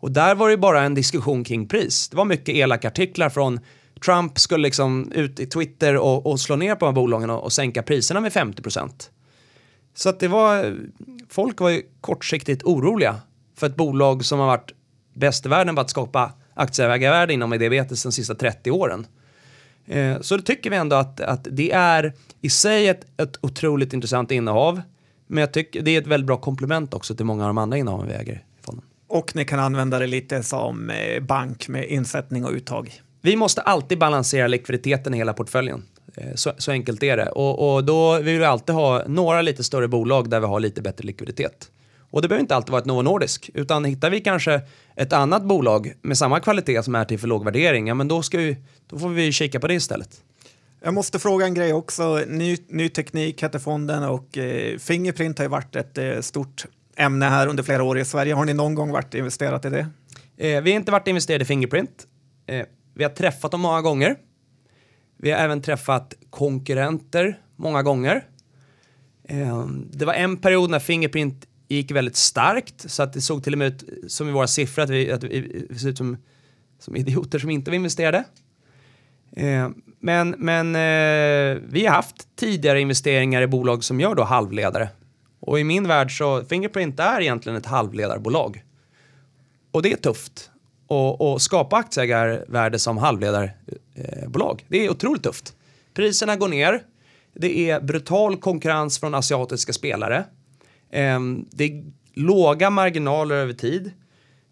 Och 0.00 0.10
där 0.10 0.34
var 0.34 0.50
det 0.50 0.56
bara 0.56 0.82
en 0.82 0.94
diskussion 0.94 1.44
kring 1.44 1.68
pris. 1.68 2.08
Det 2.08 2.16
var 2.16 2.24
mycket 2.24 2.54
elaka 2.54 2.88
artiklar 2.88 3.28
från 3.28 3.60
Trump 4.04 4.38
skulle 4.38 4.62
liksom 4.62 5.12
ut 5.12 5.40
i 5.40 5.46
Twitter 5.46 5.96
och, 5.96 6.26
och 6.26 6.40
slå 6.40 6.56
ner 6.56 6.74
på 6.74 6.84
de 6.84 6.86
här 6.86 6.92
bolagen 6.92 7.30
och, 7.30 7.44
och 7.44 7.52
sänka 7.52 7.82
priserna 7.82 8.20
med 8.20 8.32
50% 8.32 9.10
Så 9.94 10.08
att 10.08 10.20
det 10.20 10.28
var, 10.28 10.76
folk 11.28 11.60
var 11.60 11.70
ju 11.70 11.82
kortsiktigt 12.00 12.62
oroliga 12.64 13.20
för 13.56 13.66
ett 13.66 13.76
bolag 13.76 14.24
som 14.24 14.38
har 14.38 14.46
varit 14.46 14.72
bäst 15.14 15.46
i 15.46 15.48
världen 15.48 15.74
på 15.74 15.80
att 15.80 15.90
skapa 15.90 16.32
aktieägarvärde 16.54 17.32
inom 17.32 17.50
diabetes 17.50 18.02
de 18.02 18.12
sista 18.12 18.34
30 18.34 18.70
åren. 18.70 19.06
Eh, 19.86 20.20
så 20.20 20.36
då 20.36 20.42
tycker 20.42 20.70
vi 20.70 20.76
ändå 20.76 20.96
att, 20.96 21.20
att 21.20 21.48
det 21.50 21.72
är 21.72 22.12
i 22.40 22.50
sig 22.50 22.88
ett, 22.88 23.20
ett 23.20 23.38
otroligt 23.40 23.92
intressant 23.92 24.30
innehav. 24.30 24.82
Men 25.26 25.40
jag 25.40 25.52
tycker 25.52 25.82
det 25.82 25.90
är 25.90 26.00
ett 26.00 26.06
väldigt 26.06 26.26
bra 26.26 26.36
komplement 26.36 26.94
också 26.94 27.14
till 27.14 27.26
många 27.26 27.42
av 27.44 27.48
de 27.48 27.58
andra 27.58 27.78
innehaven 27.78 28.08
vi 28.08 28.14
äger 28.14 28.34
i 28.34 28.62
fonden. 28.62 28.84
Och 29.08 29.36
ni 29.36 29.44
kan 29.44 29.60
använda 29.60 29.98
det 29.98 30.06
lite 30.06 30.42
som 30.42 30.90
eh, 30.90 31.22
bank 31.22 31.68
med 31.68 31.84
insättning 31.84 32.44
och 32.44 32.52
uttag. 32.52 33.02
Vi 33.22 33.36
måste 33.36 33.60
alltid 33.60 33.98
balansera 33.98 34.46
likviditeten 34.46 35.14
i 35.14 35.16
hela 35.16 35.32
portföljen. 35.32 35.82
Eh, 36.16 36.34
så, 36.34 36.52
så 36.58 36.70
enkelt 36.70 37.02
är 37.02 37.16
det. 37.16 37.28
Och, 37.28 37.74
och 37.74 37.84
då 37.84 38.18
vill 38.18 38.38
vi 38.38 38.44
alltid 38.44 38.74
ha 38.74 39.02
några 39.06 39.42
lite 39.42 39.64
större 39.64 39.88
bolag 39.88 40.30
där 40.30 40.40
vi 40.40 40.46
har 40.46 40.60
lite 40.60 40.82
bättre 40.82 41.06
likviditet. 41.06 41.70
Och 42.10 42.22
det 42.22 42.28
behöver 42.28 42.40
inte 42.40 42.56
alltid 42.56 42.70
vara 42.70 42.80
ett 42.80 42.86
Novo 42.86 43.02
Nordisk, 43.02 43.50
utan 43.54 43.84
hittar 43.84 44.10
vi 44.10 44.20
kanske 44.20 44.60
ett 44.96 45.12
annat 45.12 45.42
bolag 45.42 45.92
med 46.02 46.18
samma 46.18 46.40
kvalitet 46.40 46.82
som 46.82 46.94
är 46.94 47.04
till 47.04 47.18
för 47.18 47.28
låg 47.28 47.44
värdering, 47.44 47.86
ja 47.86 47.94
men 47.94 48.08
då, 48.08 48.22
ska 48.22 48.38
vi, 48.38 48.56
då 48.86 48.98
får 48.98 49.08
vi 49.08 49.32
kika 49.32 49.60
på 49.60 49.68
det 49.68 49.74
istället. 49.74 50.20
Jag 50.86 50.94
måste 50.94 51.18
fråga 51.18 51.46
en 51.46 51.54
grej 51.54 51.72
också. 51.72 52.24
Ny, 52.28 52.56
ny 52.68 52.88
teknik 52.88 53.42
heter 53.42 53.58
fonden 53.58 54.02
och 54.02 54.38
eh, 54.38 54.78
Fingerprint 54.78 55.38
har 55.38 55.44
ju 55.44 55.48
varit 55.48 55.76
ett 55.76 55.98
eh, 55.98 56.20
stort 56.20 56.66
ämne 56.96 57.26
här 57.26 57.46
under 57.46 57.62
flera 57.62 57.82
år 57.82 57.98
i 57.98 58.04
Sverige. 58.04 58.34
Har 58.34 58.44
ni 58.44 58.54
någon 58.54 58.74
gång 58.74 58.90
varit 58.90 59.14
investerat 59.14 59.64
i 59.64 59.70
det? 59.70 59.86
Eh, 60.36 60.62
vi 60.62 60.70
har 60.70 60.76
inte 60.76 60.92
varit 60.92 61.08
investerade 61.08 61.42
i 61.42 61.46
Fingerprint. 61.46 62.06
Eh, 62.46 62.66
vi 62.94 63.04
har 63.04 63.10
träffat 63.10 63.50
dem 63.50 63.60
många 63.60 63.82
gånger. 63.82 64.16
Vi 65.16 65.30
har 65.30 65.38
även 65.38 65.62
träffat 65.62 66.14
konkurrenter 66.30 67.40
många 67.56 67.82
gånger. 67.82 68.24
Eh, 69.24 69.66
det 69.92 70.04
var 70.04 70.14
en 70.14 70.36
period 70.36 70.70
när 70.70 70.78
Fingerprint 70.78 71.46
gick 71.68 71.90
väldigt 71.90 72.16
starkt 72.16 72.90
så 72.90 73.02
att 73.02 73.12
det 73.12 73.20
såg 73.20 73.44
till 73.44 73.52
och 73.52 73.58
med 73.58 73.66
ut 73.66 74.12
som 74.12 74.28
i 74.28 74.32
våra 74.32 74.46
siffror 74.46 74.82
att 74.82 74.90
vi, 74.90 75.12
att 75.12 75.24
vi, 75.24 75.66
vi 75.70 75.78
såg 75.78 75.90
ut 75.90 75.98
som, 75.98 76.16
som 76.78 76.96
idioter 76.96 77.38
som 77.38 77.50
inte 77.50 77.70
var 77.70 77.76
investerade. 77.76 78.24
Eh, 79.32 79.68
men 80.00 80.34
men 80.38 80.74
eh, 80.74 81.62
vi 81.68 81.86
har 81.86 81.94
haft 81.94 82.36
tidigare 82.36 82.80
investeringar 82.80 83.42
i 83.42 83.46
bolag 83.46 83.84
som 83.84 84.00
gör 84.00 84.14
då 84.14 84.22
halvledare. 84.22 84.88
Och 85.40 85.60
i 85.60 85.64
min 85.64 85.88
värld 85.88 86.18
så 86.18 86.44
Fingerprint 86.44 87.00
är 87.00 87.20
egentligen 87.20 87.58
ett 87.58 87.66
halvledarbolag. 87.66 88.64
Och 89.70 89.82
det 89.82 89.92
är 89.92 89.96
tufft 89.96 90.50
att 91.18 91.42
skapa 91.42 91.76
aktieägarvärde 91.76 92.78
som 92.78 92.98
halvledarbolag. 92.98 94.60
Eh, 94.60 94.66
det 94.68 94.86
är 94.86 94.90
otroligt 94.90 95.22
tufft. 95.22 95.54
Priserna 95.94 96.36
går 96.36 96.48
ner. 96.48 96.82
Det 97.34 97.70
är 97.70 97.80
brutal 97.80 98.36
konkurrens 98.36 99.00
från 99.00 99.14
asiatiska 99.14 99.72
spelare. 99.72 100.24
eh, 100.90 101.20
det 101.50 101.64
är 101.64 101.84
låga 102.14 102.70
marginaler 102.70 103.34
över 103.34 103.52
tid. 103.52 103.92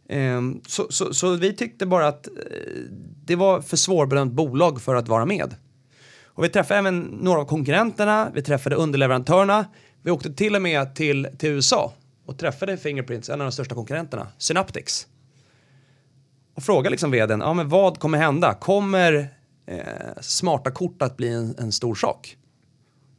Ehm, 0.09 0.61
så, 0.67 0.87
så, 0.91 1.15
så, 1.15 1.37
vi 1.37 1.53
tyckte 1.53 1.87
bara 1.87 2.09
att 2.09 2.27
eh, 2.27 2.33
det 3.25 3.37
var 3.37 3.61
för 3.61 3.77
svårbedömt 3.77 4.33
bolag 4.33 4.83
för 4.83 4.95
att 4.95 5.09
vara 5.09 5.27
med. 5.27 5.55
Och 6.25 6.45
vi 6.45 6.49
träffade 6.49 6.79
även 6.79 7.01
några 7.01 7.41
av 7.41 7.45
konkurrenterna, 7.45 8.31
vi 8.35 8.43
träffade 8.43 8.77
underleverantörerna. 8.77 9.67
Vi 10.03 10.11
åkte 10.11 10.35
till 10.35 10.57
och 10.57 10.63
med 10.63 10.95
till, 10.95 11.29
till 11.39 11.51
USA 11.51 11.93
och 12.27 12.39
träffade 12.39 12.77
Fingerprints, 12.77 13.29
en 13.29 13.41
av 13.41 13.47
de 13.47 13.53
största 13.53 13.75
konkurrenterna, 13.75 14.27
Synaptics. 14.39 15.07
Och 16.55 16.63
frågade 16.63 16.91
liksom 16.91 17.11
vdn, 17.11 17.41
ja 17.41 17.55
men 17.55 17.69
vad 17.69 17.99
kommer 17.99 18.19
hända? 18.19 18.55
Kommer 18.55 19.29
eh, 19.67 19.79
smarta 20.21 20.71
kort 20.71 21.03
att 21.03 21.17
bli 21.17 21.29
en, 21.29 21.55
en 21.59 21.73
stor 21.73 21.95
sak? 21.95 22.37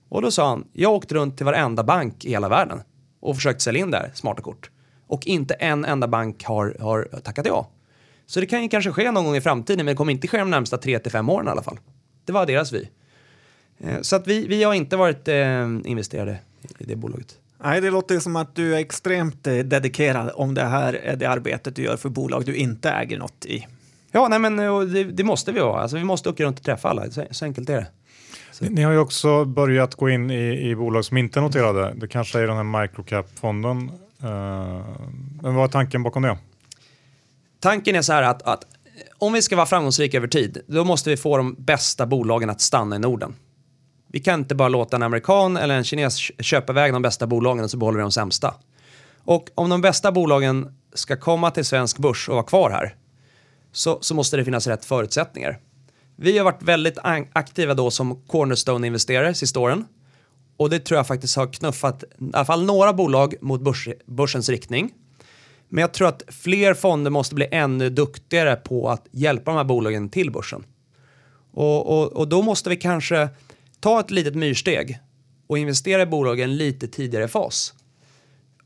Och 0.09 0.21
då 0.21 0.31
sa 0.31 0.49
han, 0.49 0.67
jag 0.73 0.93
åkte 0.93 1.15
runt 1.15 1.37
till 1.37 1.45
varenda 1.45 1.83
bank 1.83 2.25
i 2.25 2.29
hela 2.29 2.49
världen 2.49 2.81
och 3.19 3.35
försökt 3.35 3.61
sälja 3.61 3.81
in 3.81 3.91
där 3.91 4.11
smarta 4.13 4.41
kort. 4.41 4.69
Och 5.07 5.27
inte 5.27 5.53
en 5.53 5.85
enda 5.85 6.07
bank 6.07 6.43
har, 6.43 6.77
har 6.79 7.03
tackat 7.23 7.45
ja. 7.45 7.69
Så 8.25 8.39
det 8.39 8.45
kan 8.45 8.63
ju 8.63 8.69
kanske 8.69 8.91
ske 8.91 9.11
någon 9.11 9.25
gång 9.25 9.35
i 9.35 9.41
framtiden, 9.41 9.85
men 9.85 9.93
det 9.93 9.97
kommer 9.97 10.11
inte 10.11 10.27
ske 10.27 10.37
de 10.37 10.49
närmsta 10.49 10.77
3 10.77 10.99
till 10.99 11.11
5 11.11 11.29
åren 11.29 11.47
i 11.47 11.49
alla 11.49 11.63
fall. 11.63 11.79
Det 12.25 12.33
var 12.33 12.45
deras 12.45 12.71
vy. 12.73 12.87
Eh, 13.79 14.01
så 14.01 14.15
att 14.15 14.27
vi, 14.27 14.47
vi 14.47 14.63
har 14.63 14.73
inte 14.73 14.97
varit 14.97 15.27
eh, 15.27 15.63
investerade 15.85 16.37
i 16.77 16.83
det 16.83 16.95
bolaget. 16.95 17.37
Nej, 17.63 17.81
det 17.81 17.89
låter 17.89 18.19
som 18.19 18.35
att 18.35 18.55
du 18.55 18.75
är 18.75 18.79
extremt 18.79 19.47
eh, 19.47 19.57
dedikerad 19.57 20.31
om 20.35 20.53
det 20.53 20.63
här 20.63 20.93
är 20.93 21.15
det 21.15 21.25
arbetet 21.25 21.75
du 21.75 21.83
gör 21.83 21.97
för 21.97 22.09
bolag 22.09 22.45
du 22.45 22.55
inte 22.55 22.89
äger 22.89 23.17
något 23.17 23.45
i. 23.45 23.67
Ja, 24.11 24.27
nej, 24.27 24.39
men 24.39 24.55
det, 24.93 25.03
det 25.03 25.23
måste 25.23 25.51
vi 25.51 25.59
vara. 25.59 25.81
Alltså, 25.81 25.97
vi 25.97 26.03
måste 26.03 26.29
åka 26.29 26.43
runt 26.43 26.59
och 26.59 26.65
träffa 26.65 26.89
alla. 26.89 27.11
Så, 27.11 27.23
så 27.31 27.45
enkelt 27.45 27.69
är 27.69 27.75
det. 27.75 27.87
Ni, 28.61 28.69
ni, 28.69 28.83
har 28.83 28.91
ju 28.91 28.97
också 28.97 29.45
börjat 29.45 29.95
gå 29.95 30.09
in 30.09 30.31
i, 30.31 30.69
i 30.69 30.75
bolag 30.75 31.05
som 31.05 31.17
inte 31.17 31.39
är 31.39 31.41
noterade. 31.41 31.93
Det 31.95 32.07
kanske 32.07 32.39
är 32.39 32.47
den 32.47 32.55
här 32.57 32.81
microcap-fonden. 32.81 33.91
Eh, 34.25 34.85
men 35.41 35.55
vad 35.55 35.63
är 35.63 35.67
tanken 35.67 36.03
bakom 36.03 36.23
det? 36.23 36.37
Tanken 37.59 37.95
är 37.95 38.01
så 38.01 38.13
här 38.13 38.23
att, 38.23 38.41
att 38.41 38.65
om 39.17 39.33
vi 39.33 39.41
ska 39.41 39.55
vara 39.55 39.65
framgångsrika 39.65 40.17
över 40.17 40.27
tid, 40.27 40.61
då 40.67 40.83
måste 40.83 41.09
vi 41.09 41.17
få 41.17 41.37
de 41.37 41.55
bästa 41.57 42.05
bolagen 42.05 42.49
att 42.49 42.61
stanna 42.61 42.95
i 42.95 42.99
Norden. 42.99 43.35
Vi 44.07 44.19
kan 44.19 44.39
inte 44.39 44.55
bara 44.55 44.69
låta 44.69 44.95
en 44.95 45.03
amerikan 45.03 45.57
eller 45.57 45.77
en 45.77 45.83
kines 45.83 46.17
köpa 46.39 46.73
iväg 46.73 46.93
de 46.93 47.01
bästa 47.01 47.27
bolagen 47.27 47.63
och 47.63 47.71
så 47.71 47.77
behåller 47.77 47.97
vi 47.97 48.01
de 48.01 48.11
sämsta. 48.11 48.53
Och 49.23 49.49
om 49.55 49.69
de 49.69 49.81
bästa 49.81 50.11
bolagen 50.11 50.75
ska 50.93 51.17
komma 51.17 51.51
till 51.51 51.65
svensk 51.65 51.97
börs 51.97 52.29
och 52.29 52.35
vara 52.35 52.45
kvar 52.45 52.69
här 52.69 52.95
så, 53.71 53.97
så 54.01 54.15
måste 54.15 54.37
det 54.37 54.45
finnas 54.45 54.67
rätt 54.67 54.85
förutsättningar. 54.85 55.59
Vi 56.15 56.37
har 56.37 56.45
varit 56.45 56.63
väldigt 56.63 56.97
aktiva 57.33 57.73
då 57.73 57.91
som 57.91 58.21
Cornerstone-investerare 58.27 59.33
sista 59.33 59.59
åren. 59.59 59.85
Och 60.57 60.69
det 60.69 60.79
tror 60.79 60.97
jag 60.97 61.07
faktiskt 61.07 61.35
har 61.35 61.53
knuffat 61.53 62.03
i 62.03 62.07
alla 62.33 62.45
fall 62.45 62.65
några 62.65 62.93
bolag 62.93 63.35
mot 63.41 63.61
börs, 63.61 63.89
börsens 64.05 64.49
riktning. 64.49 64.93
Men 65.69 65.81
jag 65.81 65.93
tror 65.93 66.07
att 66.07 66.23
fler 66.27 66.73
fonder 66.73 67.11
måste 67.11 67.35
bli 67.35 67.47
ännu 67.51 67.89
duktigare 67.89 68.55
på 68.55 68.89
att 68.89 69.07
hjälpa 69.11 69.51
de 69.51 69.57
här 69.57 69.63
bolagen 69.63 70.09
till 70.09 70.31
börsen. 70.31 70.63
Och, 71.51 71.97
och, 71.97 72.13
och 72.13 72.27
då 72.27 72.41
måste 72.41 72.69
vi 72.69 72.75
kanske 72.75 73.29
ta 73.79 73.99
ett 73.99 74.11
litet 74.11 74.35
myrsteg 74.35 74.99
och 75.47 75.57
investera 75.57 76.01
i 76.01 76.05
bolagen 76.05 76.57
lite 76.57 76.87
tidigare 76.87 77.27
fas. 77.27 77.73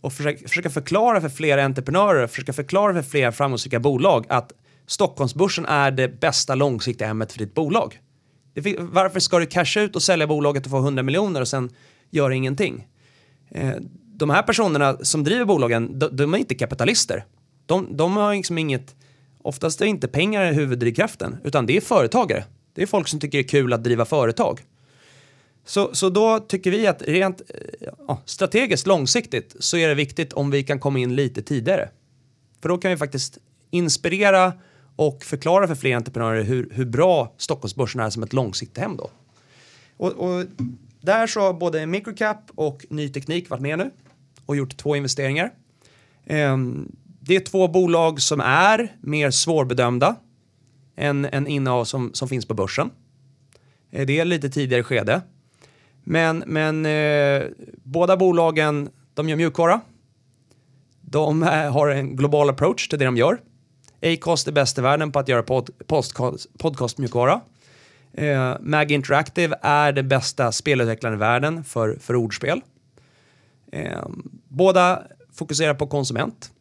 Och 0.01 0.13
försöka, 0.13 0.47
försöka 0.47 0.69
förklara 0.69 1.21
för 1.21 1.29
fler 1.29 1.57
entreprenörer, 1.57 2.27
försöka 2.27 2.53
förklara 2.53 2.93
för 2.93 3.09
fler 3.09 3.31
framgångsrika 3.31 3.79
bolag 3.79 4.25
att 4.29 4.51
Stockholmsbörsen 4.87 5.65
är 5.65 5.91
det 5.91 6.19
bästa 6.19 6.55
långsiktiga 6.55 7.07
hemmet 7.07 7.31
för 7.31 7.39
ditt 7.39 7.53
bolag. 7.53 7.99
Det, 8.61 8.75
varför 8.79 9.19
ska 9.19 9.39
du 9.39 9.45
casha 9.45 9.81
ut 9.81 9.95
och 9.95 10.03
sälja 10.03 10.27
bolaget 10.27 10.65
och 10.65 10.71
få 10.71 10.77
100 10.77 11.03
miljoner 11.03 11.41
och 11.41 11.47
sen 11.47 11.69
göra 12.09 12.35
ingenting? 12.35 12.87
Eh, 13.51 13.73
de 14.19 14.29
här 14.29 14.43
personerna 14.43 14.97
som 15.01 15.23
driver 15.23 15.45
bolagen, 15.45 15.99
de, 15.99 16.15
de 16.15 16.33
är 16.33 16.37
inte 16.37 16.55
kapitalister. 16.55 17.25
De, 17.65 17.97
de 17.97 18.17
har 18.17 18.35
liksom 18.35 18.57
inget, 18.57 18.95
oftast 19.41 19.81
är 19.81 19.85
inte 19.85 20.07
pengar 20.07 20.53
huvuddrivkraften, 20.53 21.37
utan 21.43 21.65
det 21.65 21.77
är 21.77 21.81
företagare. 21.81 22.43
Det 22.73 22.81
är 22.81 22.85
folk 22.85 23.07
som 23.07 23.19
tycker 23.19 23.37
det 23.37 23.41
är 23.41 23.47
kul 23.47 23.73
att 23.73 23.83
driva 23.83 24.05
företag. 24.05 24.61
Så, 25.65 25.95
så 25.95 26.09
då 26.09 26.39
tycker 26.39 26.71
vi 26.71 26.87
att 26.87 27.01
rent 27.01 27.41
eh, 27.41 27.89
ja, 28.07 28.21
strategiskt 28.25 28.87
långsiktigt 28.87 29.55
så 29.59 29.77
är 29.77 29.87
det 29.87 29.95
viktigt 29.95 30.33
om 30.33 30.51
vi 30.51 30.63
kan 30.63 30.79
komma 30.79 30.99
in 30.99 31.15
lite 31.15 31.41
tidigare. 31.41 31.89
För 32.61 32.69
då 32.69 32.77
kan 32.77 32.91
vi 32.91 32.97
faktiskt 32.97 33.37
inspirera 33.71 34.53
och 34.99 35.23
förklara 35.23 35.67
för 35.67 35.75
fler 35.75 35.95
entreprenörer 35.95 36.43
hur, 36.43 36.69
hur 36.71 36.85
bra 36.85 37.33
Stockholmsbörsen 37.37 38.01
är 38.01 38.09
som 38.09 38.23
ett 38.23 38.33
långsiktigt 38.33 38.77
hem 38.77 38.97
då. 38.97 39.09
Och, 39.97 40.11
och 40.11 40.45
där 41.01 41.27
så 41.27 41.39
har 41.39 41.53
både 41.53 41.85
Microcap 41.85 42.51
och 42.55 42.85
Ny 42.89 43.09
Teknik 43.09 43.49
varit 43.49 43.61
med 43.61 43.77
nu 43.77 43.91
och 44.45 44.55
gjort 44.55 44.77
två 44.77 44.95
investeringar. 44.95 45.51
Ehm, 46.25 46.91
det 47.19 47.35
är 47.35 47.39
två 47.39 47.67
bolag 47.67 48.21
som 48.21 48.39
är 48.39 48.95
mer 49.01 49.31
svårbedömda 49.31 50.15
än, 50.95 51.25
än 51.25 51.47
innehav 51.47 51.85
som, 51.85 52.13
som 52.13 52.27
finns 52.27 52.45
på 52.45 52.53
börsen. 52.53 52.89
Ehm, 53.91 54.05
det 54.07 54.19
är 54.19 54.25
lite 54.25 54.49
tidigare 54.49 54.83
skede. 54.83 55.21
Men, 56.03 56.43
men 56.47 56.85
eh, 56.85 57.43
båda 57.83 58.17
bolagen, 58.17 58.89
de 59.13 59.29
gör 59.29 59.37
mjukvara. 59.37 59.81
De 61.01 61.41
har 61.41 61.87
en 61.87 62.15
global 62.15 62.49
approach 62.49 62.87
till 62.87 62.99
det 62.99 63.05
de 63.05 63.17
gör. 63.17 63.39
Acast 64.01 64.47
är 64.47 64.51
bäst 64.51 64.77
i 64.77 64.81
världen 64.81 65.11
på 65.11 65.19
att 65.19 65.27
göra 65.27 65.43
pod, 65.43 65.69
podcast, 65.87 66.57
podcastmjukvara. 66.57 67.41
Eh, 68.13 68.55
Mag 68.59 68.91
Interactive 68.91 69.55
är 69.61 69.91
det 69.91 70.03
bästa 70.03 70.51
spelutvecklaren 70.51 71.15
i 71.15 71.19
världen 71.19 71.63
för, 71.63 71.97
för 71.99 72.15
ordspel. 72.15 72.61
Eh, 73.71 74.07
båda 74.47 75.03
fokuserar 75.33 75.73
på 75.73 75.87
konsument. 75.87 76.51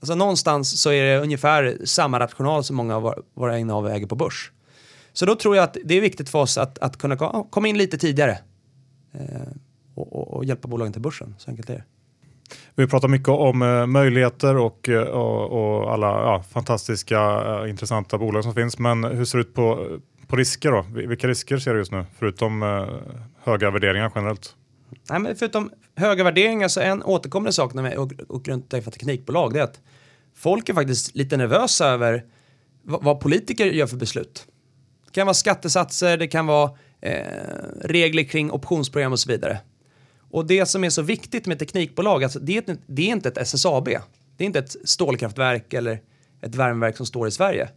Alltså 0.00 0.14
någonstans 0.14 0.80
så 0.80 0.90
är 0.90 1.04
det 1.04 1.22
ungefär 1.22 1.78
samma 1.84 2.20
rational 2.20 2.64
som 2.64 2.76
många 2.76 2.96
av 2.96 3.24
våra 3.34 3.58
innehav 3.58 3.88
äger 3.88 4.06
på 4.06 4.14
börs. 4.14 4.52
Så 5.12 5.26
då 5.26 5.34
tror 5.34 5.56
jag 5.56 5.62
att 5.62 5.76
det 5.84 5.94
är 5.94 6.00
viktigt 6.00 6.28
för 6.28 6.38
oss 6.38 6.58
att, 6.58 6.78
att 6.78 6.96
kunna 6.96 7.16
komma 7.50 7.68
in 7.68 7.78
lite 7.78 7.98
tidigare 7.98 8.38
eh, 9.12 9.48
och, 9.94 10.12
och, 10.12 10.36
och, 10.36 10.44
hjälpa 10.44 10.68
bolagen 10.68 10.92
till 10.92 11.02
börsen. 11.02 11.34
Så 11.38 11.50
enkelt 11.50 11.70
är 11.70 11.74
det. 11.74 11.84
Vi 12.74 12.86
pratar 12.86 13.08
mycket 13.08 13.28
om 13.28 13.62
eh, 13.62 13.86
möjligheter 13.86 14.56
och, 14.56 14.88
eh, 14.88 15.02
och, 15.02 15.52
och, 15.52 15.92
alla 15.92 16.06
ja, 16.06 16.44
fantastiska 16.52 17.20
eh, 17.20 17.70
intressanta 17.70 18.18
bolag 18.18 18.44
som 18.44 18.54
finns. 18.54 18.78
Men 18.78 19.04
hur 19.04 19.24
ser 19.24 19.38
det 19.38 19.42
ut 19.42 19.54
på, 19.54 19.98
på 20.26 20.36
risker 20.36 20.70
då? 20.70 20.86
Vilka 21.08 21.28
risker 21.28 21.58
ser 21.58 21.72
du 21.72 21.78
just 21.78 21.92
nu 21.92 22.04
förutom 22.18 22.62
eh, 22.62 22.86
höga 23.42 23.70
värderingar 23.70 24.12
generellt? 24.14 24.54
Nej, 25.10 25.18
men 25.20 25.36
förutom 25.36 25.70
höga 25.96 26.24
värderingar 26.24 26.68
så 26.68 26.80
en 26.80 27.02
återkommande 27.02 27.52
sak 27.52 27.74
när 27.74 27.82
vi 27.82 27.96
åker 28.28 28.52
runt 28.52 28.70
för 28.70 28.90
teknikbolag 28.90 29.52
det 29.52 29.60
är 29.60 29.64
att 29.64 29.80
folk 30.36 30.68
är 30.68 30.74
faktiskt 30.74 31.16
lite 31.16 31.36
nervösa 31.36 31.86
över 31.86 32.24
vad 32.82 33.20
politiker 33.20 33.66
gör 33.66 33.86
för 33.86 33.96
beslut. 33.96 34.46
Det 35.06 35.12
kan 35.12 35.26
vara 35.26 35.34
skattesatser, 35.34 36.16
det 36.16 36.26
kan 36.26 36.46
vara 36.46 36.70
eh, 37.00 37.24
regler 37.80 38.22
kring 38.22 38.50
optionsprogram 38.50 39.12
och 39.12 39.20
så 39.20 39.30
vidare. 39.30 39.60
Och 40.34 40.46
det 40.46 40.66
som 40.66 40.84
är 40.84 40.90
så 40.90 41.02
viktigt 41.02 41.46
med 41.46 41.58
teknikbolag, 41.58 42.24
alltså 42.24 42.38
det, 42.38 42.56
är, 42.56 42.76
det 42.86 43.02
är 43.02 43.12
inte 43.12 43.28
ett 43.28 43.38
SSAB. 43.38 43.84
Det 44.36 44.44
är 44.44 44.46
inte 44.46 44.58
ett 44.58 44.76
stålkraftverk 44.84 45.72
eller 45.72 46.00
ett 46.42 46.54
värmeverk 46.54 46.96
som 46.96 47.06
står 47.06 47.28
i 47.28 47.30
Sverige. 47.30 47.68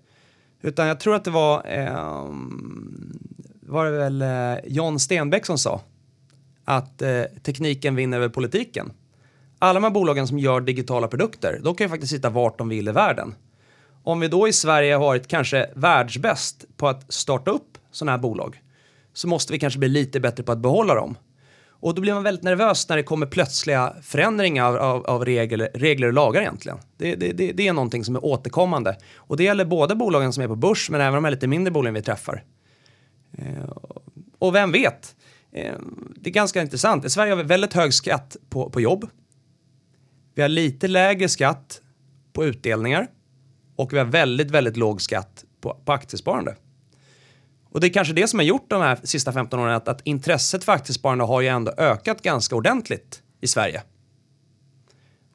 Utan 0.62 0.88
jag 0.88 1.00
tror 1.00 1.16
att 1.16 1.24
det 1.24 1.32
var, 1.32 1.64
eh, 1.66 2.26
var 3.62 3.86
det 3.86 3.92
väl 3.92 4.22
eh, 4.22 4.66
John 4.66 5.00
Stenbeck 5.00 5.46
som 5.46 5.58
sa 5.58 5.82
att 6.66 7.02
eh, 7.02 7.24
tekniken 7.44 7.96
vinner 7.96 8.18
över 8.18 8.30
politiken. 8.30 8.92
Alla 9.60 9.74
de 9.74 9.84
här 9.84 9.92
bolagen 9.92 10.28
som 10.28 10.40
gör 10.40 10.62
digitala 10.62 11.08
produkter, 11.08 11.60
de 11.64 11.76
kan 11.76 11.86
ju 11.86 11.90
faktiskt 11.90 12.12
sitta 12.12 12.30
vart 12.30 12.58
de 12.58 12.70
vill 12.70 12.88
i 12.88 12.92
världen. 12.92 13.36
Om 14.04 14.20
vi 14.20 14.28
då 14.28 14.48
i 14.48 14.54
Sverige 14.54 14.94
har 14.94 15.02
varit 15.02 15.28
kanske 15.28 15.70
världsbäst 15.76 16.66
på 16.78 16.88
att 16.88 17.14
starta 17.14 17.52
upp 17.52 17.78
sådana 17.92 18.12
här 18.12 18.20
bolag 18.20 18.62
så 19.14 19.28
måste 19.28 19.54
vi 19.54 19.60
kanske 19.60 19.80
bli 19.80 19.90
lite 19.90 20.20
bättre 20.20 20.44
på 20.44 20.52
att 20.52 20.60
behålla 20.60 20.96
dem. 20.96 21.16
Och 21.80 21.96
då 21.96 22.02
blir 22.02 22.14
man 22.14 22.24
väldigt 22.24 22.44
nervös 22.44 22.90
när 22.90 22.98
det 22.98 23.04
kommer 23.04 23.26
plötsliga 23.26 23.94
förändringar 24.02 24.66
av, 24.66 24.76
av, 24.76 25.06
av 25.06 25.26
regler, 25.26 25.70
regler 25.74 26.08
och 26.08 26.14
lagar 26.14 26.42
egentligen. 26.42 26.78
Det, 26.98 27.16
det, 27.16 27.32
det, 27.32 27.52
det, 27.52 27.68
är 27.68 27.74
någonting 27.74 28.04
som 28.06 28.16
är 28.16 28.26
återkommande. 28.26 28.98
Och 29.16 29.38
det 29.38 29.44
gäller 29.44 29.66
både 29.66 29.96
bolagen 29.96 30.34
som 30.34 30.44
är 30.44 30.48
på 30.48 30.56
börs 30.56 30.90
men 30.90 31.02
även 31.02 31.14
de 31.14 31.24
här 31.24 31.32
lite 31.32 31.48
mindre 31.48 31.72
bolagen 31.72 31.94
vi 31.94 32.02
träffar. 32.02 32.44
Eh, 33.38 33.70
och 34.40 34.56
vem 34.56 34.72
vet? 34.72 35.16
Eh, 35.52 35.74
det 36.16 36.30
är 36.30 36.34
ganska 36.34 36.62
intressant. 36.62 37.06
I 37.06 37.10
Sverige 37.10 37.32
har 37.32 37.38
vi 37.38 37.44
väldigt 37.44 37.74
hög 37.74 37.94
skatt 37.94 38.38
på, 38.50 38.70
på 38.70 38.82
jobb. 38.82 39.10
Vi 40.36 40.42
har 40.42 40.50
lite 40.50 40.88
lägre 40.88 41.30
skatt 41.30 41.82
på 42.34 42.46
utdelningar 42.46 43.08
och 43.76 43.94
vi 43.94 43.98
har 43.98 44.06
väldigt, 44.06 44.52
väldigt 44.52 44.78
låg 44.78 45.02
skatt 45.02 45.46
på, 45.62 45.82
på 45.86 45.92
aktiesparande. 45.92 46.56
Och 47.78 47.82
det 47.82 47.88
är 47.88 47.94
kanske 47.94 48.14
det 48.14 48.28
som 48.28 48.40
har 48.40 48.44
gjort 48.44 48.70
de 48.70 48.82
här 48.82 49.00
sista 49.04 49.34
15 49.34 49.60
åren 49.60 49.76
att, 49.76 49.88
att 49.88 50.02
intresset 50.04 50.64
för 50.64 50.72
aktiesparande 50.72 51.24
har 51.24 51.42
ju 51.42 51.48
ändå 51.48 51.72
ökat 51.78 52.22
ganska 52.22 52.56
ordentligt 52.56 53.22
i 53.42 53.48
Sverige. 53.48 53.82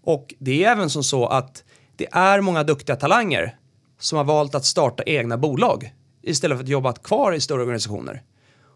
Och 0.02 0.34
det 0.38 0.64
är 0.64 0.72
även 0.72 0.90
som 0.90 1.04
så 1.04 1.26
att 1.26 1.64
det 1.96 2.08
är 2.12 2.40
många 2.40 2.62
duktiga 2.62 2.96
talanger 2.96 3.56
som 4.00 4.16
har 4.18 4.24
valt 4.24 4.54
att 4.54 4.64
starta 4.64 5.02
egna 5.02 5.38
bolag 5.38 5.92
istället 6.22 6.58
för 6.58 6.62
att 6.62 6.68
jobba 6.68 6.92
kvar 6.92 7.32
i 7.32 7.40
större 7.40 7.60
organisationer. 7.60 8.22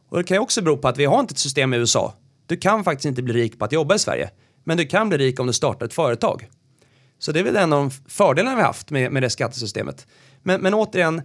Och 0.09 0.19
det 0.19 0.25
kan 0.25 0.35
ju 0.35 0.41
också 0.41 0.63
bero 0.63 0.77
på 0.77 0.89
att 0.89 0.99
vi 0.99 1.05
har 1.05 1.21
inte 1.21 1.33
ett 1.33 1.39
system 1.39 1.75
i 1.75 1.77
USA. 1.77 2.15
Du 2.47 2.57
kan 2.57 2.85
faktiskt 2.85 3.07
inte 3.07 3.23
bli 3.23 3.35
rik 3.35 3.59
på 3.59 3.65
att 3.65 3.73
jobba 3.73 3.95
i 3.95 3.99
Sverige, 3.99 4.31
men 4.65 4.77
du 4.77 4.87
kan 4.87 5.09
bli 5.09 5.19
rik 5.19 5.41
om 5.41 5.47
du 5.47 5.53
startar 5.53 5.87
ett 5.87 5.95
företag. 5.95 6.49
Så 7.19 7.33
det 7.33 7.41
är 7.41 7.45
väl 7.45 7.57
en 7.57 7.73
av 7.73 7.79
de 7.79 7.91
fördelarna 8.09 8.57
vi 8.57 8.63
haft 8.63 8.91
med, 8.91 9.13
med 9.13 9.23
det 9.23 9.31
skattesystemet. 9.31 10.07
Men, 10.43 10.61
men 10.61 10.75
återigen, 10.75 11.23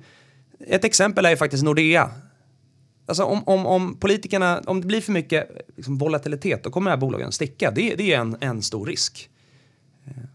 ett 0.67 0.85
exempel 0.85 1.25
är 1.25 1.29
ju 1.29 1.37
faktiskt 1.37 1.63
Nordea. 1.63 2.11
Alltså 3.05 3.23
om, 3.23 3.43
om, 3.45 3.65
om 3.65 3.97
politikerna, 3.99 4.61
om 4.65 4.81
det 4.81 4.87
blir 4.87 5.01
för 5.01 5.11
mycket 5.11 5.49
liksom 5.75 5.97
volatilitet, 5.97 6.63
då 6.63 6.69
kommer 6.69 6.91
de 6.91 6.95
här 6.95 7.01
bolagen 7.01 7.31
sticka. 7.31 7.71
Det, 7.71 7.95
det 7.95 8.13
är 8.13 8.19
en, 8.19 8.37
en 8.39 8.61
stor 8.61 8.85
risk. 8.85 9.29
Mm. 10.07 10.27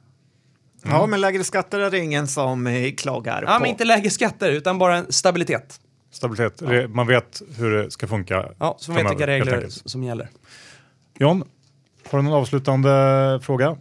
Ja, 0.82 1.06
men 1.06 1.20
lägre 1.20 1.44
skatter 1.44 1.80
är 1.80 1.90
det 1.90 1.98
ingen 1.98 2.26
som 2.26 2.66
eh, 2.66 2.92
klagar 2.94 3.42
ja, 3.42 3.54
på. 3.54 3.60
Men 3.60 3.70
inte 3.70 3.84
lägre 3.84 4.10
skatter, 4.10 4.50
utan 4.50 4.78
bara 4.78 5.04
stabilitet. 5.08 5.80
Stabilitet, 6.10 6.62
ja. 6.62 6.88
man 6.88 7.06
vet 7.06 7.42
hur 7.56 7.70
det 7.70 7.90
ska 7.90 8.06
funka. 8.06 8.48
Ja, 8.58 8.76
så 8.78 8.92
man 8.92 9.02
vet 9.02 9.12
vilka 9.12 9.26
regler 9.26 9.66
som 9.68 10.02
gäller. 10.02 10.28
John, 11.18 11.44
har 12.10 12.18
du 12.18 12.24
någon 12.24 12.32
avslutande 12.32 13.40
fråga? 13.42 13.76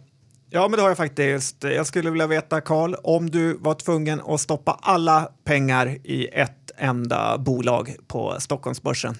Ja, 0.50 0.68
men 0.68 0.76
det 0.76 0.82
har 0.82 0.90
jag 0.90 0.96
faktiskt. 0.96 1.64
Jag 1.64 1.86
skulle 1.86 2.10
vilja 2.10 2.26
veta, 2.26 2.60
Karl, 2.60 2.94
om 3.02 3.30
du 3.30 3.56
var 3.56 3.74
tvungen 3.74 4.20
att 4.26 4.40
stoppa 4.40 4.78
alla 4.82 5.32
pengar 5.44 5.96
i 6.04 6.28
ett 6.32 6.55
enda 6.78 7.38
bolag 7.38 7.96
på 8.06 8.36
Stockholmsbörsen, 8.38 9.14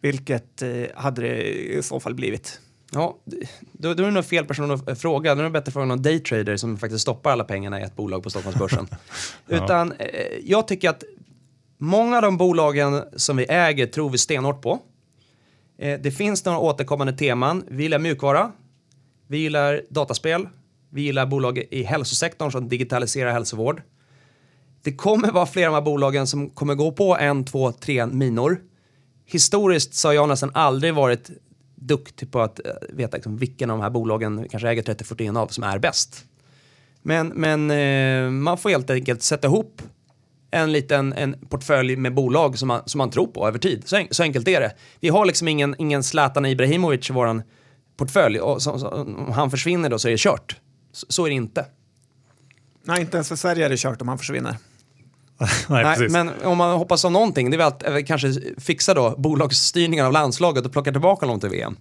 vilket 0.00 0.62
eh, 0.62 0.70
hade 0.94 1.22
det 1.22 1.42
i 1.42 1.82
så 1.82 2.00
fall 2.00 2.14
blivit? 2.14 2.60
Ja, 2.92 3.18
då, 3.72 3.94
då 3.94 4.02
är 4.02 4.06
det 4.06 4.12
nog 4.12 4.24
fel 4.24 4.44
person 4.44 4.70
att 4.70 5.00
fråga. 5.00 5.34
Då 5.34 5.40
är 5.40 5.44
det 5.44 5.50
bättre 5.50 5.72
fråga 5.72 5.86
någon 5.86 6.02
daytrader 6.02 6.56
som 6.56 6.78
faktiskt 6.78 7.02
stoppar 7.02 7.30
alla 7.30 7.44
pengarna 7.44 7.80
i 7.80 7.82
ett 7.82 7.96
bolag 7.96 8.22
på 8.22 8.30
Stockholmsbörsen. 8.30 8.88
ja. 9.46 9.64
Utan 9.64 9.92
eh, 9.92 10.08
jag 10.44 10.68
tycker 10.68 10.90
att 10.90 11.04
många 11.78 12.16
av 12.16 12.22
de 12.22 12.36
bolagen 12.36 13.02
som 13.16 13.36
vi 13.36 13.44
äger 13.44 13.86
tror 13.86 14.10
vi 14.10 14.18
stenhårt 14.18 14.62
på. 14.62 14.78
Eh, 15.78 16.00
det 16.00 16.10
finns 16.10 16.44
några 16.44 16.58
återkommande 16.58 17.12
teman. 17.12 17.64
Vi 17.68 17.82
gillar 17.82 17.98
mjukvara. 17.98 18.52
Vi 19.26 19.38
gillar 19.38 19.82
dataspel. 19.90 20.48
Vi 20.90 21.02
gillar 21.02 21.26
bolag 21.26 21.58
i 21.58 21.82
hälsosektorn 21.82 22.50
som 22.50 22.68
digitaliserar 22.68 23.32
hälsovård. 23.32 23.82
Det 24.82 24.92
kommer 24.92 25.32
vara 25.32 25.46
flera 25.46 25.66
av 25.66 25.72
de 25.72 25.74
här 25.74 25.84
bolagen 25.84 26.26
som 26.26 26.50
kommer 26.50 26.74
gå 26.74 26.92
på 26.92 27.16
en, 27.16 27.44
två, 27.44 27.72
tre 27.72 28.06
minor. 28.06 28.60
Historiskt 29.26 29.94
så 29.94 30.08
har 30.08 30.12
jag 30.12 30.28
nästan 30.28 30.50
aldrig 30.54 30.94
varit 30.94 31.30
duktig 31.74 32.32
på 32.32 32.40
att 32.40 32.66
eh, 32.66 32.72
veta 32.88 33.16
liksom 33.16 33.36
vilken 33.36 33.70
av 33.70 33.78
de 33.78 33.82
här 33.82 33.90
bolagen, 33.90 34.48
kanske 34.50 34.68
äger 34.68 34.82
30-40 34.82 35.38
av, 35.38 35.48
som 35.48 35.64
är 35.64 35.78
bäst. 35.78 36.24
Men, 37.02 37.28
men 37.28 37.70
eh, 37.70 38.30
man 38.30 38.58
får 38.58 38.70
helt 38.70 38.90
enkelt 38.90 39.22
sätta 39.22 39.48
ihop 39.48 39.82
en 40.50 40.72
liten 40.72 41.12
en 41.12 41.36
portfölj 41.48 41.96
med 41.96 42.14
bolag 42.14 42.58
som 42.58 42.68
man, 42.68 42.82
som 42.86 42.98
man 42.98 43.10
tror 43.10 43.26
på 43.26 43.48
över 43.48 43.58
tid. 43.58 43.82
Så, 43.86 43.96
en, 43.96 44.06
så 44.10 44.22
enkelt 44.22 44.48
är 44.48 44.60
det. 44.60 44.74
Vi 45.00 45.08
har 45.08 45.24
liksom 45.24 45.48
ingen, 45.48 45.74
ingen 45.78 46.02
Zlatan 46.02 46.46
Ibrahimovic 46.46 47.10
i 47.10 47.12
vår 47.12 47.42
portfölj 47.96 48.40
och 48.40 48.62
så, 48.62 48.78
så, 48.78 48.88
om 48.88 49.32
han 49.32 49.50
försvinner 49.50 49.90
då 49.90 49.98
så 49.98 50.08
är 50.08 50.12
det 50.12 50.20
kört. 50.20 50.56
Så, 50.92 51.06
så 51.08 51.24
är 51.24 51.28
det 51.28 51.34
inte. 51.34 51.66
Nej, 52.84 53.00
inte 53.00 53.16
ens 53.16 53.28
för 53.28 53.36
Sverige 53.36 53.64
är 53.64 53.68
det 53.68 53.76
kört 53.76 54.02
om 54.02 54.08
han 54.08 54.18
försvinner. 54.18 54.56
Nej, 55.68 55.84
Nej, 55.84 55.96
precis. 55.96 56.12
men 56.12 56.30
om 56.44 56.58
man 56.58 56.78
hoppas 56.78 57.04
av 57.04 57.12
någonting, 57.12 57.50
det 57.50 57.56
är 57.56 57.58
väl 57.58 57.66
att 57.66 57.86
eh, 57.86 57.96
kanske 58.06 58.32
fixa 58.58 58.94
då 58.94 59.14
bolagsstyrningen 59.18 60.06
av 60.06 60.12
landslaget 60.12 60.66
och 60.66 60.72
plocka 60.72 60.92
tillbaka 60.92 61.26
någon 61.26 61.40
till 61.40 61.50
VM. 61.50 61.76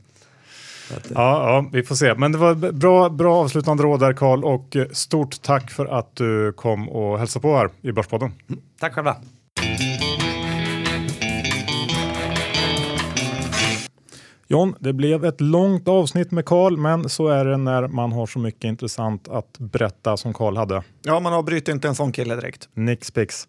Ja, 0.91 1.02
ja, 1.14 1.69
vi 1.72 1.84
får 1.84 1.95
se. 1.95 2.15
Men 2.15 2.31
det 2.31 2.38
var 2.38 2.56
bra, 2.72 3.10
bra 3.10 3.36
avslutande 3.36 3.84
råd 3.84 3.99
där 3.99 4.14
Karl 4.14 4.44
och 4.44 4.76
eh, 4.76 4.88
stort 4.91 5.41
tack 5.41 5.72
för 5.72 5.86
att 5.86 6.15
du 6.15 6.53
kom 6.53 6.90
och 6.90 7.19
hälsade 7.19 7.41
på 7.41 7.57
här 7.57 7.69
i 7.81 7.91
Börspodden. 7.91 8.31
Tack 8.80 8.94
själva. 8.94 9.15
John, 14.51 14.76
det 14.80 14.93
blev 14.93 15.26
ett 15.26 15.41
långt 15.41 15.88
avsnitt 15.88 16.31
med 16.31 16.45
Karl, 16.45 16.77
men 16.77 17.09
så 17.09 17.27
är 17.27 17.45
det 17.45 17.57
när 17.57 17.88
man 17.88 18.11
har 18.11 18.26
så 18.26 18.39
mycket 18.39 18.63
intressant 18.63 19.27
att 19.27 19.59
berätta 19.59 20.17
som 20.17 20.34
Karl 20.34 20.57
hade. 20.57 20.84
Ja, 21.01 21.19
man 21.19 21.34
avbryter 21.34 21.71
inte 21.71 21.88
en 21.88 21.95
sån 21.95 22.11
kille 22.11 22.35
direkt. 22.35 22.69
Nix 22.73 23.11
pix. 23.11 23.47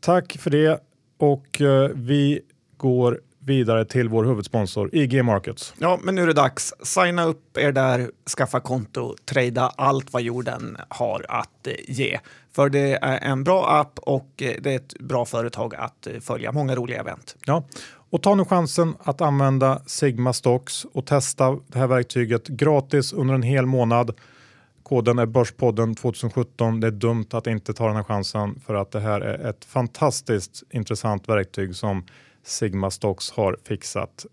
Tack 0.00 0.36
för 0.40 0.50
det 0.50 0.80
och 1.18 1.60
eh, 1.60 1.90
vi 1.94 2.40
går 2.76 3.20
vidare 3.38 3.84
till 3.84 4.08
vår 4.08 4.24
huvudsponsor 4.24 4.90
IG 4.92 5.24
Markets. 5.24 5.74
Ja, 5.78 5.98
men 6.02 6.14
nu 6.14 6.22
är 6.22 6.26
det 6.26 6.32
dags. 6.32 6.74
Signa 6.82 7.24
upp 7.24 7.58
er 7.58 7.72
där, 7.72 8.10
skaffa 8.36 8.60
konto, 8.60 9.16
trada 9.24 9.72
allt 9.76 10.12
vad 10.12 10.22
jorden 10.22 10.76
har 10.88 11.26
att 11.28 11.66
eh, 11.66 11.72
ge. 11.88 12.18
För 12.52 12.68
det 12.68 12.98
är 13.02 13.18
en 13.18 13.44
bra 13.44 13.66
app 13.80 13.98
och 13.98 14.42
eh, 14.42 14.54
det 14.60 14.72
är 14.72 14.76
ett 14.76 14.98
bra 15.00 15.24
företag 15.24 15.74
att 15.74 16.08
följa. 16.20 16.52
Många 16.52 16.74
roliga 16.74 17.00
event. 17.00 17.36
Ja, 17.44 17.64
och 18.10 18.22
ta 18.22 18.34
nu 18.34 18.44
chansen 18.44 18.94
att 18.98 19.20
använda 19.20 19.82
Sigma 19.86 20.32
Stocks 20.32 20.84
och 20.84 21.06
testa 21.06 21.58
det 21.66 21.78
här 21.78 21.86
verktyget 21.86 22.48
gratis 22.48 23.12
under 23.12 23.34
en 23.34 23.42
hel 23.42 23.66
månad. 23.66 24.14
Koden 24.82 25.18
är 25.18 25.26
Börspodden 25.26 25.94
2017. 25.94 26.80
Det 26.80 26.86
är 26.86 26.90
dumt 26.90 27.26
att 27.30 27.46
inte 27.46 27.72
ta 27.72 27.86
den 27.86 27.96
här 27.96 28.04
chansen 28.04 28.60
för 28.66 28.74
att 28.74 28.90
det 28.90 29.00
här 29.00 29.20
är 29.20 29.50
ett 29.50 29.64
fantastiskt 29.64 30.62
intressant 30.70 31.28
verktyg 31.28 31.76
som 31.76 32.06
Sigma 32.42 32.90
Stocks 32.90 33.30
har 33.30 33.56
fixat. 33.64 34.26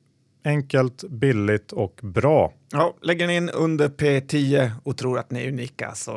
Enkelt, 0.44 1.04
billigt 1.10 1.72
och 1.72 2.00
bra. 2.04 2.54
Ja, 2.72 2.96
lägger 3.02 3.28
ni 3.28 3.36
in 3.36 3.50
under 3.50 3.90
P10 3.90 4.72
och 4.84 4.98
tror 4.98 5.20
att 5.20 5.32
ni 5.32 5.44
är 5.44 5.48
unika 5.48 5.92
så 5.96 6.12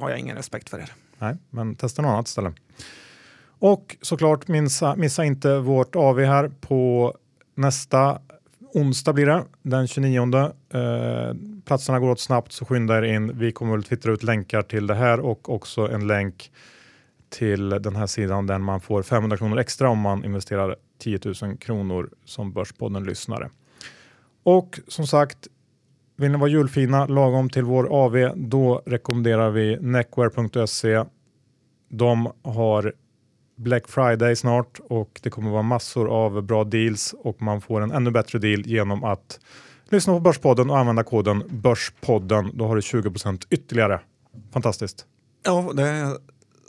har 0.00 0.10
jag 0.10 0.18
ingen 0.18 0.36
respekt 0.36 0.68
för 0.68 0.78
er. 0.78 0.92
Nej, 1.18 1.36
men 1.50 1.74
testa 1.74 2.02
något 2.02 2.10
annat 2.10 2.28
ställe. 2.28 2.52
Och 3.60 3.96
såklart 4.00 4.48
missa, 4.48 4.96
missa 4.96 5.24
inte 5.24 5.58
vårt 5.58 5.96
AV 5.96 6.20
här 6.20 6.50
på 6.60 7.14
nästa 7.54 8.18
onsdag 8.74 9.12
blir 9.12 9.26
det, 9.26 9.44
den 9.62 9.86
29. 9.86 10.34
Eh, 10.74 11.34
platserna 11.64 12.00
går 12.00 12.10
åt 12.10 12.20
snabbt 12.20 12.52
så 12.52 12.64
skynda 12.64 12.98
er 12.98 13.02
in. 13.02 13.38
Vi 13.38 13.52
kommer 13.52 13.78
att 13.78 13.86
twittra 13.86 14.12
ut 14.12 14.22
länkar 14.22 14.62
till 14.62 14.86
det 14.86 14.94
här 14.94 15.20
och 15.20 15.54
också 15.54 15.88
en 15.88 16.06
länk 16.06 16.52
till 17.28 17.68
den 17.68 17.96
här 17.96 18.06
sidan 18.06 18.46
där 18.46 18.58
man 18.58 18.80
får 18.80 19.02
500 19.02 19.36
kronor 19.36 19.58
extra 19.58 19.88
om 19.88 19.98
man 19.98 20.24
investerar 20.24 20.76
10 20.98 21.18
000 21.42 21.56
kronor 21.56 22.10
som 22.24 22.52
Börspodden-lyssnare. 22.52 23.50
Och 24.42 24.80
som 24.88 25.06
sagt, 25.06 25.48
vill 26.16 26.30
ni 26.30 26.38
vara 26.38 26.50
julfina 26.50 27.06
lagom 27.06 27.50
till 27.50 27.64
vår 27.64 27.92
AV, 27.92 28.32
då 28.36 28.82
rekommenderar 28.86 29.50
vi 29.50 29.78
neckware.se. 29.80 31.04
De 31.88 32.32
har 32.42 32.92
Black 33.60 33.88
Friday 33.88 34.36
snart 34.36 34.80
och 34.88 35.20
det 35.22 35.30
kommer 35.30 35.50
vara 35.50 35.62
massor 35.62 36.08
av 36.08 36.42
bra 36.42 36.64
deals 36.64 37.14
och 37.18 37.42
man 37.42 37.60
får 37.60 37.80
en 37.80 37.90
ännu 37.90 38.10
bättre 38.10 38.38
deal 38.38 38.66
genom 38.66 39.04
att 39.04 39.40
lyssna 39.88 40.12
på 40.12 40.20
Börspodden 40.20 40.70
och 40.70 40.78
använda 40.78 41.04
koden 41.04 41.42
Börspodden. 41.48 42.50
Då 42.54 42.66
har 42.66 42.74
du 42.74 42.80
20% 42.80 43.46
ytterligare. 43.50 44.00
Fantastiskt. 44.52 45.06
Ja, 45.44 45.70
det 45.74 45.82
är 45.82 46.16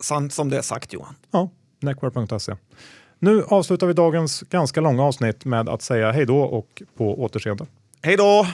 sant 0.02 0.34
som 0.34 0.50
det 0.50 0.58
är 0.58 0.62
sagt 0.62 0.94
Johan. 0.94 1.16
Ja, 1.32 1.50
neckware.se. 1.80 2.56
Nu 3.20 3.44
avslutar 3.48 3.88
vi 3.88 3.94
dagens 3.94 4.42
ganska 4.42 4.82
långa 4.82 5.04
avsnitt 5.04 5.46
med 5.46 5.70
att 5.70 5.82
säga 5.82 6.12
hej 6.12 6.26
då 6.26 6.42
och 6.42 6.84
på 6.98 7.24
återseende. 7.24 7.66
Hej 8.02 8.18
då! 8.18 8.46